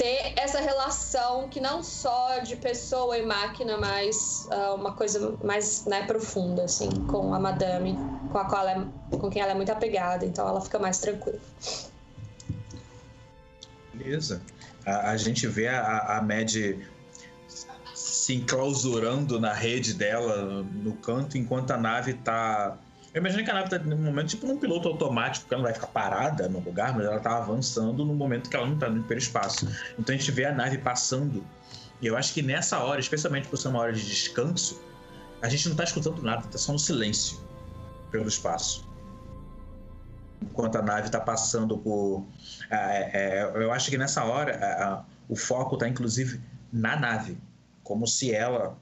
[0.00, 5.84] ter essa relação que não só de pessoa e máquina, mas uh, uma coisa mais
[5.84, 7.98] né, profunda, assim, com a madame,
[8.32, 11.38] com a qual é, com quem ela é muito apegada, então ela fica mais tranquila.
[13.92, 14.40] Beleza.
[14.86, 16.56] A, a gente vê a, a Mad
[18.30, 22.76] se enclausurando na rede dela, no canto, enquanto a nave tá
[23.12, 25.68] eu imagino que a nave tá no momento tipo num piloto automático, que ela não
[25.68, 28.88] vai ficar parada no lugar, mas ela tá avançando no momento que ela não tá
[28.88, 29.66] indo pelo espaço.
[29.98, 31.44] Então a gente vê a nave passando.
[32.00, 34.80] E eu acho que nessa hora, especialmente por ser uma hora de descanso,
[35.42, 37.40] a gente não tá escutando nada, tá só no silêncio
[38.12, 38.88] pelo espaço.
[40.40, 42.24] Enquanto a nave tá passando por.
[42.70, 46.40] É, é, eu acho que nessa hora o foco tá inclusive
[46.72, 47.36] na nave.
[47.90, 48.78] Como se ela.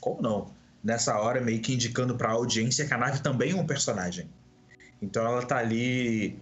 [0.00, 0.60] Como não?
[0.82, 4.28] nessa hora meio que indicando para a audiência que a nave também é um personagem.
[5.00, 6.38] Então ela tá ali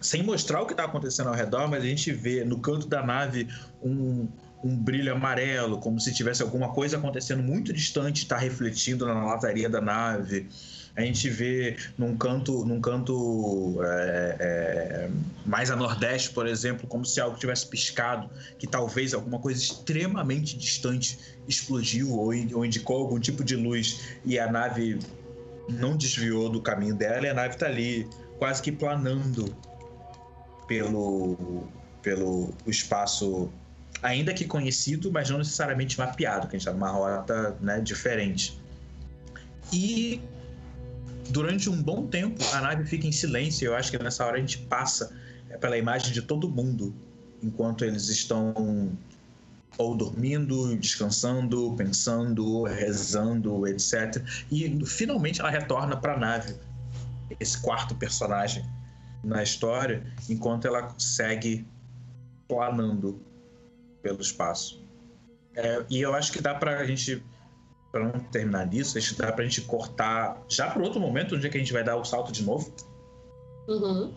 [0.00, 3.04] sem mostrar o que está acontecendo ao redor, mas a gente vê no canto da
[3.04, 3.48] nave
[3.82, 4.28] um,
[4.62, 9.68] um brilho amarelo, como se tivesse alguma coisa acontecendo muito distante, está refletindo na lataria
[9.68, 10.48] da nave
[10.96, 15.10] a gente vê num canto, num canto é, é,
[15.46, 18.28] mais a nordeste, por exemplo, como se algo tivesse piscado,
[18.58, 24.38] que talvez alguma coisa extremamente distante explodiu ou, ou indicou algum tipo de luz e
[24.38, 24.98] a nave
[25.68, 29.54] não desviou do caminho dela e a nave está ali quase que planando
[30.66, 31.68] pelo,
[32.02, 33.50] pelo espaço
[34.02, 38.58] ainda que conhecido, mas não necessariamente mapeado, que a gente está numa rota né, diferente.
[39.72, 40.20] E
[41.30, 43.66] durante um bom tempo a nave fica em silêncio.
[43.66, 45.16] Eu acho que nessa hora a gente passa
[45.48, 46.94] é, pela imagem de todo mundo
[47.42, 48.92] enquanto eles estão
[49.78, 54.22] ou dormindo, descansando, pensando, rezando, etc.
[54.50, 56.54] E finalmente ela retorna para a nave,
[57.38, 58.64] esse quarto personagem
[59.24, 61.66] na história, enquanto ela segue
[62.46, 63.22] planando
[64.02, 64.84] pelo espaço.
[65.54, 67.22] É, e eu acho que dá para a gente
[67.90, 71.46] para não terminar nisso, acho que dá pra gente cortar já para outro momento, onde
[71.46, 72.72] é que a gente vai dar o salto de novo.
[73.66, 74.12] Uhum.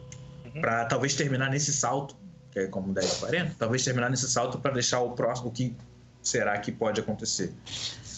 [0.62, 2.16] Para talvez terminar nesse salto,
[2.52, 5.76] que é como 10 40, talvez terminar nesse salto para deixar o próximo, o que
[6.22, 7.52] será que pode acontecer.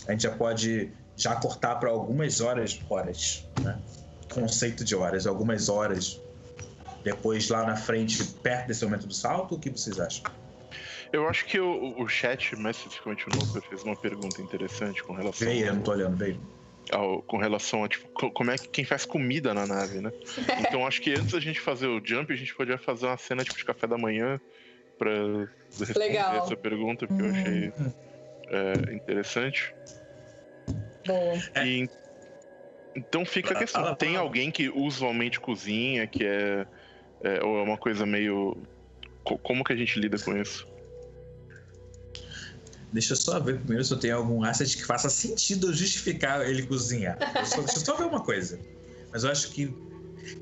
[0.08, 3.80] A gente já pode já cortar para algumas horas, horas, né?
[4.34, 6.20] Conceito de horas, algumas horas
[7.06, 10.24] depois lá na frente, perto desse momento do salto, o que vocês acham?
[11.16, 15.14] Eu acho que o, o chat, mais especificamente o Noper, fez uma pergunta interessante com
[15.14, 15.48] relação.
[15.48, 16.38] Veio, eu não tô olhando, veio.
[16.92, 20.12] Ao, com relação a tipo, como é que quem faz comida na nave, né?
[20.60, 23.46] Então acho que antes da gente fazer o jump, a gente podia fazer uma cena
[23.46, 24.42] tipo de café da manhã
[24.98, 25.10] pra
[25.80, 26.36] responder Legal.
[26.36, 27.94] essa pergunta, porque eu achei hum.
[28.50, 29.74] é, interessante.
[31.08, 31.66] Boa.
[31.66, 31.90] E,
[32.94, 36.68] então fica a questão: tem alguém que usualmente cozinha, que é,
[37.24, 38.58] é ou é uma coisa meio.
[39.24, 40.75] Como que a gente lida com isso?
[42.96, 46.66] Deixa eu só ver primeiro se eu tenho algum asset que faça sentido justificar ele
[46.66, 47.18] cozinhar.
[47.46, 48.58] Só, deixa eu só ver uma coisa.
[49.12, 49.76] Mas eu acho que.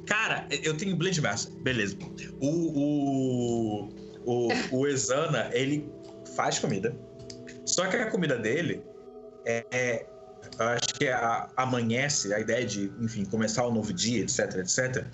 [0.06, 1.51] Cara, eu tenho Blade Master.
[1.64, 1.98] Beleza.
[2.40, 3.90] O, o,
[4.23, 5.90] o, o Exana, ele
[6.35, 6.95] faz comida.
[7.65, 8.83] Só que a comida dele
[9.48, 10.06] é, é
[10.59, 15.07] eu acho que a, amanhece, a ideia de, enfim, começar um novo dia, etc, etc.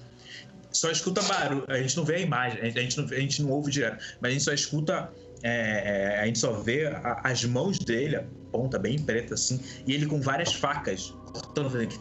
[0.74, 3.50] Só escuta barulho, a gente não vê a imagem, a gente não, a gente não
[3.51, 5.09] ouve direto, mas a gente só escuta
[5.43, 9.61] é, é, a gente só vê a, as mãos dele, a ponta bem preta assim,
[9.85, 11.95] e ele com várias facas cortando, fazendo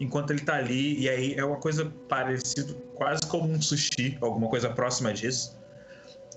[0.00, 4.48] enquanto ele tá ali, e aí é uma coisa parecida, quase como um sushi, alguma
[4.48, 5.56] coisa próxima disso.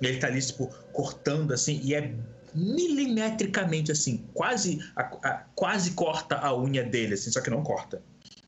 [0.01, 2.13] Ele tá ali, tipo, cortando assim, e é
[2.53, 8.01] milimetricamente assim, quase, a, a, quase corta a unha dele, assim, só que não corta.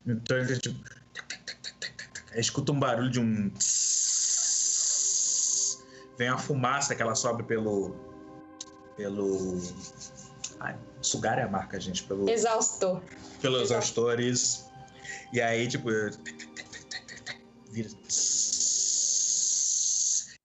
[0.06, 0.78] Então ele tipo.
[2.34, 3.50] Escuta um barulho de um.
[3.50, 4.11] Tss,
[6.18, 7.94] vem a fumaça que ela sobe pelo.
[8.96, 9.60] pelo.
[10.60, 12.04] Ai, sugar é a marca, gente.
[12.04, 12.28] Pelo.
[12.28, 13.02] Exaustor.
[13.40, 14.70] Pelo exaustor, isso.
[15.32, 15.88] E aí, tipo.
[17.70, 17.88] Vira.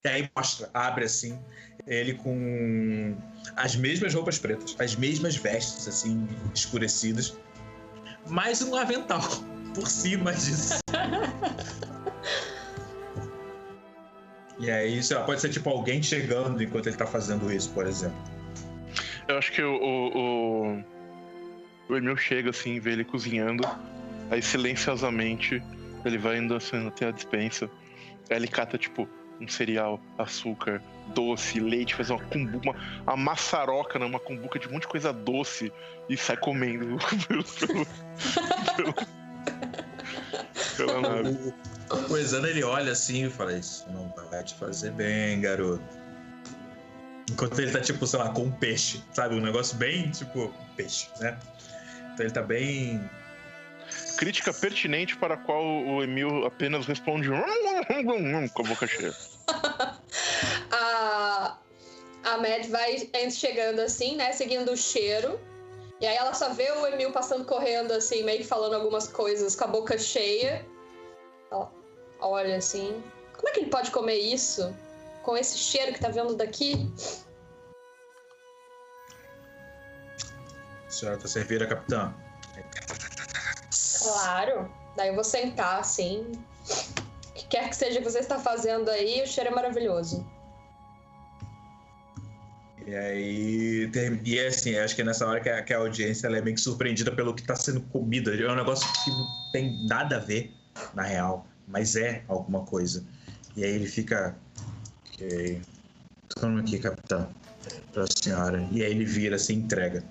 [0.06, 1.38] E aí mostra, abre assim,
[1.86, 3.18] ele com
[3.58, 7.36] as mesmas roupas pretas, as mesmas vestes, assim, escurecidas,
[8.28, 9.22] mais um avental
[9.76, 10.80] por cima disso.
[14.60, 17.86] E aí, sei lá, pode ser tipo alguém chegando enquanto ele tá fazendo isso, por
[17.86, 18.18] exemplo.
[19.27, 20.84] Eu acho que o, o,
[21.90, 23.64] o Emil chega assim, vê ele cozinhando,
[24.32, 25.61] aí silenciosamente
[26.03, 27.69] ele vai indo assim até a dispensa.
[28.30, 29.08] Aí ele cata, tipo,
[29.40, 30.82] um cereal, açúcar,
[31.14, 34.06] doce, leite, faz uma cumbuca, uma, uma maçaroca, né?
[34.06, 35.72] uma cumbuca de um monte de coisa doce
[36.10, 37.86] e sai comendo pelo, pelo,
[38.76, 38.94] pelo,
[40.77, 41.53] pela nave.
[41.90, 45.83] O, ele olha assim e fala: Isso não vai te fazer bem, garoto.
[47.30, 49.35] Enquanto ele tá, tipo, sei lá, com um peixe, sabe?
[49.35, 51.38] Um negócio bem, tipo, peixe, né?
[52.14, 53.09] Então ele tá bem.
[54.17, 57.30] Crítica pertinente para a qual o Emil apenas responde
[58.53, 59.14] com a boca cheia.
[60.72, 61.57] a,
[62.24, 62.98] a Mad vai
[63.30, 64.32] chegando assim, né?
[64.33, 65.40] Seguindo o cheiro.
[65.99, 69.56] E aí ela só vê o Emil passando correndo, assim, meio que falando algumas coisas
[69.56, 70.66] com a boca cheia.
[72.20, 73.04] Olha assim.
[73.36, 74.76] Como é que ele pode comer isso?
[75.24, 76.92] Com esse cheiro que tá vendo daqui?
[80.88, 82.14] A senhora tá servida, capitã?
[84.02, 84.72] Claro.
[84.96, 86.32] Daí eu vou sentar assim.
[87.30, 90.26] O que quer que seja que você está fazendo aí, o cheiro é maravilhoso.
[92.88, 93.92] E aí,
[94.24, 96.56] e é assim, acho que é nessa hora que a, que a audiência é meio
[96.56, 98.34] que surpreendida pelo que está sendo comido.
[98.34, 100.54] É um negócio que não tem nada a ver,
[100.94, 103.04] na real, mas é alguma coisa.
[103.56, 104.36] E aí ele fica.
[105.14, 105.62] Ok.
[106.30, 107.30] Toma aqui, capitão.
[107.92, 108.68] Pra senhora.
[108.72, 110.04] E aí ele vira, se entrega.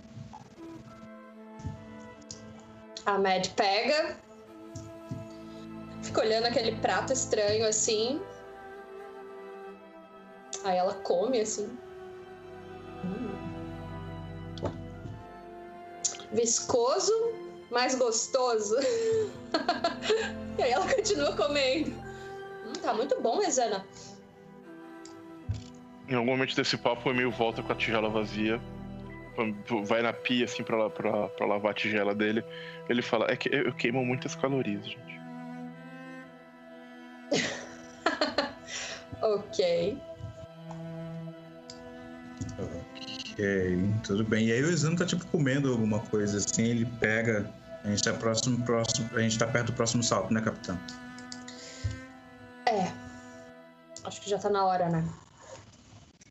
[3.06, 4.16] A Mad pega.
[6.02, 8.20] Fica olhando aquele prato estranho assim.
[10.64, 11.78] Aí ela come assim.
[16.32, 17.12] Viscoso,
[17.70, 18.76] mas gostoso.
[20.58, 21.90] e aí ela continua comendo.
[22.66, 23.86] Hum, tá muito bom, Resana.
[26.08, 28.60] Em algum momento desse papo, o Emil volta com a tigela vazia.
[29.84, 32.44] Vai na pia, assim, pra, pra, pra lavar a tigela dele.
[32.88, 35.20] Ele fala: É que eu queimo muitas calorias, gente.
[39.20, 39.98] ok.
[43.36, 43.44] Ok,
[44.02, 44.46] tudo bem.
[44.46, 47.52] E aí o Exano tá tipo comendo alguma coisa assim, ele pega.
[47.84, 49.10] A gente tá próximo, próximo.
[49.12, 50.80] A gente tá perto do próximo salto, né, capitão?
[52.66, 52.90] É.
[54.04, 55.06] Acho que já tá na hora, né?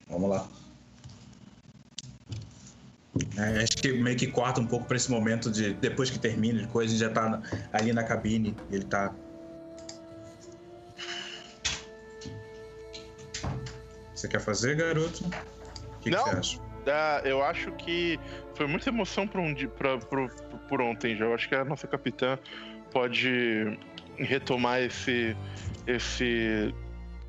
[0.09, 0.47] Vamos lá.
[3.37, 6.61] É, acho que meio que corta um pouco para esse momento de depois que termina
[6.61, 7.39] de coisa, já tá
[7.71, 9.13] ali na cabine, ele tá
[14.15, 15.23] Você quer fazer, garoto?
[15.23, 16.23] O que, Não.
[16.23, 16.74] que você acha?
[16.87, 18.19] Ah, eu acho que
[18.53, 20.29] foi muita emoção por, um, pra, por,
[20.67, 21.25] por ontem já.
[21.25, 22.37] Eu acho que a nossa capitã
[22.91, 23.77] pode
[24.17, 25.35] retomar esse,
[25.87, 26.73] esse,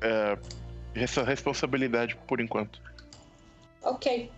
[0.01, 0.37] é,
[0.95, 2.81] essa responsabilidade por enquanto.
[3.81, 4.31] Ok.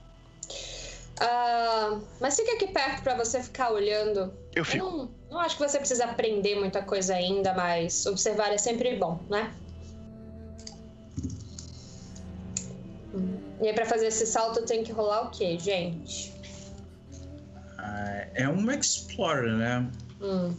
[1.22, 4.34] Uh, mas fica aqui perto para você ficar olhando.
[4.56, 4.86] Eu fico.
[4.86, 8.96] Eu não, não acho que você precisa aprender muita coisa ainda, mas observar é sempre
[8.96, 9.54] bom, né?
[13.62, 16.34] E aí, pra fazer esse salto, tem que rolar o quê, gente?
[17.78, 19.90] Ah, é um Explorer, né?
[20.22, 20.56] Hum.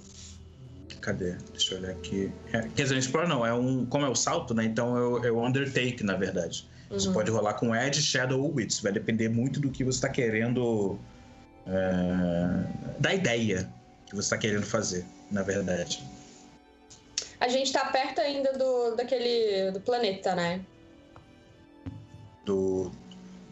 [1.00, 1.32] Cadê?
[1.52, 2.30] Deixa eu olhar aqui.
[2.52, 3.86] É, quer dizer, um Explorer não, é um.
[3.86, 4.64] Como é o salto, né?
[4.64, 6.68] Então é o, é o Undertake, na verdade.
[6.90, 6.98] Uhum.
[6.98, 8.80] Você pode rolar com Edge, Shadow ou Wits.
[8.80, 10.98] Vai depender muito do que você está querendo.
[11.66, 13.72] É, da ideia
[14.06, 16.02] que você está querendo fazer, na verdade.
[17.38, 19.70] A gente tá perto ainda do, daquele.
[19.70, 20.60] do planeta, né?
[22.44, 22.90] Do,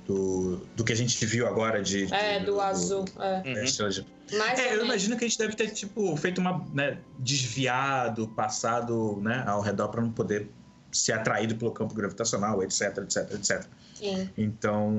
[0.06, 2.06] do, do que a gente viu agora de.
[2.06, 3.04] de é, do, do azul.
[3.18, 3.42] É.
[3.46, 4.42] Uhum.
[4.56, 6.66] é, eu imagino que a gente deve ter, tipo, feito uma.
[6.72, 10.50] Né, desviado, passado né, ao redor para não poder
[10.90, 13.66] ser atraído pelo campo gravitacional, etc, etc, etc.
[13.94, 14.30] Sim.
[14.36, 14.94] Então.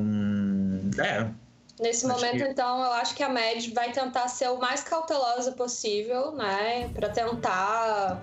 [0.98, 1.28] É.
[1.80, 2.44] Nesse momento, que...
[2.44, 6.90] então, eu acho que a MED vai tentar ser o mais cautelosa possível, né?
[6.90, 8.22] Para tentar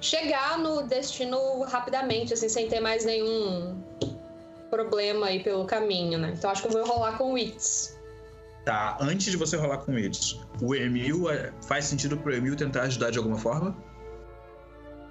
[0.00, 3.82] chegar no destino rapidamente, assim, sem ter mais nenhum
[4.74, 6.34] problema aí pelo caminho, né?
[6.36, 7.98] Então acho que eu vou rolar com o Wits.
[8.64, 12.56] Tá, antes de você rolar com o Wits, o Emil é, faz sentido pro Emil
[12.56, 13.76] tentar ajudar de alguma forma?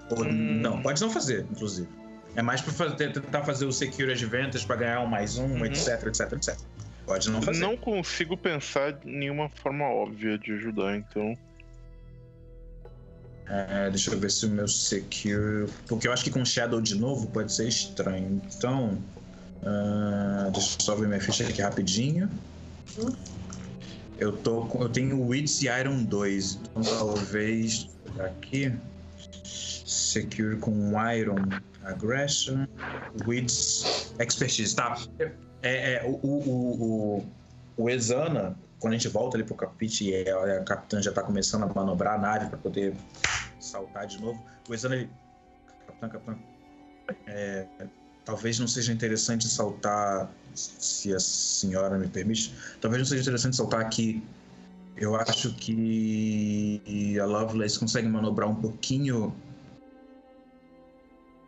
[0.09, 0.31] Ou hum.
[0.31, 0.81] não?
[0.81, 1.87] Pode não fazer, inclusive.
[2.35, 5.65] É mais pra fazer, tentar fazer o Secure Advantage pra ganhar um mais um, uhum.
[5.65, 6.57] etc, etc, etc.
[7.05, 7.59] Pode não fazer.
[7.59, 11.37] Não consigo pensar em nenhuma forma óbvia de ajudar, então.
[13.47, 15.69] É, deixa eu ver se o meu Secure.
[15.87, 18.41] Porque eu acho que com Shadow de novo pode ser estranho.
[18.57, 18.97] Então.
[19.63, 22.29] Uh, deixa eu só ver minha ficha aqui rapidinho.
[24.17, 28.73] Eu, tô, eu tenho Wits e Iron 2, então talvez aqui.
[29.43, 31.47] Secure com Iron
[31.83, 32.67] Aggression,
[33.25, 34.75] Wits Expertise.
[34.75, 34.97] Tá.
[35.61, 37.23] É, é, o, o,
[37.77, 41.11] o, o Exana, quando a gente volta ali pro cockpit e a, a capitã já
[41.11, 42.95] tá começando a manobrar a nave para poder
[43.59, 45.09] saltar de novo, o Exana ele.
[45.87, 46.37] Capitã, capitã.
[47.27, 47.65] É,
[48.25, 53.81] talvez não seja interessante saltar, se a senhora me permite, talvez não seja interessante saltar
[53.81, 54.23] aqui.
[54.95, 59.35] Eu acho que a Lovelace consegue manobrar um pouquinho.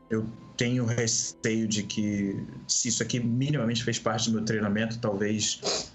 [0.10, 5.92] Eu tenho receio de que, se isso aqui minimamente fez parte do meu treinamento, talvez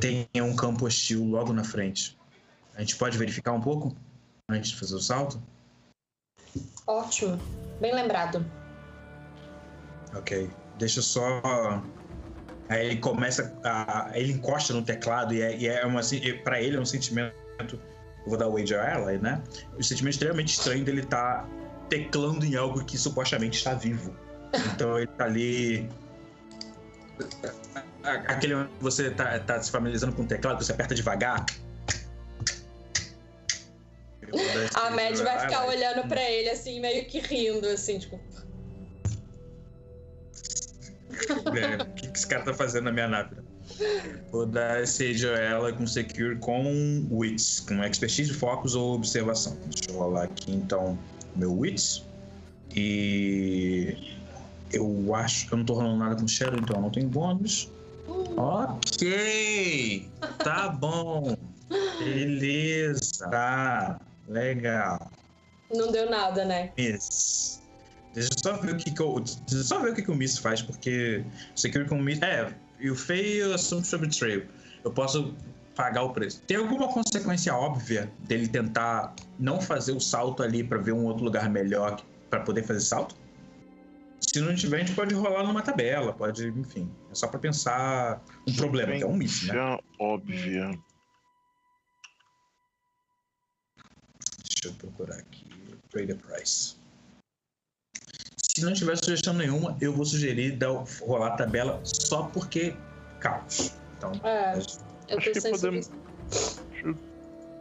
[0.00, 2.18] tenha um campo hostil logo na frente.
[2.74, 3.96] A gente pode verificar um pouco
[4.48, 5.40] antes de fazer o salto?
[6.86, 7.38] Ótimo.
[7.80, 8.44] Bem lembrado.
[10.18, 10.50] Ok.
[10.78, 11.40] Deixa só.
[12.68, 14.10] Aí ele começa a.
[14.14, 16.00] Ele encosta no teclado e é, e é uma.
[16.44, 17.34] Pra ele é um sentimento.
[17.60, 17.78] Eu
[18.26, 19.42] vou dar o wager a ela, né?
[19.78, 21.48] Um sentimento extremamente estranho dele estar tá
[21.88, 24.14] teclando em algo que supostamente está vivo.
[24.74, 25.88] Então ele tá ali.
[28.26, 31.44] Aquele você tá, tá se familiarizando com o teclado, você aperta devagar
[34.74, 38.20] a Mad vai ficar olhando para ele assim, meio que rindo, assim, tipo.
[41.80, 43.36] O que, esse cara tá fazendo na minha nave?
[44.30, 49.56] Vou dar esse ela com Secure com Wits, com Expertise, Focus ou Observação.
[49.66, 50.98] Deixa eu rolar aqui então
[51.36, 52.04] meu Wits.
[52.74, 54.16] E
[54.72, 55.52] eu acho.
[55.52, 57.70] Eu não tô rolando nada com Shadow, então não tem bônus.
[58.36, 60.08] Ok!
[60.38, 61.36] Tá bom.
[61.98, 63.28] Beleza.
[63.30, 64.00] Tá.
[64.28, 65.10] Legal.
[65.70, 66.72] Não deu nada, né?
[66.76, 67.62] Miss.
[68.14, 69.20] Deixa eu só ver o que, que eu.
[69.20, 72.20] Deixa eu só ver o que, que o Miss faz, porque Secure com Miss.
[72.22, 74.46] É, e o feio assume sobre Trail.
[74.84, 75.34] Eu posso
[75.74, 76.42] pagar o preço.
[76.42, 81.24] Tem alguma consequência óbvia dele tentar não fazer o salto ali para ver um outro
[81.24, 83.14] lugar melhor para poder fazer salto?
[84.20, 86.90] Se não tiver, a gente pode rolar numa tabela, pode, enfim.
[87.10, 89.78] É só para pensar um problema, que é um miss, né?
[89.98, 90.70] óbvia.
[94.42, 95.46] Deixa eu procurar aqui.
[95.90, 96.77] Trader Price.
[98.58, 102.74] Se não tiver sugestão nenhuma, eu vou sugerir dar, rolar a tabela só porque
[103.20, 103.72] caos.
[103.96, 104.58] Então, é,
[105.08, 105.90] eu acho que podemos.
[106.82, 106.96] Eu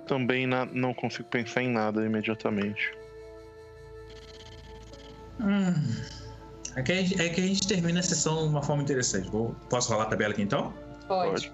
[0.08, 0.66] também na...
[0.66, 2.92] não consigo pensar em nada imediatamente.
[5.40, 5.72] Hum.
[6.76, 9.30] É que, gente, é que, a gente termina a sessão de uma forma interessante.
[9.30, 10.74] Vou, posso rolar a tabela aqui então?
[11.08, 11.52] Pode.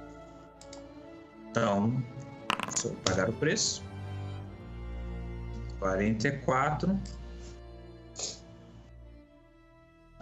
[1.51, 2.01] Então,
[2.81, 3.83] vou pagar o preço.
[5.79, 6.97] 44.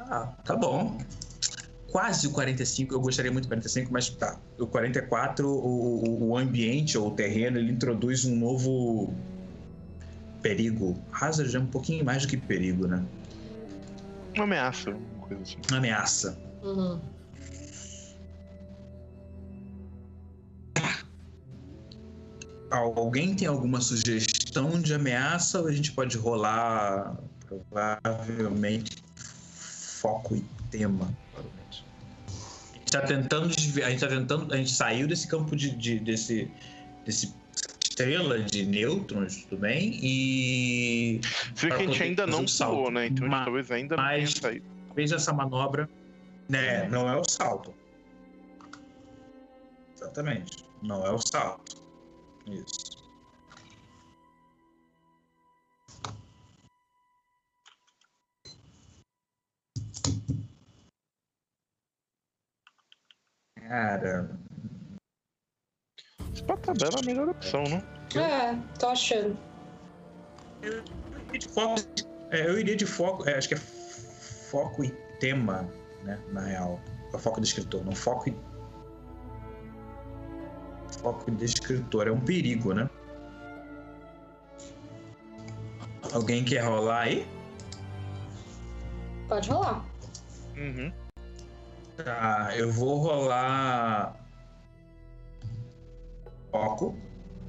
[0.09, 0.97] Ah, tá bom.
[1.91, 4.39] Quase o 45, eu gostaria muito do 45, mas tá.
[4.57, 9.13] O 44, o, o ambiente ou o terreno, ele introduz um novo
[10.41, 10.97] perigo.
[11.11, 13.03] Hazard é um pouquinho mais do que perigo, né?
[14.35, 15.57] Uma ameaça, uma coisa assim.
[15.69, 16.37] Uma ameaça.
[16.63, 16.99] Uhum.
[22.69, 29.00] Alguém tem alguma sugestão de ameaça ou a gente pode rolar provavelmente
[30.01, 31.13] foco e tema?
[31.37, 31.41] A
[32.73, 36.51] gente está tentando a gente tá tentando a gente saiu desse campo de, de desse
[37.05, 37.33] desse
[37.83, 39.99] estrela de nêutrons, tudo bem?
[40.01, 41.21] E
[41.55, 43.07] vê que a gente ainda não pulou, né?
[43.07, 44.65] Então mas, talvez ainda não tenha saído.
[44.87, 45.89] Talvez essa manobra,
[46.49, 47.73] né, não é o salto.
[49.95, 51.81] Exatamente, não é o salto.
[52.47, 52.90] Isso.
[63.71, 64.29] Cara.
[66.45, 67.81] Pra tabela é a melhor opção, né?
[68.17, 69.37] É, tô achando.
[70.61, 70.83] Eu
[71.29, 71.81] iria de foco.
[72.31, 73.29] É, eu iria de foco.
[73.29, 74.91] É, acho que é foco e
[75.21, 75.69] tema,
[76.03, 76.21] né?
[76.33, 76.81] Na real.
[77.13, 78.35] É foco do escritor, não foco e
[81.01, 82.09] foco de escritor.
[82.09, 82.89] É um perigo, né?
[86.11, 87.25] Alguém quer rolar aí?
[89.29, 89.85] Pode rolar.
[90.57, 90.91] Uhum.
[92.03, 94.15] Tá, eu vou rolar
[96.51, 96.95] foco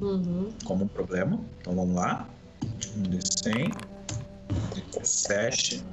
[0.01, 0.53] uhum.
[0.65, 1.41] como um problema.
[1.61, 2.29] Então vamos lá.
[2.97, 3.71] Um de 100.
[4.93, 5.85] 17.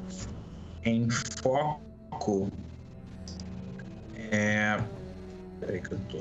[0.86, 2.52] Em foco.
[4.32, 4.78] É.
[5.60, 6.20] Peraí que eu tô.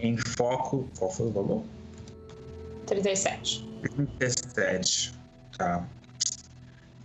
[0.00, 0.88] Em foco.
[0.98, 1.64] Qual foi o valor?
[2.86, 3.68] 37.
[4.18, 5.14] 37.
[5.56, 5.86] Tá.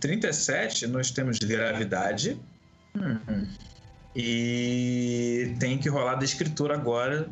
[0.06, 2.40] 37, nós temos gravidade.
[2.94, 3.48] Uhum.
[4.14, 7.28] E tem que rolar da escritura agora.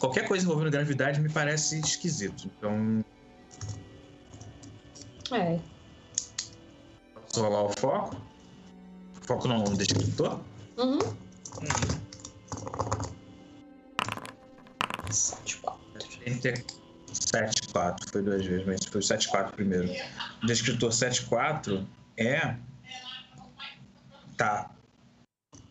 [0.00, 2.50] Qualquer coisa envolvendo gravidade me parece esquisito.
[2.58, 3.04] Então.
[5.32, 5.60] É.
[7.14, 8.16] Posso rolar o foco?
[9.22, 10.40] Foco não, o descritor?
[10.78, 10.98] Uhum.
[15.10, 15.84] Sete, quatro.
[17.14, 19.88] 7-4, foi duas vezes, mas foi o 7-4 primeiro.
[20.46, 21.86] Descritor 7-4
[22.16, 22.56] é.
[24.36, 24.70] Tá.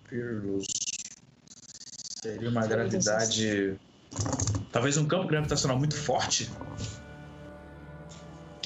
[0.09, 0.67] Fearless.
[2.22, 3.80] Seria uma gravidade.
[4.72, 6.49] Talvez um campo gravitacional muito forte.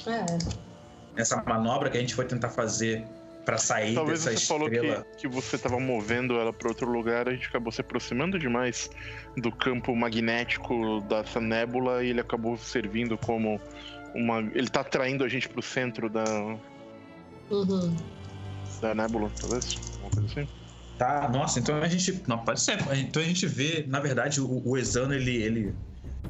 [0.05, 0.25] É.
[1.19, 3.05] Essa manobra que a gente foi tentar fazer
[3.43, 5.05] para sair Talvez dessa você falou estrela.
[5.13, 8.89] que, que você estava movendo ela para outro lugar, a gente acabou se aproximando demais
[9.37, 13.59] do campo magnético dessa nébula e ele acabou servindo como
[14.13, 14.39] uma.
[14.53, 16.25] Ele tá atraindo a gente pro centro da.
[17.49, 17.95] Uhum.
[18.81, 19.77] da nébula, talvez?
[20.01, 20.47] Uma coisa assim.
[20.97, 22.23] Tá, nossa, então a gente.
[22.27, 22.79] Não, pode ser.
[22.97, 25.75] Então a gente vê, na verdade, o, o Exano, ele, ele.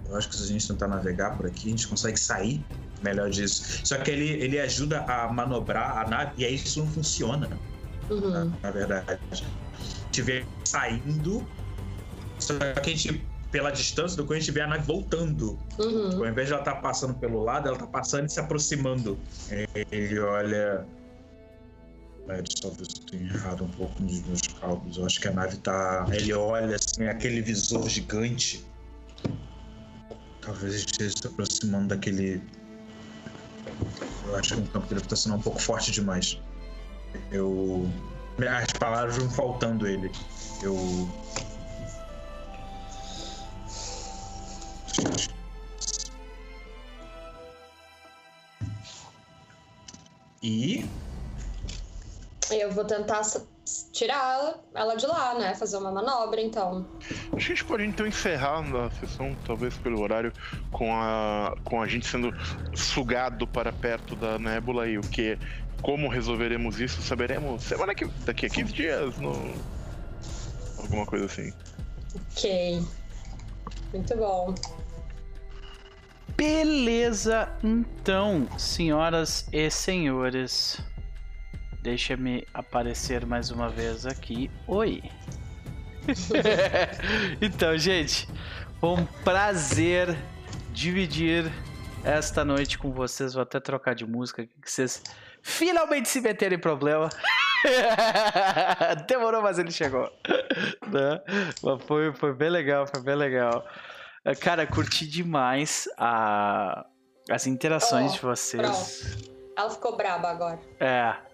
[0.07, 2.63] Eu acho que se a gente tentar navegar por aqui, a gente consegue sair
[3.01, 3.81] melhor disso.
[3.85, 7.49] Só que ele, ele ajuda a manobrar a nave e aí isso não funciona.
[8.09, 8.29] Uhum.
[8.29, 9.05] Na, na verdade.
[9.09, 11.45] A gente vê saindo,
[12.39, 15.57] só que a gente, pela distância do que a gente vê a nave voltando.
[15.79, 16.17] Uhum.
[16.17, 19.17] Ao invés de ela estar passando pelo lado, ela tá passando e se aproximando.
[19.91, 20.85] Ele olha.
[22.29, 24.97] É, talvez eu tenha errado um pouco nos meus cálculos.
[24.97, 26.05] Eu acho que a nave tá.
[26.11, 28.65] Ele olha assim, aquele visor gigante.
[30.41, 32.41] Talvez esteja se aproximando daquele.
[34.25, 36.39] Eu acho que um campo gravitacional um pouco forte demais.
[37.31, 37.89] Eu.
[38.39, 40.11] As palavras vão faltando ele.
[40.61, 41.09] Eu.
[50.43, 50.85] E
[52.51, 53.21] Eu vou tentar
[53.91, 55.55] tirar ela de lá, né?
[55.55, 56.85] Fazer uma manobra, então.
[57.01, 60.31] Acho que a gente pode então encerrar a sessão, talvez pelo horário,
[60.71, 62.33] com a, com a gente sendo
[62.75, 65.37] sugado para perto da nébula e o que.
[65.81, 68.05] Como resolveremos isso, saberemos semana que.
[68.25, 69.53] daqui a 15 dias, no.
[70.79, 71.53] Alguma coisa assim.
[72.31, 72.81] Ok.
[73.93, 74.55] Muito bom.
[76.35, 80.79] Beleza, então, senhoras e senhores.
[81.87, 84.51] Deixa-me aparecer mais uma vez aqui.
[84.67, 85.01] Oi.
[87.41, 88.27] então, gente,
[88.77, 90.13] foi um prazer
[90.73, 91.49] dividir
[92.03, 93.35] esta noite com vocês.
[93.35, 95.01] Vou até trocar de música aqui, que vocês
[95.41, 97.07] finalmente se meteram em problema.
[99.07, 100.11] Demorou, mas ele chegou.
[100.91, 101.21] Né?
[101.63, 103.65] Mas foi, foi bem legal, foi bem legal.
[104.25, 106.85] Eh, Cara, curti demais a,
[107.31, 109.23] as interações Oh, de vocês.
[109.57, 110.59] Ela ficou braba agora.
[110.81, 111.26] É.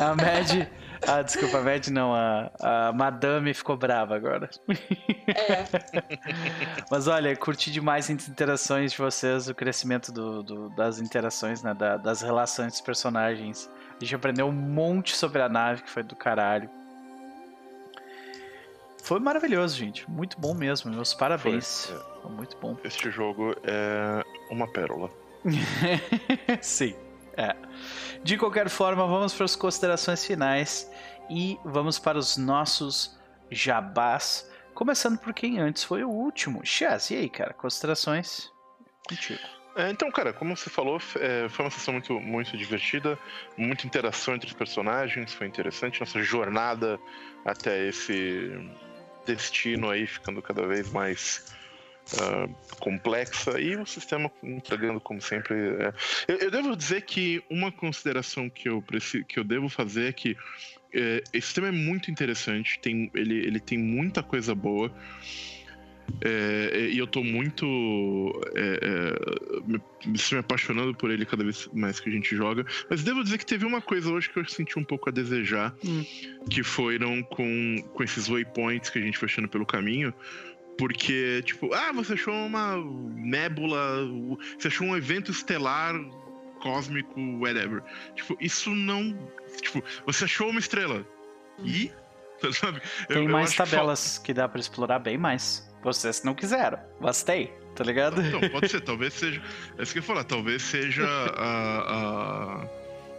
[0.00, 0.68] A Mad.
[1.06, 2.12] Ah, desculpa, a Mad não.
[2.14, 4.50] A, a Madame ficou brava agora.
[5.28, 5.64] É.
[6.90, 11.72] Mas olha, curti demais as interações de vocês, o crescimento do, do- das interações, né?
[11.74, 13.70] da- das relações dos personagens.
[14.00, 16.68] A gente aprendeu um monte sobre a nave, que foi do caralho.
[19.02, 20.08] Foi maravilhoso, gente.
[20.10, 20.90] Muito bom mesmo.
[20.90, 21.86] Meus parabéns.
[21.86, 22.76] Foi, Foi muito bom.
[22.84, 25.10] Este jogo é uma pérola.
[26.60, 26.94] Sim,
[27.38, 27.56] é.
[28.22, 30.90] De qualquer forma, vamos para as considerações finais
[31.30, 33.16] e vamos para os nossos
[33.48, 34.50] jabás.
[34.74, 36.60] Começando por quem antes foi o último.
[36.64, 37.54] Chaz, e aí, cara?
[37.54, 38.52] Considerações
[39.08, 39.40] contigo.
[39.76, 43.16] É, então, cara, como você falou, é, foi uma sessão muito, muito divertida,
[43.56, 46.00] muita interação entre os personagens, foi interessante.
[46.00, 46.98] Nossa jornada
[47.44, 48.50] até esse
[49.24, 51.56] destino aí ficando cada vez mais
[52.20, 55.54] ah, complexa e o sistema entregando como sempre.
[55.56, 55.92] é.
[56.28, 60.12] Eu, eu devo dizer que uma consideração que eu, preciso, que eu devo fazer é
[60.12, 60.36] que
[60.92, 64.90] é, esse sistema é muito interessante, tem, ele, ele tem muita coisa boa.
[66.22, 67.66] É, e eu tô muito
[68.54, 72.64] é, é, me, me- me apaixonando por ele cada vez mais que a gente joga.
[72.88, 75.76] Mas devo dizer que teve uma coisa hoje que eu senti um pouco a desejar,
[75.84, 76.02] Hum.
[76.50, 80.12] que foram com, com esses waypoints que a gente foi achando pelo caminho.
[80.78, 82.76] Porque, tipo, ah, você achou uma
[83.16, 84.06] nébula,
[84.58, 85.94] você achou um evento estelar
[86.60, 87.82] cósmico, whatever.
[88.14, 89.16] Tipo, isso não.
[89.60, 91.04] Tipo, você achou uma estrela.
[91.64, 91.90] E?
[92.54, 92.80] Sabe?
[93.08, 95.68] Eu- Tem eu mais acho que fal- tabelas que dá pra explorar bem mais.
[95.82, 96.78] Vocês não quiseram.
[97.00, 98.20] Mas tem, tá ligado?
[98.22, 99.42] Então, pode ser, talvez seja.
[99.76, 101.04] É isso que eu ia falar, talvez seja
[101.36, 102.62] a,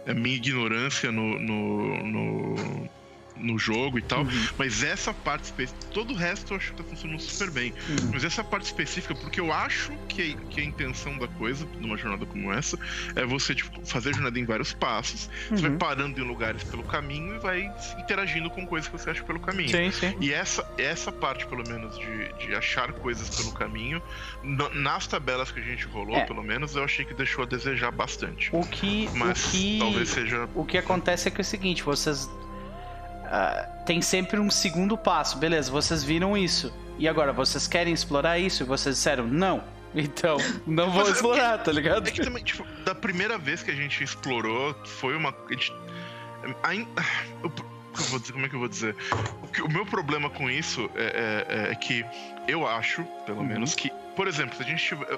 [0.06, 2.88] a, a minha ignorância no, no, no,
[3.40, 4.20] no jogo e tal.
[4.22, 4.46] Uhum.
[4.58, 5.86] Mas essa parte específica.
[5.92, 7.72] Todo o resto eu acho que tá funcionando super bem.
[7.88, 8.10] Uhum.
[8.12, 12.24] Mas essa parte específica, porque eu acho que, que a intenção da coisa, numa jornada
[12.26, 12.78] como essa,
[13.16, 15.28] é você tipo, fazer a jornada em vários passos.
[15.48, 15.78] Você vai Uhum.
[15.78, 19.68] parando em lugares pelo caminho e vai interagindo com coisas que você acha pelo caminho.
[19.70, 20.14] Sim, sim.
[20.20, 24.02] E essa, essa parte, pelo menos, de, de achar coisas pelo caminho,
[24.42, 26.24] na- nas tabelas que a gente rolou, É.
[26.24, 28.50] pelo menos, eu achei que deixou a desejar bastante.
[28.52, 30.48] O que, Mas o que talvez seja.
[30.54, 32.28] o que acontece é que é o seguinte, vocês
[33.30, 35.70] ah, tem sempre um segundo passo, beleza?
[35.70, 39.62] Vocês viram isso e agora vocês querem explorar isso e vocês disseram não.
[39.92, 40.36] Então,
[40.68, 42.06] não vou Mas, explorar, tá ligado?
[42.06, 45.34] É que também, tipo, da primeira vez que a gente explorou, foi uma.
[47.42, 47.50] Eu
[48.08, 48.94] vou dizer, como é que eu vou dizer?
[49.42, 52.06] O, o meu problema com isso é, é, é, que
[52.46, 53.46] eu acho, pelo uhum.
[53.46, 55.08] menos, que, por exemplo, se a gente tiver.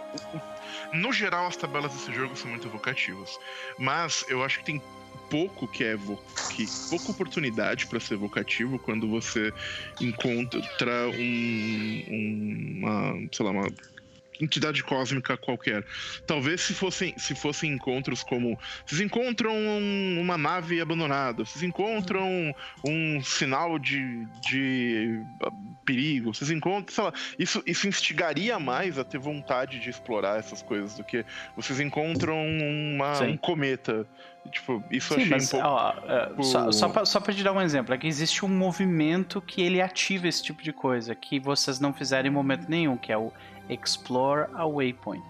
[0.95, 3.39] No geral, as tabelas desse jogo são muito evocativas.
[3.79, 4.83] Mas eu acho que tem
[5.33, 5.97] pouco que é
[6.51, 9.51] que pouca oportunidade para ser evocativo quando você
[9.99, 13.73] encontra um, um uma, sei lá, uma
[14.41, 15.85] entidade cósmica qualquer.
[16.27, 18.59] Talvez se fossem, se fossem encontros como.
[18.85, 22.55] Vocês encontram um, uma nave abandonada, vocês encontram
[22.85, 25.21] um sinal de, de
[25.85, 30.63] perigo, vocês encontram, sei lá, isso, isso instigaria mais a ter vontade de explorar essas
[30.63, 31.25] coisas do que
[31.57, 34.07] vocês encontram uma, um cometa.
[34.51, 35.69] Tipo, isso Sim, achei mas, um pouco.
[35.69, 38.49] Ó, é, só, só, pra, só pra te dar um exemplo, é que existe um
[38.49, 42.97] movimento que ele ativa esse tipo de coisa, que vocês não fizeram em momento nenhum,
[42.97, 43.33] que é o
[43.73, 45.25] Explore a Waypoint.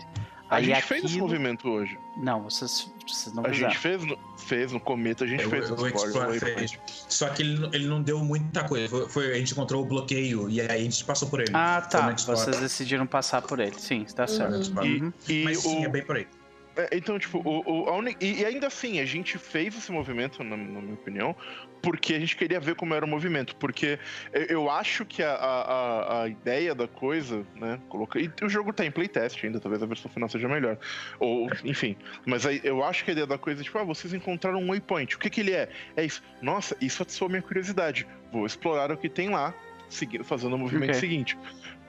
[0.49, 0.89] A Aí gente aquilo...
[0.89, 1.99] fez esse movimento hoje.
[2.15, 5.87] Não, vocês, vocês não A gente fez no, fez no Cometa, a gente fez o
[5.87, 6.79] Explore, fez.
[7.09, 8.87] Só que ele, ele não deu muita coisa.
[8.87, 11.51] Foi, foi, a gente encontrou o bloqueio e aí a gente passou por ele.
[11.55, 12.15] Ah, tá.
[12.27, 13.79] Vocês decidiram passar por ele.
[13.79, 14.79] Sim, está certo.
[14.79, 15.11] Uhum.
[15.27, 15.85] E, e Mas sim, o...
[15.87, 16.27] é bem por aí.
[16.77, 18.05] É, então, tipo, o, o, un...
[18.21, 21.37] e, ainda assim, a gente fez esse movimento, na, na, minha opinião,
[21.83, 23.55] porque a gente queria ver como era o movimento.
[23.57, 23.99] Porque
[24.33, 28.19] eu acho que a, a, a ideia da coisa, né, coloca...
[28.19, 30.79] e o jogo tá em playtest ainda, talvez a versão final seja melhor.
[31.19, 31.97] Ou, enfim.
[32.25, 34.69] Mas aí, eu acho que a ideia da coisa é, tipo, ah, vocês encontraram um
[34.69, 35.17] waypoint.
[35.17, 35.69] O que que ele é?
[35.97, 36.23] É isso.
[36.41, 38.07] Nossa, isso atiçou a minha curiosidade.
[38.33, 39.55] Vou explorar o que tem lá,
[39.91, 41.01] seguindo, fazendo o movimento okay.
[41.01, 41.37] seguinte.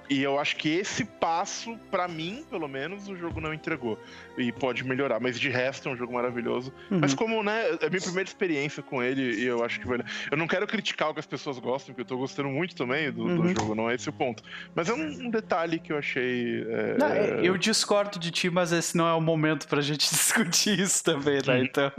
[0.10, 3.98] E eu acho que esse passo, para mim, pelo menos, o jogo não entregou.
[4.38, 5.20] E pode melhorar.
[5.20, 6.74] Mas de resto é um jogo maravilhoso.
[6.92, 7.00] Uhum.
[7.00, 10.00] Mas como, né, é a minha primeira experiência com ele e eu acho que vai.
[10.30, 13.12] Eu não quero criticar o que as pessoas gostam, porque eu tô gostando muito também
[13.12, 13.42] do, uhum.
[13.42, 14.44] do jogo, não é esse o ponto.
[14.76, 16.66] Mas é um, detalhe que eu achei.
[16.68, 16.98] É...
[16.98, 20.80] Não, é, eu discordo de ti, mas esse não é o momento pra gente discutir
[20.80, 21.64] isso também, né?
[21.64, 21.92] Então.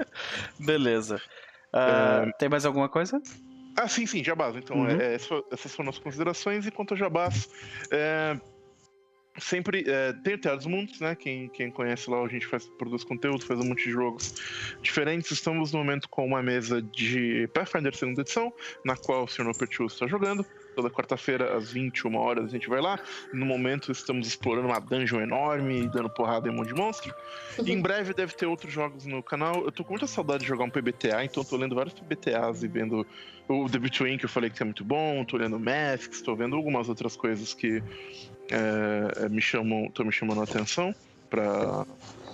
[0.58, 1.20] Beleza.
[1.74, 3.20] Uh, tem mais alguma coisa?
[3.76, 4.56] Ah, sim, sim, Jabás.
[4.56, 4.88] Então, uhum.
[4.88, 6.66] é, essas foram as considerações.
[6.66, 7.48] E quanto a Jabás,
[7.90, 8.38] é,
[9.38, 11.14] sempre é, tem o Terra dos Mundos, né?
[11.14, 14.34] Quem, quem conhece lá, a gente faz, produz conteúdo, faz um monte de jogos
[14.82, 15.30] diferentes.
[15.30, 18.52] Estamos no momento com uma mesa de Pathfinder segunda edição,
[18.84, 19.44] na qual o Sr.
[19.44, 20.44] Nopertiu está jogando.
[20.74, 22.98] Toda quarta-feira, às 21 horas, a gente vai lá.
[23.32, 27.14] No momento, estamos explorando uma dungeon enorme, dando porrada em um monte de monstro.
[27.64, 29.64] E em breve deve ter outros jogos no canal.
[29.64, 32.68] Eu tô com muita saudade de jogar um PBTA, então tô lendo vários PBTAs e
[32.68, 33.06] vendo
[33.48, 35.24] o The Between, que eu falei que é muito bom.
[35.24, 37.82] Tô lendo Masks, tô vendo algumas outras coisas que
[38.50, 40.94] é, me chamam, tô me chamando a atenção
[41.28, 41.86] pra,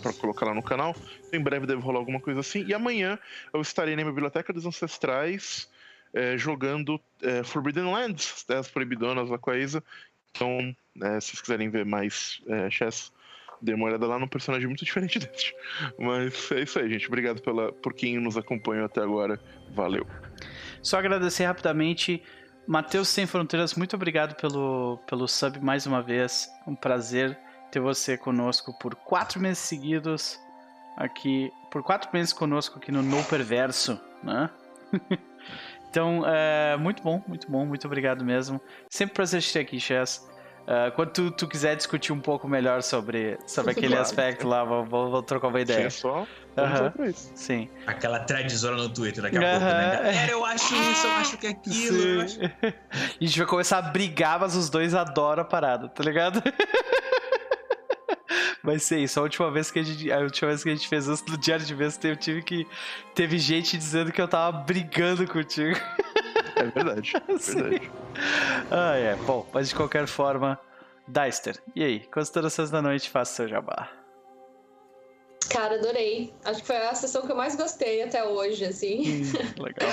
[0.03, 0.95] para colocar lá no canal.
[1.33, 2.65] Em breve deve rolar alguma coisa assim.
[2.67, 3.19] E amanhã
[3.53, 5.69] eu estarei na Biblioteca dos Ancestrais
[6.13, 9.83] é, jogando é, Forbidden Lands, Terras Proibidonas lá com a Isa.
[10.31, 13.13] Então, é, se vocês quiserem ver mais é, chess,
[13.61, 15.55] dê uma olhada lá num personagem muito diferente deste.
[15.99, 17.07] Mas é isso aí, gente.
[17.07, 19.41] Obrigado pela, por quem nos acompanhou até agora.
[19.75, 20.07] Valeu.
[20.83, 22.23] Só agradecer rapidamente.
[22.67, 26.49] Matheus Sem Fronteiras, muito obrigado pelo, pelo sub mais uma vez.
[26.67, 27.39] Um prazer
[27.71, 30.39] ter você conosco por quatro meses seguidos
[30.97, 34.51] aqui, por quatro meses conosco aqui no No Perverso, né?
[35.91, 38.61] Então, é, muito bom, muito bom, muito obrigado mesmo.
[38.91, 40.29] Sempre prazer te ter aqui, Chess.
[40.69, 44.03] Uh, quando tu, tu, quiser discutir um pouco melhor sobre, sobre aquele claro.
[44.03, 45.89] aspecto lá, vou, vou, vou, trocar uma ideia.
[45.89, 46.27] Sim, só
[46.59, 47.13] uhum.
[47.35, 47.71] Sim.
[47.87, 49.97] Aquela threadzona no Twitter daqui a pouco, né?
[49.97, 52.21] Galera, eu acho isso, eu acho que é aquilo.
[52.21, 52.41] Acho...
[52.93, 56.43] a gente vai começar a brigar, mas os dois adoram a parada, tá ligado?
[58.69, 59.19] Vai ser isso.
[59.19, 61.39] A última vez que a gente, a última vez que a gente fez isso no
[61.39, 62.67] diário de vez, eu tive que.
[63.15, 65.75] Teve gente dizendo que eu tava brigando contigo.
[66.55, 67.15] É verdade.
[67.17, 67.91] É verdade.
[68.71, 69.17] Ah, é.
[69.25, 70.61] Bom, mas de qualquer forma,
[71.07, 72.01] Deister, e aí?
[72.13, 73.89] Considerações da noite, faça seu jabá.
[75.49, 76.33] Cara, adorei.
[76.45, 79.23] Acho que foi a sessão que eu mais gostei até hoje, assim.
[79.23, 79.91] Hum, legal.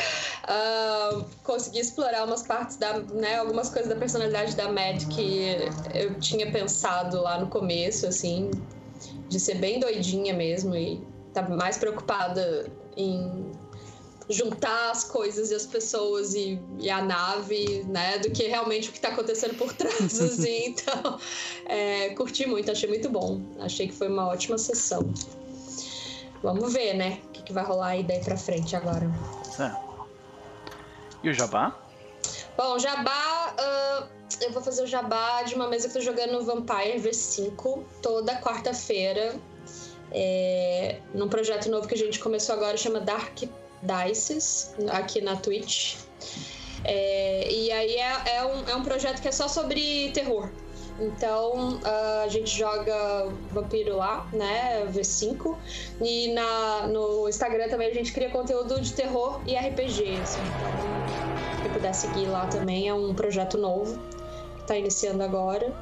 [0.48, 5.56] uh, consegui explorar umas partes da, né, algumas coisas da personalidade da Mad que
[5.93, 8.51] eu tinha pensado lá no começo, assim,
[9.30, 11.01] de ser bem doidinha mesmo e
[11.34, 12.66] tá mais preocupada
[12.98, 13.51] em
[14.30, 18.92] juntar as coisas e as pessoas e, e, a nave, né, do que realmente o
[18.92, 20.67] que está acontecendo por trás, assim.
[20.67, 21.19] Então,
[21.67, 23.40] é, curti muito, achei muito bom.
[23.59, 25.14] Achei que foi uma ótima sessão.
[26.45, 27.22] Vamos ver, né?
[27.25, 29.09] O que, que vai rolar aí daí pra frente agora.
[29.59, 29.75] É.
[31.24, 31.75] E o Jabá?
[32.56, 33.56] Bom, Jabá.
[33.59, 34.07] Uh,
[34.43, 38.40] eu vou fazer o Jabá de uma mesa que eu tô jogando Vampire V5 toda
[38.41, 39.35] quarta-feira.
[40.11, 43.40] É, num projeto novo que a gente começou agora, chama Dark
[43.82, 45.95] Dices, aqui na Twitch.
[46.83, 50.51] É, e aí é, é, um, é um projeto que é só sobre terror.
[50.99, 51.80] Então
[52.24, 54.85] a gente joga Vampiro lá, né?
[54.88, 55.56] V5.
[56.01, 60.19] E na, no Instagram também a gente cria conteúdo de terror e RPG.
[60.22, 63.99] Assim, então, quem puder seguir lá também, é um projeto novo
[64.57, 65.74] que tá iniciando agora.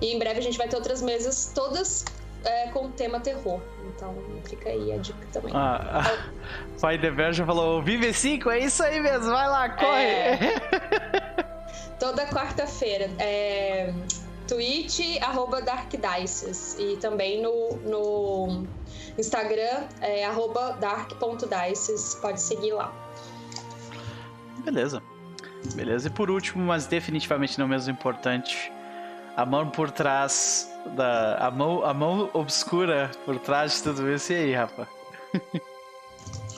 [0.00, 2.04] E em breve a gente vai ter outras mesas, todas
[2.44, 3.60] é, com tema terror.
[3.94, 4.14] Então
[4.44, 5.52] fica aí a dica também.
[5.54, 6.30] Ah, ah,
[6.80, 10.04] Pai The Verge falou: Vive 5, é isso aí mesmo, vai lá, corre!
[10.04, 10.38] É...
[11.98, 13.08] Toda quarta-feira.
[13.18, 13.92] É...
[14.52, 16.76] Twitch, arroba DarkDices.
[16.78, 18.66] E também no, no
[19.18, 22.18] Instagram, é, arroba dark.dices.
[22.20, 22.92] Pode seguir lá.
[24.58, 25.02] Beleza.
[25.74, 26.08] Beleza.
[26.08, 28.70] E por último, mas definitivamente não menos importante,
[29.36, 31.36] a mão por trás da.
[31.38, 34.32] A mão, a mão obscura por trás de tudo isso.
[34.32, 34.86] E aí, Rafa?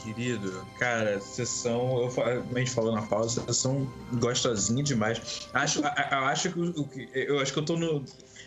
[0.04, 2.02] Querido, cara, sessão.
[2.02, 2.12] Eu,
[2.54, 5.48] a gente falou na pausa, sessão gostosinha demais.
[5.54, 8.04] Acho, eu acho que eu acho que eu tô no,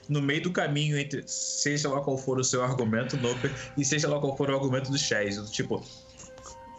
[0.08, 4.08] no meio do caminho entre seja lá qual for o seu argumento, Noper, e seja
[4.08, 5.50] lá qual for o argumento do Chaz.
[5.50, 5.84] Tipo,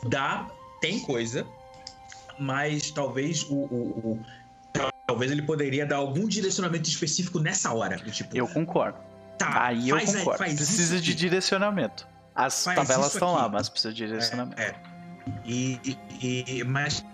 [0.09, 0.49] dá,
[0.81, 1.45] tem coisa,
[2.39, 4.27] mas talvez o, o, o
[5.09, 7.97] talvez ele poderia dar algum direcionamento específico nessa hora.
[7.97, 8.97] Tipo, eu concordo.
[9.37, 10.45] Tá, Aí eu concordo.
[10.45, 12.07] precisa de direcionamento.
[12.39, 14.61] As tabelas estão lá, mas precisa de direcionamento.
[14.61, 14.75] É, é.
[15.45, 17.05] E, e, mas.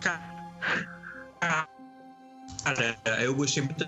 [0.00, 0.40] Cara,
[3.22, 3.84] eu gostei muito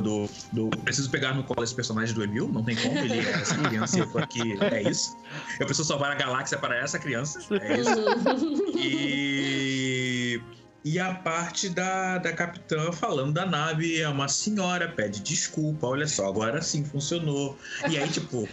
[0.00, 0.70] do, do.
[0.78, 3.96] Preciso pegar no colo esse personagem do Emil, não tem como, ele é essa criança
[3.96, 5.16] e eu tô aqui, é isso.
[5.60, 8.76] Eu preciso salvar a galáxia para essa criança, é isso.
[8.76, 10.42] E.
[10.86, 16.06] E a parte da, da capitã falando da nave é uma senhora, pede desculpa, olha
[16.06, 17.56] só, agora sim funcionou.
[17.88, 18.46] E aí, tipo.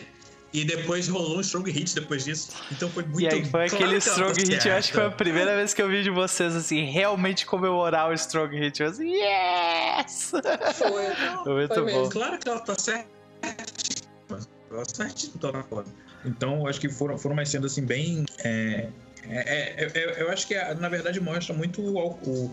[0.53, 2.49] E depois rolou um strong hit depois disso.
[2.71, 4.67] Então foi muito E aí foi claro aquele strong hit, certa.
[4.67, 8.09] eu acho que foi a primeira vez que eu vi de vocês, assim, realmente comemorar
[8.09, 8.81] o strong hit.
[8.81, 10.31] Eu assim, yes!
[10.77, 10.91] Foi.
[11.43, 12.09] Foi muito foi bom.
[12.09, 13.07] Claro que ela tá certa.
[14.69, 15.91] Ela tá certinho toda forma.
[16.25, 18.25] Então, acho que foram, foram umas cenas assim bem.
[18.43, 18.89] É,
[19.27, 22.51] é, é, é, eu acho que, na verdade, mostra muito o, o,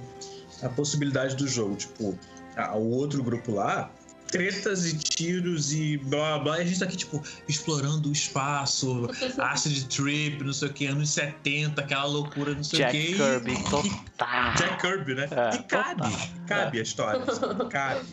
[0.63, 1.77] a possibilidade do jogo.
[1.77, 2.19] Tipo,
[2.57, 3.91] a, o outro grupo lá,
[4.29, 6.59] tretas e tiros e blá blá.
[6.59, 9.09] E a gente tá aqui, tipo, explorando o espaço,
[9.39, 13.15] acid trip, não sei o que, anos 70, aquela loucura, não sei Jack o que.
[13.15, 14.55] Kirby, total.
[14.55, 15.29] Jack Kirby, né?
[15.31, 16.29] É, e cabe, total.
[16.47, 16.81] cabe é.
[16.81, 18.07] a história, assim, cabe.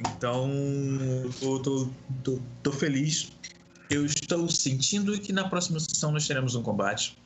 [0.00, 0.48] Então,
[1.42, 1.88] eu tô,
[2.22, 3.32] tô, tô feliz.
[3.90, 7.18] Eu estou sentindo que na próxima sessão nós teremos um combate.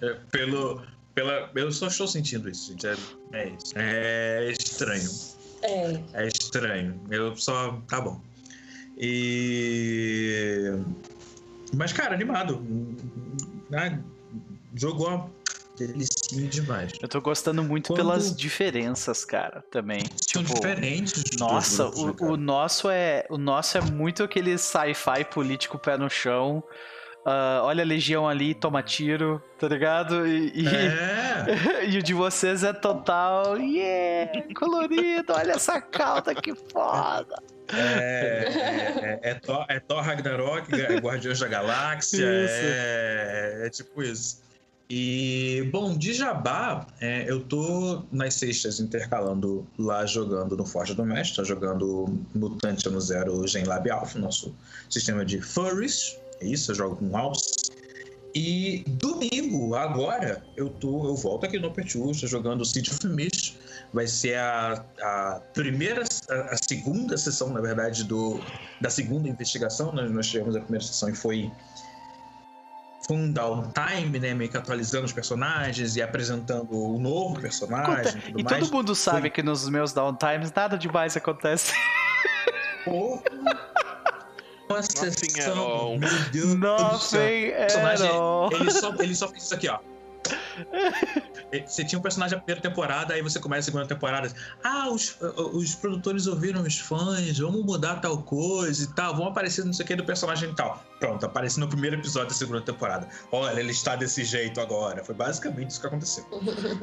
[0.00, 0.82] É, pelo,
[1.14, 2.86] pela, eu só estou sentindo isso, gente.
[2.86, 2.96] É,
[3.32, 3.72] é isso.
[3.74, 5.37] É estranho.
[5.62, 6.00] É.
[6.14, 7.00] É estranho.
[7.10, 7.80] Eu só.
[7.88, 8.20] Tá bom.
[8.96, 10.72] E.
[11.74, 12.64] Mas, cara, animado.
[13.72, 13.98] Ah,
[14.74, 15.30] jogou
[15.78, 16.92] delicinho demais.
[17.00, 17.98] Eu tô gostando muito Quando...
[17.98, 20.00] pelas diferenças, cara, também.
[20.20, 21.24] São tipo, diferentes.
[21.38, 25.96] Nossa, grupos, o, né, o, nosso é o nosso é muito aquele sci-fi político pé
[25.96, 26.62] no chão.
[27.28, 30.26] Uh, olha a legião ali, toma tiro, tá ligado?
[30.26, 31.84] E, e, é.
[31.86, 37.36] e o de vocês é total, yeah, colorido, olha essa calda que foda.
[37.70, 40.70] É, é, é, é, Thor, é Thor Ragnarok,
[41.02, 44.40] Guardiões da Galáxia, é, é, tipo isso.
[44.88, 51.04] E, bom, de Jabá, é, eu tô nas sextas intercalando lá jogando no Forte do
[51.04, 54.54] Mestre, jogando Mutante no Zero Gen Lab Alpha, nosso
[54.88, 57.68] sistema de furries, é isso, eu jogo com Alce.
[58.34, 63.58] E domingo, agora, eu tô, eu volto aqui no Petiúcha jogando City of Mist.
[63.92, 68.38] Vai ser a, a primeira, a, segunda sessão, na verdade, do,
[68.80, 69.92] da segunda investigação.
[69.92, 71.50] Nós, nós tivemos a primeira sessão e foi
[73.06, 74.34] foi um downtime, né?
[74.34, 78.22] Meio que atualizando os personagens e apresentando o novo personagem.
[78.36, 79.30] e, e todo mundo sabe foi...
[79.30, 81.72] que nos meus downtimes nada demais acontece.
[82.84, 83.22] Porra
[84.68, 85.98] uma sessão.
[85.98, 87.20] Meu Deus Nothing do céu.
[88.52, 89.78] Ele só, ele só fez isso aqui, ó.
[91.66, 94.30] Você tinha um personagem da primeira temporada, aí você começa a segunda temporada.
[94.62, 95.16] Ah, os,
[95.54, 99.84] os produtores ouviram os fãs, vamos mudar tal coisa e tal, vão aparecer não sei
[99.84, 100.84] o que do personagem e tal.
[101.00, 103.08] Pronto, aparece no primeiro episódio da segunda temporada.
[103.32, 105.02] Olha, ele está desse jeito agora.
[105.02, 106.26] Foi basicamente isso que aconteceu.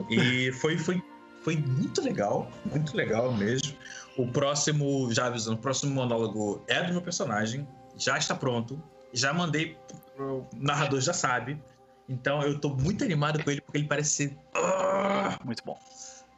[0.10, 1.04] E foi, foi,
[1.44, 3.76] foi muito legal, muito legal mesmo.
[4.18, 8.82] O próximo, já avisando, o próximo monólogo é do meu personagem, já está pronto,
[9.14, 9.78] já mandei
[10.16, 11.62] pro narrador, já sabe.
[12.08, 14.38] Então eu tô muito animado com ele porque ele parece ser.
[14.54, 15.78] Ah, muito bom.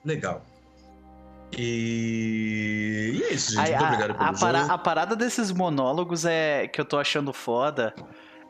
[0.04, 0.44] Legal.
[1.58, 3.14] E...
[3.16, 3.70] e é isso, gente.
[3.70, 7.94] Muito obrigado pelo a, para, a parada desses monólogos é que eu tô achando foda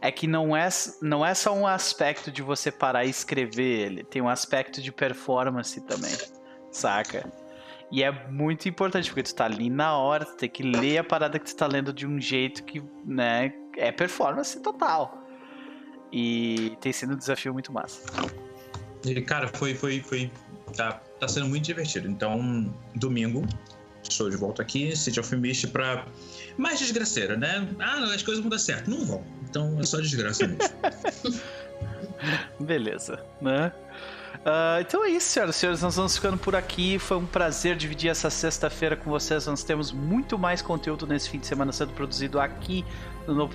[0.02, 0.70] é que não é,
[1.02, 4.92] não é só um aspecto de você parar e escrever ele, tem um aspecto de
[4.92, 6.16] performance também,
[6.72, 7.32] saca?
[7.92, 11.04] E é muito importante, porque tu tá ali na hora, tu tem que ler a
[11.04, 15.26] parada que tu tá lendo de um jeito que, né, é performance total.
[16.12, 18.02] E tem sido um desafio muito massa.
[19.06, 20.32] E, cara, foi, foi, foi.
[20.76, 22.10] Tá, tá sendo muito divertido.
[22.10, 23.46] Então, domingo,
[24.04, 26.06] estou de volta aqui, City of Mist pra.
[26.58, 27.68] Mais desgraceira, né?
[27.80, 28.90] Ah, as coisas vão dar certo.
[28.90, 29.24] Não vão.
[29.50, 30.76] Então é só desgraça mesmo.
[32.60, 33.72] Beleza, né?
[34.48, 35.82] Uh, então é isso, senhoras e senhores.
[35.82, 36.98] Nós vamos ficando por aqui.
[36.98, 39.45] Foi um prazer dividir essa sexta-feira com vocês.
[39.45, 42.85] Nós temos muito mais conteúdo nesse fim de semana sendo produzido aqui
[43.27, 43.50] no No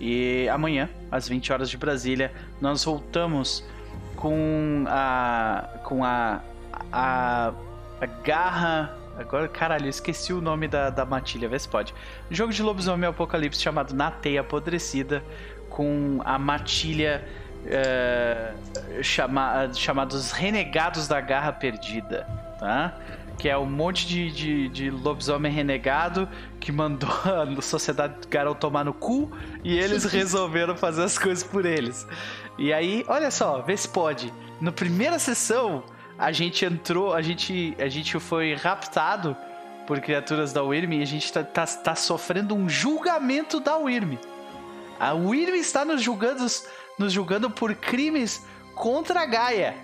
[0.00, 3.62] E amanhã, às 20 horas de Brasília, nós voltamos
[4.16, 5.68] com a.
[5.84, 6.40] com a.
[6.90, 7.52] a,
[8.00, 8.96] a garra.
[9.18, 11.92] Agora, caralho, eu esqueci o nome da, da matilha, vê se pode.
[12.30, 15.22] jogo de lobisomem apocalipse chamado Na Teia Apodrecida,
[15.68, 17.22] com a matilha
[17.66, 18.52] é,
[19.02, 22.26] chama, chamados Renegados da Garra Perdida,
[22.58, 22.94] tá?
[23.38, 26.28] Que é um monte de, de, de lobisomem renegado
[26.60, 27.10] que mandou
[27.58, 29.30] a sociedade Garou tomar no cu
[29.64, 32.06] e eles resolveram fazer as coisas por eles.
[32.58, 34.32] E aí, olha só, vê se pode.
[34.60, 35.82] Na primeira sessão,
[36.18, 39.36] a gente entrou, a gente, a gente foi raptado
[39.86, 44.16] por criaturas da Wyrm e a gente tá, tá, tá sofrendo um julgamento da Wyrm.
[45.00, 46.46] A Wyrm está nos julgando
[47.02, 49.74] nos julgando por crimes contra a Gaia.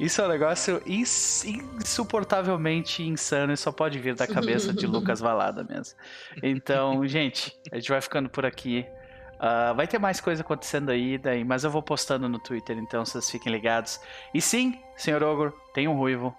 [0.00, 5.20] Isso é um negócio ins insuportavelmente insano e só pode vir da cabeça de Lucas
[5.20, 5.96] Valada mesmo.
[6.42, 8.86] Então, gente, a gente vai ficando por aqui.
[9.34, 13.04] Uh, vai ter mais coisa acontecendo aí, daí, mas eu vou postando no Twitter, então
[13.04, 14.00] vocês fiquem ligados.
[14.32, 16.34] E sim, senhor Ogro, tem um ruivo.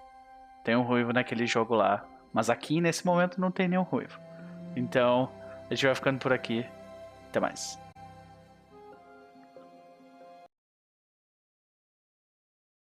[0.63, 2.05] Tem um ruivo naquele jogo lá.
[2.33, 4.19] Mas aqui, nesse momento, não tem nenhum ruivo.
[4.75, 5.29] Então,
[5.69, 6.65] a gente vai ficando por aqui.
[7.29, 7.82] Até mais.